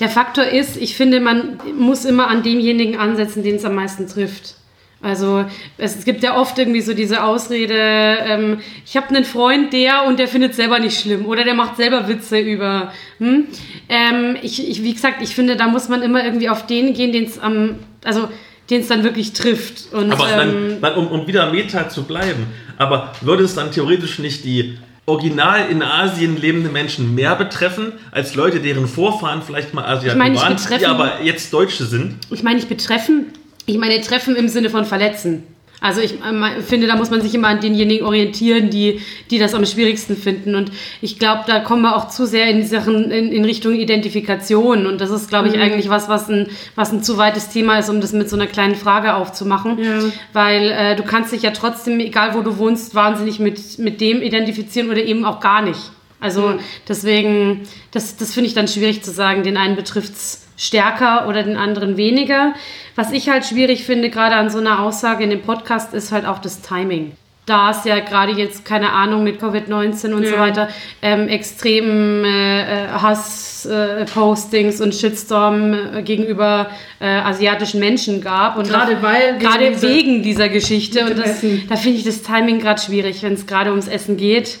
Der 0.00 0.08
Faktor 0.08 0.44
ist, 0.44 0.76
ich 0.76 0.96
finde, 0.96 1.20
man 1.20 1.58
muss 1.78 2.04
immer 2.04 2.28
an 2.28 2.42
demjenigen 2.42 2.98
ansetzen, 2.98 3.42
den 3.42 3.56
es 3.56 3.64
am 3.64 3.74
meisten 3.74 4.06
trifft. 4.06 4.56
Also 5.04 5.44
es, 5.76 6.02
gibt 6.06 6.22
ja 6.22 6.34
oft 6.34 6.58
irgendwie 6.58 6.80
so 6.80 6.94
diese 6.94 7.24
Ausrede, 7.24 7.74
ähm, 7.76 8.60
ich 8.86 8.96
habe 8.96 9.10
einen 9.10 9.26
Freund, 9.26 9.70
der 9.74 10.06
und 10.06 10.18
der 10.18 10.28
findet 10.28 10.54
selber 10.54 10.78
nicht 10.78 10.98
schlimm 10.98 11.26
oder 11.26 11.44
der 11.44 11.52
macht 11.52 11.76
selber 11.76 12.08
Witze 12.08 12.38
über. 12.38 12.90
Hm? 13.18 13.48
Ähm, 13.90 14.36
ich, 14.40 14.66
ich, 14.66 14.82
wie 14.82 14.94
gesagt, 14.94 15.20
ich 15.20 15.34
finde, 15.34 15.56
da 15.56 15.68
muss 15.68 15.90
man 15.90 16.00
immer 16.00 16.24
irgendwie 16.24 16.48
auf 16.48 16.66
den 16.66 16.94
gehen, 16.94 17.12
den 17.12 17.24
es 17.24 17.38
am, 17.38 17.80
also 18.02 18.30
den 18.70 18.80
es 18.80 18.88
dann 18.88 19.04
wirklich 19.04 19.34
trifft. 19.34 19.92
Und, 19.92 20.10
Aber 20.10 20.26
ähm, 20.26 20.38
dann, 20.38 20.80
dann, 20.80 20.94
um, 20.94 21.08
um 21.08 21.26
wieder 21.26 21.52
Meta 21.52 21.90
zu 21.90 22.04
bleiben, 22.04 22.46
aber 22.78 23.12
würde 23.20 23.44
es 23.44 23.54
dann 23.54 23.70
theoretisch 23.72 24.18
nicht 24.20 24.42
die 24.46 24.78
original 25.06 25.68
in 25.70 25.82
Asien 25.82 26.40
lebenden 26.40 26.72
Menschen 26.72 27.14
mehr 27.14 27.36
betreffen, 27.36 27.92
als 28.10 28.34
Leute, 28.34 28.60
deren 28.60 28.88
Vorfahren 28.88 29.42
vielleicht 29.42 29.74
mal 29.74 29.84
Asiaten 29.84 30.10
Ich 30.10 30.16
meine, 30.16 30.36
waren, 30.36 30.78
die 30.78 30.86
aber 30.86 31.22
jetzt 31.22 31.52
Deutsche 31.52 31.84
sind? 31.84 32.16
Ich 32.30 32.42
meine 32.42 32.56
nicht 32.56 32.68
betreffen, 32.68 33.26
ich 33.66 33.78
meine 33.78 34.00
treffen 34.00 34.36
im 34.36 34.48
Sinne 34.48 34.70
von 34.70 34.84
verletzen. 34.84 35.44
Also 35.84 36.00
ich 36.00 36.14
ähm, 36.26 36.42
finde, 36.66 36.86
da 36.86 36.96
muss 36.96 37.10
man 37.10 37.20
sich 37.20 37.34
immer 37.34 37.48
an 37.48 37.60
denjenigen 37.60 38.06
orientieren, 38.06 38.70
die, 38.70 39.02
die 39.30 39.38
das 39.38 39.52
am 39.52 39.66
schwierigsten 39.66 40.16
finden. 40.16 40.54
Und 40.54 40.72
ich 41.02 41.18
glaube, 41.18 41.42
da 41.46 41.60
kommen 41.60 41.82
wir 41.82 41.94
auch 41.94 42.08
zu 42.08 42.26
sehr 42.26 42.48
in, 42.48 42.66
Sachen, 42.66 43.10
in, 43.10 43.30
in 43.30 43.44
Richtung 43.44 43.74
Identifikation. 43.74 44.86
Und 44.86 45.02
das 45.02 45.10
ist, 45.10 45.28
glaube 45.28 45.48
ich, 45.48 45.58
eigentlich 45.58 45.90
was, 45.90 46.08
was 46.08 46.30
ein, 46.30 46.48
was 46.74 46.90
ein 46.90 47.02
zu 47.02 47.18
weites 47.18 47.50
Thema 47.50 47.78
ist, 47.78 47.90
um 47.90 48.00
das 48.00 48.14
mit 48.14 48.30
so 48.30 48.36
einer 48.36 48.46
kleinen 48.46 48.76
Frage 48.76 49.14
aufzumachen. 49.14 49.78
Ja. 49.78 49.98
Weil 50.32 50.70
äh, 50.70 50.96
du 50.96 51.02
kannst 51.02 51.34
dich 51.34 51.42
ja 51.42 51.50
trotzdem, 51.50 52.00
egal 52.00 52.34
wo 52.34 52.40
du 52.40 52.56
wohnst, 52.56 52.94
wahnsinnig 52.94 53.38
mit, 53.38 53.78
mit 53.78 54.00
dem 54.00 54.22
identifizieren 54.22 54.88
oder 54.88 55.04
eben 55.04 55.26
auch 55.26 55.38
gar 55.38 55.60
nicht. 55.60 55.90
Also 56.18 56.54
deswegen, 56.88 57.68
das, 57.90 58.16
das 58.16 58.32
finde 58.32 58.48
ich 58.48 58.54
dann 58.54 58.68
schwierig 58.68 59.02
zu 59.02 59.10
sagen, 59.10 59.42
den 59.42 59.58
einen 59.58 59.76
betrifft 59.76 60.14
es 60.14 60.43
stärker 60.56 61.26
oder 61.28 61.42
den 61.42 61.56
anderen 61.56 61.96
weniger. 61.96 62.54
Was 62.96 63.10
ich 63.12 63.28
halt 63.28 63.44
schwierig 63.44 63.84
finde, 63.84 64.10
gerade 64.10 64.36
an 64.36 64.50
so 64.50 64.58
einer 64.58 64.80
Aussage 64.80 65.24
in 65.24 65.30
dem 65.30 65.42
Podcast, 65.42 65.94
ist 65.94 66.12
halt 66.12 66.26
auch 66.26 66.38
das 66.38 66.62
Timing. 66.62 67.12
Da 67.46 67.70
es 67.72 67.84
ja 67.84 67.98
gerade 68.00 68.32
jetzt, 68.32 68.64
keine 68.64 68.90
Ahnung, 68.92 69.22
mit 69.22 69.38
Covid-19 69.38 70.14
und 70.14 70.24
so 70.26 70.34
Ja. 70.34 70.40
weiter, 70.40 70.68
ähm, 71.02 71.28
extrem 71.28 72.24
äh, 72.24 72.86
Hass-Postings 72.88 74.80
und 74.80 74.94
Shitstorm 74.94 75.74
äh, 75.96 76.02
gegenüber 76.02 76.70
äh, 77.00 77.06
asiatischen 77.06 77.80
Menschen 77.80 78.22
gab. 78.22 78.56
Und 78.56 78.68
Gerade 78.68 79.02
weil- 79.02 79.38
gerade 79.38 79.60
wegen 79.64 79.74
dieser- 79.74 79.88
wegen 79.94 80.22
dieser 80.22 80.48
Geschichte. 80.48 81.04
Und 81.04 81.18
das, 81.18 81.42
da 81.68 81.76
finde 81.76 81.98
ich 81.98 82.04
das 82.04 82.22
Timing 82.22 82.60
gerade 82.60 82.80
schwierig, 82.80 83.22
wenn 83.22 83.34
es 83.34 83.46
gerade 83.46 83.70
ums 83.70 83.88
Essen 83.88 84.16
geht. 84.16 84.58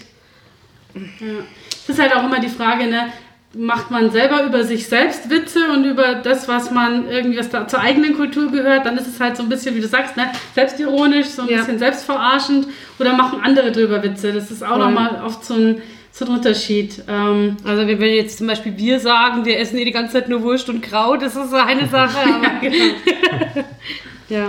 Es 0.94 1.88
ist 1.88 1.98
halt 2.00 2.14
auch 2.14 2.24
immer 2.24 2.40
die 2.40 2.48
Frage, 2.48 2.84
ne, 2.86 3.06
macht 3.56 3.90
man 3.90 4.10
selber 4.10 4.44
über 4.44 4.64
sich 4.64 4.86
selbst 4.88 5.30
Witze 5.30 5.60
und 5.72 5.84
über 5.84 6.14
das, 6.16 6.48
was 6.48 6.70
man 6.70 7.08
irgendwie 7.08 7.38
was 7.38 7.50
da 7.50 7.68
zur 7.68 7.80
eigenen 7.80 8.14
Kultur 8.16 8.50
gehört, 8.50 8.84
dann 8.84 8.96
ist 8.98 9.06
es 9.06 9.20
halt 9.20 9.36
so 9.36 9.42
ein 9.44 9.48
bisschen, 9.48 9.74
wie 9.76 9.80
du 9.80 9.86
sagst, 9.86 10.16
ne, 10.16 10.26
selbstironisch, 10.54 11.26
so 11.28 11.42
ein 11.42 11.48
Ja. 11.48 11.58
bisschen 11.58 11.78
selbstverarschend 11.78 12.66
oder 12.98 13.12
machen 13.14 13.40
andere 13.42 13.70
drüber 13.70 14.02
Witze. 14.02 14.32
Das 14.32 14.50
ist 14.50 14.64
auch 14.64 14.78
nochmal 14.78 15.22
oft 15.24 15.44
so 15.44 15.54
ein, 15.54 15.82
so 16.10 16.24
ein 16.24 16.32
Unterschied. 16.32 17.02
Ähm, 17.08 17.56
Also 17.64 17.86
wenn 17.86 18.00
wir 18.00 18.14
jetzt 18.14 18.38
zum 18.38 18.46
Beispiel 18.48 18.76
wir 18.76 18.98
sagen, 19.00 19.44
wir 19.44 19.58
essen 19.58 19.76
hier 19.76 19.86
die 19.86 19.92
ganze 19.92 20.14
Zeit 20.14 20.28
nur 20.28 20.42
Wurst 20.42 20.68
und 20.68 20.80
Kraut, 20.82 21.22
das 21.22 21.36
ist 21.36 21.50
so 21.50 21.56
eine 21.56 21.86
Sache. 21.88 22.18
Aber 22.34 22.66
ja. 24.28 24.48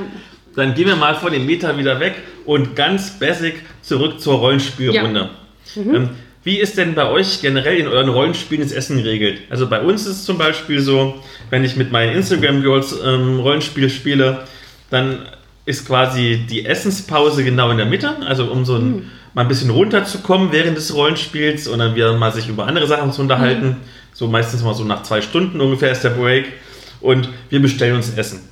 Dann 0.55 0.73
gehen 0.73 0.87
wir 0.87 0.95
mal 0.95 1.15
von 1.15 1.31
dem 1.33 1.45
Meta 1.45 1.77
wieder 1.77 1.99
weg 1.99 2.15
und 2.45 2.75
ganz 2.75 3.11
basic 3.19 3.55
zurück 3.81 4.19
zur 4.21 4.35
Rollenspielrunde. 4.35 5.29
Ähm, 5.75 6.09
wie 6.45 6.59
ist 6.59 6.77
denn 6.77 6.93
bei 6.93 7.09
euch 7.09 7.41
generell 7.41 7.77
in 7.77 7.87
euren 7.87 8.07
Rollenspielen 8.07 8.63
das 8.63 8.71
Essen 8.71 8.97
geregelt? 8.97 9.41
Also 9.49 9.67
bei 9.67 9.81
uns 9.81 10.03
ist 10.03 10.17
es 10.17 10.25
zum 10.25 10.37
Beispiel 10.37 10.79
so, 10.79 11.15
wenn 11.49 11.63
ich 11.63 11.75
mit 11.75 11.91
meinen 11.91 12.15
Instagram 12.15 12.61
Girls 12.61 12.95
ähm, 13.03 13.39
Rollenspiel 13.39 13.89
spiele, 13.89 14.43
dann 14.91 15.25
ist 15.65 15.87
quasi 15.87 16.45
die 16.47 16.67
Essenspause 16.67 17.43
genau 17.43 17.71
in 17.71 17.77
der 17.77 17.87
Mitte, 17.87 18.15
also 18.27 18.45
um 18.45 18.63
so 18.63 18.75
ein, 18.75 19.11
mal 19.33 19.41
ein 19.41 19.47
bisschen 19.47 19.71
runterzukommen 19.71 20.51
während 20.51 20.77
des 20.77 20.93
Rollenspiels 20.93 21.67
und 21.67 21.79
dann 21.79 21.95
wieder 21.95 22.15
mal 22.15 22.31
sich 22.31 22.47
über 22.47 22.67
andere 22.67 22.85
Sachen 22.85 23.11
zu 23.11 23.21
unterhalten. 23.21 23.77
So 24.13 24.27
meistens 24.27 24.61
mal 24.61 24.75
so 24.75 24.83
nach 24.83 25.01
zwei 25.01 25.21
Stunden 25.21 25.59
ungefähr 25.59 25.91
ist 25.91 26.03
der 26.03 26.11
Break 26.11 26.45
und 27.01 27.27
wir 27.49 27.59
bestellen 27.59 27.95
uns 27.95 28.13
Essen. 28.15 28.47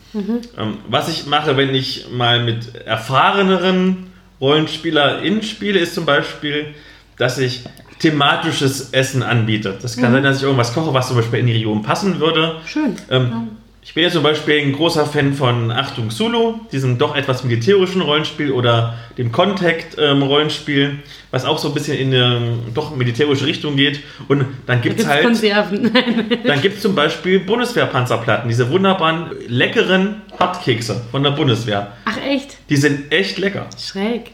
Ähm, 0.57 0.79
was 0.87 1.09
ich 1.09 1.27
mache, 1.27 1.57
wenn 1.57 1.75
ich 1.75 2.07
mal 2.11 2.43
mit 2.43 2.73
erfahreneren 2.73 4.07
RollenspielerInnen 4.41 5.43
spiele, 5.43 5.77
ist 5.77 5.93
zum 5.93 6.05
Beispiel, 6.05 6.73
dass 7.17 7.37
ich 7.37 7.63
thematisches 8.03 8.89
Essen 8.91 9.23
anbiete. 9.23 9.77
Das 9.81 9.95
kann 9.95 10.11
sein, 10.11 10.23
dass 10.23 10.37
ich 10.37 10.43
irgendwas 10.43 10.73
koche, 10.73 10.93
was 10.93 11.07
zum 11.07 11.15
Beispiel 11.15 11.39
in 11.39 11.47
die 11.47 11.53
Region 11.53 11.83
passen 11.83 12.19
würde. 12.19 12.57
Schön. 12.65 12.95
Ähm, 13.09 13.51
ich 13.81 13.93
bin 13.93 14.03
ja 14.03 14.09
zum 14.09 14.23
Beispiel 14.23 14.59
ein 14.59 14.73
großer 14.73 15.05
Fan 15.05 15.33
von 15.33 15.71
Achtung 15.71 16.09
Zulu, 16.09 16.55
diesem 16.71 16.97
doch 16.97 17.15
etwas 17.15 17.45
militärischen 17.45 18.01
Rollenspiel 18.01 18.51
oder 18.51 18.95
dem 19.17 19.31
Contact-Rollenspiel, 19.31 20.99
was 21.31 21.45
auch 21.45 21.57
so 21.57 21.69
ein 21.69 21.73
bisschen 21.73 21.97
in 21.97 22.13
eine 22.13 22.57
doch 22.73 22.93
militärische 22.93 23.45
Richtung 23.45 23.77
geht. 23.77 24.01
Und 24.27 24.45
dann 24.65 24.81
gibt 24.81 24.99
es 24.99 25.07
halt 25.07 25.23
Konserven. 25.23 25.91
dann 26.45 26.61
gibt 26.61 26.75
es 26.77 26.81
zum 26.81 26.95
Beispiel 26.95 27.39
Bundeswehrpanzerplatten, 27.39 28.49
diese 28.49 28.69
wunderbaren, 28.69 29.31
leckeren 29.47 30.21
Hotkekse 30.39 31.01
von 31.11 31.23
der 31.23 31.31
Bundeswehr. 31.31 31.93
Ach 32.03 32.17
echt? 32.17 32.57
Die 32.69 32.77
sind 32.77 33.13
echt 33.13 33.37
lecker. 33.37 33.67
Schräg. 33.77 34.31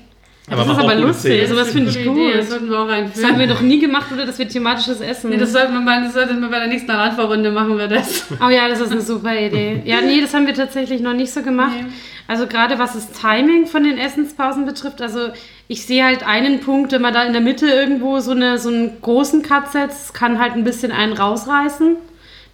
Ja, 0.50 0.58
Aber 0.58 0.66
das 0.66 0.78
ist 0.78 0.84
aber 0.84 0.95
lustig. 0.95 1.32
Szenen. 1.43 1.47
Sowas 1.47 1.72
finde 1.72 1.89
ich 1.91 2.06
gute 2.06 2.20
Idee, 2.20 2.34
Das 2.34 2.41
gut. 2.41 2.50
sollten 2.50 2.70
wir 2.70 2.80
auch 2.80 2.88
Das 2.88 2.95
einführen. 2.97 3.30
haben 3.30 3.39
wir 3.39 3.47
noch 3.47 3.62
nie 3.62 3.80
gemacht, 3.80 4.08
oder 4.12 4.26
dass 4.26 4.39
wir 4.39 4.47
thematisches 4.47 5.00
Essen. 5.02 5.30
Nee, 5.30 5.38
das 5.38 5.52
sollten 5.52 5.74
wir 5.74 5.80
mal, 5.82 6.04
das 6.04 6.14
sollten 6.14 6.39
wir 6.41 6.50
bei 6.50 6.60
der 6.60 6.68
nächsten 6.68 6.89
Randvorrunde 6.91 7.52
machen 7.52 7.78
wir 7.78 7.88
das. 7.88 8.26
Oh 8.45 8.50
ja, 8.50 8.68
das 8.68 8.80
ist 8.80 8.91
eine 8.91 9.02
super 9.02 9.38
Idee. 9.39 9.82
Ja, 9.86 10.02
nee, 10.02 10.22
das 10.22 10.34
haben 10.34 10.47
wir 10.47 10.54
tatsächlich 10.54 11.02
noch 11.02 11.14
nicht 11.14 11.32
so 11.32 11.41
gemacht. 11.41 11.74
Nee. 11.80 11.88
Also 12.28 12.45
gerade 12.47 12.78
was 12.80 12.93
das 12.93 13.12
Timing 13.12 13.66
von 13.66 13.84
den 13.84 13.97
Essenspausen 13.97 14.66
betrifft, 14.66 15.02
also 15.02 15.30
ich 15.68 15.86
sehe 15.86 16.04
halt 16.06 16.26
einen 16.28 16.60
Punkt, 16.62 16.91
wenn 16.91 17.02
man 17.02 17.14
da 17.14 17.24
in 17.24 17.34
der 17.34 17.41
Mitte 17.41 17.68
irgendwo 17.68 18.20
so, 18.20 18.32
eine, 18.32 18.58
so 18.60 18.70
einen 18.70 19.02
großen 19.02 19.41
Cut 19.43 19.72
setzt, 19.72 20.14
kann 20.14 20.39
halt 20.39 20.54
ein 20.54 20.64
bisschen 20.64 20.91
einen 20.91 21.14
rausreißen. 21.14 21.95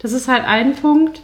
Das 0.00 0.12
ist 0.12 0.28
halt 0.28 0.44
ein 0.46 0.74
Punkt. 0.74 1.20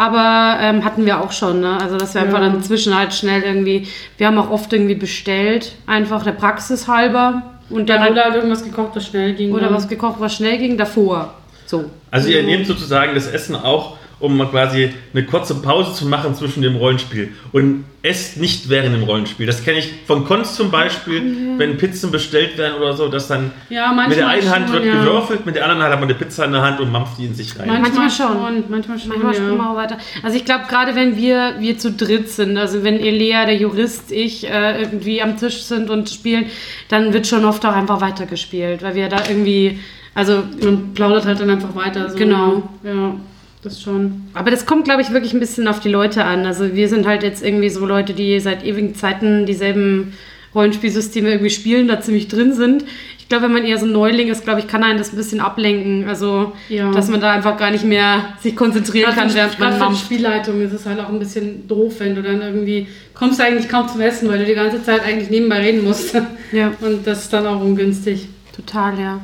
Aber 0.00 0.56
ähm, 0.62 0.82
hatten 0.82 1.04
wir 1.04 1.20
auch 1.20 1.30
schon, 1.30 1.60
ne? 1.60 1.78
Also 1.78 1.98
dass 1.98 2.14
wir 2.14 2.22
einfach 2.22 2.40
Ja. 2.40 2.48
dann 2.48 2.62
zwischen 2.62 2.96
halt 2.98 3.12
schnell 3.12 3.42
irgendwie, 3.42 3.86
wir 4.16 4.26
haben 4.28 4.38
auch 4.38 4.50
oft 4.50 4.72
irgendwie 4.72 4.94
bestellt, 4.94 5.72
einfach 5.86 6.24
der 6.24 6.32
Praxis 6.32 6.88
halber. 6.88 7.42
Und 7.68 7.88
dann 7.90 7.96
Ja, 7.98 8.02
halt, 8.04 8.12
oder 8.12 8.34
irgendwas 8.34 8.64
gekocht, 8.64 8.92
was 8.94 9.06
schnell 9.06 9.34
ging. 9.34 9.52
oder 9.52 9.66
dann. 9.66 9.74
was 9.74 9.88
gekocht, 9.88 10.16
was 10.18 10.34
schnell 10.34 10.56
ging, 10.56 10.78
davor. 10.78 11.34
So. 11.66 11.84
Also 12.10 12.30
ihr 12.30 12.42
nehmt 12.42 12.66
sozusagen 12.66 13.14
das 13.14 13.26
Essen 13.28 13.54
auch, 13.54 13.96
um 14.20 14.36
mal 14.36 14.46
quasi 14.48 14.92
eine 15.12 15.24
kurze 15.24 15.56
Pause 15.56 15.94
zu 15.94 16.06
machen 16.06 16.34
zwischen 16.34 16.62
dem 16.62 16.76
Rollenspiel. 16.76 17.32
Und 17.52 17.84
esst 18.02 18.38
nicht 18.38 18.68
während 18.70 18.94
dem 18.94 19.02
Rollenspiel. 19.02 19.46
Das 19.46 19.62
kenne 19.62 19.78
ich 19.78 19.92
von 20.06 20.24
Konst 20.24 20.54
zum 20.54 20.70
Beispiel, 20.70 21.58
wenn 21.58 21.76
Pizzen 21.76 22.10
bestellt 22.10 22.56
werden 22.56 22.80
oder 22.80 22.94
so, 22.94 23.08
dass 23.08 23.28
dann 23.28 23.50
Ja, 23.68 23.92
mit 23.92 24.16
der 24.16 24.28
einen 24.28 24.50
Hand 24.50 24.68
schon, 24.68 24.76
wird 24.76 24.86
ja. 24.86 25.04
gewürfelt, 25.04 25.44
mit 25.44 25.54
der 25.54 25.64
anderen 25.64 25.82
Hand 25.82 25.92
hat 25.92 26.00
man 26.00 26.08
eine 26.08 26.18
Pizza 26.18 26.46
in 26.46 26.52
der 26.52 26.62
Hand 26.62 26.80
und 26.80 26.90
mampft 26.90 27.18
die 27.18 27.26
in 27.26 27.34
sich 27.34 27.58
rein. 27.58 27.68
Manchmal, 27.68 27.90
Manchmal 27.90 28.10
schon. 28.10 28.64
Manchmal 28.70 28.98
schon. 28.98 29.08
Manchmal 29.08 29.34
ja. 29.34 29.40
springen 29.40 29.56
wir 29.58 29.70
auch 29.70 29.76
weiter. 29.76 29.98
Also 30.22 30.36
ich 30.36 30.44
glaube, 30.46 30.64
gerade 30.68 30.94
wenn 30.94 31.16
wir, 31.16 31.56
wir 31.58 31.76
zu 31.76 31.92
dritt 31.92 32.30
sind, 32.30 32.56
also 32.56 32.82
wenn 32.84 32.98
Elea, 32.98 33.44
der 33.44 33.56
Jurist, 33.56 34.12
ich 34.12 34.48
äh, 34.48 34.80
irgendwie 34.80 35.20
am 35.20 35.36
Tisch 35.36 35.62
sind 35.62 35.90
und 35.90 36.08
spielen, 36.08 36.46
dann 36.88 37.12
wird 37.12 37.26
schon 37.26 37.44
oft 37.44 37.64
auch 37.66 37.74
einfach 37.74 38.00
weitergespielt, 38.00 38.82
weil 38.82 38.94
wir 38.94 39.08
da 39.08 39.18
irgendwie, 39.28 39.78
also 40.14 40.42
Man 40.62 40.94
plaudert 40.94 41.26
halt 41.26 41.40
dann 41.40 41.50
einfach 41.50 41.74
weiter. 41.74 42.08
So. 42.08 42.16
Genau. 42.16 42.62
Ja, 42.82 43.14
das 43.62 43.82
schon. 43.82 44.22
Aber 44.34 44.50
das 44.50 44.64
kommt, 44.66 44.84
glaube 44.84 45.02
ich, 45.02 45.10
wirklich 45.12 45.34
ein 45.34 45.40
bisschen 45.40 45.68
auf 45.68 45.80
die 45.80 45.88
Leute 45.90 46.24
an. 46.24 46.46
Also 46.46 46.74
wir 46.74 46.88
sind 46.88 47.06
halt 47.06 47.22
jetzt 47.22 47.44
irgendwie 47.44 47.68
so 47.70 47.84
Leute, 47.86 48.14
die 48.14 48.40
seit 48.40 48.64
ewigen 48.64 48.94
Zeiten 48.94 49.44
dieselben 49.46 50.14
Rollenspielsysteme 50.54 51.30
irgendwie 51.30 51.50
spielen, 51.50 51.86
da 51.88 52.00
ziemlich 52.00 52.28
drin 52.28 52.52
sind. 52.54 52.84
Ich 53.18 53.28
glaube, 53.28 53.44
wenn 53.44 53.52
man 53.52 53.64
eher 53.64 53.78
so 53.78 53.86
ein 53.86 53.92
Neuling 53.92 54.26
ist, 54.28 54.42
glaube 54.42 54.58
ich, 54.58 54.66
kann 54.66 54.82
einen 54.82 54.98
das 54.98 55.12
ein 55.12 55.16
bisschen 55.16 55.40
ablenken. 55.40 56.08
Also, 56.08 56.52
Ja. 56.68 56.90
dass 56.90 57.08
man 57.08 57.20
da 57.20 57.30
einfach 57.32 57.56
gar 57.56 57.70
nicht 57.70 57.84
mehr 57.84 58.24
sich 58.42 58.56
konzentrieren 58.56 59.14
kann, 59.14 59.32
während 59.32 59.58
man 59.60 59.78
mampft. 59.78 60.04
Spielleitung 60.04 60.60
ist 60.60 60.72
es 60.72 60.86
halt 60.86 60.98
auch 60.98 61.08
ein 61.08 61.20
bisschen 61.20 61.68
doof, 61.68 61.94
wenn 61.98 62.16
du 62.16 62.22
dann 62.22 62.40
irgendwie 62.40 62.88
kommst 63.14 63.38
du 63.38 63.44
eigentlich 63.44 63.68
kaum 63.68 63.86
zum 63.88 64.00
Essen, 64.00 64.28
weil 64.28 64.38
du 64.40 64.46
die 64.46 64.54
ganze 64.54 64.82
Zeit 64.82 65.04
eigentlich 65.04 65.30
nebenbei 65.30 65.60
reden 65.60 65.84
musst. 65.84 66.12
Ja, 66.50 66.72
Und 66.80 67.06
das 67.06 67.20
ist 67.24 67.32
dann 67.32 67.46
auch 67.46 67.60
ungünstig. 67.60 68.26
total, 68.56 68.98
ja. 68.98 69.20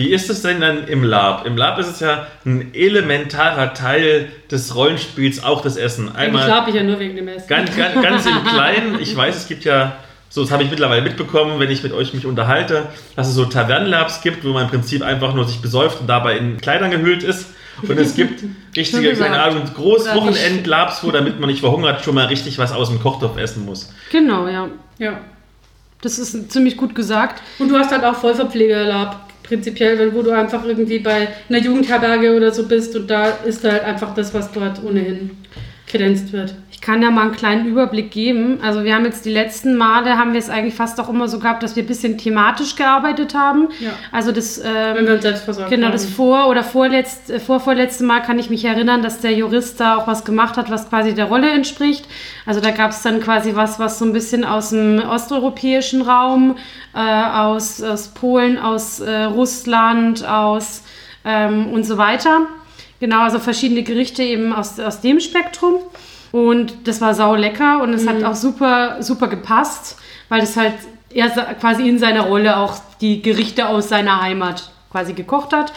Wie 0.00 0.08
ist 0.12 0.30
es 0.30 0.40
denn 0.40 0.60
dann 0.62 0.88
im 0.88 1.04
Lab? 1.04 1.46
Im 1.46 1.58
Lab 1.58 1.78
ist 1.78 1.88
es 1.88 2.00
ja 2.00 2.26
ein 2.46 2.72
elementarer 2.72 3.74
Teil 3.74 4.30
des 4.50 4.74
Rollenspiels, 4.74 5.44
auch 5.44 5.60
das 5.60 5.76
Essen. 5.76 6.08
Eigentlich 6.08 6.20
Einmal 6.28 6.44
schlafe 6.44 6.70
ich 6.70 6.76
ja 6.76 6.82
nur 6.82 6.98
wegen 6.98 7.16
dem 7.16 7.28
Essen. 7.28 7.46
ganz, 7.48 7.76
ganz, 7.76 7.94
ganz 8.02 8.24
im 8.24 8.42
Kleinen. 8.44 8.98
Ich 8.98 9.14
weiß, 9.14 9.36
es 9.36 9.46
gibt 9.46 9.64
ja 9.64 9.96
So, 10.30 10.42
das 10.42 10.52
habe 10.52 10.62
ich 10.62 10.70
mittlerweile 10.70 11.02
mitbekommen, 11.02 11.60
wenn 11.60 11.70
ich 11.70 11.82
mit 11.82 11.92
euch 11.92 12.14
mich 12.14 12.24
unterhalte, 12.24 12.86
dass 13.16 13.28
es 13.28 13.34
so 13.34 13.44
Tavernenlabs 13.44 14.22
gibt, 14.22 14.44
wo 14.44 14.50
man 14.50 14.64
im 14.64 14.70
Prinzip 14.70 15.02
einfach 15.02 15.34
nur 15.34 15.44
sich 15.46 15.60
besäuft 15.60 16.00
und 16.00 16.06
dabei 16.06 16.38
in 16.38 16.58
Kleidern 16.58 16.90
gehüllt 16.90 17.22
ist. 17.22 17.48
Und 17.82 17.98
es 17.98 18.14
gibt 18.14 18.42
richtige, 18.76 19.12
keine 19.14 19.42
Ahnung, 19.42 19.64
Großwochenendlabs, 19.74 21.02
wo 21.04 21.10
damit 21.10 21.40
man 21.40 21.50
nicht 21.50 21.60
verhungert, 21.60 22.04
schon 22.04 22.14
mal 22.14 22.26
richtig 22.26 22.58
was 22.58 22.72
aus 22.72 22.88
dem 22.88 23.00
Kochtopf 23.00 23.36
essen 23.38 23.64
muss. 23.66 23.92
Genau, 24.10 24.46
ja. 24.48 24.68
Ja. 24.98 25.20
Das 26.02 26.18
ist 26.18 26.50
ziemlich 26.52 26.76
gut 26.76 26.94
gesagt. 26.94 27.42
Und 27.58 27.68
du 27.68 27.76
hast 27.76 27.90
halt 27.90 28.04
auch 28.04 28.14
Vollverpflegerlab 28.14 29.29
prinzipiell, 29.50 29.98
weil 29.98 30.14
wo 30.14 30.22
du 30.22 30.30
einfach 30.30 30.64
irgendwie 30.64 31.00
bei 31.00 31.26
einer 31.48 31.58
Jugendherberge 31.58 32.36
oder 32.36 32.52
so 32.52 32.68
bist 32.68 32.94
und 32.94 33.10
da 33.10 33.30
ist 33.44 33.64
halt 33.64 33.82
einfach 33.82 34.14
das, 34.14 34.32
was 34.32 34.52
dort 34.52 34.82
ohnehin 34.84 35.30
kredenzt 35.90 36.32
wird. 36.32 36.54
Ich 36.70 36.80
kann 36.80 37.02
ja 37.02 37.10
mal 37.10 37.22
einen 37.22 37.32
kleinen 37.32 37.66
Überblick 37.66 38.10
geben. 38.10 38.60
Also 38.62 38.84
wir 38.84 38.94
haben 38.94 39.04
jetzt 39.04 39.26
die 39.26 39.30
letzten 39.30 39.76
Male, 39.76 40.16
haben 40.16 40.32
wir 40.32 40.38
es 40.38 40.48
eigentlich 40.48 40.74
fast 40.74 40.98
auch 40.98 41.08
immer 41.08 41.28
so 41.28 41.38
gehabt, 41.38 41.62
dass 41.62 41.76
wir 41.76 41.82
ein 41.82 41.86
bisschen 41.86 42.16
thematisch 42.16 42.76
gearbeitet 42.76 43.34
haben. 43.34 43.68
Ja. 43.80 43.90
Also 44.12 44.32
das, 44.32 44.62
Wenn 44.62 44.96
ähm, 44.96 45.06
wir 45.06 45.14
uns 45.14 45.22
selbst 45.22 45.44
versorgt 45.44 45.70
genau, 45.70 45.86
haben. 45.86 45.92
das 45.92 46.06
vor- 46.06 46.48
oder 46.48 46.62
vorletzt, 46.62 47.30
äh, 47.30 47.38
vorvorletzte 47.38 48.04
Mal 48.04 48.20
kann 48.20 48.38
ich 48.38 48.48
mich 48.48 48.64
erinnern, 48.64 49.02
dass 49.02 49.20
der 49.20 49.32
Jurist 49.32 49.78
da 49.80 49.96
auch 49.96 50.06
was 50.06 50.24
gemacht 50.24 50.56
hat, 50.56 50.70
was 50.70 50.88
quasi 50.88 51.14
der 51.14 51.26
Rolle 51.26 51.50
entspricht. 51.50 52.06
Also 52.46 52.60
da 52.60 52.70
gab 52.70 52.92
es 52.92 53.02
dann 53.02 53.20
quasi 53.20 53.54
was, 53.54 53.78
was 53.78 53.98
so 53.98 54.04
ein 54.04 54.12
bisschen 54.12 54.44
aus 54.44 54.70
dem 54.70 55.00
osteuropäischen 55.00 56.02
Raum, 56.02 56.56
äh, 56.94 56.98
aus, 56.98 57.82
aus 57.82 58.08
Polen, 58.08 58.58
aus 58.58 59.00
äh, 59.00 59.24
Russland, 59.24 60.26
aus 60.26 60.82
ähm, 61.24 61.72
und 61.72 61.84
so 61.84 61.98
weiter. 61.98 62.46
Genau, 63.00 63.22
also 63.22 63.38
verschiedene 63.38 63.82
Gerichte 63.82 64.22
eben 64.22 64.52
aus, 64.52 64.78
aus 64.78 65.00
dem 65.00 65.20
Spektrum. 65.20 65.76
Und 66.32 66.86
das 66.86 67.00
war 67.00 67.14
sau 67.14 67.34
lecker 67.34 67.82
und 67.82 67.92
es 67.92 68.06
hat 68.06 68.22
auch 68.22 68.36
super, 68.36 69.02
super 69.02 69.26
gepasst, 69.26 69.96
weil 70.28 70.40
das 70.40 70.56
halt 70.56 70.74
er 71.12 71.28
quasi 71.54 71.88
in 71.88 71.98
seiner 71.98 72.22
Rolle 72.22 72.56
auch 72.56 72.76
die 73.00 73.20
Gerichte 73.20 73.68
aus 73.68 73.88
seiner 73.88 74.20
Heimat 74.20 74.70
quasi 74.92 75.12
gekocht 75.12 75.52
hat. 75.52 75.72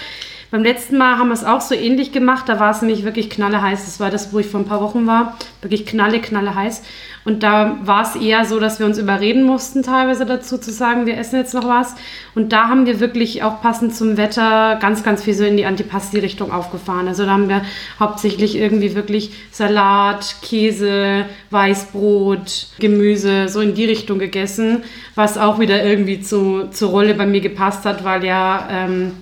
Beim 0.53 0.61
letzten 0.61 0.99
Mal 0.99 1.17
haben 1.17 1.29
wir 1.29 1.33
es 1.33 1.43
auch 1.43 1.61
so 1.61 1.73
ähnlich 1.73 2.11
gemacht. 2.11 2.47
Da 2.47 2.59
war 2.59 2.69
es 2.69 2.83
nämlich 2.83 3.03
wirklich 3.03 3.31
knalleheiß. 3.31 3.85
Das 3.85 3.99
war 3.99 4.11
das, 4.11 4.31
wo 4.33 4.37
ich 4.37 4.45
vor 4.45 4.59
ein 4.59 4.67
paar 4.67 4.81
Wochen 4.81 5.07
war. 5.07 5.35
Wirklich 5.63 5.87
knalle, 5.87 6.21
knalle 6.21 6.53
heiß. 6.53 6.83
Und 7.25 7.41
da 7.41 7.79
war 7.81 8.03
es 8.03 8.15
eher 8.15 8.45
so, 8.45 8.59
dass 8.59 8.77
wir 8.77 8.85
uns 8.85 8.99
überreden 8.99 9.45
mussten, 9.45 9.81
teilweise 9.81 10.27
dazu 10.27 10.59
zu 10.59 10.69
sagen, 10.71 11.07
wir 11.07 11.17
essen 11.17 11.37
jetzt 11.37 11.55
noch 11.55 11.67
was. 11.67 11.95
Und 12.35 12.53
da 12.53 12.67
haben 12.67 12.85
wir 12.85 12.99
wirklich 12.99 13.41
auch 13.41 13.63
passend 13.63 13.95
zum 13.95 14.15
Wetter 14.15 14.77
ganz, 14.79 15.03
ganz 15.03 15.23
viel 15.23 15.33
so 15.33 15.43
in 15.43 15.57
die 15.57 15.65
Antipasti-Richtung 15.65 16.51
aufgefahren. 16.51 17.07
Also 17.07 17.25
da 17.25 17.31
haben 17.31 17.49
wir 17.49 17.63
hauptsächlich 17.99 18.55
irgendwie 18.55 18.93
wirklich 18.93 19.31
Salat, 19.49 20.35
Käse, 20.43 21.25
Weißbrot, 21.49 22.67
Gemüse, 22.77 23.49
so 23.49 23.59
in 23.59 23.73
die 23.73 23.85
Richtung 23.85 24.19
gegessen. 24.19 24.83
Was 25.15 25.39
auch 25.39 25.57
wieder 25.57 25.83
irgendwie 25.83 26.21
zu, 26.21 26.67
zur 26.69 26.91
Rolle 26.91 27.15
bei 27.15 27.25
mir 27.25 27.41
gepasst 27.41 27.85
hat, 27.85 28.03
weil 28.03 28.23
ja 28.23 28.67
ähm, 28.69 29.13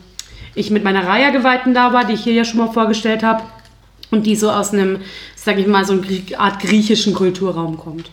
ich 0.56 0.70
mit 0.70 0.84
meiner 0.84 1.06
Raya-Geweihten 1.08 1.74
da 1.74 1.94
war, 1.94 2.06
die 2.06 2.14
ich 2.14 2.24
hier 2.24 2.34
ja 2.34 2.46
schon 2.46 2.60
mal 2.60 2.72
vorgestellt 2.72 3.24
habe. 3.24 3.44
Und 4.10 4.26
die 4.26 4.36
so 4.36 4.52
aus 4.52 4.74
einem, 4.74 5.00
sag 5.36 5.58
ich 5.58 5.68
mal, 5.68 5.86
so 5.86 5.94
eine 5.94 6.04
Art 6.38 6.62
griechischen 6.62 7.14
Kulturraum 7.14 7.78
kommt. 7.78 8.10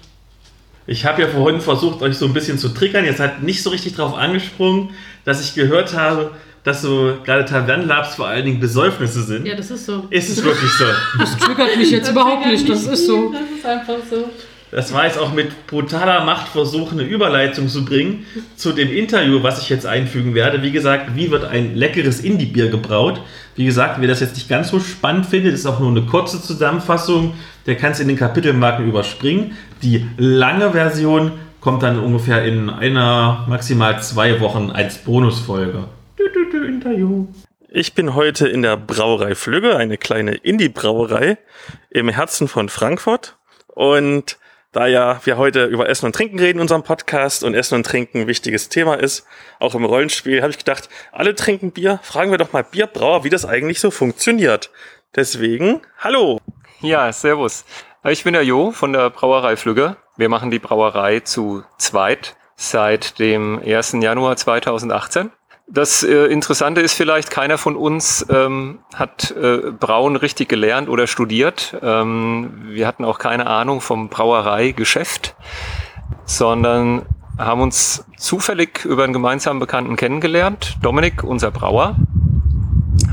Ich 0.87 1.05
habe 1.05 1.21
ja 1.21 1.29
vorhin 1.29 1.61
versucht, 1.61 2.01
euch 2.03 2.17
so 2.17 2.25
ein 2.25 2.33
bisschen 2.33 2.57
zu 2.57 2.69
triggern. 2.69 3.05
Jetzt 3.05 3.21
hat 3.21 3.43
nicht 3.43 3.63
so 3.63 3.71
richtig 3.71 3.95
drauf 3.95 4.15
angesprungen, 4.15 4.91
dass 5.25 5.43
ich 5.43 5.55
gehört 5.55 5.95
habe, 5.95 6.31
dass 6.65 6.83
so 6.83 7.19
gerade 7.25 7.45
Tavernenlabs 7.45 8.15
vor 8.15 8.27
allen 8.29 8.45
Dingen 8.45 8.61
Besäufnisse 8.61 9.23
sind. 9.23 9.47
Ja, 9.47 9.55
das 9.55 9.71
ist 9.71 9.87
so. 9.87 10.05
Ist 10.11 10.31
es 10.31 10.43
wirklich 10.43 10.71
so? 10.73 10.85
Das 11.19 11.37
triggert 11.37 11.77
mich 11.77 11.91
jetzt 11.91 12.11
überhaupt 12.11 12.47
nicht, 12.47 12.69
das 12.69 12.85
ist 12.87 13.07
so. 13.07 13.33
Das 13.33 13.43
ist 13.43 13.67
einfach 13.67 13.99
so. 14.09 14.31
Das 14.71 14.93
war 14.93 15.05
jetzt 15.05 15.19
auch 15.19 15.33
mit 15.33 15.67
brutaler 15.67 16.25
Macht 16.25 16.49
versuchen, 16.49 17.01
eine 17.01 17.09
Überleitung 17.09 17.69
zu 17.69 17.85
bringen 17.85 18.27
zu 18.57 18.73
dem 18.73 18.93
Interview, 18.93 19.43
was 19.43 19.63
ich 19.63 19.69
jetzt 19.69 19.87
einfügen 19.87 20.35
werde. 20.35 20.63
Wie 20.63 20.73
gesagt, 20.73 21.17
wie 21.17 21.31
wird 21.31 21.45
ein 21.45 21.75
leckeres 21.75 22.21
Indie-Bier 22.21 22.69
gebraut? 22.69 23.21
Wie 23.57 23.65
gesagt, 23.65 24.01
wer 24.01 24.09
das 24.09 24.21
jetzt 24.21 24.35
nicht 24.35 24.49
ganz 24.49 24.69
so 24.69 24.81
spannend 24.81 25.27
findet, 25.27 25.55
ist 25.55 25.67
auch 25.67 25.81
nur 25.81 25.91
eine 25.91 26.03
kurze 26.03 26.43
Zusammenfassung. 26.43 27.35
Der 27.67 27.77
kann 27.77 27.93
es 27.93 28.01
in 28.01 28.09
den 28.09 28.17
Kapitelmarken 28.17 28.87
überspringen. 28.87 29.57
Die 29.83 30.07
lange 30.17 30.73
Version 30.73 31.33
kommt 31.61 31.83
dann 31.83 31.99
ungefähr 31.99 32.45
in 32.45 32.71
einer, 32.71 33.47
maximal 33.49 34.01
zwei 34.03 34.41
Wochen 34.41 34.71
als 34.71 34.99
Bonusfolge. 34.99 35.85
Interview. 36.79 37.27
Ich 37.71 37.95
bin 37.95 38.15
heute 38.15 38.49
in 38.49 38.63
der 38.63 38.77
Brauerei 38.77 39.35
Flügge, 39.35 39.77
eine 39.77 39.99
kleine 39.99 40.35
Indie-Brauerei 40.35 41.39
im 41.91 42.09
Herzen 42.09 42.49
von 42.49 42.69
Frankfurt. 42.69 43.37
Und 43.69 44.39
da 44.79 44.87
ja 44.87 45.21
wir 45.25 45.39
heute 45.39 45.65
über 45.65 45.89
Essen 45.89 46.07
und 46.07 46.15
Trinken 46.15 46.39
reden 46.39 46.59
in 46.59 46.63
unserem 46.63 46.85
Podcast 46.85 47.43
und 47.43 47.55
Essen 47.55 47.75
und 47.75 47.85
Trinken 47.85 48.21
ein 48.21 48.27
wichtiges 48.29 48.69
Thema 48.69 48.95
ist, 48.95 49.27
auch 49.59 49.75
im 49.75 49.85
Rollenspiel, 49.85 50.41
habe 50.41 50.53
ich 50.53 50.59
gedacht, 50.59 50.89
alle 51.11 51.35
trinken 51.35 51.73
Bier, 51.73 51.99
fragen 52.05 52.31
wir 52.31 52.39
doch 52.39 52.53
mal 52.53 52.63
Bierbrauer, 52.63 53.25
wie 53.25 53.29
das 53.29 53.45
eigentlich 53.45 53.81
so 53.81 53.91
funktioniert. 53.91 54.71
Deswegen, 55.17 55.81
hallo. 55.99 56.39
Ja, 56.81 57.13
servus. 57.13 57.65
Ich 58.05 58.23
bin 58.23 58.35
der 58.35 58.45
Jo 58.45 58.71
von 58.71 58.93
der 58.93 59.11
Brauerei 59.11 59.57
Flügge. 59.57 59.97
Wir 60.17 60.29
machen 60.29 60.53
die 60.53 60.61
Brauerei 60.61 61.19
zu 61.21 61.65
zweit 61.79 62.37
seit 62.55 63.19
dem 63.19 63.61
1. 63.61 63.97
Januar 64.01 64.37
2018. 64.37 65.33
Das 65.71 66.03
äh, 66.03 66.27
Interessante 66.27 66.81
ist 66.81 66.95
vielleicht, 66.95 67.31
keiner 67.31 67.59
von 67.59 67.77
uns 67.77 68.25
ähm, 68.31 68.79
hat 68.95 69.31
äh, 69.33 69.71
Brauen 69.71 70.17
richtig 70.17 70.49
gelernt 70.49 70.89
oder 70.89 71.07
studiert. 71.07 71.77
Ähm, 71.83 72.69
wir 72.69 72.87
hatten 72.87 73.05
auch 73.05 73.19
keine 73.19 73.47
Ahnung 73.47 73.83
vom 73.83 74.09
Brauereigeschäft, 74.09 75.37
sondern 76.25 77.05
haben 77.37 77.61
uns 77.61 78.07
zufällig 78.17 78.87
über 78.87 79.05
einen 79.05 79.13
gemeinsamen 79.13 79.61
Bekannten 79.61 79.97
kennengelernt. 79.97 80.79
Dominik, 80.81 81.23
unser 81.23 81.51
Brauer, 81.51 81.97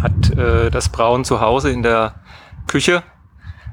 hat 0.01 0.37
äh, 0.37 0.71
das 0.71 0.87
Brauen 0.87 1.25
zu 1.25 1.41
Hause 1.41 1.71
in 1.71 1.83
der 1.83 2.15
Küche 2.67 3.03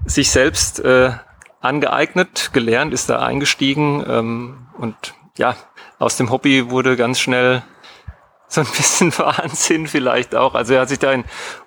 sich 0.07 0.33
selbst 0.33 0.81
äh, 0.81 1.13
angeeignet, 1.61 2.51
gelernt, 2.53 2.93
ist 2.93 3.09
da 3.09 3.21
eingestiegen 3.21 4.05
ähm, 4.09 4.67
und 4.77 5.15
ja, 5.39 5.55
aus 6.01 6.17
dem 6.17 6.31
Hobby 6.31 6.71
wurde 6.71 6.97
ganz 6.97 7.21
schnell 7.21 7.63
so 8.53 8.61
ein 8.61 8.67
bisschen 8.67 9.13
Wahnsinn 9.19 9.87
vielleicht 9.87 10.35
auch. 10.35 10.55
Also 10.55 10.75
er 10.75 10.83
hat 10.83 10.89
sich 10.89 10.99
da 10.99 11.13
in 11.13 11.25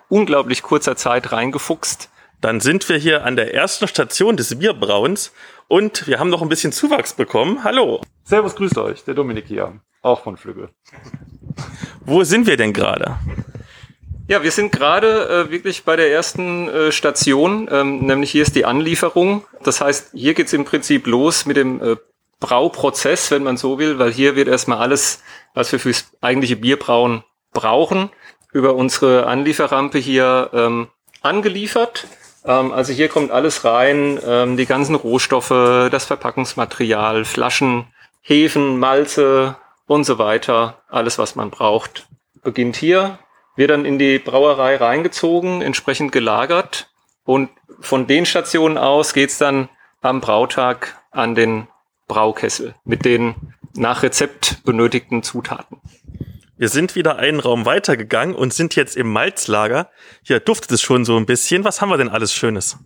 unglaublich 0.08 0.62
kurzer 0.62 0.96
Zeit 0.96 1.32
reingefuchst. 1.32 2.10
Dann 2.40 2.60
sind 2.60 2.88
wir 2.88 2.96
hier 2.96 3.24
an 3.24 3.36
der 3.36 3.54
ersten 3.54 3.88
Station 3.88 4.36
des 4.36 4.58
Bierbrauens 4.58 5.32
und 5.68 6.06
wir 6.06 6.20
haben 6.20 6.30
noch 6.30 6.42
ein 6.42 6.48
bisschen 6.48 6.72
Zuwachs 6.72 7.14
bekommen. 7.14 7.64
Hallo. 7.64 8.02
Servus, 8.24 8.54
grüßt 8.54 8.78
euch, 8.78 9.04
der 9.04 9.14
Dominik 9.14 9.46
hier, 9.46 9.80
auch 10.02 10.22
von 10.22 10.36
Flügge. 10.36 10.68
Wo 12.04 12.22
sind 12.24 12.46
wir 12.46 12.56
denn 12.56 12.72
gerade? 12.72 13.18
Ja, 14.28 14.42
wir 14.42 14.50
sind 14.50 14.72
gerade 14.72 15.46
äh, 15.46 15.50
wirklich 15.50 15.84
bei 15.84 15.96
der 15.96 16.10
ersten 16.10 16.68
äh, 16.68 16.92
Station, 16.92 17.68
ähm, 17.70 18.06
nämlich 18.06 18.32
hier 18.32 18.42
ist 18.42 18.56
die 18.56 18.64
Anlieferung. 18.64 19.44
Das 19.62 19.80
heißt, 19.80 20.10
hier 20.14 20.34
geht's 20.34 20.52
im 20.52 20.64
Prinzip 20.64 21.06
los 21.06 21.46
mit 21.46 21.56
dem 21.56 21.80
äh, 21.80 21.96
Brauprozess, 22.40 23.30
wenn 23.30 23.42
man 23.42 23.56
so 23.56 23.78
will, 23.78 23.98
weil 23.98 24.12
hier 24.12 24.36
wird 24.36 24.48
erstmal 24.48 24.78
alles, 24.78 25.22
was 25.54 25.72
wir 25.72 25.80
fürs 25.80 26.10
eigentliche 26.20 26.56
Bierbrauen 26.56 27.24
brauchen, 27.52 28.10
über 28.52 28.74
unsere 28.74 29.26
Anlieferrampe 29.26 29.98
hier 29.98 30.50
ähm, 30.52 30.88
angeliefert. 31.22 32.06
Ähm, 32.44 32.72
also 32.72 32.92
hier 32.92 33.08
kommt 33.08 33.30
alles 33.30 33.64
rein, 33.64 34.20
ähm, 34.26 34.56
die 34.56 34.66
ganzen 34.66 34.94
Rohstoffe, 34.94 35.48
das 35.90 36.04
Verpackungsmaterial, 36.04 37.24
Flaschen, 37.24 37.86
Hefen, 38.20 38.78
Malze 38.78 39.56
und 39.86 40.04
so 40.04 40.18
weiter. 40.18 40.82
Alles, 40.88 41.18
was 41.18 41.36
man 41.36 41.50
braucht, 41.50 42.06
beginnt 42.42 42.76
hier 42.76 43.18
wird 43.56 43.70
dann 43.70 43.84
in 43.84 43.98
die 43.98 44.18
Brauerei 44.18 44.76
reingezogen, 44.76 45.62
entsprechend 45.62 46.12
gelagert 46.12 46.88
und 47.24 47.50
von 47.80 48.06
den 48.06 48.26
Stationen 48.26 48.78
aus 48.78 49.14
geht's 49.14 49.38
dann 49.38 49.68
am 50.02 50.20
Brautag 50.20 51.00
an 51.10 51.34
den 51.34 51.66
Braukessel 52.08 52.74
mit 52.84 53.04
den 53.04 53.34
nach 53.76 54.02
Rezept 54.02 54.64
benötigten 54.64 55.22
Zutaten. 55.22 55.78
Wir 56.58 56.68
sind 56.68 56.94
wieder 56.94 57.16
einen 57.16 57.40
Raum 57.40 57.66
weitergegangen 57.66 58.34
und 58.34 58.54
sind 58.54 58.76
jetzt 58.76 58.96
im 58.96 59.12
Malzlager. 59.12 59.90
Hier 60.22 60.40
duftet 60.40 60.72
es 60.72 60.80
schon 60.80 61.04
so 61.04 61.16
ein 61.16 61.26
bisschen. 61.26 61.64
Was 61.64 61.82
haben 61.82 61.90
wir 61.90 61.98
denn 61.98 62.08
alles 62.08 62.32
Schönes? 62.32 62.78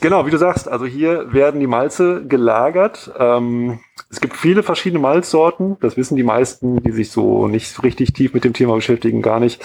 Genau, 0.00 0.26
wie 0.26 0.30
du 0.30 0.38
sagst, 0.38 0.66
also 0.66 0.86
hier 0.86 1.32
werden 1.32 1.60
die 1.60 1.66
Malze 1.66 2.24
gelagert. 2.26 3.12
Ähm, 3.18 3.80
es 4.10 4.20
gibt 4.20 4.36
viele 4.36 4.62
verschiedene 4.62 5.00
Malzsorten. 5.00 5.76
Das 5.80 5.96
wissen 5.96 6.16
die 6.16 6.22
meisten, 6.22 6.82
die 6.82 6.90
sich 6.90 7.10
so 7.10 7.46
nicht 7.46 7.82
richtig 7.82 8.14
tief 8.14 8.32
mit 8.32 8.44
dem 8.44 8.54
Thema 8.54 8.74
beschäftigen, 8.74 9.20
gar 9.20 9.40
nicht. 9.40 9.62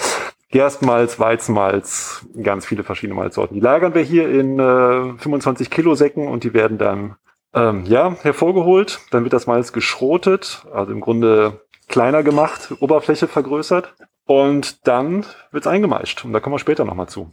Gerstmalz, 0.50 1.18
Weizenmalz, 1.18 2.26
ganz 2.40 2.66
viele 2.66 2.84
verschiedene 2.84 3.18
Malzsorten. 3.18 3.54
Die 3.54 3.60
lagern 3.60 3.94
wir 3.94 4.02
hier 4.02 4.28
in 4.28 4.58
äh, 4.58 5.18
25 5.18 5.70
Kilo 5.70 5.94
Säcken 5.94 6.28
und 6.28 6.44
die 6.44 6.54
werden 6.54 6.78
dann 6.78 7.16
ähm, 7.56 7.84
ja 7.86 8.14
hervorgeholt. 8.22 9.00
Dann 9.10 9.24
wird 9.24 9.32
das 9.32 9.46
Malz 9.48 9.72
geschrotet, 9.72 10.64
also 10.72 10.92
im 10.92 11.00
Grunde 11.00 11.62
kleiner 11.88 12.22
gemacht, 12.22 12.74
Oberfläche 12.80 13.26
vergrößert 13.26 13.94
und 14.26 14.86
dann 14.86 15.24
wird's 15.50 15.66
eingemeischt. 15.66 16.24
Und 16.24 16.32
da 16.32 16.40
kommen 16.40 16.54
wir 16.54 16.60
später 16.60 16.84
nochmal 16.84 17.08
zu. 17.08 17.32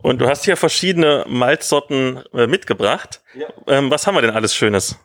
Und 0.00 0.20
du 0.20 0.28
hast 0.28 0.44
hier 0.44 0.56
verschiedene 0.56 1.24
Malzsorten 1.28 2.22
äh, 2.32 2.46
mitgebracht. 2.46 3.20
Ähm, 3.66 3.90
was 3.90 4.06
haben 4.06 4.14
wir 4.14 4.22
denn 4.22 4.30
alles 4.30 4.54
Schönes? 4.54 4.96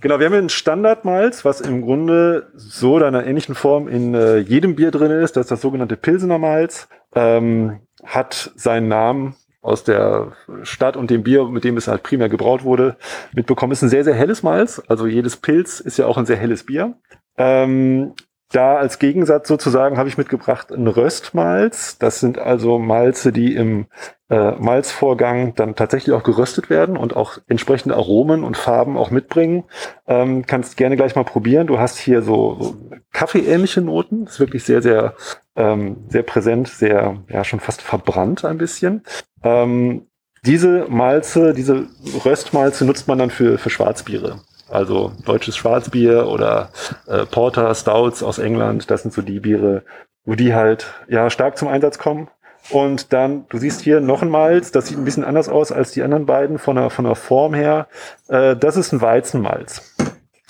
Genau, 0.00 0.18
wir 0.18 0.26
haben 0.26 0.32
hier 0.32 0.42
ein 0.42 0.48
Standardmalz, 0.48 1.44
was 1.44 1.60
im 1.60 1.82
Grunde 1.82 2.50
so 2.54 2.96
in 2.96 3.02
einer 3.02 3.26
ähnlichen 3.26 3.54
Form 3.54 3.88
in 3.88 4.14
äh, 4.14 4.38
jedem 4.38 4.76
Bier 4.76 4.90
drin 4.90 5.10
ist. 5.10 5.36
Das 5.36 5.46
ist 5.46 5.50
das 5.50 5.60
sogenannte 5.60 5.96
Pilsener 5.96 6.38
Malz. 6.38 6.88
Ähm, 7.14 7.80
hat 8.04 8.52
seinen 8.56 8.88
Namen 8.88 9.36
aus 9.66 9.82
der 9.82 10.32
Stadt 10.62 10.96
und 10.96 11.10
dem 11.10 11.24
Bier, 11.24 11.44
mit 11.46 11.64
dem 11.64 11.76
es 11.76 11.88
halt 11.88 12.04
primär 12.04 12.28
gebraut 12.28 12.62
wurde, 12.62 12.96
mitbekommen. 13.32 13.72
Ist 13.72 13.82
ein 13.82 13.88
sehr, 13.88 14.04
sehr 14.04 14.14
helles 14.14 14.42
Malz. 14.44 14.80
Also 14.86 15.06
jedes 15.06 15.36
Pilz 15.36 15.80
ist 15.80 15.98
ja 15.98 16.06
auch 16.06 16.16
ein 16.16 16.26
sehr 16.26 16.36
helles 16.36 16.64
Bier. 16.64 16.94
Ähm, 17.36 18.14
da 18.52 18.76
als 18.76 18.98
Gegensatz 18.98 19.48
sozusagen 19.48 19.98
habe 19.98 20.08
ich 20.08 20.18
mitgebracht 20.18 20.70
ein 20.70 20.86
Röstmalz. 20.86 21.98
Das 21.98 22.20
sind 22.20 22.38
also 22.38 22.78
Malze, 22.78 23.32
die 23.32 23.54
im 23.54 23.86
äh, 24.30 24.52
Malzvorgang 24.52 25.54
dann 25.56 25.74
tatsächlich 25.74 26.14
auch 26.14 26.22
geröstet 26.22 26.70
werden 26.70 26.96
und 26.96 27.16
auch 27.16 27.38
entsprechende 27.48 27.96
Aromen 27.96 28.44
und 28.44 28.56
Farben 28.56 28.96
auch 28.96 29.10
mitbringen. 29.10 29.64
Ähm, 30.06 30.46
kannst 30.46 30.76
gerne 30.76 30.96
gleich 30.96 31.16
mal 31.16 31.24
probieren. 31.24 31.66
Du 31.66 31.80
hast 31.80 31.98
hier 31.98 32.22
so, 32.22 32.56
so 32.60 32.76
kaffeeähnliche 33.12 33.80
Noten. 33.80 34.26
ist 34.26 34.38
wirklich 34.38 34.62
sehr, 34.62 34.80
sehr, 34.80 35.14
ähm, 35.56 36.04
sehr 36.08 36.22
präsent, 36.22 36.68
sehr, 36.68 37.24
ja, 37.28 37.42
schon 37.42 37.60
fast 37.60 37.82
verbrannt 37.82 38.44
ein 38.44 38.58
bisschen. 38.58 39.02
Ähm, 39.42 40.06
diese 40.44 40.86
Malze, 40.88 41.52
diese 41.52 41.88
Röstmalze 42.24 42.84
nutzt 42.84 43.08
man 43.08 43.18
dann 43.18 43.30
für, 43.30 43.58
für 43.58 43.70
Schwarzbiere. 43.70 44.40
Also 44.68 45.12
deutsches 45.24 45.56
Schwarzbier 45.56 46.26
oder 46.28 46.70
äh, 47.06 47.24
Porter, 47.26 47.74
Stouts 47.74 48.22
aus 48.22 48.38
England, 48.38 48.90
das 48.90 49.02
sind 49.02 49.14
so 49.14 49.22
die 49.22 49.40
Biere, 49.40 49.82
wo 50.24 50.34
die 50.34 50.54
halt 50.54 50.86
ja 51.08 51.30
stark 51.30 51.56
zum 51.56 51.68
Einsatz 51.68 51.98
kommen. 51.98 52.28
Und 52.70 53.12
dann, 53.12 53.46
du 53.48 53.58
siehst 53.58 53.80
hier 53.80 54.00
noch 54.00 54.22
ein 54.22 54.28
Malz, 54.28 54.72
das 54.72 54.86
sieht 54.86 54.98
ein 54.98 55.04
bisschen 55.04 55.24
anders 55.24 55.48
aus 55.48 55.70
als 55.70 55.92
die 55.92 56.02
anderen 56.02 56.26
beiden 56.26 56.58
von 56.58 56.74
der, 56.74 56.90
von 56.90 57.04
der 57.04 57.14
Form 57.14 57.54
her. 57.54 57.86
Äh, 58.28 58.56
das 58.56 58.76
ist 58.76 58.92
ein 58.92 59.00
Weizenmalz. 59.00 59.94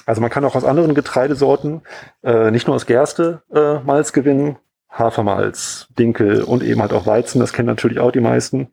Also 0.06 0.20
man 0.20 0.30
kann 0.30 0.44
auch 0.44 0.54
aus 0.54 0.64
anderen 0.64 0.94
Getreidesorten, 0.94 1.82
äh, 2.22 2.50
nicht 2.50 2.66
nur 2.66 2.76
aus 2.76 2.86
Gerste, 2.86 3.42
äh, 3.52 3.80
Malz 3.80 4.12
gewinnen. 4.12 4.56
Hafermalz, 4.98 5.88
Dinkel 5.98 6.42
und 6.42 6.62
eben 6.62 6.80
halt 6.80 6.92
auch 6.92 7.06
Weizen, 7.06 7.38
das 7.38 7.52
kennen 7.52 7.66
natürlich 7.66 8.00
auch 8.00 8.12
die 8.12 8.20
meisten. 8.20 8.68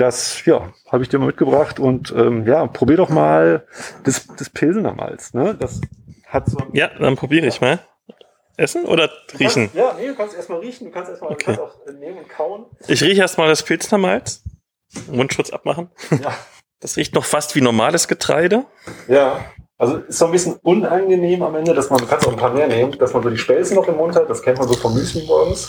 Das, 0.00 0.44
ja, 0.46 0.72
habe 0.90 1.02
ich 1.02 1.08
dir 1.08 1.18
mal 1.18 1.26
mitgebracht 1.26 1.78
und 1.78 2.12
ähm, 2.16 2.46
ja, 2.46 2.66
probier 2.66 2.96
doch 2.96 3.08
mal 3.10 3.66
das, 4.04 4.26
das 4.38 4.48
Pilsener 4.50 4.94
Malz. 4.94 5.34
Ne? 5.34 5.54
Das 5.58 5.80
hat 6.26 6.48
so 6.48 6.58
Ja, 6.72 6.88
dann 6.98 7.16
probiere 7.16 7.46
ich 7.46 7.60
mal. 7.60 7.78
Essen 8.56 8.84
oder 8.84 9.10
riechen? 9.38 9.70
Kannst, 9.72 9.74
ja, 9.74 9.94
nee, 9.98 10.06
du 10.08 10.14
kannst 10.14 10.36
erstmal 10.36 10.58
riechen, 10.58 10.86
du 10.86 10.90
kannst 10.90 11.10
erstmal 11.10 11.32
Okay. 11.32 11.56
auch 11.58 11.74
nehmen 11.98 12.18
und 12.18 12.28
kauen. 12.28 12.66
Ich 12.88 13.02
rieche 13.02 13.20
erstmal 13.20 13.48
das 13.48 13.62
Pilzner 13.62 13.98
Malz. 13.98 14.42
Mundschutz 15.10 15.50
abmachen. 15.50 15.90
Ja. 16.22 16.34
Das 16.80 16.96
riecht 16.96 17.14
noch 17.14 17.24
fast 17.24 17.54
wie 17.54 17.60
normales 17.60 18.08
Getreide. 18.08 18.64
Ja. 19.08 19.44
Also 19.78 19.96
ist 19.98 20.18
so 20.18 20.26
ein 20.26 20.32
bisschen 20.32 20.56
unangenehm 20.62 21.42
am 21.42 21.54
Ende, 21.54 21.72
dass 21.74 21.88
man, 21.90 22.00
du 22.00 22.06
kannst 22.06 22.26
auch 22.26 22.32
ein 22.32 22.38
paar 22.38 22.52
mehr 22.52 22.66
nehmen, 22.68 22.98
dass 22.98 23.14
man 23.14 23.22
so 23.22 23.30
die 23.30 23.38
Spelzen 23.38 23.76
noch 23.76 23.88
im 23.88 23.96
Mund 23.96 24.14
hat, 24.14 24.28
das 24.28 24.42
kennt 24.42 24.58
man 24.58 24.68
so 24.68 24.74
vom 24.74 24.92
Müsli 24.94 25.24
morgens. 25.26 25.68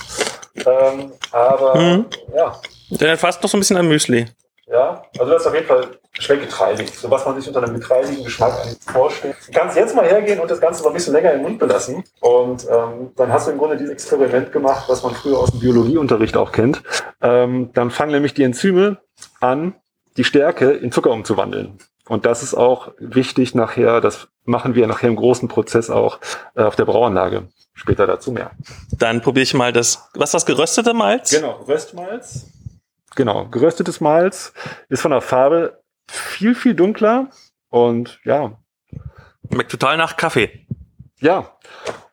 Ähm, 0.65 1.11
aber 1.31 1.75
Mhm. 1.77 2.05
ja, 2.35 2.59
Der 2.91 3.17
fast 3.17 3.41
noch 3.41 3.49
so 3.49 3.57
ein 3.57 3.61
bisschen 3.61 3.77
an 3.77 3.87
Müsli. 3.87 4.27
ja, 4.67 5.03
also 5.17 5.31
das 5.31 5.41
ist 5.41 5.47
auf 5.47 5.53
jeden 5.53 5.67
Fall 5.67 5.87
schmeckt 6.19 6.43
getreidig, 6.43 6.91
so 6.97 7.09
was 7.09 7.25
man 7.25 7.39
sich 7.39 7.47
unter 7.47 7.63
einem 7.63 7.75
getreidigen 7.79 8.23
Geschmack 8.23 8.53
eigentlich 8.61 8.79
vorstellt. 8.83 9.35
Du 9.47 9.51
kannst 9.53 9.77
jetzt 9.77 9.95
mal 9.95 10.05
hergehen 10.05 10.39
und 10.39 10.51
das 10.51 10.59
Ganze 10.59 10.83
noch 10.83 10.91
ein 10.91 10.93
bisschen 10.93 11.13
länger 11.13 11.33
im 11.33 11.41
Mund 11.41 11.57
belassen 11.57 12.03
und 12.19 12.67
ähm, 12.69 13.11
dann 13.15 13.31
hast 13.31 13.47
du 13.47 13.51
im 13.51 13.57
Grunde 13.57 13.77
dieses 13.77 13.93
Experiment 13.93 14.51
gemacht, 14.51 14.85
was 14.87 15.03
man 15.03 15.15
früher 15.15 15.39
aus 15.39 15.51
dem 15.51 15.61
Biologieunterricht 15.61 16.35
auch 16.37 16.51
kennt. 16.51 16.83
Ähm, 17.21 17.69
dann 17.73 17.91
fangen 17.91 18.11
nämlich 18.11 18.33
die 18.33 18.43
Enzyme 18.43 18.97
an, 19.39 19.73
die 20.17 20.23
Stärke 20.25 20.71
in 20.71 20.91
Zucker 20.91 21.11
umzuwandeln. 21.11 21.79
Und 22.07 22.25
das 22.25 22.43
ist 22.43 22.53
auch 22.53 22.91
wichtig 22.99 23.55
nachher, 23.55 24.01
das 24.01 24.27
machen 24.43 24.75
wir 24.75 24.85
nachher 24.85 25.07
im 25.07 25.15
großen 25.15 25.47
Prozess 25.47 25.89
auch 25.89 26.19
äh, 26.55 26.63
auf 26.63 26.75
der 26.75 26.85
Brauanlage. 26.85 27.47
Später 27.73 28.05
dazu 28.05 28.33
mehr. 28.33 28.51
Dann 28.91 29.21
probiere 29.21 29.43
ich 29.43 29.53
mal 29.53 29.71
das. 29.71 30.09
Was 30.13 30.29
ist 30.29 30.33
das 30.33 30.45
geröstete 30.45 30.93
Malz? 30.93 31.31
Genau, 31.31 31.63
Röstmalz. 31.67 32.47
Genau, 33.15 33.45
geröstetes 33.47 34.01
Malz 34.01 34.53
ist 34.89 35.01
von 35.01 35.11
der 35.11 35.21
Farbe 35.21 35.81
viel, 36.07 36.55
viel 36.55 36.73
dunkler 36.73 37.29
und 37.69 38.19
ja, 38.23 38.57
Schmeckt 39.51 39.71
total 39.71 39.97
nach 39.97 40.17
Kaffee. 40.17 40.65
ja. 41.19 41.51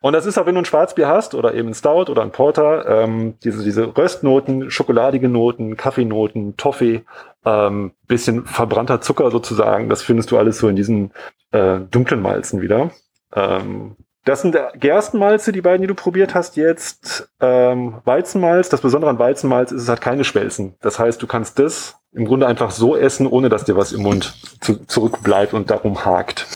Und 0.01 0.13
das 0.13 0.27
ist 0.27 0.39
auch, 0.39 0.47
wenn 0.47 0.55
du 0.55 0.61
ein 0.61 0.65
Schwarzbier 0.65 1.09
hast 1.09 1.35
oder 1.35 1.55
eben 1.55 1.69
ein 1.69 1.75
Stout 1.75 2.09
oder 2.09 2.23
ein 2.23 2.31
Porter, 2.31 2.87
ähm, 2.87 3.35
diese, 3.43 3.65
diese 3.65 3.97
Röstnoten, 3.97 4.71
schokoladige 4.71 5.29
Noten, 5.29 5.77
Kaffeenoten, 5.77 6.57
Toffee, 6.57 7.05
ähm, 7.45 7.93
bisschen 8.07 8.47
verbrannter 8.47 9.01
Zucker 9.01 9.33
sozusagen, 9.33 9.89
das 9.89 10.03
findest 10.03 10.31
du 10.31 10.39
alles 10.39 10.59
so 10.59 10.69
in 10.69 10.77
diesen 10.77 11.13
äh, 11.51 11.81
dunklen 11.81 12.23
Malzen 12.23 12.61
wieder. 12.61 12.93
Ähm, 13.35 13.97
das 14.29 14.43
sind 14.43 14.55
Gerstenmalze, 14.75 15.53
die 15.53 15.63
beiden, 15.63 15.81
die 15.81 15.87
du 15.87 15.95
probiert 15.95 16.35
hast 16.35 16.57
jetzt. 16.57 17.31
Ähm, 17.41 18.03
Weizenmalz, 18.05 18.69
das 18.69 18.83
Besondere 18.83 19.11
an 19.11 19.19
Weizenmalz 19.19 19.73
ist, 19.73 19.85
es 19.85 19.89
hat 19.89 20.03
keine 20.03 20.23
Schmelzen. 20.23 20.75
Das 20.83 20.99
heißt, 20.99 21.23
du 21.23 21.27
kannst 21.27 21.59
das 21.59 21.97
im 22.13 22.27
Grunde 22.27 22.47
einfach 22.47 22.71
so 22.71 22.95
essen, 22.95 23.27
ohne 23.27 23.49
dass 23.49 23.65
dir 23.65 23.75
was 23.75 23.93
im 23.93 24.03
Mund 24.03 24.35
zu, 24.61 24.85
zurückbleibt 24.85 25.55
und 25.55 25.71
darum 25.71 26.05
hakt. 26.05 26.47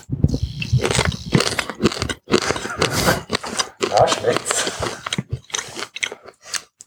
Ja, 3.89 4.07
schmeckt's. 4.07 4.71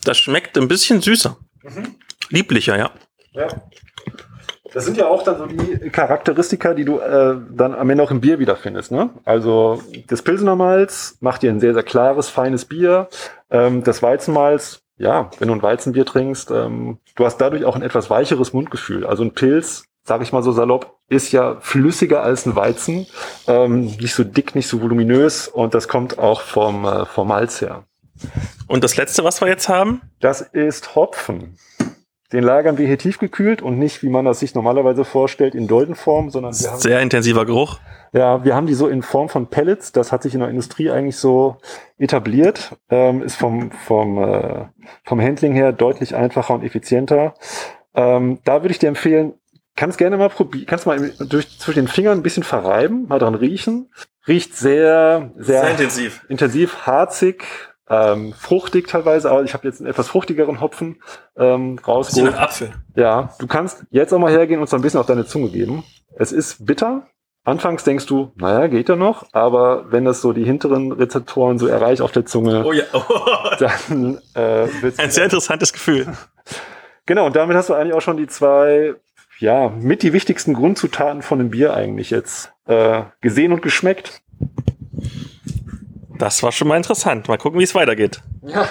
Das 0.05 0.19
schmeckt 0.19 0.57
ein 0.57 0.69
bisschen 0.69 1.01
süßer. 1.01 1.37
Lieblicher, 2.29 2.79
ja. 2.79 2.93
Ja. 3.33 3.49
Das 4.77 4.85
sind 4.85 4.99
ja 4.99 5.07
auch 5.07 5.23
dann 5.23 5.39
so 5.39 5.47
die 5.47 5.89
Charakteristika, 5.89 6.75
die 6.75 6.85
du 6.85 6.99
äh, 6.99 7.39
dann 7.51 7.75
am 7.75 7.89
Ende 7.89 8.05
auch 8.05 8.11
im 8.11 8.21
Bier 8.21 8.39
wiederfindest. 8.39 8.93
Ne? 8.93 9.09
Also 9.25 9.83
das 10.07 10.21
Pilsener 10.21 10.55
Malz 10.55 11.17
macht 11.21 11.41
dir 11.41 11.51
ein 11.51 11.61
sehr, 11.61 11.73
sehr 11.73 11.83
klares, 11.83 12.29
feines 12.29 12.67
Bier. 12.67 13.09
Ähm, 13.51 13.85
das 13.85 14.03
Weizenmalz, 14.03 14.83
ja, 14.99 15.31
wenn 15.39 15.49
du 15.49 15.55
ein 15.55 15.63
Weizenbier 15.63 16.05
trinkst, 16.05 16.51
ähm, 16.51 16.99
du 17.15 17.25
hast 17.25 17.39
dadurch 17.39 17.65
auch 17.65 17.75
ein 17.75 17.81
etwas 17.81 18.11
weicheres 18.11 18.53
Mundgefühl. 18.53 19.07
Also 19.07 19.23
ein 19.23 19.33
Pilz, 19.33 19.85
sage 20.05 20.25
ich 20.25 20.33
mal 20.35 20.43
so 20.43 20.53
salopp, 20.53 20.99
ist 21.09 21.33
ja 21.33 21.57
flüssiger 21.61 22.23
als 22.23 22.45
ein 22.45 22.55
Weizen. 22.55 23.07
Ähm, 23.47 23.87
nicht 23.87 24.15
so 24.15 24.25
dick, 24.25 24.55
nicht 24.55 24.69
so 24.69 24.83
voluminös 24.83 25.49
und 25.49 25.73
das 25.73 25.89
kommt 25.89 26.19
auch 26.19 26.43
vom, 26.43 26.85
äh, 26.85 27.07
vom 27.07 27.29
Malz 27.29 27.63
her. 27.63 27.85
Und 28.67 28.85
das 28.85 28.99
letzte, 28.99 29.25
was 29.25 29.41
wir 29.41 29.49
jetzt 29.49 29.71
haben? 29.71 30.03
Das 30.21 30.43
ist 30.43 30.95
Hopfen. 30.97 31.57
Den 32.33 32.43
lagern 32.43 32.77
wir 32.79 32.87
hier 32.87 32.99
tiefgekühlt 32.99 33.63
und 33.63 33.79
nicht, 33.79 34.03
wie 34.03 34.09
man 34.09 34.25
das 34.25 34.41
sich 34.41 34.55
normalerweise 34.55 35.05
vorstellt, 35.05 35.55
in 35.55 35.69
Doldenform, 35.69 36.31
sondern 36.31 36.59
wir 36.59 36.71
haben, 36.71 36.81
Sehr 36.81 37.01
intensiver 37.01 37.45
Geruch. 37.47 37.79
ja, 38.13 38.45
wir 38.45 38.55
haben 38.55 38.67
die 38.67 38.75
so 38.75 38.89
in 38.89 39.03
Form 39.03 39.29
von 39.29 39.47
Pellets. 39.47 39.93
Das 39.93 40.11
hat 40.11 40.23
sich 40.23 40.35
in 40.35 40.41
der 40.41 40.49
Industrie 40.49 40.91
eigentlich 40.91 41.17
so 41.17 41.59
etabliert. 41.99 42.77
Ähm, 42.91 43.23
ist 43.23 43.37
vom, 43.37 43.71
vom, 43.71 44.19
äh, 44.23 44.67
vom 45.05 45.21
Handling 45.21 45.53
her 45.53 45.73
deutlich 45.73 46.15
einfacher 46.17 46.55
und 46.55 46.65
effizienter. 46.65 47.35
Ähm, 47.95 48.41
da 48.45 48.63
würde 48.63 48.73
ich 48.73 48.79
dir 48.79 48.89
empfehlen, 48.89 49.35
kannst 49.77 49.99
gerne 49.99 50.17
mal 50.17 50.29
probieren, 50.31 50.67
kannst 50.67 50.87
mal 50.87 51.13
durch, 51.19 51.59
zwischen 51.59 51.81
den 51.81 51.89
Fingern 51.89 52.19
ein 52.19 52.23
bisschen 52.23 52.43
verreiben, 52.43 53.07
mal 53.09 53.19
dran 53.19 53.35
riechen. 53.35 53.91
Riecht 54.27 54.57
sehr, 54.57 55.31
sehr, 55.37 55.71
intensiv. 55.71 56.25
intensiv, 56.29 56.87
harzig, 56.87 57.45
ähm, 57.89 58.33
fruchtig 58.33 58.89
teilweise, 58.89 59.31
aber 59.31 59.45
ich 59.45 59.55
habe 59.55 59.67
jetzt 59.67 59.81
einen 59.81 59.89
etwas 59.89 60.09
fruchtigeren 60.09 60.61
Hopfen 60.61 61.01
ähm, 61.37 61.79
rausgeholt. 61.87 62.35
Apfel. 62.35 62.73
Ja, 62.95 63.35
du 63.39 63.47
kannst 63.47 63.85
jetzt 63.91 64.13
auch 64.13 64.19
mal 64.19 64.33
hergehen 64.33 64.61
und 64.61 64.69
so 64.69 64.77
ein 64.77 64.83
bisschen 64.83 65.01
auf 65.01 65.07
deine 65.07 65.27
Zunge 65.27 65.51
geben. 65.51 65.85
Es 66.17 66.33
ist 66.33 66.65
bitter. 66.67 67.07
Anfangs 67.45 67.85
denkst 67.85 68.07
du, 68.07 68.33
naja, 68.35 68.67
geht 68.67 68.89
ja 68.89 68.97
noch, 68.97 69.27
aber 69.31 69.93
wenn 69.93 70.05
das 70.05 70.21
so 70.21 70.33
die 70.33 70.43
hinteren 70.43 70.91
Rezeptoren 70.91 71.61
so 71.61 71.69
erreicht 71.69 72.03
auf 72.03 72.11
der 72.11 72.27
Zunge, 72.27 72.65
Oh 72.67 72.73
ja. 72.73 72.85
dann 73.61 74.19
äh, 74.35 74.67
wird's 74.83 74.99
Ein 74.99 75.13
sehr 75.13 75.25
interessantes 75.25 75.73
Gefühl. 75.73 76.09
Genau, 77.07 77.27
und 77.27 77.37
damit 77.37 77.57
hast 77.57 77.69
du 77.69 77.75
eigentlich 77.75 77.95
auch 77.95 78.01
schon 78.01 78.17
die 78.17 78.27
zwei, 78.27 78.95
ja, 79.39 79.69
mit 79.69 80.03
die 80.03 80.13
wichtigsten 80.13 80.55
Grundzutaten 80.55 81.23
von 81.23 81.39
dem 81.39 81.51
Bier 81.51 81.73
eigentlich 81.73 82.11
jetzt 82.11 82.53
äh, 82.67 83.03
gesehen 83.21 83.53
und 83.53 83.63
geschmeckt. 83.63 84.23
Das 86.19 86.43
war 86.43 86.53
schon 86.53 86.69
mal 86.69 86.77
interessant. 86.77 87.29
Mal 87.29 87.39
gucken, 87.39 87.59
wie 87.59 87.65
es 87.65 87.75
weitergeht. 87.75 88.21
Ja. 88.43 88.69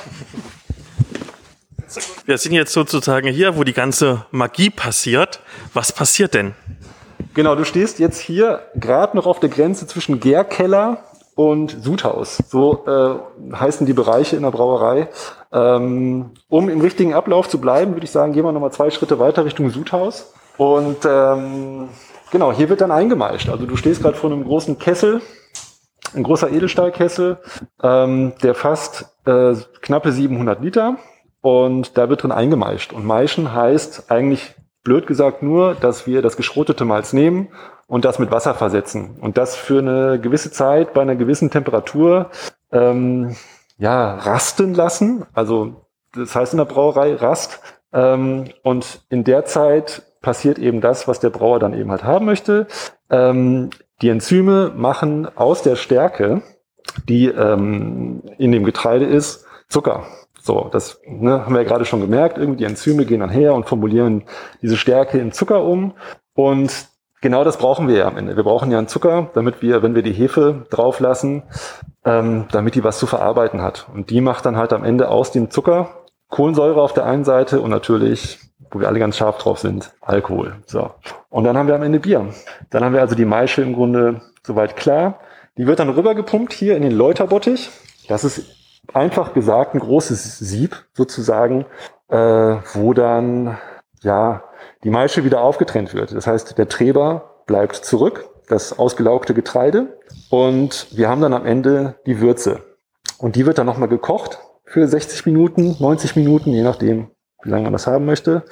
Wir 2.26 2.38
sind 2.38 2.54
jetzt 2.54 2.74
sozusagen 2.74 3.28
hier, 3.28 3.56
wo 3.58 3.64
die 3.64 3.74
ganze 3.74 4.26
Magie 4.32 4.70
passiert. 4.70 5.40
Was 5.74 5.92
passiert 5.92 6.34
denn? 6.34 6.56
Genau, 7.34 7.56
du 7.56 7.66
stehst 7.66 8.00
jetzt 8.00 8.20
hier 8.20 8.62
gerade 8.76 9.16
noch 9.16 9.26
auf 9.28 9.40
der 9.40 9.50
Grenze 9.50 9.88
zwischen 9.88 10.20
Gärkeller 10.20 11.04
und 11.36 11.78
Sudhaus. 11.84 12.38
So 12.48 12.86
äh, 12.88 13.56
heißen 13.56 13.86
die 13.86 13.94
Bereiche 13.94 14.36
in 14.36 14.44
der 14.44 14.52
Brauerei. 14.52 15.10
Ähm, 15.52 16.32
um 16.50 16.70
im 16.70 16.82
richtigen 16.82 17.14
Ablauf 17.14 17.50
zu 17.50 17.60
bleiben, 17.60 17.94
würde 17.94 18.06
ich 18.06 18.12
sagen, 18.12 18.34
gehen 18.34 18.46
wir 18.46 18.52
nochmal 18.52 18.72
zwei 18.72 18.90
Schritte 18.90 19.20
weiter 19.20 19.46
Richtung 19.46 19.70
Sudhaus. 19.70 20.34
Und 20.58 21.06
ähm, 21.06 21.90
genau, 22.32 22.54
hier 22.54 22.70
wird 22.70 22.82
dann 22.82 22.92
eingemeischt. 22.92 23.50
Also 23.50 23.66
du 23.66 23.76
stehst 23.76 24.02
gerade 24.02 24.18
vor 24.18 24.32
einem 24.32 24.46
großen 24.46 24.80
Kessel, 24.80 25.22
ein 26.14 26.24
großer 26.24 26.52
Edelstahlkessel, 26.52 27.38
ähm, 27.82 28.34
der 28.44 28.56
fasst 28.56 29.18
äh, 29.26 29.56
knappe 29.82 30.12
700 30.12 30.62
Liter 30.62 30.98
und 31.42 31.98
da 31.98 32.10
wird 32.10 32.24
drin 32.24 32.32
eingemeischt. 32.32 32.94
Und 32.94 33.06
Maischen 33.06 33.54
heißt 33.54 34.12
eigentlich 34.12 34.56
blöd 34.84 35.08
gesagt 35.08 35.44
nur, 35.44 35.76
dass 35.76 36.08
wir 36.08 36.22
das 36.22 36.38
geschrotete 36.38 36.86
Malz 36.86 37.14
nehmen 37.14 37.50
und 37.88 38.06
das 38.06 38.20
mit 38.20 38.32
Wasser 38.32 38.54
versetzen. 38.54 39.18
Und 39.20 39.38
das 39.38 39.56
für 39.56 39.80
eine 39.80 40.20
gewisse 40.20 40.52
Zeit 40.52 40.94
bei 40.94 41.02
einer 41.02 41.16
gewissen 41.16 41.52
Temperatur 41.52 42.30
ähm, 42.72 43.36
ja, 43.78 44.16
rasten 44.16 44.74
lassen. 44.74 45.26
Also 45.34 45.88
das 46.14 46.36
heißt 46.36 46.54
in 46.54 46.58
der 46.58 46.66
Brauerei 46.66 47.16
Rast. 47.16 47.60
Ähm, 47.94 48.46
und 48.64 49.02
in 49.10 49.24
der 49.24 49.46
Zeit 49.46 50.04
passiert 50.22 50.58
eben 50.58 50.82
das, 50.82 51.08
was 51.08 51.20
der 51.20 51.30
Brauer 51.30 51.60
dann 51.60 51.74
eben 51.74 51.92
halt 51.92 52.04
haben 52.04 52.26
möchte. 52.26 52.68
Ähm, 53.10 53.70
die 54.02 54.10
Enzyme 54.10 54.72
machen 54.76 55.28
aus 55.36 55.62
der 55.62 55.76
Stärke, 55.76 56.42
die 57.08 57.28
ähm, 57.28 58.22
in 58.38 58.52
dem 58.52 58.64
Getreide 58.64 59.06
ist, 59.06 59.46
Zucker. 59.70 60.06
So, 60.42 60.70
das 60.72 61.02
ne, 61.08 61.46
haben 61.46 61.56
wir 61.56 61.64
ja 61.64 61.68
gerade 61.68 61.86
schon 61.86 62.02
gemerkt. 62.02 62.38
Irgendwie 62.38 62.60
die 62.60 62.66
Enzyme 62.66 63.06
gehen 63.06 63.22
dann 63.22 63.30
her 63.30 63.54
und 63.56 63.68
formulieren 63.68 64.26
diese 64.62 64.78
Stärke 64.78 65.18
in 65.18 65.32
Zucker 65.32 65.64
um. 65.64 65.94
Und 66.36 66.88
genau 67.22 67.44
das 67.44 67.58
brauchen 67.58 67.88
wir 67.88 67.96
ja 67.96 68.08
am 68.08 68.18
Ende. 68.18 68.36
Wir 68.36 68.44
brauchen 68.44 68.72
ja 68.72 68.78
einen 68.78 68.88
Zucker, 68.88 69.32
damit 69.34 69.62
wir, 69.64 69.82
wenn 69.82 69.96
wir 69.96 70.04
die 70.04 70.14
Hefe 70.14 70.66
drauflassen, 70.70 71.44
ähm, 72.04 72.46
damit 72.52 72.76
die 72.76 72.84
was 72.84 73.00
zu 73.00 73.08
verarbeiten 73.08 73.62
hat. 73.64 73.88
Und 73.92 74.12
die 74.12 74.22
macht 74.22 74.46
dann 74.46 74.58
halt 74.58 74.72
am 74.72 74.84
Ende 74.84 75.10
aus 75.10 75.32
dem 75.32 75.50
Zucker 75.50 76.06
Kohlensäure 76.30 76.82
auf 76.82 76.94
der 76.94 77.06
einen 77.06 77.24
Seite 77.24 77.62
und 77.62 77.70
natürlich, 77.70 78.40
wo 78.72 78.80
wir 78.80 78.88
alle 78.88 79.00
ganz 79.00 79.18
scharf 79.18 79.38
drauf 79.38 79.60
sind, 79.60 79.94
Alkohol. 80.02 80.56
So. 80.66 80.92
Und 81.30 81.44
dann 81.44 81.58
haben 81.58 81.68
wir 81.68 81.76
am 81.76 81.84
Ende 81.84 82.00
Bier. 82.00 82.34
Dann 82.70 82.84
haben 82.84 82.94
wir 82.94 83.02
also 83.02 83.16
die 83.16 83.26
Maische 83.26 83.62
im 83.62 83.74
Grunde 83.74 84.22
soweit 84.44 84.76
klar. 84.76 85.20
Die 85.58 85.68
wird 85.68 85.80
dann 85.80 85.90
rübergepumpt 85.90 86.54
hier 86.54 86.76
in 86.76 86.84
den 86.84 86.92
Läuterbottich. 86.92 87.70
Das 88.08 88.24
ist 88.24 88.44
einfach 88.94 89.34
gesagt 89.34 89.74
ein 89.74 89.80
großes 89.80 90.40
Sieb 90.40 90.86
sozusagen, 90.94 91.66
äh, 92.10 92.18
wo 92.74 92.94
dann 92.94 93.58
ja 94.02 94.44
die 94.84 94.90
Maische 94.90 95.24
wieder 95.24 95.42
aufgetrennt 95.42 95.94
wird. 95.94 96.14
Das 96.14 96.28
heißt, 96.28 96.58
der 96.58 96.70
Treber 96.70 97.42
bleibt 97.46 97.76
zurück, 97.76 98.30
das 98.48 98.78
ausgelaugte 98.78 99.34
Getreide 99.34 99.98
und 100.30 100.88
wir 100.92 101.10
haben 101.10 101.22
dann 101.22 101.34
am 101.34 101.46
Ende 101.46 101.96
die 102.06 102.20
Würze. 102.20 102.62
Und 103.18 103.36
die 103.36 103.46
wird 103.46 103.58
dann 103.58 103.66
nochmal 103.66 103.90
gekocht 103.90 104.40
für 104.66 104.88
60 104.88 105.26
Minuten, 105.26 105.76
90 105.80 106.16
Minuten, 106.16 106.52
je 106.52 106.64
nachdem, 106.64 107.10
wie 107.46 107.50
lange 107.50 107.64
man 107.64 107.74
das 107.74 107.88
haben 107.88 108.06
möchte. 108.06 108.44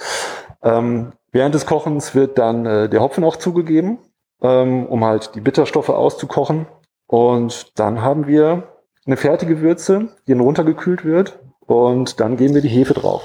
Ähm, 0.61 1.11
während 1.31 1.53
des 1.53 1.65
Kochens 1.65 2.15
wird 2.15 2.37
dann 2.37 2.65
äh, 2.65 2.89
der 2.89 3.01
Hopfen 3.01 3.23
auch 3.23 3.35
zugegeben, 3.35 3.99
ähm, 4.41 4.85
um 4.85 5.03
halt 5.03 5.35
die 5.35 5.41
Bitterstoffe 5.41 5.89
auszukochen. 5.89 6.67
Und 7.07 7.77
dann 7.77 8.01
haben 8.01 8.27
wir 8.27 8.63
eine 9.05 9.17
fertige 9.17 9.61
Würze, 9.61 10.09
die 10.27 10.31
dann 10.31 10.41
runtergekühlt 10.41 11.03
wird 11.03 11.39
und 11.59 12.19
dann 12.19 12.37
geben 12.37 12.55
wir 12.55 12.61
die 12.61 12.69
Hefe 12.69 12.93
drauf. 12.93 13.23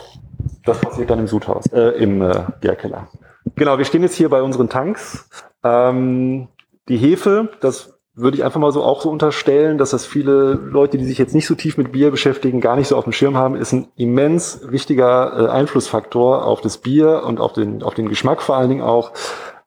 Das 0.64 0.80
passiert 0.80 1.10
dann 1.10 1.20
im 1.20 1.28
Sudhaus, 1.28 1.66
äh, 1.72 1.90
im 2.02 2.22
äh, 2.22 2.44
Bierkeller. 2.60 3.08
Genau, 3.54 3.78
wir 3.78 3.84
stehen 3.84 4.02
jetzt 4.02 4.14
hier 4.14 4.28
bei 4.28 4.42
unseren 4.42 4.68
Tanks. 4.68 5.28
Ähm, 5.64 6.48
die 6.88 6.96
Hefe, 6.96 7.50
das 7.60 7.97
würde 8.18 8.36
ich 8.36 8.44
einfach 8.44 8.60
mal 8.60 8.72
so 8.72 8.82
auch 8.82 9.00
so 9.00 9.10
unterstellen, 9.10 9.78
dass 9.78 9.90
das 9.90 10.04
viele 10.04 10.54
Leute, 10.54 10.98
die 10.98 11.04
sich 11.04 11.18
jetzt 11.18 11.34
nicht 11.34 11.46
so 11.46 11.54
tief 11.54 11.78
mit 11.78 11.92
Bier 11.92 12.10
beschäftigen, 12.10 12.60
gar 12.60 12.76
nicht 12.76 12.88
so 12.88 12.96
auf 12.96 13.04
dem 13.04 13.12
Schirm 13.12 13.36
haben, 13.36 13.54
ist 13.54 13.72
ein 13.72 13.88
immens 13.96 14.60
wichtiger 14.68 15.46
äh, 15.46 15.48
Einflussfaktor 15.48 16.44
auf 16.44 16.60
das 16.60 16.78
Bier 16.78 17.22
und 17.24 17.40
auf 17.40 17.52
den, 17.52 17.82
auf 17.82 17.94
den 17.94 18.08
Geschmack 18.08 18.42
vor 18.42 18.56
allen 18.56 18.68
Dingen 18.68 18.82
auch. 18.82 19.12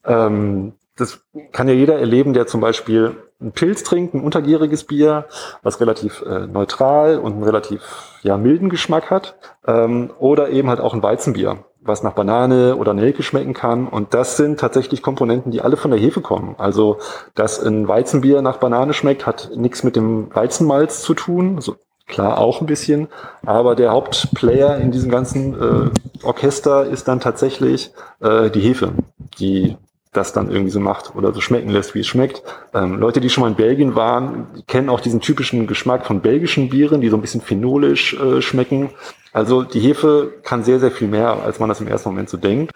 Ähm, 0.06 0.74
das 0.98 1.22
kann 1.52 1.68
ja 1.68 1.74
jeder 1.74 1.98
erleben, 1.98 2.34
der 2.34 2.46
zum 2.46 2.62
Beispiel 2.62 3.16
einen 3.40 3.54
Pilz 3.54 3.84
trinkt, 3.84 4.14
ein 4.14 4.22
untergäriges 4.22 4.84
Bier, 4.84 5.26
was 5.64 5.80
relativ 5.80 6.22
äh, 6.22 6.46
neutral 6.48 7.18
und 7.18 7.34
einen 7.34 7.44
relativ 7.44 7.82
ja, 8.22 8.38
milden 8.38 8.70
Geschmack 8.70 9.10
hat, 9.10 9.36
ähm, 9.66 10.12
oder 10.20 10.50
eben 10.50 10.70
halt 10.70 10.80
auch 10.80 10.94
ein 10.94 11.02
Weizenbier 11.02 11.64
was 11.84 12.04
nach 12.04 12.14
Banane 12.14 12.76
oder 12.76 12.94
Nelke 12.94 13.24
schmecken 13.24 13.54
kann. 13.54 13.88
Und 13.88 14.14
das 14.14 14.38
sind 14.38 14.60
tatsächlich 14.60 15.02
Komponenten, 15.02 15.52
die 15.52 15.62
alle 15.62 15.78
von 15.78 15.92
der 15.92 16.00
Hefe 16.00 16.22
kommen. 16.22 16.56
Also, 16.58 17.00
dass 17.36 17.60
ein 17.60 17.88
Weizenbier 17.88 18.42
nach 18.42 18.58
Banane 18.58 18.94
schmeckt, 18.94 19.26
hat 19.26 19.52
nichts 19.56 19.84
mit 19.84 19.96
dem 19.96 20.34
Weizenmalz 20.34 21.02
zu 21.02 21.14
tun. 21.14 21.56
Also, 21.56 21.76
klar 22.08 22.38
auch 22.38 22.62
ein 22.62 22.68
bisschen. 22.68 23.08
Aber 23.46 23.76
der 23.76 23.92
Hauptplayer 23.92 24.78
in 24.78 24.92
diesem 24.92 25.10
ganzen 25.10 25.54
äh, 25.54 26.26
Orchester 26.26 26.86
ist 26.86 27.08
dann 27.08 27.20
tatsächlich 27.20 27.92
äh, 28.20 28.50
die 28.50 28.62
Hefe, 28.62 28.94
die 29.40 29.78
das 30.14 30.34
dann 30.34 30.52
irgendwie 30.52 30.72
so 30.72 30.82
macht 30.82 31.16
oder 31.16 31.34
so 31.34 31.40
schmecken 31.40 31.70
lässt, 31.70 31.96
wie 31.96 32.02
es 32.02 32.08
schmeckt. 32.08 32.44
Ähm, 32.74 33.00
Leute, 33.00 33.22
die 33.22 33.30
schon 33.30 33.44
mal 33.44 33.48
in 33.48 33.56
Belgien 33.56 33.96
waren, 33.96 34.48
kennen 34.68 34.90
auch 34.90 35.00
diesen 35.00 35.22
typischen 35.22 35.68
Geschmack 35.68 36.06
von 36.06 36.20
belgischen 36.20 36.70
Bieren, 36.70 37.00
die 37.00 37.08
so 37.08 37.16
ein 37.16 37.22
bisschen 37.22 37.42
phenolisch 37.42 38.14
äh, 38.16 38.42
schmecken. 38.42 38.90
Also 39.34 39.64
die 39.64 39.80
Hefe 39.80 40.34
kann 40.44 40.64
sehr, 40.64 40.80
sehr 40.80 40.92
viel 40.92 41.08
mehr, 41.08 41.42
als 41.44 41.60
man 41.60 41.70
das 41.70 41.80
im 41.80 41.88
ersten 41.88 42.10
Moment 42.10 42.30
so 42.30 42.38
denkt. 42.38 42.72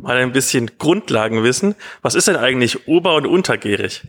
Mal 0.00 0.16
ein 0.16 0.32
bisschen 0.32 0.70
Grundlagenwissen. 0.78 1.74
Was 2.02 2.14
ist 2.14 2.28
denn 2.28 2.36
eigentlich 2.36 2.88
ober- 2.88 3.16
und 3.16 3.26
untergärig? 3.26 4.02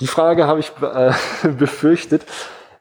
Die 0.00 0.06
Frage 0.06 0.46
habe 0.46 0.60
ich 0.60 0.72
äh, 0.82 1.12
befürchtet. 1.58 2.22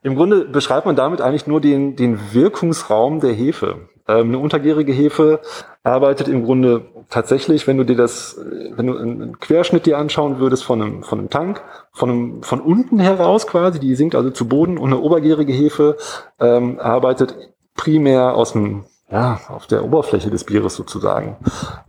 Im 0.03 0.15
Grunde 0.15 0.45
beschreibt 0.45 0.85
man 0.85 0.95
damit 0.95 1.21
eigentlich 1.21 1.47
nur 1.47 1.61
den, 1.61 1.95
den 1.95 2.19
Wirkungsraum 2.33 3.21
der 3.21 3.33
Hefe. 3.33 3.87
Ähm, 4.07 4.27
eine 4.27 4.39
untergärige 4.39 4.91
Hefe 4.91 5.39
arbeitet 5.83 6.27
im 6.27 6.43
Grunde 6.43 6.85
tatsächlich, 7.09 7.67
wenn 7.67 7.77
du 7.77 7.83
dir 7.85 7.95
das, 7.95 8.39
wenn 8.75 8.87
du 8.87 8.97
einen 8.97 9.39
Querschnitt 9.39 9.85
dir 9.85 9.97
anschauen 9.97 10.39
würdest 10.39 10.63
von 10.63 10.81
einem, 10.81 11.03
von 11.03 11.19
einem 11.19 11.29
Tank, 11.29 11.61
von, 11.91 12.09
einem, 12.09 12.43
von 12.43 12.59
unten 12.59 12.99
heraus 12.99 13.47
quasi, 13.47 13.79
die 13.79 13.95
sinkt 13.95 14.15
also 14.15 14.31
zu 14.31 14.47
Boden 14.47 14.77
und 14.77 14.91
eine 14.91 14.99
obergärige 14.99 15.53
Hefe 15.53 15.97
ähm, 16.39 16.79
arbeitet 16.79 17.35
primär 17.75 18.35
aus 18.35 18.53
dem, 18.53 18.85
ja, 19.11 19.39
auf 19.49 19.67
der 19.67 19.83
Oberfläche 19.83 20.29
des 20.29 20.43
Bieres 20.43 20.75
sozusagen. 20.75 21.37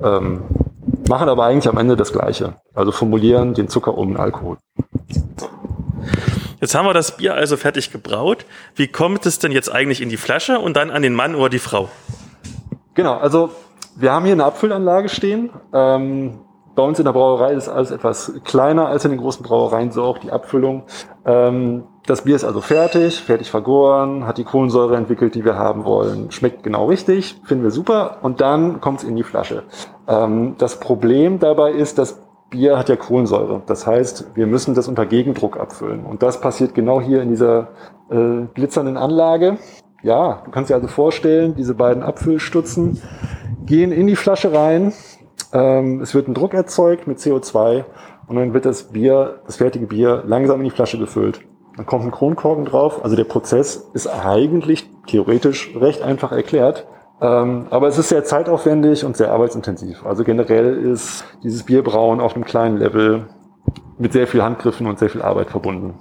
Ähm, 0.01 0.43
machen 1.09 1.29
aber 1.29 1.45
eigentlich 1.45 1.69
am 1.69 1.79
Ende 1.79 1.97
das 1.97 2.13
Gleiche. 2.13 2.57
Also 2.75 2.93
formulieren 2.93 3.55
den 3.55 3.69
Zucker 3.69 3.97
um 3.97 4.09
den 4.09 4.17
Alkohol. 4.17 4.59
Jetzt 6.61 6.75
haben 6.75 6.87
wir 6.87 6.95
das 6.95 7.17
Bier 7.17 7.35
also 7.35 7.57
fertig 7.57 7.93
gebraut. 7.93 8.47
Wie 8.75 8.89
kommt 8.89 9.27
es 9.27 9.39
denn 9.39 9.53
jetzt 9.53 9.71
eigentlich 9.71 10.01
in 10.01 10.09
die 10.09 10.17
Flasche 10.17 10.59
und 10.59 10.77
dann 10.77 10.91
an 10.91 11.03
den 11.03 11.15
Mann 11.15 11.35
oder 11.35 11.49
die 11.49 11.59
Frau? 11.59 11.89
Genau, 12.95 13.17
also 13.17 13.51
wir 13.95 14.13
haben 14.13 14.25
hier 14.25 14.33
eine 14.33 14.45
Abfüllanlage 14.45 15.09
stehen. 15.09 15.51
Ähm, 15.73 16.41
bei 16.77 16.83
uns 16.83 16.99
in 16.99 17.05
der 17.05 17.13
Brauerei 17.13 17.55
ist 17.55 17.69
alles 17.69 17.91
etwas 17.91 18.33
kleiner 18.45 18.87
als 18.87 19.05
in 19.05 19.11
den 19.11 19.21
großen 19.21 19.43
Brauereien, 19.43 19.91
so 19.91 20.05
auch 20.05 20.19
die 20.19 20.31
Abfüllung. 20.31 20.85
Ähm, 21.25 21.85
das 22.07 22.23
Bier 22.23 22.37
ist 22.37 22.45
also 22.45 22.61
fertig, 22.61 23.21
fertig 23.21 23.51
vergoren, 23.51 24.27
hat 24.27 24.39
die 24.39 24.45
Kohlensäure 24.45 24.97
entwickelt, 24.97 25.35
die 25.35 25.45
wir 25.45 25.57
haben 25.57 25.85
wollen, 25.85 26.31
schmeckt 26.31 26.63
genau 26.63 26.87
richtig, 26.87 27.41
finden 27.45 27.65
wir 27.65 27.73
super 27.73 28.19
und 28.23 28.41
dann 28.41 28.81
kommt 28.81 29.01
es 29.01 29.09
in 29.09 29.17
die 29.17 29.25
Flasche. 29.25 29.65
Ähm, 30.07 30.55
das 30.59 30.79
Problem 30.79 31.41
dabei 31.41 31.73
ist, 31.73 31.99
dass 31.99 32.21
Bier 32.51 32.79
hat 32.79 32.89
ja 32.89 32.97
Kohlensäure. 32.97 33.63
Das 33.67 33.87
heißt, 33.87 34.37
wir 34.37 34.47
müssen 34.47 34.75
das 34.75 34.87
unter 34.87 35.05
Gegendruck 35.05 35.59
abfüllen. 35.59 36.05
Und 36.05 36.23
das 36.23 36.41
passiert 36.41 36.75
genau 36.75 37.01
hier 37.01 37.21
in 37.23 37.31
dieser 37.31 37.71
äh, 38.09 38.47
glitzernden 38.55 38.97
Anlage. 38.97 39.59
Ja, 40.03 40.43
du 40.45 40.53
kannst 40.53 40.71
dir 40.71 40.77
also 40.77 40.87
vorstellen, 40.87 41.57
diese 41.57 41.75
beiden 41.75 42.05
Abfüllstutzen 42.05 43.03
gehen 43.65 43.91
in 43.91 44.07
die 44.07 44.15
Flasche 44.15 44.53
rein. 44.53 44.93
Ähm, 45.57 46.03
es 46.03 46.15
wird 46.15 46.29
ein 46.29 46.35
Druck 46.35 46.53
erzeugt 46.53 47.07
mit 47.07 47.19
CO2 47.19 47.85
und 48.27 48.37
dann 48.37 48.53
wird 48.53 48.67
das 48.67 48.93
Bier, 48.93 49.41
das 49.47 49.57
fertige 49.57 49.87
Bier, 49.87 50.23
langsam 50.27 50.61
in 50.61 50.65
die 50.65 50.71
Flasche 50.71 50.99
gefüllt. 50.99 51.41
Dann 51.77 51.87
kommt 51.87 52.05
ein 52.05 52.11
Kronkorken 52.11 52.67
drauf. 52.67 53.03
Also 53.03 53.17
der 53.17 53.25
Prozess 53.25 53.89
ist 53.95 54.07
eigentlich 54.07 54.89
theoretisch 55.07 55.75
recht 55.75 56.03
einfach 56.03 56.33
erklärt. 56.33 56.87
Ähm, 57.23 57.69
aber 57.71 57.89
es 57.89 57.97
ist 57.97 58.11
sehr 58.11 58.25
zeitaufwendig 58.25 59.05
und 59.05 59.17
sehr 59.17 59.33
arbeitsintensiv. 59.33 60.05
Also 60.05 60.25
generell 60.25 60.77
ist 60.77 61.25
dieses 61.43 61.63
Bierbrauen 61.63 62.21
auf 62.21 62.35
einem 62.35 62.45
kleinen 62.45 62.77
Level 62.77 63.27
mit 63.99 64.13
sehr 64.13 64.27
viel 64.27 64.43
Handgriffen 64.43 64.87
und 64.87 64.99
sehr 64.99 65.09
viel 65.09 65.23
Arbeit 65.23 65.51
verbunden. 65.51 65.95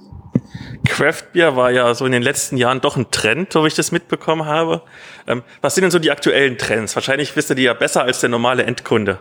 Craft 0.85 1.31
Beer 1.31 1.55
war 1.55 1.71
ja 1.71 1.93
so 1.93 2.05
in 2.05 2.11
den 2.11 2.21
letzten 2.21 2.57
Jahren 2.57 2.81
doch 2.81 2.97
ein 2.97 3.09
Trend, 3.09 3.53
so 3.53 3.63
wie 3.63 3.67
ich 3.67 3.75
das 3.75 3.93
mitbekommen 3.93 4.45
habe. 4.45 4.81
Ähm, 5.27 5.43
was 5.61 5.75
sind 5.75 5.83
denn 5.83 5.91
so 5.91 5.99
die 5.99 6.11
aktuellen 6.11 6.57
Trends? 6.57 6.95
Wahrscheinlich 6.95 7.33
wisst 7.37 7.49
ihr 7.49 7.55
die 7.55 7.63
ja 7.63 7.73
besser 7.73 8.03
als 8.03 8.19
der 8.19 8.29
normale 8.29 8.63
Endkunde. 8.63 9.19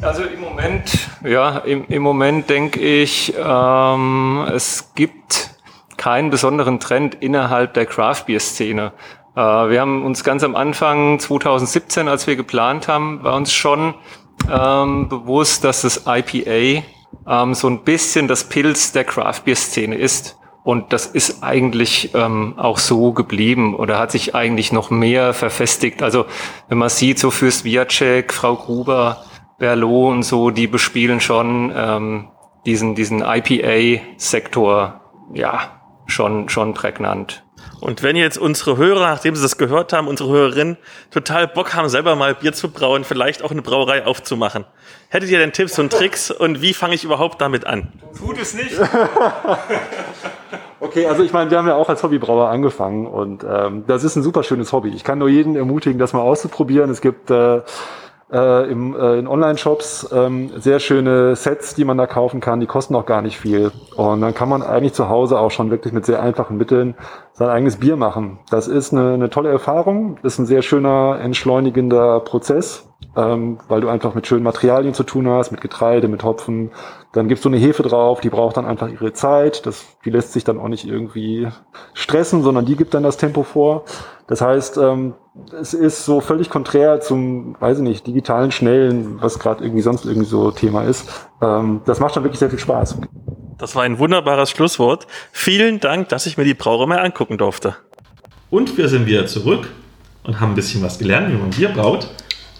Also 0.00 0.22
im 0.24 0.40
Moment, 0.40 1.10
ja, 1.24 1.58
im, 1.58 1.84
im 1.88 2.02
Moment 2.02 2.48
denke 2.48 2.80
ich, 2.80 3.34
ähm, 3.36 4.46
es 4.50 4.92
gibt 4.94 5.50
keinen 5.98 6.30
besonderen 6.30 6.80
Trend 6.80 7.16
innerhalb 7.20 7.74
der 7.74 7.86
Craft 7.86 8.24
Beer 8.26 8.40
Szene. 8.40 8.92
Äh, 9.36 9.40
wir 9.40 9.80
haben 9.80 10.04
uns 10.04 10.24
ganz 10.24 10.42
am 10.42 10.56
Anfang 10.56 11.18
2017, 11.18 12.08
als 12.08 12.26
wir 12.26 12.36
geplant 12.36 12.88
haben, 12.88 13.22
war 13.22 13.36
uns 13.36 13.52
schon 13.52 13.94
ähm, 14.50 15.08
bewusst, 15.08 15.64
dass 15.64 15.82
das 15.82 16.04
IPA 16.06 16.82
ähm, 17.28 17.54
so 17.54 17.68
ein 17.68 17.84
bisschen 17.84 18.28
das 18.28 18.44
Pilz 18.44 18.92
der 18.92 19.04
Craft 19.04 19.42
Beer 19.44 19.56
Szene 19.56 19.96
ist. 19.96 20.38
Und 20.64 20.92
das 20.92 21.06
ist 21.06 21.42
eigentlich 21.42 22.14
ähm, 22.14 22.54
auch 22.56 22.78
so 22.78 23.12
geblieben 23.12 23.74
oder 23.74 23.98
hat 23.98 24.12
sich 24.12 24.34
eigentlich 24.34 24.72
noch 24.72 24.90
mehr 24.90 25.34
verfestigt. 25.34 26.02
Also 26.02 26.24
wenn 26.68 26.78
man 26.78 26.88
sieht, 26.88 27.18
so 27.18 27.32
Fürst 27.32 27.64
Viacek, 27.64 28.32
Frau 28.32 28.54
Gruber, 28.54 29.24
Berlot 29.58 30.12
und 30.12 30.22
so, 30.22 30.50
die 30.50 30.66
bespielen 30.66 31.20
schon 31.20 31.72
ähm, 31.74 32.28
diesen, 32.66 32.94
diesen 32.94 33.22
IPA-Sektor, 33.22 35.00
ja, 35.34 35.80
schon, 36.06 36.48
schon 36.48 36.74
prägnant. 36.74 37.44
Und 37.80 38.02
wenn 38.02 38.16
jetzt 38.16 38.38
unsere 38.38 38.76
Hörer, 38.76 39.08
nachdem 39.08 39.34
sie 39.34 39.42
das 39.42 39.58
gehört 39.58 39.92
haben, 39.92 40.06
unsere 40.06 40.30
Hörerinnen, 40.30 40.76
total 41.10 41.48
Bock 41.48 41.74
haben, 41.74 41.88
selber 41.88 42.14
mal 42.14 42.34
Bier 42.34 42.52
zu 42.52 42.70
brauen, 42.70 43.04
vielleicht 43.04 43.42
auch 43.42 43.50
eine 43.50 43.62
Brauerei 43.62 44.06
aufzumachen, 44.06 44.64
hättet 45.08 45.30
ihr 45.30 45.38
denn 45.38 45.52
Tipps 45.52 45.78
und 45.78 45.92
Tricks 45.92 46.30
und 46.30 46.62
wie 46.62 46.74
fange 46.74 46.94
ich 46.94 47.04
überhaupt 47.04 47.40
damit 47.40 47.66
an? 47.66 47.92
Tut 48.16 48.40
es 48.40 48.54
nicht. 48.54 48.76
Okay, 50.82 51.06
also 51.06 51.22
ich 51.22 51.32
meine, 51.32 51.48
wir 51.48 51.58
haben 51.58 51.68
ja 51.68 51.76
auch 51.76 51.88
als 51.88 52.02
Hobbybrauer 52.02 52.48
angefangen 52.48 53.06
und 53.06 53.46
ähm, 53.48 53.84
das 53.86 54.02
ist 54.02 54.16
ein 54.16 54.22
super 54.24 54.42
schönes 54.42 54.72
Hobby. 54.72 54.88
Ich 54.88 55.04
kann 55.04 55.20
nur 55.20 55.28
jeden 55.28 55.54
ermutigen, 55.54 55.96
das 55.96 56.12
mal 56.12 56.22
auszuprobieren. 56.22 56.90
Es 56.90 57.00
gibt 57.00 57.30
äh, 57.30 57.60
äh, 58.32 58.70
im, 58.70 58.96
äh, 58.96 59.18
in 59.18 59.28
Online-Shops 59.28 60.10
ähm, 60.12 60.50
sehr 60.56 60.80
schöne 60.80 61.36
Sets, 61.36 61.74
die 61.74 61.84
man 61.84 61.98
da 61.98 62.06
kaufen 62.06 62.40
kann. 62.40 62.60
Die 62.60 62.66
kosten 62.66 62.94
auch 62.94 63.06
gar 63.06 63.22
nicht 63.22 63.38
viel. 63.38 63.70
Und 63.96 64.20
dann 64.20 64.34
kann 64.34 64.48
man 64.48 64.62
eigentlich 64.62 64.94
zu 64.94 65.08
Hause 65.08 65.38
auch 65.38 65.50
schon 65.50 65.70
wirklich 65.70 65.92
mit 65.92 66.06
sehr 66.06 66.22
einfachen 66.22 66.56
Mitteln 66.56 66.94
sein 67.32 67.48
eigenes 67.48 67.76
Bier 67.76 67.96
machen. 67.96 68.38
Das 68.50 68.68
ist 68.68 68.92
eine, 68.92 69.14
eine 69.14 69.30
tolle 69.30 69.50
Erfahrung, 69.50 70.18
ist 70.22 70.38
ein 70.38 70.46
sehr 70.46 70.62
schöner, 70.62 71.18
entschleunigender 71.20 72.20
Prozess 72.20 72.88
ähm, 73.16 73.58
weil 73.68 73.80
du 73.80 73.88
einfach 73.88 74.14
mit 74.14 74.26
schönen 74.26 74.42
Materialien 74.42 74.94
zu 74.94 75.04
tun 75.04 75.28
hast, 75.28 75.50
mit 75.50 75.60
Getreide, 75.60 76.08
mit 76.08 76.24
Hopfen. 76.24 76.70
Dann 77.12 77.28
gibst 77.28 77.44
du 77.44 77.50
eine 77.50 77.58
Hefe 77.58 77.82
drauf, 77.82 78.20
die 78.20 78.30
braucht 78.30 78.56
dann 78.56 78.64
einfach 78.64 78.88
ihre 78.88 79.12
Zeit. 79.12 79.66
Das, 79.66 79.84
die 80.04 80.10
lässt 80.10 80.32
sich 80.32 80.44
dann 80.44 80.58
auch 80.58 80.68
nicht 80.68 80.86
irgendwie 80.86 81.46
stressen, 81.92 82.42
sondern 82.42 82.64
die 82.64 82.74
gibt 82.74 82.94
dann 82.94 83.02
das 83.02 83.18
Tempo 83.18 83.42
vor. 83.42 83.84
Das 84.26 84.40
heißt, 84.40 84.78
ähm, 84.78 85.14
es 85.60 85.74
ist 85.74 86.06
so 86.06 86.20
völlig 86.20 86.48
konträr 86.48 87.00
zum, 87.00 87.54
weiß 87.60 87.78
ich 87.78 87.84
nicht, 87.84 88.06
digitalen 88.06 88.50
Schnellen, 88.50 89.20
was 89.20 89.38
gerade 89.38 89.62
irgendwie 89.62 89.82
sonst 89.82 90.06
irgendwie 90.06 90.26
so 90.26 90.50
Thema 90.50 90.84
ist. 90.84 91.28
Ähm, 91.42 91.82
das 91.84 92.00
macht 92.00 92.16
dann 92.16 92.24
wirklich 92.24 92.38
sehr 92.38 92.50
viel 92.50 92.58
Spaß. 92.58 92.98
Das 93.58 93.76
war 93.76 93.82
ein 93.82 93.98
wunderbares 93.98 94.50
Schlusswort. 94.50 95.06
Vielen 95.32 95.80
Dank, 95.80 96.08
dass 96.08 96.24
ich 96.26 96.38
mir 96.38 96.44
die 96.44 96.54
Brauerei 96.54 96.86
mal 96.86 96.98
angucken 96.98 97.36
durfte. 97.36 97.76
Und 98.50 98.76
wir 98.78 98.88
sind 98.88 99.06
wieder 99.06 99.26
zurück 99.26 99.68
und 100.24 100.40
haben 100.40 100.52
ein 100.52 100.54
bisschen 100.54 100.82
was 100.82 100.98
gelernt, 100.98 101.30
wie 101.32 101.36
man 101.36 101.50
Bier 101.50 101.68
braut. 101.68 102.08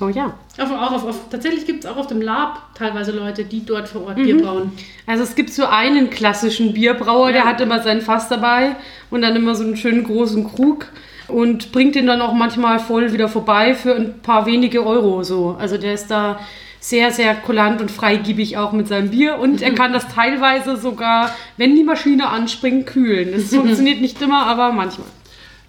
Oh 0.01 0.09
ja. 0.09 0.35
Auf, 0.59 0.70
auch 0.70 0.93
auf, 0.93 1.06
auf, 1.06 1.20
tatsächlich 1.31 1.66
gibt 1.66 1.85
es 1.85 1.90
auch 1.90 1.97
auf 1.97 2.06
dem 2.09 2.20
Lab 2.20 2.74
teilweise 2.74 3.12
Leute, 3.12 3.44
die 3.44 3.64
dort 3.64 3.89
vor 3.89 4.06
Ort 4.06 4.16
Bier 4.16 4.43
brauen. 4.43 4.73
Also 5.06 5.23
es 5.23 5.35
gibt 5.35 5.51
so 5.51 5.66
einen 5.66 6.10
klassischen 6.10 6.73
Bierbrauer, 6.74 7.28
der 7.32 7.43
Ja. 7.43 7.47
hat 7.47 7.60
immer 7.60 7.81
sein 7.82 8.01
Fass 8.01 8.28
dabei 8.28 8.77
und 9.10 9.23
dann 9.23 9.36
immer 9.36 9.55
so 9.55 9.62
einen 9.64 9.77
schönen 9.77 10.05
großen 10.05 10.44
Krug 10.52 10.86
und 11.28 11.73
bringt 11.73 11.94
den 11.94 12.06
dann 12.06 12.20
auch 12.20 12.32
manchmal 12.32 12.78
voll 12.81 13.12
wieder 13.12 13.28
vorbei 13.28 13.74
für 13.74 13.94
ein 13.94 14.20
paar 14.23 14.44
wenige 14.47 14.85
Euro 14.85 15.23
so. 15.23 15.56
Also 15.59 15.78
der 15.78 15.94
ist 15.94 16.09
da 16.10 16.40
sehr, 16.81 17.12
sehr 17.12 17.36
kulant 17.36 17.81
und 17.81 17.93
freigiebig 17.93 18.56
auch 18.56 18.73
mit 18.73 18.89
seinem 18.89 19.10
Bier 19.10 19.39
und 19.39 19.62
er 19.62 19.73
kann 19.73 19.93
das 19.93 20.09
teilweise 20.09 20.77
sogar, 20.77 21.31
wenn 21.56 21.77
die 21.77 21.85
Maschine 21.85 22.28
anspringt, 22.28 22.86
kühlen. 22.86 23.31
Das 23.32 23.44
funktioniert 23.55 24.01
nicht 24.01 24.20
immer, 24.20 24.47
aber 24.47 24.73
manchmal. 24.73 25.06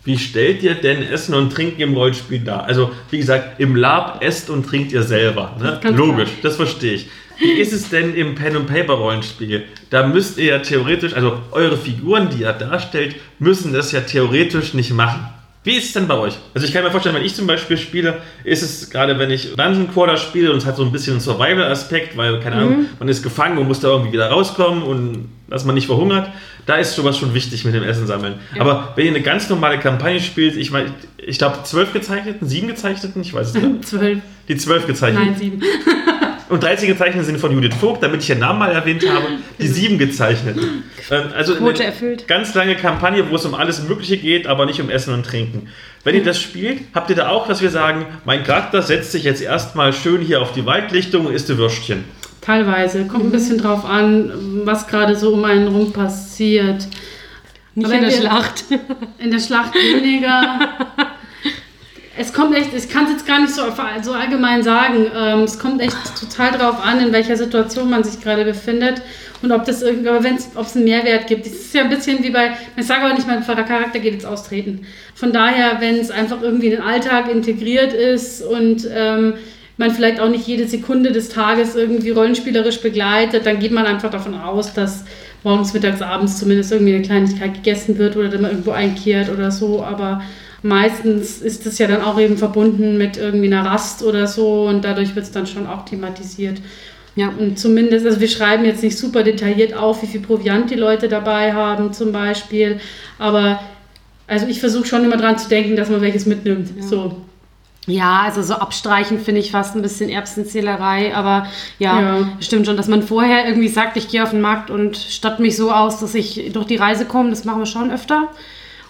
Wie 0.06 0.18
stellt 0.18 0.64
ihr 0.64 0.76
denn 0.76 1.02
Essen 1.02 1.34
und 1.34 1.52
Trinken 1.52 1.82
im 1.82 1.94
Rollenspiel 1.94 2.40
dar? 2.40 2.66
Also, 2.66 2.92
wie 3.10 3.18
gesagt, 3.18 3.60
im 3.60 3.76
Lab 3.76 4.22
esst 4.24 4.50
und 4.50 4.66
trinkt 4.66 4.92
ihr 4.92 5.04
selber. 5.04 5.56
Ne? 5.60 5.80
Ganz 5.82 5.98
Logisch, 5.98 6.30
das 6.42 6.58
verstehe 6.58 6.94
ich. 6.94 7.08
Wie 7.40 7.54
ist 7.54 7.74
es 7.74 7.90
denn 7.90 8.14
im 8.14 8.36
Pen-and-Paper-Rollenspiel? 8.36 9.64
Da 9.90 10.06
müsst 10.06 10.38
ihr 10.38 10.46
ja 10.46 10.60
theoretisch, 10.60 11.14
also 11.14 11.40
eure 11.52 11.78
Figuren, 11.78 12.30
die 12.30 12.44
ihr 12.44 12.54
darstellt, 12.54 13.16
müssen 13.40 13.74
das 13.74 13.92
ja 13.92 14.02
theoretisch 14.02 14.74
nicht 14.74 14.92
machen. 14.94 15.26
Wie 15.64 15.78
ist 15.78 15.86
es 15.86 15.94
denn 15.94 16.08
bei 16.08 16.16
euch? 16.16 16.34
Also 16.54 16.68
ich 16.68 16.74
kann 16.74 16.84
mir 16.84 16.92
vorstellen, 16.92 17.16
wenn 17.16 17.24
ich 17.24 17.36
zum 17.36 17.48
Beispiel 17.48 17.78
spiele, 17.78 18.22
ist 18.44 18.64
es 18.64 18.90
gerade, 18.90 19.18
wenn 19.18 19.32
ich 19.32 19.56
Dungeon 19.56 19.92
Quarter 19.94 20.18
spiele 20.18 20.52
und 20.52 20.58
es 20.58 20.66
hat 20.66 20.76
so 20.76 20.84
ein 20.84 20.92
bisschen 20.92 21.14
einen 21.14 21.22
Survival-Aspekt, 21.22 22.18
weil, 22.18 22.40
keine 22.42 22.58
Ahnung, 22.58 22.86
man 23.00 23.08
ist 23.08 23.24
gefangen 23.24 23.58
und 23.58 23.68
muss 23.68 23.80
da 23.80 23.88
irgendwie 23.88 24.12
wieder 24.12 24.30
rauskommen 24.30 24.84
und 24.84 25.30
dass 25.50 25.64
man 25.64 25.76
nicht 25.76 25.88
verhungert, 25.88 26.30
da 26.66 26.76
ist 26.76 26.96
sowas 26.96 27.18
schon 27.18 27.34
wichtig 27.34 27.64
mit 27.64 27.74
dem 27.74 27.84
Essen 27.84 28.08
sammeln. 28.08 28.36
Aber 28.60 28.94
wenn 28.96 29.06
ihr 29.06 29.12
eine 29.12 29.22
ganz 29.22 29.50
normale 29.50 29.80
Kampagne 29.80 30.20
spielt, 30.20 30.58
ich 30.58 30.72
meine, 30.72 30.92
ich 31.18 31.38
glaube 31.38 31.60
zwölf 31.64 31.94
gezeichneten, 31.94 32.48
sieben 32.48 32.68
gezeichneten, 32.68 33.22
ich 33.22 33.34
weiß 33.34 33.50
es 33.50 33.54
nicht. 33.54 33.86
Zwölf. 33.86 34.20
Die 34.48 34.58
zwölf 34.58 34.86
gezeichneten. 34.86 35.28
Nein, 35.28 35.40
sieben. 35.40 35.62
Und 36.54 36.62
13 36.62 36.88
gezeichnete 36.88 37.26
sind 37.26 37.40
von 37.40 37.52
Judith 37.52 37.74
Vogt, 37.80 38.04
damit 38.04 38.22
ich 38.22 38.30
ihren 38.30 38.38
Namen 38.42 38.60
mal 38.60 38.72
erwähnt 38.72 39.04
habe. 39.10 39.26
Die 39.60 39.68
sieben 39.68 39.98
gezeichneten. 39.98 40.84
Ähm, 41.10 41.24
Also 41.36 41.56
Quote 41.56 41.82
eine 41.82 41.92
erfüllt. 41.92 42.28
ganz 42.28 42.54
lange 42.54 42.76
Kampagne, 42.76 43.28
wo 43.32 43.36
es 43.38 43.46
um 43.46 43.56
alles 43.56 43.82
Mögliche 43.82 44.18
geht, 44.18 44.46
aber 44.46 44.68
nicht 44.68 44.80
um 44.80 44.92
Essen 44.92 45.16
und 45.16 45.26
Trinken. 45.26 45.70
Wenn 46.04 46.14
ihr 46.14 46.24
das 46.24 46.40
spielt, 46.40 46.82
habt 46.94 47.10
ihr 47.10 47.16
da 47.16 47.30
auch, 47.30 47.48
dass 47.48 47.64
wir 47.64 47.72
sagen, 47.72 48.06
mein 48.24 48.44
Charakter 48.44 48.84
setzt 48.84 49.14
sich 49.14 49.24
jetzt 49.24 49.42
erstmal 49.42 49.94
schön 49.94 50.22
hier 50.22 50.44
auf 50.44 50.52
die 50.52 50.64
Waldlichtung 50.68 51.26
und 51.26 51.34
isst 51.34 51.50
ein 51.50 51.58
Würstchen. 51.58 52.04
Teilweise. 52.42 53.06
Kommt 53.08 53.26
ein 53.26 53.32
bisschen 53.32 53.58
drauf 53.58 53.84
an, 53.84 54.62
was 54.64 54.86
gerade 54.86 55.16
so 55.16 55.34
um 55.34 55.44
einen 55.46 55.68
rum 55.70 55.92
passiert. 55.92 56.86
Nicht 57.74 57.86
Aber 57.88 57.96
in 57.96 58.02
der 58.04 58.12
Schlacht. 58.12 58.66
In 59.18 59.32
der 59.32 59.40
Schlacht 59.40 59.74
weniger. 59.74 60.60
es 62.18 62.32
kommt 62.32 62.56
echt, 62.56 62.74
ich 62.74 62.90
kann 62.90 63.06
es 63.06 63.12
jetzt 63.12 63.28
gar 63.28 63.42
nicht 63.42 63.54
so, 63.54 63.64
so 64.04 64.14
allgemein 64.14 64.62
sagen. 64.64 65.08
Ähm, 65.16 65.40
es 65.42 65.58
kommt 65.58 65.82
echt 65.82 65.98
total 66.20 66.52
drauf 66.52 66.84
an, 66.86 67.00
in 67.00 67.12
welcher 67.12 67.36
Situation 67.36 67.90
man 67.90 68.04
sich 68.04 68.22
gerade 68.22 68.46
befindet 68.46 69.02
und 69.42 69.52
ob 69.52 69.66
das 69.66 69.82
wenn's, 69.82 70.50
ob 70.56 70.66
es 70.66 70.76
einen 70.76 70.86
Mehrwert 70.86 71.28
gibt. 71.28 71.46
Es 71.46 71.54
ist 71.54 71.74
ja 71.74 71.84
ein 71.84 71.90
bisschen 71.90 72.24
wie 72.24 72.30
bei, 72.30 72.52
ich 72.78 72.86
sage 72.86 73.02
aber 73.02 73.14
nicht, 73.14 73.28
mein 73.28 73.44
Charakter 73.44 74.00
geht 74.00 74.14
jetzt 74.14 74.26
austreten. 74.26 74.86
Von 75.16 75.34
daher, 75.34 75.78
wenn 75.80 75.96
es 75.96 76.12
einfach 76.12 76.42
irgendwie 76.42 76.68
in 76.68 76.74
den 76.74 76.82
Alltag 76.82 77.30
integriert 77.30 77.94
ist 77.94 78.42
und 78.42 78.88
ähm, 78.94 79.34
man 79.78 79.92
vielleicht 79.92 80.20
auch 80.20 80.30
nicht 80.30 80.48
jede 80.48 80.68
Sekunde 80.68 81.12
des 81.12 81.30
Tages 81.30 81.76
irgendwie 81.76 82.12
rollenspielerisch 82.12 82.82
begleitet, 82.82 83.46
dann 83.46 83.60
geht 83.60 83.72
man 83.72 83.86
einfach 83.86 84.12
davon 84.12 84.36
aus, 84.36 84.74
dass 84.74 85.04
morgens, 85.44 85.74
mittags, 85.74 86.02
abends 86.02 86.40
zumindest 86.40 86.72
irgendwie 86.72 86.94
eine 86.94 87.04
Kleinigkeit 87.04 87.56
gegessen 87.56 87.98
wird 87.98 88.16
oder 88.16 88.30
dann 88.30 88.44
mal 88.44 88.52
irgendwo 88.52 88.72
einkehrt 88.72 89.30
oder 89.30 89.52
so. 89.52 89.84
Aber 89.84 90.22
meistens 90.64 91.42
ist 91.42 91.66
das 91.66 91.78
ja 91.78 91.88
dann 91.88 92.02
auch 92.02 92.20
eben 92.20 92.38
verbunden 92.38 92.98
mit 92.98 93.18
irgendwie 93.18 93.54
einer 93.54 93.66
Rast 93.66 94.02
oder 94.02 94.28
so 94.28 94.64
und 94.64 94.84
dadurch 94.84 95.16
wird 95.16 95.26
es 95.26 95.32
dann 95.32 95.46
schon 95.46 95.68
auch 95.68 95.86
thematisiert. 95.86 96.62
Ja. 97.16 97.32
Und 97.38 97.60
zumindest, 97.60 98.06
also 98.06 98.20
wir 98.20 98.28
schreiben 98.28 98.66
jetzt 98.66 98.82
nicht 98.82 98.98
super 98.98 99.22
detailliert 99.24 99.76
auf, 99.76 100.02
wie 100.02 100.08
viel 100.08 100.22
Proviant 100.22 100.72
die 100.72 100.76
Leute 100.76 101.08
dabei 101.08 101.54
haben 101.54 101.94
zum 101.94 102.12
Beispiel, 102.12 102.80
aber 103.20 103.60
also 104.26 104.48
ich 104.48 104.60
versuche 104.60 104.88
schon 104.88 105.04
immer 105.04 105.18
dran 105.18 105.38
zu 105.38 105.48
denken, 105.50 105.76
dass 105.76 105.90
man 105.90 106.02
welches 106.02 106.26
mitnimmt. 106.26 106.70
So. 106.82 107.18
Ja, 107.86 108.22
also 108.24 108.42
so 108.42 108.54
abstreichen 108.54 109.20
finde 109.20 109.42
ich 109.42 109.52
fast 109.52 109.76
ein 109.76 109.82
bisschen 109.82 110.10
Erbsenzählerei, 110.10 111.14
aber 111.14 111.48
ja, 111.80 112.02
Ja. 112.02 112.30
stimmt 112.40 112.66
schon, 112.66 112.78
dass 112.78 112.88
man 112.88 113.04
vorher 113.04 113.46
irgendwie 113.46 113.68
sagt, 113.68 113.98
ich 113.98 114.08
gehe 114.08 114.24
auf 114.24 114.30
den 114.30 114.40
Markt 114.40 114.70
und 114.72 114.96
statt 114.96 115.40
mich 115.40 115.58
so 115.58 115.70
aus, 115.72 116.00
dass 116.00 116.16
ich 116.16 116.52
durch 116.54 116.66
die 116.66 116.78
Reise 116.78 117.06
komme, 117.06 117.30
das 117.30 117.44
machen 117.44 117.60
wir 117.60 117.66
schon 117.66 117.92
öfter. 117.92 118.30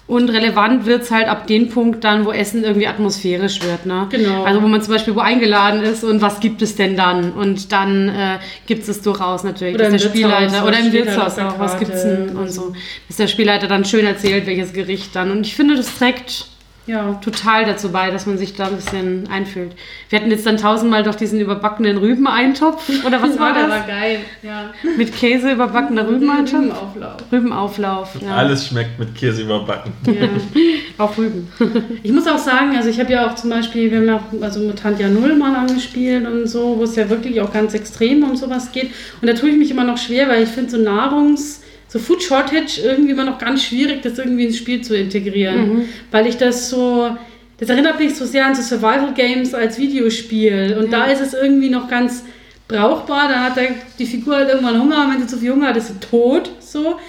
Und 0.06 0.30
relevant 0.30 0.86
wird 0.86 1.04
es 1.04 1.12
halt 1.12 1.30
ab 1.30 1.48
dem 1.48 1.70
Punkt 1.70 2.04
dann, 2.04 2.26
wo 2.26 2.32
Essen 2.32 2.64
irgendwie 2.66 2.88
atmosphärisch 2.88 3.62
wird. 3.64 3.86
Ne? 3.86 4.08
Genau. 4.10 4.44
Also 4.44 4.62
wo 4.62 4.68
man 4.68 4.82
zum 4.82 4.94
Beispiel 4.94 5.16
wo 5.16 5.22
eingeladen 5.22 5.82
ist 5.82 6.04
und 6.04 6.22
was 6.22 6.42
gibt 6.42 6.62
es 6.62 6.76
denn 6.76 6.98
dann? 6.98 7.32
Und 7.32 7.72
dann 7.72 8.10
äh, 8.10 8.40
gibt 8.66 8.88
es 8.88 9.02
durchaus 9.02 9.46
natürlich, 9.46 9.76
Oder 9.76 9.90
dass 9.90 10.02
der 10.02 10.10
Spielleiter 10.10 10.68
oder 10.68 10.80
im 10.80 10.92
Wirtshaus 10.92 11.40
auch, 11.40 11.58
was 11.58 11.80
gibt's 11.80 12.04
denn 12.04 12.36
und 12.36 12.52
so. 12.52 12.74
Dass 13.08 13.16
der 13.16 13.28
Spielleiter 13.28 13.68
dann 13.68 13.86
schön 13.86 14.06
erzählt, 14.06 14.46
welches 14.46 14.74
Gericht 14.74 15.16
dann. 15.16 15.32
Und 15.32 15.48
ich 15.48 15.56
finde, 15.56 15.76
das 15.76 15.98
trägt 15.98 16.48
Ja. 16.86 17.14
total 17.24 17.66
dazu 17.66 17.92
bei, 17.92 18.12
dass 18.12 18.26
man 18.26 18.38
sich 18.38 18.56
da 18.56 18.68
ein 18.68 18.76
bisschen 18.76 19.30
einfühlt. 19.30 19.72
Wir 20.10 20.20
hatten 20.20 20.30
jetzt 20.32 20.46
dann 20.46 20.58
tausendmal 20.58 21.04
doch 21.04 21.16
diesen 21.16 21.40
überbackenen 21.40 21.98
Rübeneintopf. 21.98 22.90
Oder 23.06 23.22
was 23.22 23.40
war 23.40 23.54
der 23.54 23.64
das? 23.68 23.72
war 23.72 23.88
geil. 23.88 24.20
Ja. 24.42 24.72
Mit 24.98 25.16
Käse 25.16 25.52
überbackener 25.52 26.08
Rübeneintopf? 26.08 26.62
Rübenauflauf. 26.62 27.16
Rübenauflauf. 27.32 28.10
Ja. 28.22 28.36
Alles 28.36 28.68
schmeckt 28.68 29.00
mit 29.00 29.16
Käse 29.16 29.44
überbacken. 29.44 29.94
Ja. 30.08 30.28
Auch 31.04 31.18
Rüben. 31.18 31.48
Ich 32.04 32.12
muss 32.12 32.28
auch 32.28 32.38
sagen, 32.38 32.76
also 32.76 32.88
ich 32.90 33.00
habe 33.00 33.12
ja 33.12 33.28
auch 33.28 33.34
zum 33.36 33.50
Beispiel, 33.50 33.90
wir 33.90 33.98
haben 33.98 34.06
ja 34.08 34.16
auch 34.18 34.44
also 34.44 34.60
Mutantia 34.60 35.08
Null 35.10 35.36
mal 35.36 35.56
angespielt 35.56 36.28
und 36.28 36.46
so, 36.48 36.78
wo 36.78 36.84
es 36.84 36.96
ja 36.96 37.10
wirklich 37.10 37.42
auch 37.42 37.52
ganz 37.52 37.74
extrem 37.74 38.24
um 38.24 38.36
sowas 38.36 38.72
geht. 38.72 38.92
Und 39.20 39.28
da 39.28 39.34
tue 39.34 39.50
ich 39.50 39.58
mich 39.58 39.72
immer 39.72 39.84
noch 39.86 39.98
schwer, 39.98 40.30
weil 40.30 40.44
ich 40.44 40.50
finde 40.50 40.70
so 40.70 40.78
Nahrungs-, 40.78 41.62
so 41.94 42.00
Food 42.00 42.24
Shortage 42.24 42.82
irgendwie 42.84 43.12
immer 43.12 43.24
noch 43.24 43.38
ganz 43.38 43.66
schwierig, 43.66 44.02
das 44.02 44.18
irgendwie 44.18 44.46
ins 44.46 44.58
Spiel 44.58 44.82
zu 44.82 44.98
integrieren. 44.98 45.88
Weil 46.10 46.26
ich 46.26 46.38
das 46.38 46.72
so, 46.72 47.16
das 47.60 47.70
erinnert 47.70 48.00
mich 48.00 48.16
so 48.16 48.26
sehr 48.26 48.48
an 48.48 48.56
so 48.56 48.64
Survival 48.64 49.14
Games 49.14 49.54
als 49.54 49.78
Videospiel. 49.78 50.76
Und 50.80 50.92
da 50.92 51.06
ist 51.06 51.22
es 51.22 51.36
irgendwie 51.36 51.70
noch 51.70 51.88
ganz 51.88 52.24
brauchbar. 52.68 53.28
Dann 53.30 53.42
hat 53.42 53.60
die 54.00 54.08
Figur 54.08 54.38
halt 54.38 54.50
irgendwann 54.50 54.82
Hunger 54.82 55.06
und 55.06 55.14
wenn 55.14 55.22
sie 55.22 55.28
zu 55.28 55.38
viel 55.38 55.52
Hunger 55.52 55.68
hat, 55.68 55.78
ist 55.78 55.90
sie 55.90 56.00
tot. 56.00 56.50
So. 56.60 57.00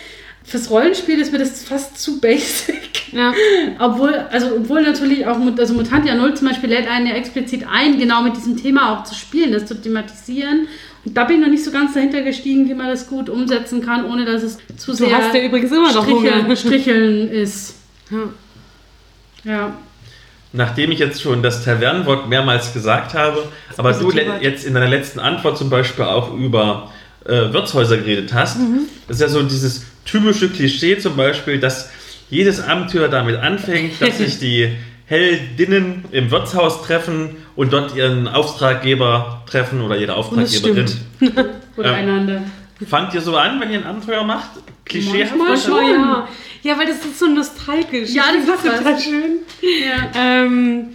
Fürs 0.44 0.70
Rollenspiel 0.70 1.18
ist 1.18 1.32
mir 1.32 1.38
das 1.38 1.64
fast 1.64 1.98
zu 1.98 2.20
basic. 2.20 3.10
Ja. 3.12 3.32
Obwohl, 3.78 4.12
also 4.30 4.56
obwohl 4.56 4.82
natürlich 4.82 5.24
auch, 5.26 5.38
also 5.56 5.72
Mutantia 5.72 6.14
Null 6.14 6.34
zum 6.34 6.48
Beispiel 6.48 6.68
lädt 6.68 6.88
einen 6.88 7.06
ja 7.06 7.14
explizit 7.14 7.64
ein, 7.66 7.98
genau 7.98 8.22
mit 8.22 8.36
diesem 8.36 8.58
Thema 8.58 8.92
auch 8.92 9.04
zu 9.04 9.14
spielen, 9.14 9.52
das 9.52 9.64
zu 9.64 9.80
thematisieren. 9.80 10.68
Da 11.06 11.24
bin 11.24 11.36
ich 11.36 11.42
noch 11.42 11.50
nicht 11.50 11.64
so 11.64 11.70
ganz 11.70 11.92
dahinter 11.94 12.22
gestiegen, 12.22 12.68
wie 12.68 12.74
man 12.74 12.88
das 12.88 13.06
gut 13.08 13.28
umsetzen 13.28 13.84
kann, 13.84 14.04
ohne 14.06 14.24
dass 14.24 14.42
es 14.42 14.58
zu 14.76 14.92
Du 14.92 14.96
sehr 14.96 15.16
hast 15.16 15.34
ja 15.34 15.42
übrigens 15.42 15.70
immer 15.70 15.92
noch 15.92 16.02
stricheln, 16.04 16.42
Hunger. 16.44 16.56
stricheln 16.56 17.28
ist. 17.30 17.74
Ja. 18.10 18.28
Ja. 19.44 19.76
Nachdem 20.52 20.92
ich 20.92 21.00
jetzt 21.00 21.20
schon 21.20 21.42
das 21.42 21.64
Tavernenwort 21.64 22.28
mehrmals 22.28 22.72
gesagt 22.72 23.12
habe, 23.14 23.48
aber 23.76 23.92
du 23.92 24.10
jetzt 24.40 24.64
in 24.64 24.74
deiner 24.74 24.88
letzten 24.88 25.18
Antwort 25.18 25.58
zum 25.58 25.68
Beispiel 25.68 26.04
auch 26.04 26.32
über 26.32 26.90
äh, 27.26 27.52
Wirtshäuser 27.52 27.96
geredet 27.98 28.32
hast, 28.32 28.58
Mhm. 28.60 28.80
das 29.08 29.16
ist 29.16 29.20
ja 29.22 29.28
so 29.28 29.42
dieses 29.42 29.84
typische 30.04 30.48
Klischee 30.48 30.96
zum 30.98 31.16
Beispiel, 31.16 31.58
dass 31.58 31.90
jedes 32.30 32.60
Abenteuer 32.60 33.08
damit 33.08 33.36
anfängt, 33.36 34.00
dass 34.00 34.18
sich 34.18 34.38
die 34.38 34.70
Heldinnen 35.06 36.04
im 36.12 36.30
Wirtshaus 36.30 36.82
treffen 36.82 37.36
und 37.56 37.72
dort 37.72 37.94
ihren 37.94 38.26
Auftraggeber 38.28 39.42
treffen 39.46 39.80
oder 39.82 39.96
ihre 39.96 40.14
Auftraggeberin. 40.14 40.86
Oder 41.76 41.88
Ähm, 41.88 41.94
einander. 41.94 42.42
Fangt 42.88 43.14
ihr 43.14 43.20
so 43.20 43.36
an, 43.36 43.60
wenn 43.60 43.70
ihr 43.70 43.78
ein 43.78 43.84
Abenteuer 43.84 44.22
macht? 44.22 44.50
Klischeehaft? 44.84 45.36
Manchmal 45.36 45.82
schon. 45.84 45.90
ja. 45.90 46.28
ja, 46.62 46.78
weil 46.78 46.86
das 46.86 47.04
ist 47.04 47.18
so 47.18 47.26
nostalgisch. 47.26 48.10
Ja, 48.10 48.24
das 48.32 48.60
finde 48.60 48.76
ist 48.76 48.78
total 48.78 49.00
schön. 49.00 49.38
Ja. 49.62 50.10
Ähm, 50.44 50.88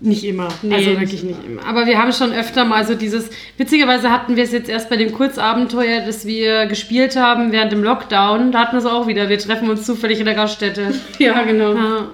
nicht 0.00 0.24
immer. 0.24 0.48
Nee, 0.62 0.74
also 0.76 0.90
wirklich 1.00 1.22
nicht 1.24 1.44
immer. 1.44 1.64
Aber 1.66 1.86
wir 1.86 1.98
haben 1.98 2.12
schon 2.12 2.32
öfter 2.32 2.64
mal 2.64 2.86
so 2.86 2.94
dieses. 2.94 3.30
Witzigerweise 3.56 4.10
hatten 4.10 4.36
wir 4.36 4.44
es 4.44 4.52
jetzt 4.52 4.68
erst 4.68 4.88
bei 4.88 4.96
dem 4.96 5.12
Kurzabenteuer, 5.12 6.02
das 6.06 6.24
wir 6.24 6.66
gespielt 6.66 7.16
haben 7.16 7.52
während 7.52 7.72
dem 7.72 7.82
Lockdown. 7.82 8.52
Da 8.52 8.60
hatten 8.60 8.72
wir 8.76 8.78
es 8.78 8.86
auch 8.86 9.06
wieder. 9.08 9.28
Wir 9.28 9.38
treffen 9.38 9.68
uns 9.68 9.84
zufällig 9.84 10.20
in 10.20 10.24
der 10.26 10.34
Gaststätte. 10.34 10.94
ja, 11.18 11.42
genau. 11.42 11.74
Ja. 11.74 12.08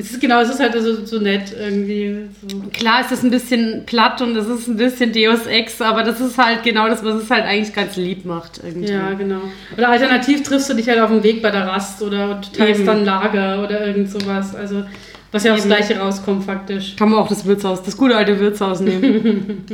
Es 0.00 0.12
ist 0.12 0.20
genau, 0.20 0.40
es 0.40 0.48
ist 0.48 0.60
halt 0.60 0.72
so, 0.72 1.04
so 1.04 1.18
nett 1.18 1.54
irgendwie. 1.58 2.28
So. 2.48 2.60
Klar 2.72 3.02
ist 3.02 3.12
das 3.12 3.22
ein 3.22 3.30
bisschen 3.30 3.84
platt 3.84 4.22
und 4.22 4.34
es 4.34 4.46
ist 4.46 4.66
ein 4.66 4.76
bisschen 4.76 5.12
Deus 5.12 5.46
Ex, 5.46 5.82
aber 5.82 6.02
das 6.02 6.20
ist 6.20 6.38
halt 6.38 6.62
genau 6.62 6.88
das, 6.88 7.04
was 7.04 7.22
es 7.22 7.30
halt 7.30 7.44
eigentlich 7.44 7.74
ganz 7.74 7.96
lieb 7.96 8.24
macht. 8.24 8.60
Irgendwie. 8.64 8.90
Ja, 8.90 9.12
genau. 9.12 9.42
Oder 9.76 9.90
alternativ 9.90 10.42
triffst 10.42 10.70
du 10.70 10.74
dich 10.74 10.88
halt 10.88 11.00
auf 11.00 11.10
dem 11.10 11.22
Weg 11.22 11.42
bei 11.42 11.50
der 11.50 11.66
Rast 11.66 12.02
oder 12.02 12.40
du 12.40 12.56
teilst 12.56 12.80
Eben. 12.80 12.86
dann 12.86 13.04
Lager 13.04 13.62
oder 13.62 13.86
irgend 13.86 14.10
sowas. 14.10 14.54
Also, 14.54 14.84
was 15.32 15.44
ja 15.44 15.52
aufs 15.52 15.66
Eben. 15.66 15.74
Gleiche 15.74 15.98
rauskommt, 15.98 16.44
faktisch. 16.44 16.96
Kann 16.96 17.10
man 17.10 17.18
auch 17.18 17.28
das 17.28 17.44
Wirtshaus, 17.44 17.82
das 17.82 17.96
gute 17.96 18.16
alte 18.16 18.40
Wirtshaus 18.40 18.80
nehmen. 18.80 19.66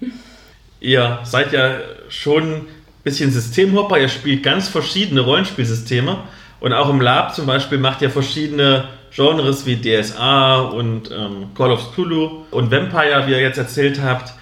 Ihr 0.80 1.20
seid 1.22 1.52
ja 1.52 1.76
schon 2.08 2.42
ein 2.52 2.66
bisschen 3.02 3.30
Systemhopper, 3.32 3.98
ihr 3.98 4.08
spielt 4.08 4.44
ganz 4.44 4.68
verschiedene 4.68 5.22
Rollenspielsysteme 5.22 6.18
und 6.60 6.72
auch 6.72 6.88
im 6.88 7.00
Lab 7.00 7.34
zum 7.34 7.46
Beispiel 7.46 7.78
macht 7.78 8.00
ihr 8.00 8.10
verschiedene 8.10 8.84
Genres 9.14 9.66
wie 9.66 9.76
DSA 9.76 10.60
und 10.60 11.10
ähm, 11.10 11.48
Call 11.56 11.72
of 11.72 11.92
Cthulhu 11.92 12.44
und 12.50 12.70
Vampire, 12.70 13.26
wie 13.26 13.32
ihr 13.32 13.40
jetzt 13.40 13.58
erzählt 13.58 14.00
habt. 14.02 14.32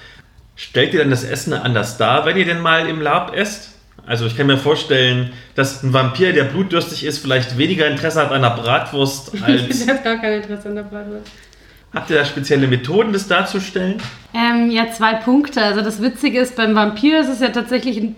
Stellt 0.56 0.94
ihr 0.94 1.00
dann 1.00 1.10
das 1.10 1.24
Essen 1.24 1.52
anders 1.52 1.98
dar, 1.98 2.24
wenn 2.24 2.36
ihr 2.36 2.46
denn 2.46 2.60
mal 2.60 2.88
im 2.88 3.00
Lab 3.00 3.34
esst? 3.36 3.70
Also 4.06 4.26
ich 4.26 4.36
kann 4.36 4.46
mir 4.46 4.56
vorstellen, 4.56 5.32
dass 5.54 5.82
ein 5.82 5.92
Vampir, 5.92 6.32
der 6.32 6.44
blutdürstig 6.44 7.04
ist, 7.04 7.18
vielleicht 7.18 7.58
weniger 7.58 7.88
Interesse 7.88 8.20
hat 8.20 8.30
an 8.30 8.44
einer 8.44 8.54
Bratwurst 8.54 9.32
als... 9.42 9.84
Der 9.84 9.94
hat 9.94 10.04
gar 10.04 10.16
kein 10.18 10.42
Interesse 10.42 10.68
an 10.68 10.76
der 10.76 10.82
Bratwurst. 10.84 11.30
Habt 11.92 12.10
ihr 12.10 12.16
da 12.16 12.24
spezielle 12.24 12.66
Methoden, 12.66 13.12
das 13.12 13.26
darzustellen? 13.26 14.02
Ähm, 14.34 14.70
ja, 14.70 14.90
zwei 14.90 15.14
Punkte. 15.14 15.62
Also 15.62 15.80
das 15.80 16.02
Witzige 16.02 16.40
ist, 16.40 16.54
beim 16.54 16.74
Vampir 16.74 17.20
ist 17.20 17.28
es 17.28 17.40
ja 17.40 17.48
tatsächlich 17.48 17.96
ein 17.96 18.16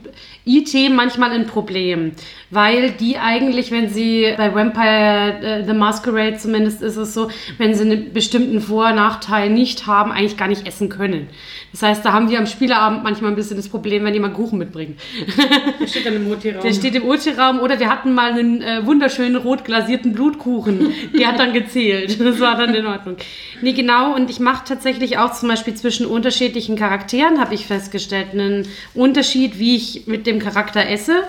IT 0.49 0.91
manchmal 0.91 1.31
ein 1.33 1.47
Problem, 1.47 2.13
weil 2.51 2.91
die 2.93 3.19
eigentlich, 3.19 3.71
wenn 3.71 3.91
sie 3.91 4.35
bei 4.37 4.55
Vampire 4.55 5.41
äh, 5.43 5.65
the 5.67 5.75
Masquerade 5.75 6.39
zumindest 6.39 6.83
ist 6.83 6.97
es 6.97 7.15
so, 7.15 7.31
wenn 7.59 7.75
sie 7.75 7.83
einen 7.83 8.13
bestimmten 8.13 8.61
Vor- 8.61 8.89
und 8.89 8.97
Nachteil 8.97 9.51
nicht 9.51 9.87
haben, 9.87 10.11
eigentlich 10.11 10.37
gar 10.37 10.49
nicht 10.49 10.67
essen 10.67 10.89
können. 10.89 11.29
Das 11.73 11.83
heißt, 11.83 12.05
da 12.05 12.13
haben 12.13 12.31
wir 12.31 12.39
am 12.39 12.47
Spieleabend 12.47 13.05
manchmal 13.05 13.31
ein 13.31 13.37
bisschen 13.37 13.57
das 13.57 13.69
Problem, 13.69 14.05
wenn 14.05 14.15
jemand 14.15 14.35
Kuchen 14.35 14.59
mitbringt. 14.59 14.99
Der 15.81 15.87
steht 15.87 16.07
dann 16.07 16.17
im 16.17 16.31
OT-Raum. 16.31 16.63
Der 16.63 16.73
steht 16.73 16.95
im 16.95 17.05
Ulti-Raum 17.05 17.61
oder 17.61 17.79
wir 17.79 17.91
hatten 17.91 18.15
mal 18.15 18.33
einen 18.33 18.63
äh, 18.63 18.85
wunderschönen 18.87 19.37
rot 19.37 19.65
glasierten 19.65 20.13
Blutkuchen. 20.13 20.93
Der 21.19 21.29
hat 21.29 21.39
dann 21.39 21.53
gezählt. 21.53 22.19
Das 22.21 22.41
war 22.41 22.57
dann 22.57 22.75
in 22.75 22.87
Ordnung. 22.87 23.17
Nee, 23.61 23.73
genau. 23.73 24.15
Und 24.15 24.31
ich 24.31 24.41
mache 24.41 24.65
tatsächlich 24.67 25.19
auch 25.19 25.33
zum 25.33 25.49
Beispiel 25.49 25.75
zwischen 25.75 26.07
unterschiedlichen 26.07 26.77
Charakteren, 26.77 27.41
habe 27.41 27.55
ich 27.55 27.67
festgestellt, 27.67 28.29
einen 28.33 28.67
Unterschied, 28.95 29.59
wie 29.59 29.77
ich 29.77 30.07
mit 30.07 30.27
dem 30.27 30.38
Charakter 30.41 30.89
esse. 30.89 31.25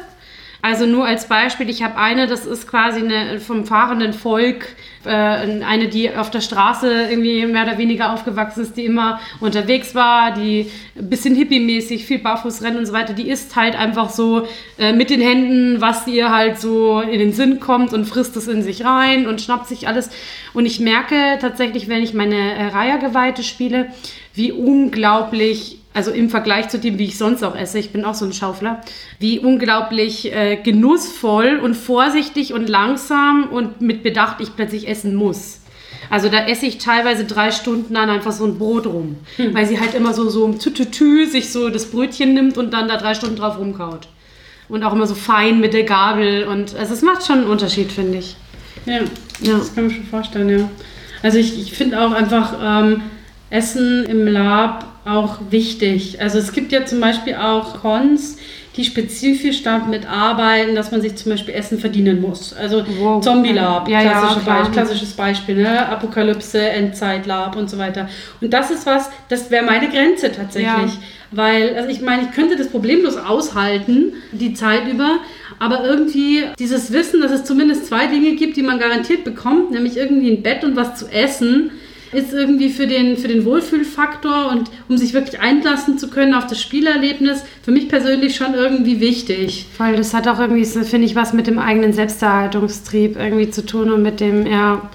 Also 0.62 0.86
nur 0.86 1.06
als 1.06 1.30
Beispiel, 1.30 1.70
ich 1.70 1.84
habe 1.84 1.96
eine, 1.96 2.28
das 2.28 2.46
ist 2.46 2.68
quasi 2.68 3.00
eine 3.00 3.40
vom 3.40 3.66
fahrenden 3.66 4.12
Volk, 4.12 4.76
äh, 5.06 5.10
eine, 5.10 5.88
die 5.88 6.14
auf 6.14 6.32
der 6.32 6.42
Straße 6.42 7.08
irgendwie 7.10 7.46
mehr 7.46 7.64
oder 7.64 7.78
weniger 7.78 8.12
aufgewachsen 8.12 8.64
ist, 8.64 8.76
die 8.76 8.84
immer 8.84 9.22
unterwegs 9.40 9.96
war, 9.96 10.34
die 10.34 10.70
ein 10.98 11.10
bisschen 11.10 11.34
hippie-mäßig, 11.34 12.04
viel 12.04 12.20
barfuß 12.20 12.62
rennt 12.62 12.78
und 12.78 12.86
so 12.86 12.92
weiter. 12.92 13.14
Die 13.14 13.30
isst 13.30 13.56
halt 13.56 13.78
einfach 13.80 14.10
so 14.10 14.48
äh, 14.78 14.92
mit 14.92 15.10
den 15.10 15.22
Händen, 15.22 15.80
was 15.80 16.06
ihr 16.08 16.30
halt 16.30 16.60
so 16.60 17.00
in 17.00 17.20
den 17.20 17.32
Sinn 17.32 17.62
kommt 17.62 17.94
und 17.94 18.04
frisst 18.04 18.36
es 18.36 18.50
in 18.50 18.62
sich 18.62 18.84
rein 18.84 19.28
und 19.28 19.40
schnappt 19.40 19.68
sich 19.68 19.88
alles. 19.88 20.10
Und 20.54 20.66
ich 20.66 20.82
merke 20.82 21.38
tatsächlich, 21.40 21.88
wenn 21.88 22.04
ich 22.04 22.14
meine 22.14 22.36
äh, 22.36 22.66
Reihergeweihte 22.66 23.44
spiele, 23.44 23.94
wie 24.34 24.52
unglaublich 24.52 25.79
also 25.94 26.12
im 26.12 26.30
Vergleich 26.30 26.70
zu 26.70 26.78
dem, 26.80 26.98
wie 27.00 27.06
ich 27.06 27.18
sonst 27.18 27.44
auch 27.44 27.56
esse, 27.56 27.80
ich 27.80 27.92
bin 27.92 28.06
auch 28.06 28.14
so 28.14 28.26
ein 28.26 28.34
Schaufler, 28.34 28.82
wie 29.20 29.40
unglaublich 29.40 30.32
äh, 30.34 30.58
genussvoll 30.58 31.60
und 31.64 31.76
vorsichtig 31.76 32.54
und 32.54 32.70
langsam 32.70 33.50
und 33.52 33.82
mit 33.82 34.04
Bedacht 34.04 34.40
ich 34.42 34.56
plötzlich 34.56 34.88
essen 34.88 35.16
muss. 35.16 35.62
Also 36.12 36.30
da 36.30 36.46
esse 36.48 36.66
ich 36.66 36.78
teilweise 36.80 37.26
drei 37.26 37.52
Stunden 37.52 37.94
dann 37.94 38.10
einfach 38.10 38.32
so 38.32 38.46
ein 38.46 38.58
Brot 38.58 38.88
rum, 38.88 39.18
weil 39.52 39.66
sie 39.68 39.80
halt 39.80 39.94
immer 39.94 40.14
so 40.14 40.30
so 40.30 40.52
Tütütü 40.54 41.26
sich 41.28 41.52
so 41.52 41.70
das 41.70 41.86
Brötchen 41.92 42.34
nimmt 42.34 42.58
und 42.58 42.74
dann 42.74 42.88
da 42.88 42.98
drei 42.98 43.14
Stunden 43.14 43.36
drauf 43.36 43.60
rumkaut. 43.60 44.08
Und 44.70 44.84
auch 44.84 44.94
immer 44.94 45.08
so 45.08 45.16
fein 45.16 45.60
mit 45.60 45.74
der 45.74 45.84
Gabel 45.84 46.46
und 46.46 46.76
also 46.76 46.94
es 46.94 47.02
macht 47.02 47.26
schon 47.26 47.40
einen 47.40 47.48
Unterschied, 47.48 47.92
finde 47.92 48.20
ich. 48.20 48.36
Ja, 48.86 49.00
Ja. 49.42 49.58
das 49.58 49.74
kann 49.76 49.86
man 49.88 49.94
schon 49.96 50.06
vorstellen, 50.06 50.50
ja. 50.60 50.70
Also 51.24 51.38
ich, 51.38 51.60
ich 51.60 51.74
finde 51.74 52.00
auch 52.00 52.12
einfach 52.12 52.54
ähm, 52.62 53.02
Essen 53.50 54.06
im 54.06 54.28
Lab 54.28 54.86
auch 55.10 55.38
wichtig. 55.50 56.22
Also 56.22 56.38
es 56.40 56.52
gibt 56.52 56.72
ja 56.72 56.86
zum 56.86 57.00
Beispiel 57.00 57.36
auch 57.36 57.82
Cons, 57.82 58.38
die 58.76 58.86
spezifisch 58.86 59.64
damit 59.64 60.10
arbeiten, 60.10 60.76
dass 60.76 60.92
man 60.92 61.02
sich 61.02 61.16
zum 61.16 61.32
Beispiel 61.32 61.54
Essen 61.54 61.80
verdienen 61.80 62.22
muss. 62.22 62.54
Also 62.54 62.84
Wow. 63.00 63.22
Zombie 63.24 63.52
Lab, 63.52 63.90
Ja, 63.90 64.02
ja, 64.02 64.12
klassische 64.12 64.40
klar. 64.42 64.58
Beispiel, 64.60 64.74
klassisches 64.74 65.14
Beispiel, 65.14 65.56
ne? 65.56 65.88
Apokalypse, 65.88 66.60
Endzeit 66.70 67.26
Lab 67.26 67.56
und 67.56 67.70
so 67.70 67.78
weiter. 67.78 68.08
Und 68.40 68.54
das 68.54 68.72
ist 68.72 68.86
was, 68.86 69.10
das 69.28 69.52
wäre 69.52 69.66
meine 69.66 69.90
Grenze 69.90 70.32
tatsächlich. 70.32 70.68
Ja. 70.94 71.00
Weil, 71.32 71.76
also 71.76 71.90
ich 71.90 72.02
meine, 72.02 72.24
ich 72.24 72.32
könnte 72.32 72.56
das 72.56 72.70
problemlos 72.70 73.18
aushalten, 73.18 74.14
die 74.32 74.54
Zeit 74.54 74.88
über, 74.88 75.18
aber 75.60 75.84
irgendwie 75.84 76.46
dieses 76.58 76.92
Wissen, 76.92 77.22
dass 77.22 77.32
es 77.32 77.44
zumindest 77.44 77.88
zwei 77.88 78.08
Dinge 78.08 78.36
gibt, 78.36 78.56
die 78.58 78.64
man 78.64 78.80
garantiert 78.80 79.24
bekommt, 79.24 79.72
nämlich 79.72 79.98
irgendwie 79.98 80.32
ein 80.32 80.42
Bett 80.42 80.64
und 80.64 80.76
was 80.76 80.96
zu 80.96 81.08
essen, 81.08 81.72
ist 82.12 82.34
irgendwie 82.34 82.70
für 82.70 82.88
den, 82.88 83.18
für 83.18 83.28
den 83.28 83.46
Wohlfühlfaktor 83.46 84.50
und 84.52 84.70
um 84.88 84.98
sich 84.98 85.14
wirklich 85.14 85.40
einlassen 85.40 85.98
zu 85.98 86.10
können 86.10 86.34
auf 86.34 86.48
das 86.48 86.62
Spielerlebnis, 86.62 87.44
für 87.62 87.72
mich 87.72 87.88
persönlich 87.88 88.36
schon 88.36 88.54
irgendwie 88.54 89.00
wichtig. 89.00 89.68
Weil 89.78 89.96
das 89.96 90.14
hat 90.14 90.28
auch 90.28 90.40
irgendwie, 90.40 90.66
finde 90.66 91.06
ich, 91.06 91.16
was 91.16 91.34
mit 91.34 91.48
dem 91.48 91.60
eigenen 91.60 91.94
Selbsterhaltungstrieb 91.94 93.18
irgendwie 93.18 93.52
zu 93.52 93.66
tun 93.66 93.92
und 93.92 94.02
mit 94.02 94.20
dem, 94.20 94.48
ja, 94.48 94.90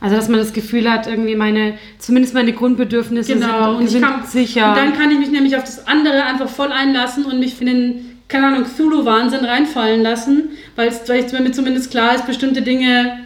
also 0.00 0.16
dass 0.16 0.28
man 0.28 0.38
das 0.38 0.52
Gefühl 0.52 0.90
hat, 0.90 1.06
irgendwie 1.06 1.36
meine, 1.36 1.74
zumindest 1.98 2.34
meine 2.34 2.52
Grundbedürfnisse 2.52 3.34
Genau, 3.34 3.78
sind, 3.78 3.90
sind 3.90 4.02
kann, 4.02 4.26
sicher. 4.26 4.70
Und 4.70 4.76
dann 4.76 4.92
kann 4.94 5.10
ich 5.10 5.18
mich 5.18 5.30
nämlich 5.30 5.56
auf 5.56 5.64
das 5.64 5.86
andere 5.86 6.24
einfach 6.24 6.48
voll 6.48 6.72
einlassen 6.72 7.24
und 7.24 7.38
mich 7.38 7.60
in 7.60 7.66
den, 7.66 8.20
keine 8.28 8.46
Ahnung, 8.46 8.64
Cthulhu-Wahnsinn 8.64 9.44
reinfallen 9.44 10.02
lassen, 10.02 10.50
weil 10.76 10.88
es 10.88 11.06
mir 11.32 11.52
zumindest 11.52 11.90
klar 11.90 12.14
ist, 12.14 12.26
bestimmte 12.26 12.62
Dinge, 12.62 13.18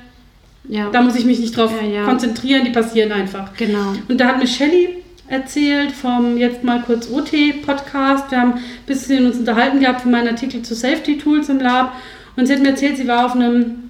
ja, 0.68 0.88
da 0.90 1.02
muss 1.02 1.14
ich 1.16 1.24
mich 1.24 1.38
nicht 1.38 1.56
drauf 1.56 1.72
Ja, 1.92 2.04
konzentrieren, 2.04 2.64
die 2.64 2.70
passieren 2.70 3.12
einfach. 3.12 3.54
genau. 3.56 3.92
Und 4.08 4.18
da 4.20 4.28
hat 4.28 4.38
mir 4.38 4.46
Shelley 4.46 5.02
erzählt 5.28 5.92
vom 5.92 6.36
jetzt 6.36 6.64
mal 6.64 6.82
kurz 6.82 7.08
OT-Podcast. 7.10 8.30
Wir 8.30 8.40
haben 8.40 8.52
ein 8.54 8.60
bisschen 8.86 9.26
uns 9.26 9.38
unterhalten 9.38 9.80
gehabt 9.80 10.02
für 10.02 10.08
meinen 10.08 10.28
Artikel 10.28 10.62
zu 10.62 10.74
Safety 10.74 11.18
Tools 11.18 11.48
im 11.48 11.60
Lab. 11.60 11.92
Und 12.36 12.46
sie 12.46 12.52
hat 12.54 12.62
mir 12.62 12.70
erzählt, 12.70 12.96
sie 12.96 13.08
war 13.08 13.26
auf 13.26 13.34
einem 13.34 13.84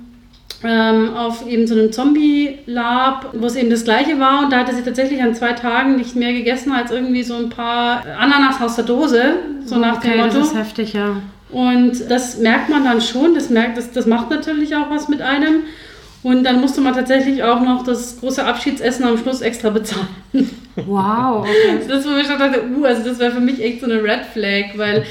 ähm, 0.67 1.15
auf 1.15 1.47
eben 1.47 1.67
so 1.67 1.75
einem 1.75 1.93
Zombie-Lab, 1.93 3.31
wo 3.35 3.47
es 3.47 3.57
eben 3.57 3.71
das 3.71 3.85
gleiche 3.85 4.19
war. 4.19 4.45
Und 4.45 4.53
da 4.53 4.59
hatte 4.61 4.75
sie 4.75 4.83
tatsächlich 4.83 5.23
an 5.23 5.35
zwei 5.35 5.53
Tagen 5.53 5.97
nicht 5.97 6.17
mehr 6.17 6.33
gegessen 6.33 6.73
als 6.73 6.91
irgendwie 6.91 7.23
so 7.23 7.35
ein 7.37 7.51
paar 7.51 8.03
Ananas 8.19 8.61
aus 8.63 8.77
der 8.77 8.85
Dose, 8.85 9.35
so 9.67 9.77
nach 9.77 9.99
okay, 9.99 10.13
dem 10.13 10.21
Motto. 10.21 10.39
das 10.39 10.49
ist 10.49 10.55
heftig, 10.57 10.93
ja. 10.95 11.17
Und 11.51 12.11
das 12.11 12.39
merkt 12.39 12.71
man 12.71 12.83
dann 12.85 13.01
schon, 13.01 13.35
das, 13.35 13.51
merkt, 13.51 13.77
das, 13.77 13.93
das 13.93 14.07
macht 14.07 14.31
natürlich 14.31 14.75
auch 14.75 14.91
was 14.91 15.09
mit 15.09 15.21
einem. 15.21 15.65
Und 16.25 16.43
dann 16.43 16.63
musste 16.63 16.81
man 16.81 16.95
tatsächlich 16.95 17.43
auch 17.43 17.61
noch 17.61 17.85
das 17.85 18.19
große 18.19 18.43
Abschiedsessen 18.43 19.05
am 19.05 19.19
Schluss 19.19 19.43
extra 19.43 19.69
bezahlen. 19.69 20.09
Wow, 20.75 21.41
okay. 21.47 21.79
Das 21.87 22.07
mir 22.07 22.25
schon 22.25 22.39
dachte, 22.39 22.63
uh, 22.75 22.85
also 22.87 23.05
das 23.05 23.19
wäre 23.19 23.31
für 23.31 23.41
mich 23.41 23.63
echt 23.63 23.81
so 23.81 23.87
eine 23.87 24.03
Red 24.03 24.25
Flag, 24.33 24.77
weil 24.77 25.05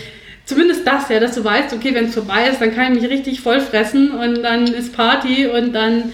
zumindest 0.46 0.88
das 0.88 1.10
ja, 1.10 1.20
dass 1.20 1.36
du 1.36 1.44
weißt, 1.44 1.72
okay, 1.72 1.94
wenn 1.94 2.06
es 2.06 2.16
vorbei 2.16 2.50
ist, 2.50 2.60
dann 2.60 2.74
kann 2.74 2.92
ich 2.92 3.02
mich 3.04 3.12
richtig 3.12 3.42
voll 3.42 3.62
fressen 3.62 4.10
und 4.10 4.42
dann 4.42 4.66
ist 4.66 4.96
Party 4.96 5.46
und 5.46 5.74
dann 5.74 6.14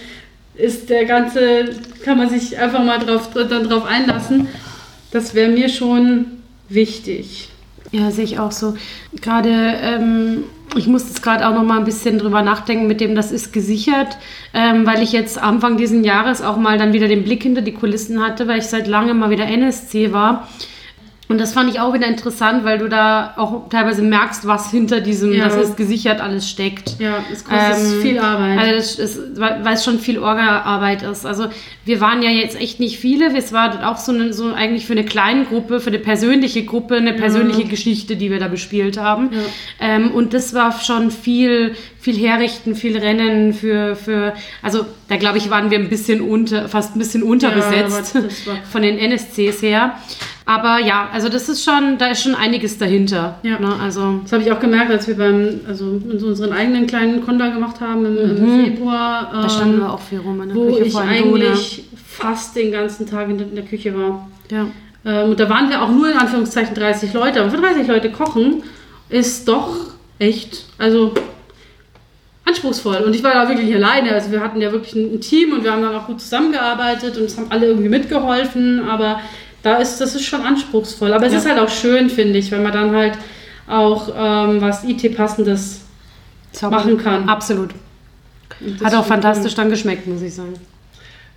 ist 0.54 0.90
der 0.90 1.06
ganze, 1.06 1.70
kann 2.04 2.18
man 2.18 2.28
sich 2.28 2.58
einfach 2.58 2.84
mal 2.84 2.98
drauf, 2.98 3.30
dann 3.32 3.64
drauf 3.64 3.86
einlassen. 3.86 4.48
Das 5.12 5.34
wäre 5.34 5.50
mir 5.50 5.70
schon 5.70 6.26
wichtig. 6.68 7.48
Ja, 7.90 8.10
sehe 8.10 8.24
ich 8.24 8.38
auch 8.38 8.52
so. 8.52 8.76
Gerade, 9.22 9.50
ähm, 9.50 10.44
ich 10.76 10.86
muss 10.86 11.08
jetzt 11.08 11.22
gerade 11.22 11.46
auch 11.46 11.54
noch 11.54 11.64
mal 11.64 11.78
ein 11.78 11.84
bisschen 11.84 12.18
drüber 12.18 12.42
nachdenken, 12.42 12.86
mit 12.86 13.00
dem 13.00 13.14
das 13.14 13.32
ist 13.32 13.52
gesichert, 13.52 14.16
ähm, 14.54 14.86
weil 14.86 15.02
ich 15.02 15.12
jetzt 15.12 15.40
Anfang 15.40 15.76
diesen 15.76 16.04
Jahres 16.04 16.42
auch 16.42 16.56
mal 16.56 16.78
dann 16.78 16.92
wieder 16.92 17.08
den 17.08 17.24
Blick 17.24 17.42
hinter 17.42 17.62
die 17.62 17.74
Kulissen 17.74 18.22
hatte, 18.22 18.46
weil 18.48 18.58
ich 18.58 18.66
seit 18.66 18.86
langem 18.86 19.18
mal 19.18 19.30
wieder 19.30 19.46
NSC 19.46 20.12
war. 20.12 20.48
Und 21.30 21.38
das 21.38 21.52
fand 21.52 21.70
ich 21.70 21.78
auch 21.78 21.94
wieder 21.94 22.08
interessant, 22.08 22.64
weil 22.64 22.78
du 22.78 22.88
da 22.88 23.34
auch 23.36 23.68
teilweise 23.68 24.02
merkst, 24.02 24.48
was 24.48 24.68
hinter 24.72 25.00
diesem, 25.00 25.32
Ja. 25.32 25.44
das 25.44 25.54
ist 25.56 25.76
gesichert, 25.76 26.20
alles 26.20 26.50
steckt. 26.50 26.96
Ja, 26.98 27.24
es 27.32 27.44
kostet 27.44 27.94
Ähm, 27.94 28.02
viel 28.02 28.18
Arbeit. 28.18 28.58
Also 28.58 28.72
das 28.74 28.98
ist, 28.98 29.20
weil 29.38 29.74
es 29.74 29.84
schon 29.84 30.00
viel 30.00 30.18
Orga-Arbeit 30.18 31.02
ist. 31.04 31.24
Also 31.24 31.46
wir 31.84 32.00
waren 32.00 32.20
ja 32.22 32.30
jetzt 32.30 32.60
echt 32.60 32.80
nicht 32.80 32.98
viele. 32.98 33.32
Es 33.36 33.52
war 33.52 33.88
auch 33.88 33.96
so, 33.98 34.10
eine, 34.10 34.32
so 34.32 34.52
eigentlich 34.52 34.86
für 34.86 34.92
eine 34.94 35.04
kleine 35.04 35.44
Gruppe, 35.44 35.78
für 35.78 35.90
eine 35.90 36.00
persönliche 36.00 36.64
Gruppe, 36.64 36.96
eine 36.96 37.12
persönliche 37.14 37.64
Geschichte, 37.64 38.16
die 38.16 38.28
wir 38.32 38.40
da 38.40 38.48
bespielt 38.48 38.98
haben. 38.98 39.30
Ähm, 39.80 40.10
und 40.10 40.34
das 40.34 40.52
war 40.52 40.80
schon 40.80 41.12
viel, 41.12 41.76
viel 42.00 42.16
Herrichten, 42.18 42.74
viel 42.74 42.98
Rennen 42.98 43.54
für, 43.54 43.94
für 43.94 44.34
also 44.62 44.84
da 45.08 45.16
glaube 45.16 45.38
ich, 45.38 45.48
waren 45.48 45.70
wir 45.70 45.78
ein 45.78 45.88
bisschen 45.88 46.22
unter, 46.22 46.68
fast 46.68 46.96
ein 46.96 46.98
bisschen 46.98 47.22
unterbesetzt 47.22 48.18
von 48.72 48.82
den 48.82 48.98
NSCs 48.98 49.62
her. 49.62 49.94
Aber 50.50 50.80
ja, 50.80 51.08
also 51.12 51.28
das 51.28 51.48
ist 51.48 51.62
schon, 51.62 51.96
da 51.96 52.08
ist 52.08 52.24
schon 52.24 52.34
einiges 52.34 52.76
dahinter. 52.76 53.38
Ja. 53.44 53.60
Ne? 53.60 53.72
Also 53.80 54.18
Das 54.24 54.32
habe 54.32 54.42
ich 54.42 54.50
auch 54.50 54.58
gemerkt, 54.58 54.90
als 54.90 55.06
wir 55.06 55.16
beim, 55.16 55.60
also 55.68 55.84
unseren 55.84 56.52
eigenen 56.52 56.88
kleinen 56.88 57.24
Konda 57.24 57.50
gemacht 57.50 57.80
haben 57.80 58.04
im, 58.04 58.18
im 58.18 58.64
Februar. 58.64 59.30
da 59.32 59.48
standen 59.48 59.78
wir 59.78 59.92
auch 59.92 60.00
viel 60.00 60.18
rum 60.18 60.42
in 60.42 60.48
der 60.48 60.56
wo 60.56 60.66
Küche 60.66 60.86
ich 60.86 60.96
allem 60.96 61.30
du, 61.30 61.36
ne? 61.36 61.46
eigentlich 61.50 61.84
fast 62.04 62.56
den 62.56 62.72
ganzen 62.72 63.06
Tag 63.06 63.28
in 63.28 63.38
der, 63.38 63.46
in 63.46 63.54
der 63.54 63.64
Küche 63.64 63.96
war. 63.96 64.28
Ja. 64.50 64.66
Ähm, 65.04 65.30
und 65.30 65.38
da 65.38 65.48
waren 65.48 65.70
wir 65.70 65.80
auch 65.82 65.90
nur 65.90 66.10
in 66.10 66.18
Anführungszeichen 66.18 66.74
30 66.74 67.12
Leute. 67.12 67.42
Aber 67.42 67.50
für 67.50 67.58
30 67.58 67.86
Leute 67.86 68.10
kochen 68.10 68.64
ist 69.08 69.46
doch 69.46 69.76
echt, 70.18 70.64
also 70.78 71.14
anspruchsvoll. 72.44 72.96
Und 73.06 73.14
ich 73.14 73.22
war 73.22 73.34
da 73.34 73.48
wirklich 73.48 73.72
alleine. 73.72 74.10
Also 74.10 74.32
wir 74.32 74.40
hatten 74.40 74.60
ja 74.60 74.72
wirklich 74.72 74.96
ein, 74.96 75.14
ein 75.14 75.20
Team 75.20 75.52
und 75.52 75.62
wir 75.62 75.70
haben 75.70 75.82
dann 75.82 75.94
auch 75.94 76.08
gut 76.08 76.20
zusammengearbeitet 76.20 77.16
und 77.18 77.26
es 77.26 77.38
haben 77.38 77.46
alle 77.50 77.66
irgendwie 77.66 77.88
mitgeholfen. 77.88 78.88
Aber 78.88 79.20
da 79.62 79.76
ist, 79.76 79.98
das 80.00 80.14
ist 80.14 80.24
schon 80.24 80.42
anspruchsvoll. 80.42 81.12
Aber 81.12 81.26
es 81.26 81.32
Ja. 81.32 81.38
ist 81.38 81.48
halt 81.48 81.58
auch 81.58 81.68
schön, 81.70 82.08
finde 82.10 82.38
ich, 82.38 82.50
wenn 82.50 82.62
man 82.62 82.72
dann 82.72 82.94
halt 82.94 83.18
auch 83.68 84.08
ähm, 84.16 84.60
was 84.60 84.84
IT-passendes 84.84 85.80
machen 86.62 86.98
kann. 86.98 87.28
Absolut. 87.28 87.70
Hat 88.82 88.94
auch 88.94 89.06
fantastisch 89.06 89.54
dann 89.54 89.70
geschmeckt, 89.70 90.06
muss 90.06 90.22
ich 90.22 90.34
sagen. 90.34 90.54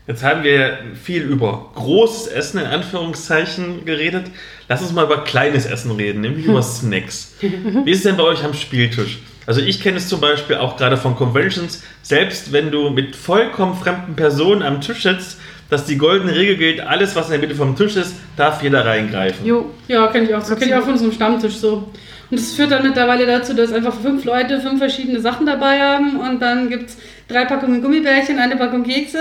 Jetzt 0.08 0.22
haben 0.24 0.44
wir 0.44 0.80
viel 1.02 1.22
über 1.22 1.72
großes 1.76 2.28
Essen 2.28 2.60
in 2.60 2.66
Anführungszeichen 2.66 3.86
geredet. 3.86 4.26
Lass 4.68 4.82
uns 4.82 4.92
mal 4.92 5.06
über 5.06 5.24
kleines 5.24 5.66
Essen 5.66 5.92
reden, 5.92 6.22
nämlich 6.22 6.46
über 6.46 6.62
Snacks. 6.64 7.36
Wie 7.40 7.92
ist 7.92 8.00
es 8.00 8.04
denn 8.04 8.18
bei 8.18 8.24
euch 8.24 8.44
am 8.44 8.54
Spieltisch? 8.54 9.20
Also 9.46 9.62
ich 9.62 9.82
kenne 9.82 9.98
es 9.98 10.08
zum 10.10 10.20
Beispiel 10.22 10.56
auch 10.58 10.78
gerade 10.78 10.98
von 10.98 11.16
Conventions, 11.16 11.84
selbst 12.02 12.52
wenn 12.52 12.72
du 12.72 12.90
mit 12.90 13.16
vollkommen 13.16 13.76
fremden 13.76 14.16
Personen 14.16 14.62
am 14.62 14.82
Tisch 14.82 15.04
sitzt, 15.04 15.38
dass 15.70 15.86
die 15.86 15.98
goldene 15.98 16.36
Regel 16.36 16.58
gilt, 16.58 16.80
alles 16.82 17.16
was 17.16 17.26
in 17.28 17.32
der 17.32 17.40
Mitte 17.40 17.56
vom 17.56 17.76
Tisch 17.76 17.96
ist, 17.96 18.16
darf 18.38 18.62
jeder 18.62 18.86
reingreifen. 18.86 19.46
Jo, 19.46 19.72
Ja, 19.88 20.08
kenne 20.08 20.28
ich 20.28 20.36
auch. 20.36 20.42
So 20.42 20.56
kenne 20.56 20.72
ich 20.72 20.76
auch 20.76 20.84
von 20.84 20.94
unserem 20.94 21.12
Stammtisch 21.12 21.56
so. 21.56 21.90
Und 22.30 22.40
das 22.40 22.54
führt 22.54 22.72
dann 22.72 22.84
mittlerweile 22.84 23.26
dazu, 23.26 23.54
dass 23.54 23.72
einfach 23.72 23.94
fünf 23.94 24.26
Leute 24.26 24.60
fünf 24.60 24.80
verschiedene 24.80 25.20
Sachen 25.20 25.46
dabei 25.46 25.80
haben 25.82 26.20
und 26.20 26.42
dann 26.42 26.70
gibt 26.70 26.90
es 26.90 26.98
drei 27.28 27.46
Packungen 27.46 27.82
Gummibärchen, 27.82 28.40
eine 28.40 28.56
Packung 28.56 28.84
Kekse. 28.84 29.20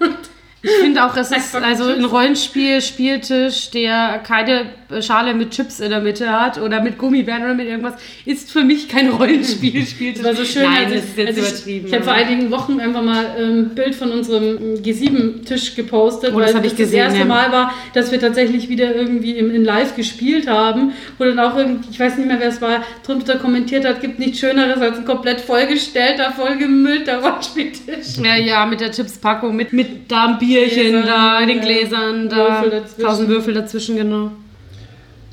ich 0.64 0.70
finde 0.82 1.04
auch, 1.04 1.16
es 1.16 1.30
ist 1.30 1.54
also 1.54 1.84
ein. 1.84 2.04
Rollenspiel, 2.04 2.80
Spieltisch, 2.80 3.70
der 3.70 4.20
keine 4.26 4.66
Schale 5.00 5.34
mit 5.34 5.50
Chips 5.50 5.80
in 5.80 5.90
der 5.90 6.00
Mitte 6.00 6.30
hat 6.30 6.58
oder 6.58 6.80
mit 6.82 6.98
Gummibären 6.98 7.42
oder 7.44 7.54
mit 7.54 7.66
irgendwas, 7.66 7.94
ist 8.24 8.50
für 8.50 8.62
mich 8.64 8.88
kein 8.88 9.08
Rollenspiel. 9.10 9.84
Spieltisch. 9.86 10.24
War 10.24 10.34
so 10.34 10.44
schön. 10.44 10.62
Nein, 10.62 10.86
als 10.86 10.94
ich- 10.94 11.00
das 11.00 11.04
ist 11.04 11.16
jetzt 11.16 11.28
als 11.28 11.36
ich, 11.38 11.44
übertrieben. 11.54 11.86
Ich 11.88 11.94
habe 11.94 12.04
vor 12.04 12.12
einigen 12.12 12.50
Wochen 12.50 12.80
einfach 12.80 13.02
mal 13.02 13.26
ein 13.38 13.74
Bild 13.74 13.94
von 13.94 14.10
unserem 14.12 14.56
G7-Tisch 14.82 15.74
gepostet, 15.74 16.32
Oh, 16.34 16.40
das 16.40 16.54
weil 16.54 16.64
ich 16.64 16.70
das 16.72 16.78
gesehen, 16.78 16.98
das 16.98 17.06
erste 17.14 17.18
ja. 17.20 17.24
Mal 17.24 17.52
war, 17.52 17.74
dass 17.92 18.10
wir 18.12 18.20
tatsächlich 18.20 18.68
wieder 18.68 18.94
irgendwie 18.94 19.32
im, 19.36 19.54
in 19.54 19.64
Live 19.64 19.96
gespielt 19.96 20.46
haben. 20.48 20.92
Wo 21.18 21.24
dann 21.24 21.38
auch 21.40 21.56
irgendwie, 21.56 21.88
ich 21.90 21.98
weiß 22.00 22.16
nicht 22.16 22.26
mehr, 22.26 22.38
wer 22.40 22.48
es 22.48 22.60
war, 22.62 22.82
drunter 23.04 23.36
kommentiert 23.36 23.84
hat, 23.84 24.00
gibt 24.00 24.18
nichts 24.18 24.38
Schöneres 24.38 24.80
als 24.80 24.98
ein 24.98 25.04
komplett 25.04 25.40
vollgestellter, 25.40 26.32
vollgemüllter 26.32 27.18
Rollenspieltisch. 27.22 28.18
Ja, 28.22 28.36
ja, 28.36 28.66
mit 28.66 28.80
der 28.80 28.90
Chipspackung, 28.92 29.54
mit, 29.56 29.72
mit 29.72 30.10
da 30.10 30.26
ein 30.28 30.38
Bierchen, 30.54 30.90
Gläsern, 31.02 31.06
da, 31.06 31.46
den. 31.46 31.60
Gläsern, 31.60 32.28
da, 32.28 32.62
Würfel 32.62 32.82
tausend 33.00 33.28
Würfel 33.28 33.54
dazwischen, 33.54 33.96
genau. 33.96 34.32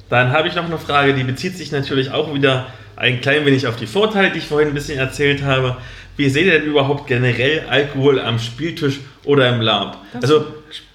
Dann 0.10 0.32
habe 0.32 0.48
ich 0.48 0.56
noch 0.56 0.66
eine 0.66 0.78
Frage, 0.78 1.14
die 1.14 1.24
bezieht 1.24 1.56
sich 1.58 1.72
natürlich 1.72 2.12
auch 2.12 2.34
wieder 2.34 2.68
ein 2.98 3.22
klein 3.22 3.46
wenig 3.46 3.66
auf 3.68 3.78
die 3.78 3.88
Vorteile, 3.88 4.32
die 4.32 4.40
ich 4.40 4.46
vorhin 4.46 4.70
ein 4.70 4.74
bisschen 4.74 5.00
erzählt 5.00 5.44
habe. 5.44 5.78
Wie 6.18 6.30
seht 6.30 6.46
ihr 6.46 6.52
denn 6.60 6.64
überhaupt 6.66 7.08
generell 7.08 7.64
Alkohol 7.70 8.20
am 8.20 8.38
Spieltisch 8.38 9.00
oder 9.24 9.48
im 9.50 9.62
Lab? 9.62 9.98
Also 10.14 10.40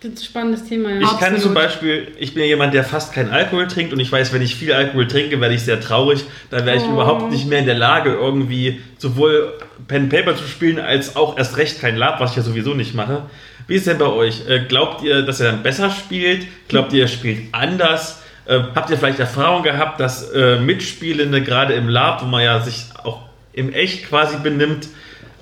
Das 0.02 0.12
ist 0.12 0.20
ein 0.20 0.24
spannendes 0.24 0.64
Thema, 0.68 0.90
ja. 0.90 0.96
ich 1.00 1.08
kann 1.08 1.34
Absolut. 1.34 1.42
zum 1.42 1.54
Beispiel, 1.54 2.08
ich 2.18 2.34
bin 2.34 2.42
ja 2.42 2.48
jemand, 2.50 2.74
der 2.74 2.84
fast 2.84 3.14
keinen 3.14 3.30
Alkohol 3.30 3.66
trinkt 3.66 3.92
und 3.94 3.98
ich 4.00 4.12
weiß, 4.12 4.32
wenn 4.34 4.42
ich 4.42 4.54
viel 4.54 4.72
Alkohol 4.74 5.08
trinke, 5.08 5.40
werde 5.40 5.54
ich 5.54 5.62
sehr 5.62 5.80
traurig. 5.80 6.24
Da 6.50 6.64
wäre 6.66 6.76
ich 6.76 6.82
Oh. 6.84 6.92
überhaupt 6.92 7.32
nicht 7.32 7.48
mehr 7.48 7.58
in 7.60 7.66
der 7.66 7.74
Lage, 7.78 8.10
irgendwie 8.12 8.80
sowohl 8.98 9.54
Pen 9.88 10.10
Paper 10.10 10.36
zu 10.36 10.44
spielen, 10.46 10.78
als 10.78 11.16
auch 11.16 11.38
erst 11.38 11.56
recht 11.56 11.80
kein 11.80 11.96
Lab, 11.96 12.20
was 12.20 12.32
ich 12.32 12.36
ja 12.36 12.42
sowieso 12.42 12.74
nicht 12.74 12.94
mache. 12.94 13.22
Wie 13.66 13.74
ist 13.74 13.86
denn 13.86 13.98
bei 13.98 14.06
euch? 14.06 14.48
Äh, 14.48 14.60
Glaubt 14.68 15.02
ihr, 15.02 15.22
dass 15.22 15.40
ihr 15.40 15.46
dann 15.46 15.62
besser 15.62 15.90
spielt? 15.90 16.46
Glaubt 16.68 16.92
ihr, 16.92 17.00
ihr 17.00 17.08
spielt 17.08 17.52
anders? 17.52 18.22
Äh, 18.46 18.60
Habt 18.74 18.90
ihr 18.90 18.96
vielleicht 18.98 19.18
Erfahrung 19.18 19.62
gehabt, 19.62 19.98
dass 20.00 20.30
äh, 20.30 20.58
Mitspielende 20.60 21.42
gerade 21.42 21.74
im 21.74 21.88
Lab, 21.88 22.22
wo 22.22 22.26
man 22.26 22.42
ja 22.44 22.60
sich 22.60 22.86
auch 23.02 23.22
im 23.52 23.72
Echt 23.72 24.08
quasi 24.08 24.36
benimmt, 24.42 24.88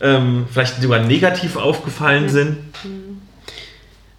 ähm, 0.01 0.47
vielleicht 0.51 0.81
sogar 0.81 1.01
negativ 1.01 1.57
aufgefallen 1.57 2.29
sind? 2.29 2.57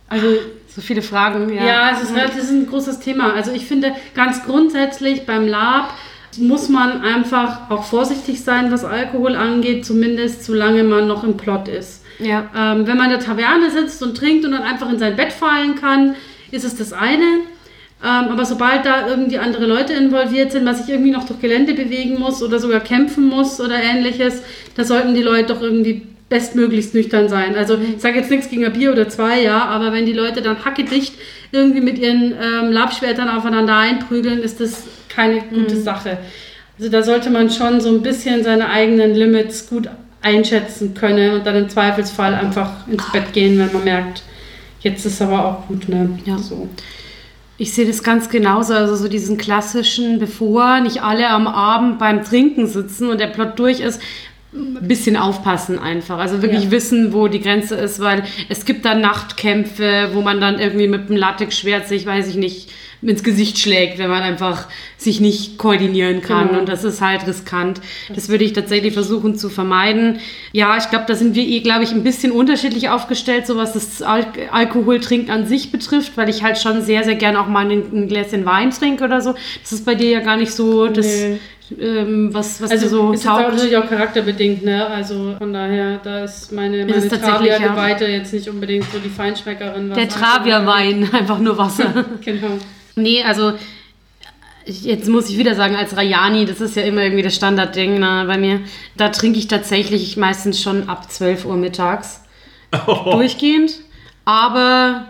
Also 0.07 0.27
So 0.67 0.81
viele 0.81 1.01
Fragen, 1.01 1.51
ja. 1.53 1.65
Ja, 1.65 1.91
es 1.93 2.03
ist, 2.03 2.15
das 2.15 2.35
ist 2.35 2.51
ein 2.51 2.67
großes 2.67 2.99
Thema. 2.99 3.33
Also 3.33 3.51
ich 3.51 3.65
finde 3.65 3.93
ganz 4.13 4.43
grundsätzlich 4.45 5.25
beim 5.25 5.47
Lab 5.47 5.89
muss 6.37 6.67
man 6.67 7.01
einfach 7.01 7.69
auch 7.69 7.85
vorsichtig 7.85 8.43
sein, 8.43 8.69
was 8.71 8.83
Alkohol 8.83 9.35
angeht, 9.37 9.85
zumindest 9.85 10.43
solange 10.43 10.83
man 10.83 11.07
noch 11.07 11.23
im 11.23 11.37
Plot 11.37 11.69
ist. 11.69 12.03
Ja. 12.19 12.49
Ähm, 12.55 12.87
wenn 12.87 12.97
man 12.97 13.11
in 13.11 13.17
der 13.17 13.19
Taverne 13.19 13.69
sitzt 13.69 14.01
und 14.01 14.15
trinkt 14.15 14.45
und 14.45 14.51
dann 14.51 14.63
einfach 14.63 14.89
in 14.91 14.99
sein 14.99 15.15
Bett 15.15 15.31
fallen 15.33 15.75
kann, 15.75 16.15
ist 16.51 16.63
es 16.63 16.75
das 16.75 16.93
eine. 16.93 17.41
Ähm, 18.03 18.29
aber 18.29 18.45
sobald 18.45 18.85
da 18.85 19.07
irgendwie 19.07 19.39
andere 19.39 19.65
Leute 19.65 19.93
involviert 19.93 20.51
sind, 20.51 20.65
was 20.65 20.79
sich 20.79 20.89
irgendwie 20.93 21.11
noch 21.11 21.25
durch 21.25 21.39
Gelände 21.39 21.73
bewegen 21.73 22.19
muss 22.19 22.43
oder 22.43 22.59
sogar 22.59 22.81
kämpfen 22.81 23.27
muss 23.29 23.59
oder 23.59 23.81
ähnliches, 23.81 24.43
da 24.75 24.83
sollten 24.83 25.15
die 25.15 25.23
Leute 25.23 25.53
doch 25.53 25.61
irgendwie 25.61 26.03
bestmöglichst 26.29 26.93
nüchtern 26.93 27.29
sein. 27.29 27.55
Also 27.55 27.77
ich 27.77 28.01
sage 28.01 28.17
jetzt 28.17 28.31
nichts 28.31 28.49
gegen 28.49 28.65
ein 28.65 28.73
Bier 28.73 28.91
oder 28.91 29.07
zwei, 29.09 29.41
ja, 29.41 29.65
aber 29.65 29.93
wenn 29.93 30.05
die 30.05 30.13
Leute 30.13 30.41
dann 30.41 30.65
hackedicht 30.65 31.13
irgendwie 31.51 31.81
mit 31.81 31.97
ihren 31.97 32.33
ähm, 32.33 32.71
Labschwertern 32.71 33.29
aufeinander 33.29 33.77
einprügeln, 33.77 34.39
ist 34.39 34.59
das 34.59 34.83
keine 35.07 35.41
gute 35.41 35.77
Sache. 35.77 36.17
Also 36.77 36.91
da 36.91 37.03
sollte 37.03 37.29
man 37.29 37.49
schon 37.49 37.79
so 37.79 37.89
ein 37.89 38.01
bisschen 38.01 38.43
seine 38.43 38.69
eigenen 38.69 39.13
Limits 39.13 39.69
gut 39.69 39.87
einschätzen 40.25 40.95
können 40.95 41.35
und 41.35 41.45
dann 41.45 41.55
im 41.55 41.69
Zweifelsfall 41.69 42.33
einfach 42.33 42.87
ins 42.87 43.09
Bett 43.11 43.31
gehen, 43.31 43.59
wenn 43.59 43.71
man 43.71 43.83
merkt, 43.83 44.23
jetzt 44.81 45.05
ist 45.05 45.21
aber 45.21 45.45
auch 45.45 45.67
gut, 45.67 45.87
ne? 45.87 46.17
Ja. 46.25 46.37
So. 46.39 46.67
Ich 47.57 47.73
sehe 47.73 47.85
das 47.85 48.03
ganz 48.03 48.27
genauso, 48.29 48.73
also 48.73 48.95
so 48.95 49.07
diesen 49.07 49.37
klassischen, 49.37 50.17
bevor 50.19 50.81
nicht 50.81 51.03
alle 51.03 51.29
am 51.29 51.47
Abend 51.47 51.99
beim 51.99 52.23
Trinken 52.23 52.65
sitzen 52.67 53.09
und 53.09 53.21
der 53.21 53.27
Plot 53.27 53.57
durch 53.59 53.79
ist, 53.79 54.01
ein 54.51 54.87
bisschen 54.87 55.15
aufpassen 55.15 55.77
einfach. 55.79 56.17
Also 56.17 56.41
wirklich 56.41 56.65
Ja. 56.65 56.71
wissen, 56.71 57.13
wo 57.13 57.27
die 57.27 57.41
Grenze 57.41 57.75
ist, 57.75 57.99
weil 57.99 58.23
es 58.49 58.65
gibt 58.65 58.83
dann 58.85 59.01
Nachtkämpfe, 59.01 60.09
wo 60.13 60.21
man 60.21 60.41
dann 60.41 60.59
irgendwie 60.59 60.87
mit 60.87 61.07
dem 61.09 61.17
Latexschwert 61.17 61.87
sich, 61.87 62.05
weiß 62.05 62.27
ich 62.29 62.35
nicht, 62.35 62.69
ins 63.01 63.23
Gesicht 63.23 63.59
schlägt, 63.59 63.97
wenn 63.97 64.09
man 64.09 64.23
einfach 64.23 64.67
sich 64.97 65.19
nicht 65.21 65.57
koordinieren 65.57 66.21
kann. 66.21 66.47
Genau. 66.49 66.59
Und 66.59 66.69
das 66.69 66.83
ist 66.83 67.01
halt 67.01 67.27
riskant. 67.27 67.81
Das 68.13 68.29
würde 68.29 68.43
ich 68.43 68.53
tatsächlich 68.53 68.93
versuchen 68.93 69.35
zu 69.35 69.49
vermeiden. 69.49 70.19
Ja, 70.51 70.77
ich 70.77 70.89
glaube, 70.89 71.05
da 71.07 71.15
sind 71.15 71.35
wir 71.35 71.43
eh, 71.43 71.59
glaube 71.59 71.83
ich, 71.83 71.91
ein 71.91 72.03
bisschen 72.03 72.31
unterschiedlich 72.31 72.89
aufgestellt, 72.89 73.45
so 73.47 73.57
was 73.57 73.73
das 73.73 74.01
Al 74.01 74.25
Alkoholtrinken 74.51 75.29
an 75.31 75.45
sich 75.45 75.71
betrifft, 75.71 76.17
weil 76.17 76.29
ich 76.29 76.43
halt 76.43 76.57
schon 76.57 76.81
sehr, 76.81 77.03
sehr 77.03 77.15
gern 77.15 77.35
auch 77.35 77.47
mal 77.47 77.69
ein, 77.69 77.83
ein 77.93 78.07
Gläschen 78.07 78.45
Wein 78.45 78.71
trinke 78.71 79.03
oder 79.03 79.21
so. 79.21 79.35
Das 79.61 79.71
ist 79.71 79.85
bei 79.85 79.95
dir 79.95 80.09
ja 80.09 80.19
gar 80.21 80.37
nicht 80.37 80.51
so 80.51 80.87
das, 80.87 81.05
Nee. 81.05 81.37
ähm, 81.79 82.33
was, 82.33 82.61
was 82.61 82.71
Also 82.71 82.87
so 82.87 83.11
ist 83.11 83.23
jetzt 83.23 83.31
auch 83.31 83.39
taugt. 83.41 83.53
natürlich 83.53 83.77
auch 83.77 83.87
charakterbedingt, 83.89 84.63
ne? 84.63 84.85
Also 84.87 85.35
von 85.37 85.51
daher, 85.53 85.99
da 86.03 86.23
ist 86.23 86.51
meine, 86.51 86.85
meine 86.85 87.07
tatsächlich, 87.07 87.49
ja. 87.49 87.97
Jetzt 88.07 88.33
nicht 88.33 88.49
unbedingt 88.49 88.85
so 88.91 88.99
die 88.99 89.09
Feinschmeckerin. 89.09 89.91
Der 89.93 90.07
Travia-Wein, 90.07 91.09
einfach 91.13 91.39
nur 91.39 91.57
Wasser. 91.57 92.05
Genau. 92.23 92.57
Nee, 92.95 93.23
also 93.23 93.53
jetzt 94.65 95.07
muss 95.07 95.29
ich 95.29 95.37
wieder 95.37 95.55
sagen, 95.55 95.75
als 95.75 95.95
Rayani, 95.95 96.45
das 96.45 96.61
ist 96.61 96.75
ja 96.75 96.83
immer 96.83 97.03
irgendwie 97.03 97.23
das 97.23 97.35
Standardding 97.35 97.99
ne, 97.99 98.23
bei 98.27 98.37
mir, 98.37 98.61
da 98.97 99.09
trinke 99.09 99.37
ich 99.37 99.47
tatsächlich 99.47 100.17
meistens 100.17 100.61
schon 100.61 100.89
ab 100.89 101.11
12 101.11 101.45
Uhr 101.45 101.55
mittags 101.55 102.23
durchgehend. 102.85 103.73
Aber 104.25 105.05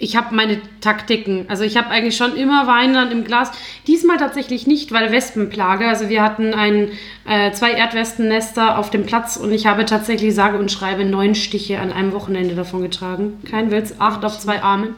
ich 0.00 0.16
habe 0.16 0.34
meine 0.34 0.60
Taktiken. 0.80 1.46
Also 1.48 1.64
ich 1.64 1.76
habe 1.76 1.88
eigentlich 1.88 2.16
schon 2.16 2.36
immer 2.36 2.66
Wein 2.66 2.94
dann 2.94 3.10
im 3.10 3.24
Glas. 3.24 3.50
Diesmal 3.86 4.16
tatsächlich 4.16 4.66
nicht, 4.66 4.92
weil 4.92 5.10
Wespenplage. 5.12 5.88
Also 5.88 6.08
wir 6.08 6.22
hatten 6.22 6.54
ein, 6.54 6.90
äh, 7.26 7.52
zwei 7.52 7.72
Erdwespennester 7.72 8.78
auf 8.78 8.90
dem 8.90 9.06
Platz 9.06 9.36
und 9.36 9.52
ich 9.52 9.66
habe 9.66 9.84
tatsächlich 9.84 10.34
sage 10.34 10.58
und 10.58 10.70
schreibe 10.70 11.04
neun 11.04 11.34
Stiche 11.34 11.80
an 11.80 11.92
einem 11.92 12.12
Wochenende 12.12 12.54
davon 12.54 12.82
getragen. 12.82 13.40
Kein 13.48 13.70
Witz, 13.70 13.94
acht 13.98 14.24
auf 14.24 14.38
zwei 14.38 14.62
Armen. 14.62 14.96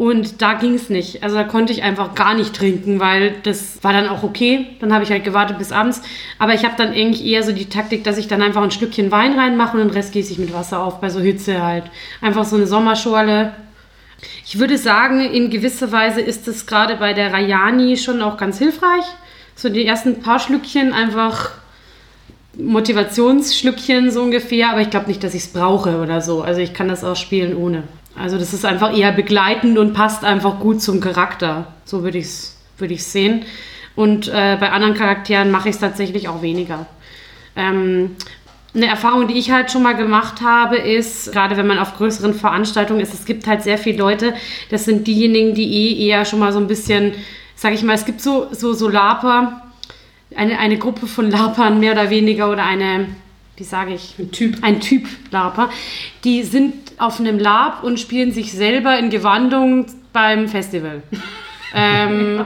Und 0.00 0.40
da 0.40 0.54
ging 0.54 0.76
es 0.76 0.88
nicht. 0.88 1.22
Also 1.22 1.36
da 1.36 1.44
konnte 1.44 1.74
ich 1.74 1.82
einfach 1.82 2.14
gar 2.14 2.32
nicht 2.32 2.56
trinken, 2.56 3.00
weil 3.00 3.34
das 3.42 3.84
war 3.84 3.92
dann 3.92 4.08
auch 4.08 4.22
okay. 4.22 4.68
Dann 4.80 4.94
habe 4.94 5.04
ich 5.04 5.10
halt 5.10 5.24
gewartet 5.24 5.58
bis 5.58 5.72
abends. 5.72 6.00
Aber 6.38 6.54
ich 6.54 6.64
habe 6.64 6.72
dann 6.78 6.94
eigentlich 6.94 7.22
eher 7.22 7.42
so 7.42 7.52
die 7.52 7.68
Taktik, 7.68 8.02
dass 8.02 8.16
ich 8.16 8.26
dann 8.26 8.40
einfach 8.40 8.62
ein 8.62 8.70
Stückchen 8.70 9.10
Wein 9.10 9.38
reinmache 9.38 9.76
und 9.76 9.88
den 9.88 9.90
Rest 9.90 10.12
gieße 10.12 10.32
ich 10.32 10.38
mit 10.38 10.54
Wasser 10.54 10.82
auf, 10.82 11.02
bei 11.02 11.10
so 11.10 11.20
Hitze 11.20 11.62
halt. 11.62 11.84
Einfach 12.22 12.46
so 12.46 12.56
eine 12.56 12.66
Sommerschorle. 12.66 13.52
Ich 14.46 14.58
würde 14.58 14.78
sagen, 14.78 15.20
in 15.20 15.50
gewisser 15.50 15.92
Weise 15.92 16.22
ist 16.22 16.48
es 16.48 16.64
gerade 16.64 16.96
bei 16.96 17.12
der 17.12 17.34
Rayani 17.34 17.98
schon 17.98 18.22
auch 18.22 18.38
ganz 18.38 18.56
hilfreich. 18.56 19.04
So 19.54 19.68
die 19.68 19.84
ersten 19.84 20.22
paar 20.22 20.38
Schlückchen 20.38 20.94
einfach 20.94 21.50
Motivationsschlückchen 22.56 24.10
so 24.10 24.22
ungefähr, 24.22 24.70
aber 24.70 24.80
ich 24.80 24.88
glaube 24.88 25.08
nicht, 25.08 25.22
dass 25.22 25.34
ich 25.34 25.42
es 25.42 25.52
brauche 25.52 25.98
oder 25.98 26.22
so. 26.22 26.40
Also 26.40 26.62
ich 26.62 26.72
kann 26.72 26.88
das 26.88 27.04
auch 27.04 27.16
spielen 27.16 27.54
ohne. 27.54 27.82
Also 28.16 28.38
das 28.38 28.52
ist 28.52 28.64
einfach 28.64 28.96
eher 28.96 29.12
begleitend 29.12 29.78
und 29.78 29.94
passt 29.94 30.24
einfach 30.24 30.60
gut 30.60 30.82
zum 30.82 31.00
Charakter. 31.00 31.68
So 31.84 32.02
würde 32.02 32.18
ich 32.18 32.26
es 32.26 32.56
würd 32.78 32.90
ich's 32.90 33.12
sehen. 33.12 33.44
Und 33.96 34.28
äh, 34.28 34.56
bei 34.58 34.70
anderen 34.70 34.94
Charakteren 34.94 35.50
mache 35.50 35.68
ich 35.68 35.74
es 35.74 35.80
tatsächlich 35.80 36.28
auch 36.28 36.42
weniger. 36.42 36.86
Ähm, 37.56 38.16
eine 38.74 38.86
Erfahrung, 38.86 39.26
die 39.26 39.38
ich 39.38 39.50
halt 39.50 39.70
schon 39.70 39.82
mal 39.82 39.96
gemacht 39.96 40.42
habe, 40.42 40.76
ist, 40.76 41.32
gerade 41.32 41.56
wenn 41.56 41.66
man 41.66 41.78
auf 41.78 41.96
größeren 41.96 42.34
Veranstaltungen 42.34 43.00
ist, 43.00 43.12
es 43.12 43.24
gibt 43.24 43.46
halt 43.46 43.62
sehr 43.62 43.78
viele 43.78 43.98
Leute, 43.98 44.34
das 44.70 44.84
sind 44.84 45.06
diejenigen, 45.06 45.54
die 45.54 45.72
eh 45.72 46.06
eher 46.08 46.24
schon 46.24 46.38
mal 46.38 46.52
so 46.52 46.60
ein 46.60 46.68
bisschen, 46.68 47.12
sag 47.56 47.74
ich 47.74 47.82
mal, 47.82 47.94
es 47.94 48.04
gibt 48.04 48.20
so, 48.20 48.46
so, 48.52 48.72
so 48.72 48.88
Laper, 48.88 49.62
eine, 50.36 50.58
eine 50.58 50.78
Gruppe 50.78 51.08
von 51.08 51.30
Lapern 51.30 51.80
mehr 51.80 51.92
oder 51.92 52.10
weniger 52.10 52.50
oder 52.50 52.64
eine, 52.64 53.08
wie 53.56 53.64
sage 53.64 53.92
ich? 53.92 54.14
Ein 54.18 54.30
Typ. 54.30 54.58
Ein 54.62 54.80
Typ 54.80 55.06
Laper. 55.32 55.70
Die 56.22 56.44
sind 56.44 56.89
auf 57.00 57.20
einem 57.20 57.38
Lab 57.38 57.82
und 57.82 57.98
spielen 57.98 58.32
sich 58.32 58.52
selber 58.52 58.98
in 58.98 59.10
Gewandung 59.10 59.86
beim 60.12 60.48
Festival. 60.48 61.02
ähm, 61.74 62.44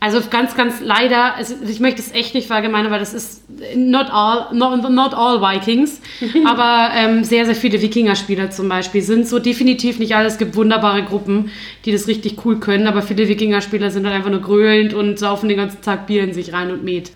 also 0.00 0.20
ganz, 0.28 0.56
ganz 0.56 0.80
leider, 0.80 1.34
also 1.36 1.54
ich 1.66 1.80
möchte 1.80 2.00
es 2.00 2.12
echt 2.12 2.34
nicht 2.34 2.46
verallgemeinern, 2.46 2.90
weil 2.90 2.98
das 2.98 3.14
ist 3.14 3.44
not 3.76 4.06
all, 4.10 4.54
not, 4.54 4.90
not 4.90 5.14
all 5.14 5.40
Vikings, 5.40 6.00
aber 6.46 6.90
ähm, 6.94 7.24
sehr, 7.24 7.46
sehr 7.46 7.54
viele 7.54 7.80
Wikinger-Spieler 7.80 8.50
zum 8.50 8.68
Beispiel 8.68 9.02
sind 9.02 9.28
so 9.28 9.38
definitiv 9.38 9.98
nicht 9.98 10.14
alle. 10.14 10.26
Es 10.26 10.38
gibt 10.38 10.56
wunderbare 10.56 11.04
Gruppen, 11.04 11.50
die 11.84 11.92
das 11.92 12.06
richtig 12.06 12.44
cool 12.44 12.58
können, 12.58 12.86
aber 12.86 13.02
viele 13.02 13.28
Wikinger-Spieler 13.28 13.90
sind 13.90 14.04
halt 14.06 14.14
einfach 14.16 14.30
nur 14.30 14.42
gröhlend 14.42 14.94
und 14.94 15.18
saufen 15.18 15.48
den 15.48 15.58
ganzen 15.58 15.82
Tag 15.82 16.06
Bier 16.06 16.24
in 16.24 16.32
sich 16.32 16.52
rein 16.52 16.70
und 16.70 16.84
Met. 16.84 17.12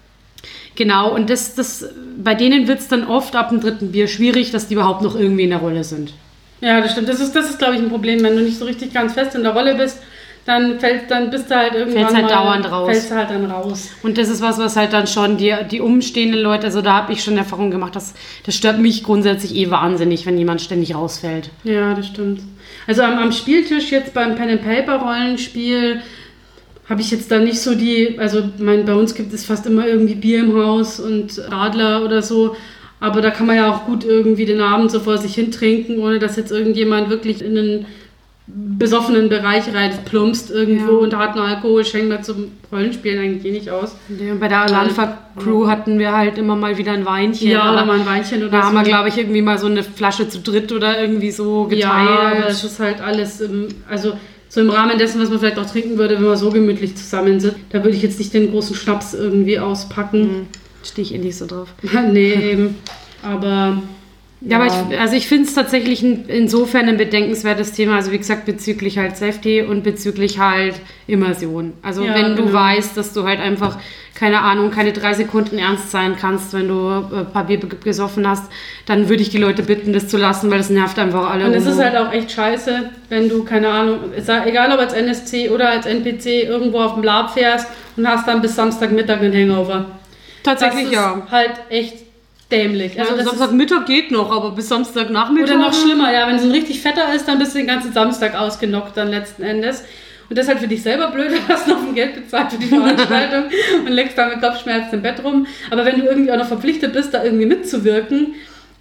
Genau, 0.77 1.15
und 1.15 1.31
das, 1.31 1.55
das, 1.55 1.89
bei 2.23 2.35
denen 2.35 2.67
wird 2.67 2.81
es 2.81 2.89
dann 2.89 3.07
oft 3.07 3.37
ab 3.37 3.51
dem 3.51 3.61
dritten 3.61 3.93
Bier 3.93 4.09
schwierig, 4.09 4.51
dass 4.51 4.69
die 4.69 4.75
überhaupt 4.75 5.03
noch 5.03 5.15
irgendwie 5.15 5.45
in 5.45 5.51
der 5.51 5.61
Rolle 5.61 5.85
sind. 5.85 6.13
Ja, 6.65 6.81
das 6.81 6.93
stimmt. 6.93 7.09
Das 7.09 7.21
ist, 7.21 7.37
das 7.37 7.51
ist 7.51 7.59
glaube 7.59 7.75
ich, 7.77 7.81
ein 7.81 7.91
Problem, 7.91 8.23
wenn 8.23 8.37
du 8.37 8.43
nicht 8.43 8.59
so 8.59 8.65
richtig 8.65 8.93
ganz 8.93 9.13
fest 9.13 9.35
in 9.35 9.43
der 9.43 9.53
Rolle 9.53 9.75
bist 9.75 9.99
dann 10.45 10.79
fällt, 10.79 11.11
dann 11.11 11.31
bist 11.31 11.51
du 11.51 11.57
halt 11.57 11.75
irgendwann 11.75 12.03
Fällst 12.03 12.15
halt 12.15 12.25
mal, 12.25 12.33
dauernd 12.33 12.71
raus. 12.71 12.91
Fällst 12.91 13.11
du 13.11 13.15
halt 13.15 13.31
dann 13.31 13.51
raus. 13.51 13.91
Und 14.03 14.19
das 14.19 14.29
ist 14.29 14.43
was, 14.43 14.59
was 14.59 14.77
halt 14.77 14.93
dann 14.93 15.07
schon 15.07 15.39
die, 15.39 15.55
die 15.71 15.81
umstehenden 15.81 16.41
Leute, 16.41 16.67
also 16.67 16.83
da 16.83 16.95
habe 16.95 17.13
ich 17.13 17.25
schon 17.25 17.39
Erfahrung 17.39 17.71
gemacht, 17.71 17.97
dass, 17.97 18.15
das 18.45 18.55
stört 18.55 18.79
mich 18.79 19.05
grundsätzlich 19.05 19.55
eh 19.55 19.71
wahnsinnig, 19.71 20.27
wenn 20.27 20.37
jemand 20.37 20.61
ständig 20.61 20.95
rausfällt. 20.95 21.51
Ja, 21.65 21.95
das 21.95 22.09
stimmt. 22.09 22.41
Also 22.87 23.03
am, 23.03 23.19
am 23.19 23.33
Spieltisch 23.33 23.91
jetzt 23.91 24.13
beim 24.13 24.35
Pen 24.35 24.51
and 24.51 24.63
Paper 24.63 24.97
Rollenspiel 24.97 26.03
habe 26.89 27.01
ich 27.01 27.11
jetzt 27.11 27.31
da 27.31 27.39
nicht 27.39 27.61
so 27.61 27.75
die, 27.75 28.19
also 28.19 28.43
mein, 28.59 28.85
bei 28.85 28.95
uns 28.95 29.15
gibt 29.15 29.33
es 29.33 29.47
fast 29.47 29.65
immer 29.65 29.87
irgendwie 29.87 30.15
Bier 30.15 30.41
im 30.41 30.55
Haus 30.55 31.01
und 31.01 31.41
Radler 31.51 32.05
oder 32.05 32.21
so. 32.21 32.55
Aber 33.05 33.21
da 33.21 33.31
kann 33.31 33.47
man 33.47 33.57
ja 33.57 33.71
auch 33.71 33.85
gut 33.87 34.05
irgendwie 34.05 34.47
den 34.47 34.61
Abend 34.61 34.91
so 34.91 34.99
vor 35.01 35.19
sich 35.19 35.35
hin 35.35 35.51
trinken, 35.51 35.99
ohne 35.99 36.19
dass 36.19 36.37
jetzt 36.37 36.51
irgendjemand 36.53 37.11
wirklich 37.11 37.43
in 37.45 37.57
einen 37.59 37.87
besoffenen 38.47 39.29
Bereich 39.31 39.65
reinplumpst 39.75 40.51
irgendwo 40.51 40.93
Ja. 40.93 40.99
und 40.99 41.17
harten 41.17 41.39
Alkohol 41.39 41.85
schenkt 41.85 42.11
man 42.11 42.23
zum 42.23 42.53
Rollenspielen 42.71 43.19
eigentlich 43.19 43.45
eh 43.47 43.57
nicht 43.57 43.71
aus. 43.71 43.97
Und 44.09 44.39
bei 44.39 44.49
der 44.49 44.63
Alanfa-Crew 44.63 45.67
hatten 45.67 45.99
wir 45.99 46.13
halt 46.13 46.37
immer 46.37 46.55
mal 46.55 46.77
wieder 46.77 46.93
ein 46.93 47.07
Weinchen. 47.07 47.49
Ja, 47.49 47.73
oder 47.73 47.87
mal 47.87 47.99
ein 48.01 48.07
Weinchen 48.07 48.43
oder 48.43 48.51
da 48.51 48.61
so. 48.61 48.69
haben 48.69 48.75
wir, 48.75 48.83
glaube 48.83 49.09
ich, 49.09 49.17
irgendwie 49.17 49.41
mal 49.41 49.57
so 49.59 49.67
eine 49.67 49.83
Flasche 49.83 50.29
zu 50.29 50.41
dritt 50.41 50.73
oder 50.73 51.01
irgendwie 51.01 51.31
so 51.31 51.65
geteilt. 51.65 51.81
Ja, 51.83 52.33
aber 52.37 52.49
es 52.49 52.63
ist 52.65 52.81
halt 52.81 53.01
alles, 53.01 53.41
im, 53.41 53.69
also 53.89 54.13
so 54.51 54.61
im 54.61 54.69
Rahmen 54.71 54.99
dessen, 54.99 55.21
was 55.23 55.31
man 55.31 55.39
vielleicht 55.39 55.59
auch 55.59 55.71
trinken 55.71 55.97
würde, 55.97 56.17
wenn 56.17 56.25
man 56.27 56.37
so 56.37 56.51
gemütlich 56.51 56.95
zusammen 56.97 57.41
sitzt. 57.41 57.57
Da 57.71 57.83
würde 57.83 57.97
ich 57.97 58.03
jetzt 58.03 58.19
nicht 58.19 58.35
den 58.35 58.51
großen 58.51 58.77
Schnaps 58.77 59.15
irgendwie 59.15 59.59
auspacken. 59.59 60.49
Stehe 60.85 61.05
ich 61.05 61.15
eh 61.15 61.19
nicht 61.19 61.37
so 61.37 61.47
drauf. 61.47 61.69
nee, 62.13 62.33
eben. 62.33 62.77
Aber. 63.23 63.83
Ja, 64.47 64.59
aber 64.59 64.67
ich, 64.67 65.01
also 65.01 65.17
ich 65.17 65.27
finde 65.27 65.45
es 65.49 65.55
tatsächlich 65.55 66.05
insofern 66.05 66.87
ein 66.87 66.99
bedenkenswertes 66.99 67.73
Thema. 67.73 67.97
Also 67.97 68.13
wie 68.13 68.19
gesagt, 68.19 68.45
bezüglich 68.45 68.99
halt 68.99 69.17
Safety 69.17 69.63
und 69.63 69.85
bezüglich 69.85 70.39
halt 70.39 70.75
Immersion. 71.07 71.73
Also 71.81 72.05
Ja, 72.05 72.15
wenn 72.15 72.37
du 72.37 72.43
genau. 72.43 72.53
weißt, 72.53 72.95
dass 72.95 73.15
du 73.15 73.25
halt 73.25 73.41
einfach, 73.41 73.79
keine 74.15 74.41
Ahnung, 74.41 74.71
keine 74.71 74.93
drei 74.93 75.15
Sekunden 75.15 75.57
ernst 75.57 75.91
sein 75.91 76.17
kannst, 76.21 76.53
wenn 76.53 76.69
du 76.69 76.75
äh, 76.75 77.21
ein 77.21 77.33
paar 77.33 77.45
Bier 77.45 77.59
gesoffen 77.59 78.29
hast, 78.29 78.53
dann 78.85 79.09
würde 79.09 79.23
ich 79.23 79.31
die 79.31 79.39
Leute 79.39 79.63
bitten, 79.63 79.95
das 79.95 80.09
zu 80.09 80.19
lassen, 80.19 80.51
weil 80.51 80.59
das 80.59 80.69
nervt 80.69 80.99
einfach 80.99 81.31
alle. 81.31 81.47
Und 81.47 81.55
es 81.55 81.65
ist 81.65 81.79
halt 81.79 81.97
auch 81.97 82.13
echt 82.13 82.31
scheiße, 82.31 82.91
wenn 83.09 83.31
du, 83.31 83.45
keine 83.45 83.69
Ahnung, 83.69 83.99
egal 84.45 84.71
ob 84.73 84.79
als 84.79 84.93
NSC 84.93 85.49
oder 85.49 85.71
als 85.71 85.87
NPC 85.87 86.45
irgendwo 86.47 86.81
auf 86.81 86.95
dem 86.95 87.03
Lab 87.03 87.33
fährst 87.33 87.67
und 87.97 88.07
hast 88.07 88.29
dann 88.29 88.43
bis 88.43 88.55
Samstagmittag 88.57 89.21
einen 89.21 89.33
Hangover. 89.33 89.87
Tatsächlich, 90.45 90.91
ja. 90.93 91.27
halt 91.31 91.53
echt 91.71 91.97
dämlich. 92.53 93.01
Also 93.01 93.15
ist- 93.15 93.25
Samstagmittag 93.25 93.87
geht 93.87 94.11
noch, 94.11 94.31
aber 94.31 94.53
bis 94.53 94.69
Samstagnachmittag. 94.69 95.55
Oder 95.55 95.59
noch 95.59 95.75
schlimmer, 95.75 96.13
ja, 96.13 96.29
wenn 96.29 96.37
es 96.37 96.43
ein 96.43 96.51
richtig 96.53 96.81
fetter 96.81 97.13
ist, 97.13 97.27
dann 97.27 97.39
bist 97.39 97.55
du 97.55 97.59
den 97.59 97.67
ganzen 97.67 97.93
Samstag 97.93 98.35
ausgenockt 98.39 98.97
dann 98.97 99.09
letzten 99.09 99.43
Endes. 99.43 99.85
Und 100.29 100.39
das 100.39 100.45
ist 100.47 100.51
halt 100.51 100.61
für 100.61 100.69
dich 100.69 100.83
selber 100.83 101.11
blöd, 101.11 101.31
du 101.49 101.53
hast 101.53 101.67
noch 101.67 101.83
ein 101.83 101.95
Geld 101.95 102.15
bezahlt 102.15 102.53
für 102.53 102.59
die 102.59 102.67
Veranstaltung 102.69 103.45
und 103.87 103.93
legst 103.93 104.17
da 104.17 104.29
mit 104.29 104.41
Kopfschmerzen 104.41 104.95
im 104.97 105.03
Bett 105.03 105.23
rum. 105.25 105.47
Aber 105.71 105.85
wenn 105.85 105.99
du 105.99 106.07
irgendwie 106.07 106.31
auch 106.31 106.39
noch 106.39 106.49
verpflichtet 106.49 106.93
bist, 106.93 107.13
da 107.13 107.25
irgendwie 107.25 107.47
mitzuwirken 107.47 108.35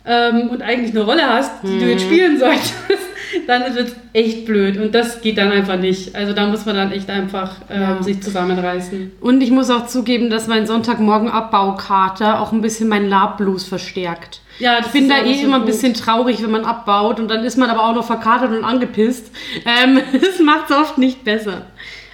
ähm, 0.06 0.50
und 0.50 0.62
eigentlich 0.62 0.92
eine 0.92 1.04
Rolle 1.04 1.28
hast, 1.28 1.52
die 1.64 1.80
du 1.80 1.90
jetzt 1.90 2.04
spielen 2.04 2.38
solltest, 2.38 2.74
dann 3.48 3.74
wird 3.76 3.88
es 3.90 3.96
echt 4.14 4.46
blöd. 4.46 4.78
Und 4.78 4.94
das 4.94 5.22
geht 5.22 5.38
dann 5.38 5.52
einfach 5.52 5.78
nicht. 5.78 6.16
Also 6.16 6.34
da 6.34 6.46
muss 6.48 6.66
man 6.66 6.76
dann 6.76 6.92
echt 6.92 7.10
einfach 7.10 7.56
ähm, 7.70 7.82
Ja. 7.82 8.04
sich 8.04 8.22
zusammenreißen. 8.22 9.14
Und 9.22 9.42
ich 9.42 9.50
muss 9.52 9.70
auch 9.70 9.88
zugeben, 9.88 10.30
dass 10.30 10.48
mein 10.48 10.68
Sonntagmorgen-Abbaukarte 10.68 12.40
auch 12.40 12.52
ein 12.52 12.62
bisschen 12.62 12.90
meinen 12.90 13.10
Lab-Blues 13.10 13.64
verstärkt. 13.64 14.42
Ja, 14.60 14.78
das 14.78 14.88
Ich 14.88 14.92
bin 14.94 15.10
da 15.10 15.24
eh 15.24 15.34
so 15.36 15.46
immer 15.46 15.56
ein 15.58 15.66
bisschen 15.66 15.94
traurig, 15.94 16.44
wenn 16.44 16.52
man 16.52 16.64
abbaut 16.66 17.20
und 17.20 17.28
dann 17.30 17.44
ist 17.44 17.58
man 17.58 17.70
aber 17.70 17.84
auch 17.90 17.96
noch 17.96 18.06
verkatert 18.06 18.52
und 18.52 18.64
angepisst. 18.64 19.32
Ähm, 19.66 20.00
das 20.14 20.40
macht 20.40 20.70
es 20.70 20.76
oft 20.76 20.98
nicht 20.98 21.24
besser. 21.24 21.64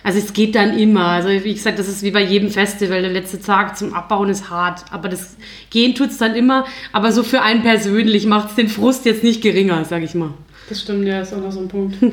Also 0.04 0.20
es 0.20 0.34
geht 0.34 0.56
dann 0.56 0.78
immer. 0.78 1.06
Also 1.08 1.30
wie 1.30 1.54
gesagt, 1.54 1.78
das 1.80 1.88
ist 1.88 2.04
wie 2.04 2.12
bei 2.12 2.24
jedem 2.24 2.50
Festival. 2.52 3.02
Der 3.02 3.12
letzte 3.12 3.42
Tag 3.42 3.78
zum 3.78 3.94
Abbauen 3.94 4.30
ist 4.30 4.50
hart. 4.50 4.86
Aber 4.92 5.10
das 5.10 5.36
Gehen 5.70 5.96
tut 5.96 6.10
es 6.12 6.18
dann 6.18 6.36
immer. 6.36 6.66
Aber 6.94 7.12
so 7.12 7.24
für 7.24 7.42
einen 7.42 7.62
persönlich 7.64 8.26
macht 8.26 8.50
es 8.50 8.56
den 8.56 8.68
Frust 8.70 9.06
jetzt 9.06 9.24
nicht 9.24 9.42
geringer, 9.42 9.84
sag 9.86 10.04
ich 10.04 10.16
mal. 10.16 10.32
Das 10.70 10.82
stimmt, 10.82 11.06
ja, 11.06 11.22
ist 11.22 11.34
auch 11.34 11.42
noch 11.42 11.52
so 11.52 11.60
ein 11.60 11.68
Punkt. 11.68 11.96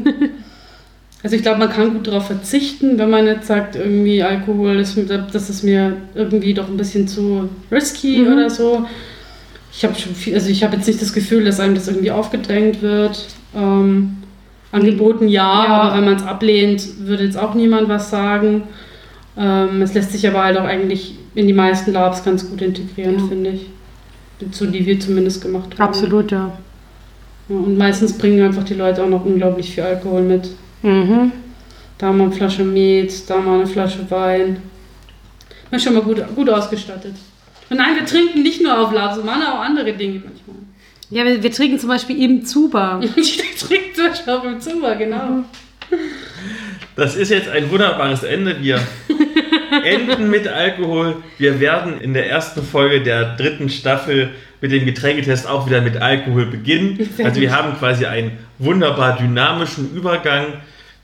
Also 1.23 1.35
ich 1.35 1.43
glaube, 1.43 1.59
man 1.59 1.71
kann 1.71 1.93
gut 1.95 2.07
darauf 2.07 2.27
verzichten, 2.27 2.99
wenn 2.99 3.11
man 3.11 3.27
jetzt 3.27 3.49
sagt, 3.49 3.75
irgendwie 3.75 4.23
Alkohol, 4.23 4.77
ist, 4.77 4.97
das 5.33 5.51
ist 5.51 5.65
mir 5.65 5.97
irgendwie 6.15 6.55
doch 6.55 6.69
ein 6.69 6.77
bisschen 6.77 7.09
zu 7.09 7.49
risky 7.73 8.19
Mhm. 8.19 8.33
oder 8.33 8.51
so. 8.51 8.87
Ich 9.73 9.83
habe 9.85 9.95
schon 9.99 10.15
viel, 10.15 10.35
also 10.35 10.49
ich 10.51 10.63
habe 10.63 10.77
jetzt 10.77 10.87
nicht 10.87 11.03
das 11.03 11.13
Gefühl, 11.13 11.45
dass 11.45 11.59
einem 11.59 11.75
das 11.75 11.89
irgendwie 11.89 12.13
aufgedrängt 12.13 12.81
wird. 12.81 13.27
Ähm, 13.57 14.19
angeboten 14.77 15.29
ja, 15.29 15.65
Ja. 15.65 15.69
aber 15.75 15.97
wenn 15.97 16.05
man 16.05 16.17
es 16.17 16.23
ablehnt, 16.23 16.87
würde 17.07 17.25
jetzt 17.25 17.39
auch 17.39 17.55
niemand 17.55 17.89
was 17.89 18.11
sagen. 18.11 18.63
Ähm, 19.39 19.83
es 19.83 19.95
lässt 19.95 20.13
sich 20.13 20.27
aber 20.29 20.43
halt 20.45 20.57
auch 20.59 20.65
eigentlich 20.65 21.17
in 21.35 21.47
die 21.47 21.53
meisten 21.53 21.93
Labs 21.93 22.25
ganz 22.25 22.49
gut 22.49 22.63
integrieren, 22.63 23.19
Ja. 23.19 23.27
finde 23.27 23.51
ich. 23.51 23.67
So 24.53 24.67
die 24.67 24.85
wir 24.87 25.01
zumindest 25.01 25.41
gemacht 25.43 25.71
haben. 25.79 25.89
Absolut, 25.89 26.31
ja. 26.31 26.53
Ja, 27.49 27.57
und 27.57 27.79
meistens 27.79 28.17
bringen 28.19 28.43
einfach 28.43 28.65
die 28.65 28.75
Leute 28.75 29.03
auch 29.03 29.09
noch 29.09 29.25
unglaublich 29.25 29.75
viel 29.75 29.85
Alkohol 29.85 30.23
mit. 30.23 30.49
Mhm. 30.83 31.33
Da 31.99 32.13
mal 32.13 32.25
eine 32.25 32.33
Flasche 32.33 32.65
Met, 32.65 33.29
da 33.31 33.39
mal 33.39 33.57
eine 33.57 33.67
Flasche 33.67 34.11
Wein. 34.11 34.59
Man 35.71 35.79
ist 35.79 35.85
schon 35.85 35.95
mal 35.95 36.03
gut, 36.03 36.23
gut 36.35 36.51
ausgestattet. 36.51 37.15
Und 37.71 37.79
nein, 37.79 37.97
wir 37.97 38.05
trinken 38.05 38.43
nicht 38.43 38.63
nur 38.63 38.79
auf 38.79 38.93
Labs, 38.93 39.17
wir 39.17 39.25
machen 39.25 39.43
auch 39.43 39.61
andere 39.61 39.93
Dinge 39.93 40.23
manchmal. 40.25 40.57
Ja, 41.11 41.25
wir, 41.25 41.43
wir 41.43 41.53
trinken 41.53 41.79
zum 41.79 41.89
Beispiel 41.89 42.23
im 42.23 42.45
Zuber. 42.45 43.01
Ich 43.17 43.37
trinke 43.59 43.93
zum 43.95 44.09
Beispiel 44.09 44.33
auch 44.33 44.45
im 44.45 44.61
Zimmer, 44.61 44.97
genau. 44.97 45.45
Das 46.97 47.15
ist 47.15 47.31
jetzt 47.31 47.49
ein 47.49 47.71
wunderbares 47.71 48.23
Ende. 48.23 48.61
Wir 48.61 48.81
enden 49.85 50.31
mit 50.31 50.49
Alkohol. 50.49 51.23
Wir 51.39 51.61
werden 51.61 52.01
in 52.01 52.13
der 52.13 52.29
ersten 52.29 52.63
Folge 52.63 53.03
der 53.03 53.37
dritten 53.37 53.69
Staffel 53.69 54.31
mit 54.61 54.73
dem 54.73 54.85
Getränketest 54.85 55.47
auch 55.47 55.67
wieder 55.67 55.81
mit 55.81 55.97
Alkohol 55.99 56.47
beginnen. 56.47 57.09
Also 57.23 57.41
wir 57.41 57.55
haben 57.55 57.77
quasi 57.79 58.07
einen 58.07 58.33
wunderbar 58.59 59.17
dynamischen 59.17 59.95
Übergang. 59.95 60.55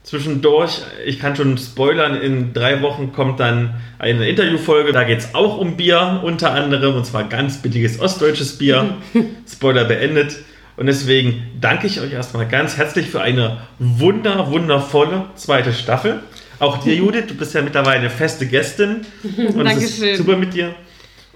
Zwischendurch, 0.04 0.82
ich 1.06 1.20
kann 1.20 1.36
schon 1.36 1.56
spoilern, 1.58 2.20
in 2.20 2.52
drei 2.52 2.82
Wochen 2.82 3.12
kommt 3.12 3.38
dann 3.38 3.74
eine 4.00 4.28
Interviewfolge. 4.28 4.92
Da 4.92 5.04
geht 5.04 5.20
es 5.20 5.34
auch 5.34 5.58
um 5.58 5.76
Bier 5.76 6.20
unter 6.24 6.52
anderem 6.52 6.96
und 6.96 7.06
zwar 7.06 7.24
ganz 7.28 7.62
billiges 7.62 8.00
ostdeutsches 8.00 8.58
Bier. 8.58 8.96
Spoiler 9.50 9.84
beendet. 9.84 10.38
Und 10.76 10.86
deswegen 10.86 11.42
danke 11.60 11.86
ich 11.86 12.00
euch 12.00 12.12
erstmal 12.12 12.48
ganz 12.48 12.76
herzlich 12.76 13.08
für 13.08 13.20
eine 13.20 13.58
wunder, 13.78 14.50
wundervolle 14.50 15.26
zweite 15.36 15.72
Staffel. 15.72 16.20
Auch 16.58 16.78
dir, 16.78 16.96
Judith, 16.96 17.26
du 17.28 17.34
bist 17.34 17.54
ja 17.54 17.62
mittlerweile 17.62 18.00
eine 18.00 18.10
feste 18.10 18.46
Gästin. 18.46 19.02
Und 19.22 19.66
es 19.66 19.82
ist 19.82 20.00
Dankeschön. 20.00 20.16
super 20.16 20.36
mit 20.36 20.54
dir. 20.54 20.74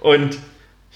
Und 0.00 0.38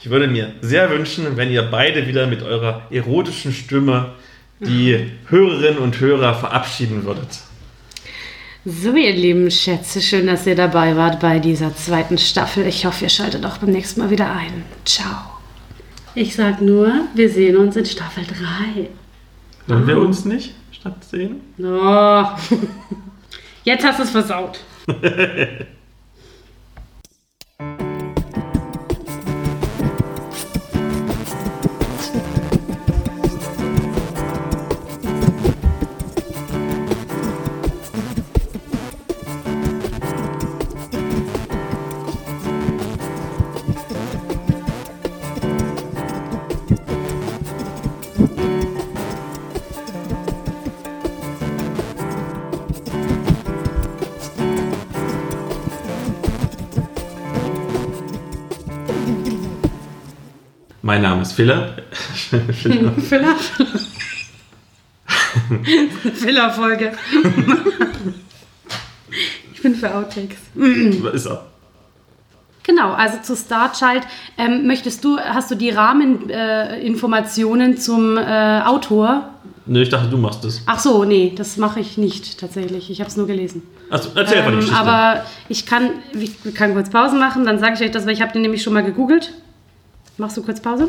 ich 0.03 0.11
würde 0.11 0.27
mir 0.27 0.55
sehr 0.61 0.91
wünschen, 0.91 1.37
wenn 1.37 1.51
ihr 1.51 1.63
beide 1.63 2.09
wieder 2.09 2.27
mit 2.27 2.43
eurer 2.43 2.83
erotischen 2.91 3.53
Stimme 3.53 4.13
die 4.61 5.11
Hörerinnen 5.29 5.79
und 5.79 6.01
Hörer 6.01 6.35
verabschieden 6.35 7.05
würdet. 7.05 7.29
So, 8.67 8.95
ihr 8.95 9.15
lieben 9.15 9.51
Schätze, 9.51 10.03
schön, 10.03 10.27
dass 10.27 10.47
ihr 10.47 10.55
dabei 10.55 10.95
wart 10.95 11.19
bei 11.21 11.39
dieser 11.39 11.75
zweiten 11.75 12.19
Staffel. 12.19 12.67
Ich 12.67 12.85
hoffe, 12.85 13.05
ihr 13.05 13.09
schaltet 13.09 13.47
auch 13.47 13.57
beim 13.57 13.71
nächsten 13.71 14.01
Mal 14.01 14.11
wieder 14.11 14.31
ein. 14.31 14.65
Ciao. 14.85 15.17
Ich 16.15 16.35
sag 16.35 16.61
nur, 16.61 16.93
wir 17.15 17.31
sehen 17.31 17.57
uns 17.57 17.77
in 17.77 17.87
Staffel 17.87 18.23
3. 18.25 18.91
Wollen 19.67 19.87
wir 19.87 19.99
uns 19.99 20.27
nicht 20.27 20.53
statt 20.73 21.03
sehen? 21.05 21.41
Oh. 21.59 22.25
Jetzt 23.65 23.83
hast 23.83 23.99
du 23.99 24.03
es 24.03 24.11
versaut. 24.11 24.61
Mein 60.91 61.03
Name 61.03 61.23
ist 61.23 61.35
Philipp. 61.35 61.85
Philipp. 62.53 63.01
Filler? 63.01 63.37
Filler-Folge. 66.15 66.91
ich 69.55 69.63
bin 69.63 69.77
für 69.77 69.95
Outtakes. 69.95 70.39
ist 71.13 71.27
er. 71.27 71.47
Genau, 72.65 72.91
also 72.91 73.19
zu 73.23 73.37
Starchild. 73.37 74.03
Ähm, 74.37 74.67
möchtest 74.67 75.05
du, 75.05 75.17
hast 75.17 75.53
du 75.53 75.55
die 75.55 75.71
Rahmeninformationen 75.71 77.75
äh, 77.75 77.77
zum 77.77 78.17
äh, 78.17 78.63
Autor? 78.67 79.29
Nö, 79.67 79.83
ich 79.83 79.91
dachte, 79.91 80.09
du 80.09 80.19
machst 80.19 80.45
es. 80.45 80.61
Ach 80.67 80.81
so, 80.81 81.05
nee, 81.05 81.33
das 81.37 81.57
mache 81.57 81.79
ich 81.79 81.99
nicht 81.99 82.41
tatsächlich. 82.41 82.91
Ich 82.91 82.99
habe 82.99 83.09
es 83.09 83.17
nur 83.17 83.29
gelesen. 83.29 83.63
Achso, 83.91 84.09
erzähl 84.17 84.39
einfach 84.39 84.51
die 84.51 84.57
Ähm, 84.57 84.61
Geschichte. 84.63 84.81
aber 84.81 85.25
ich 85.49 85.67
kann, 85.67 85.91
ich 86.15 86.33
kann 86.57 86.75
kurz 86.75 86.91
Pause 86.91 87.15
machen, 87.15 87.47
dann 87.47 87.61
sage 87.61 87.75
ich 87.75 87.81
euch 87.81 87.93
das, 87.93 88.07
weil 88.07 88.15
ich 88.15 88.23
habe 88.23 88.33
den 88.33 88.43
nämlich 88.43 88.65
schon 88.65 88.73
mal 88.73 88.83
gegoogelt. 88.83 89.33
Machst 90.21 90.37
du 90.37 90.43
kurz 90.43 90.61
Pause? 90.61 90.87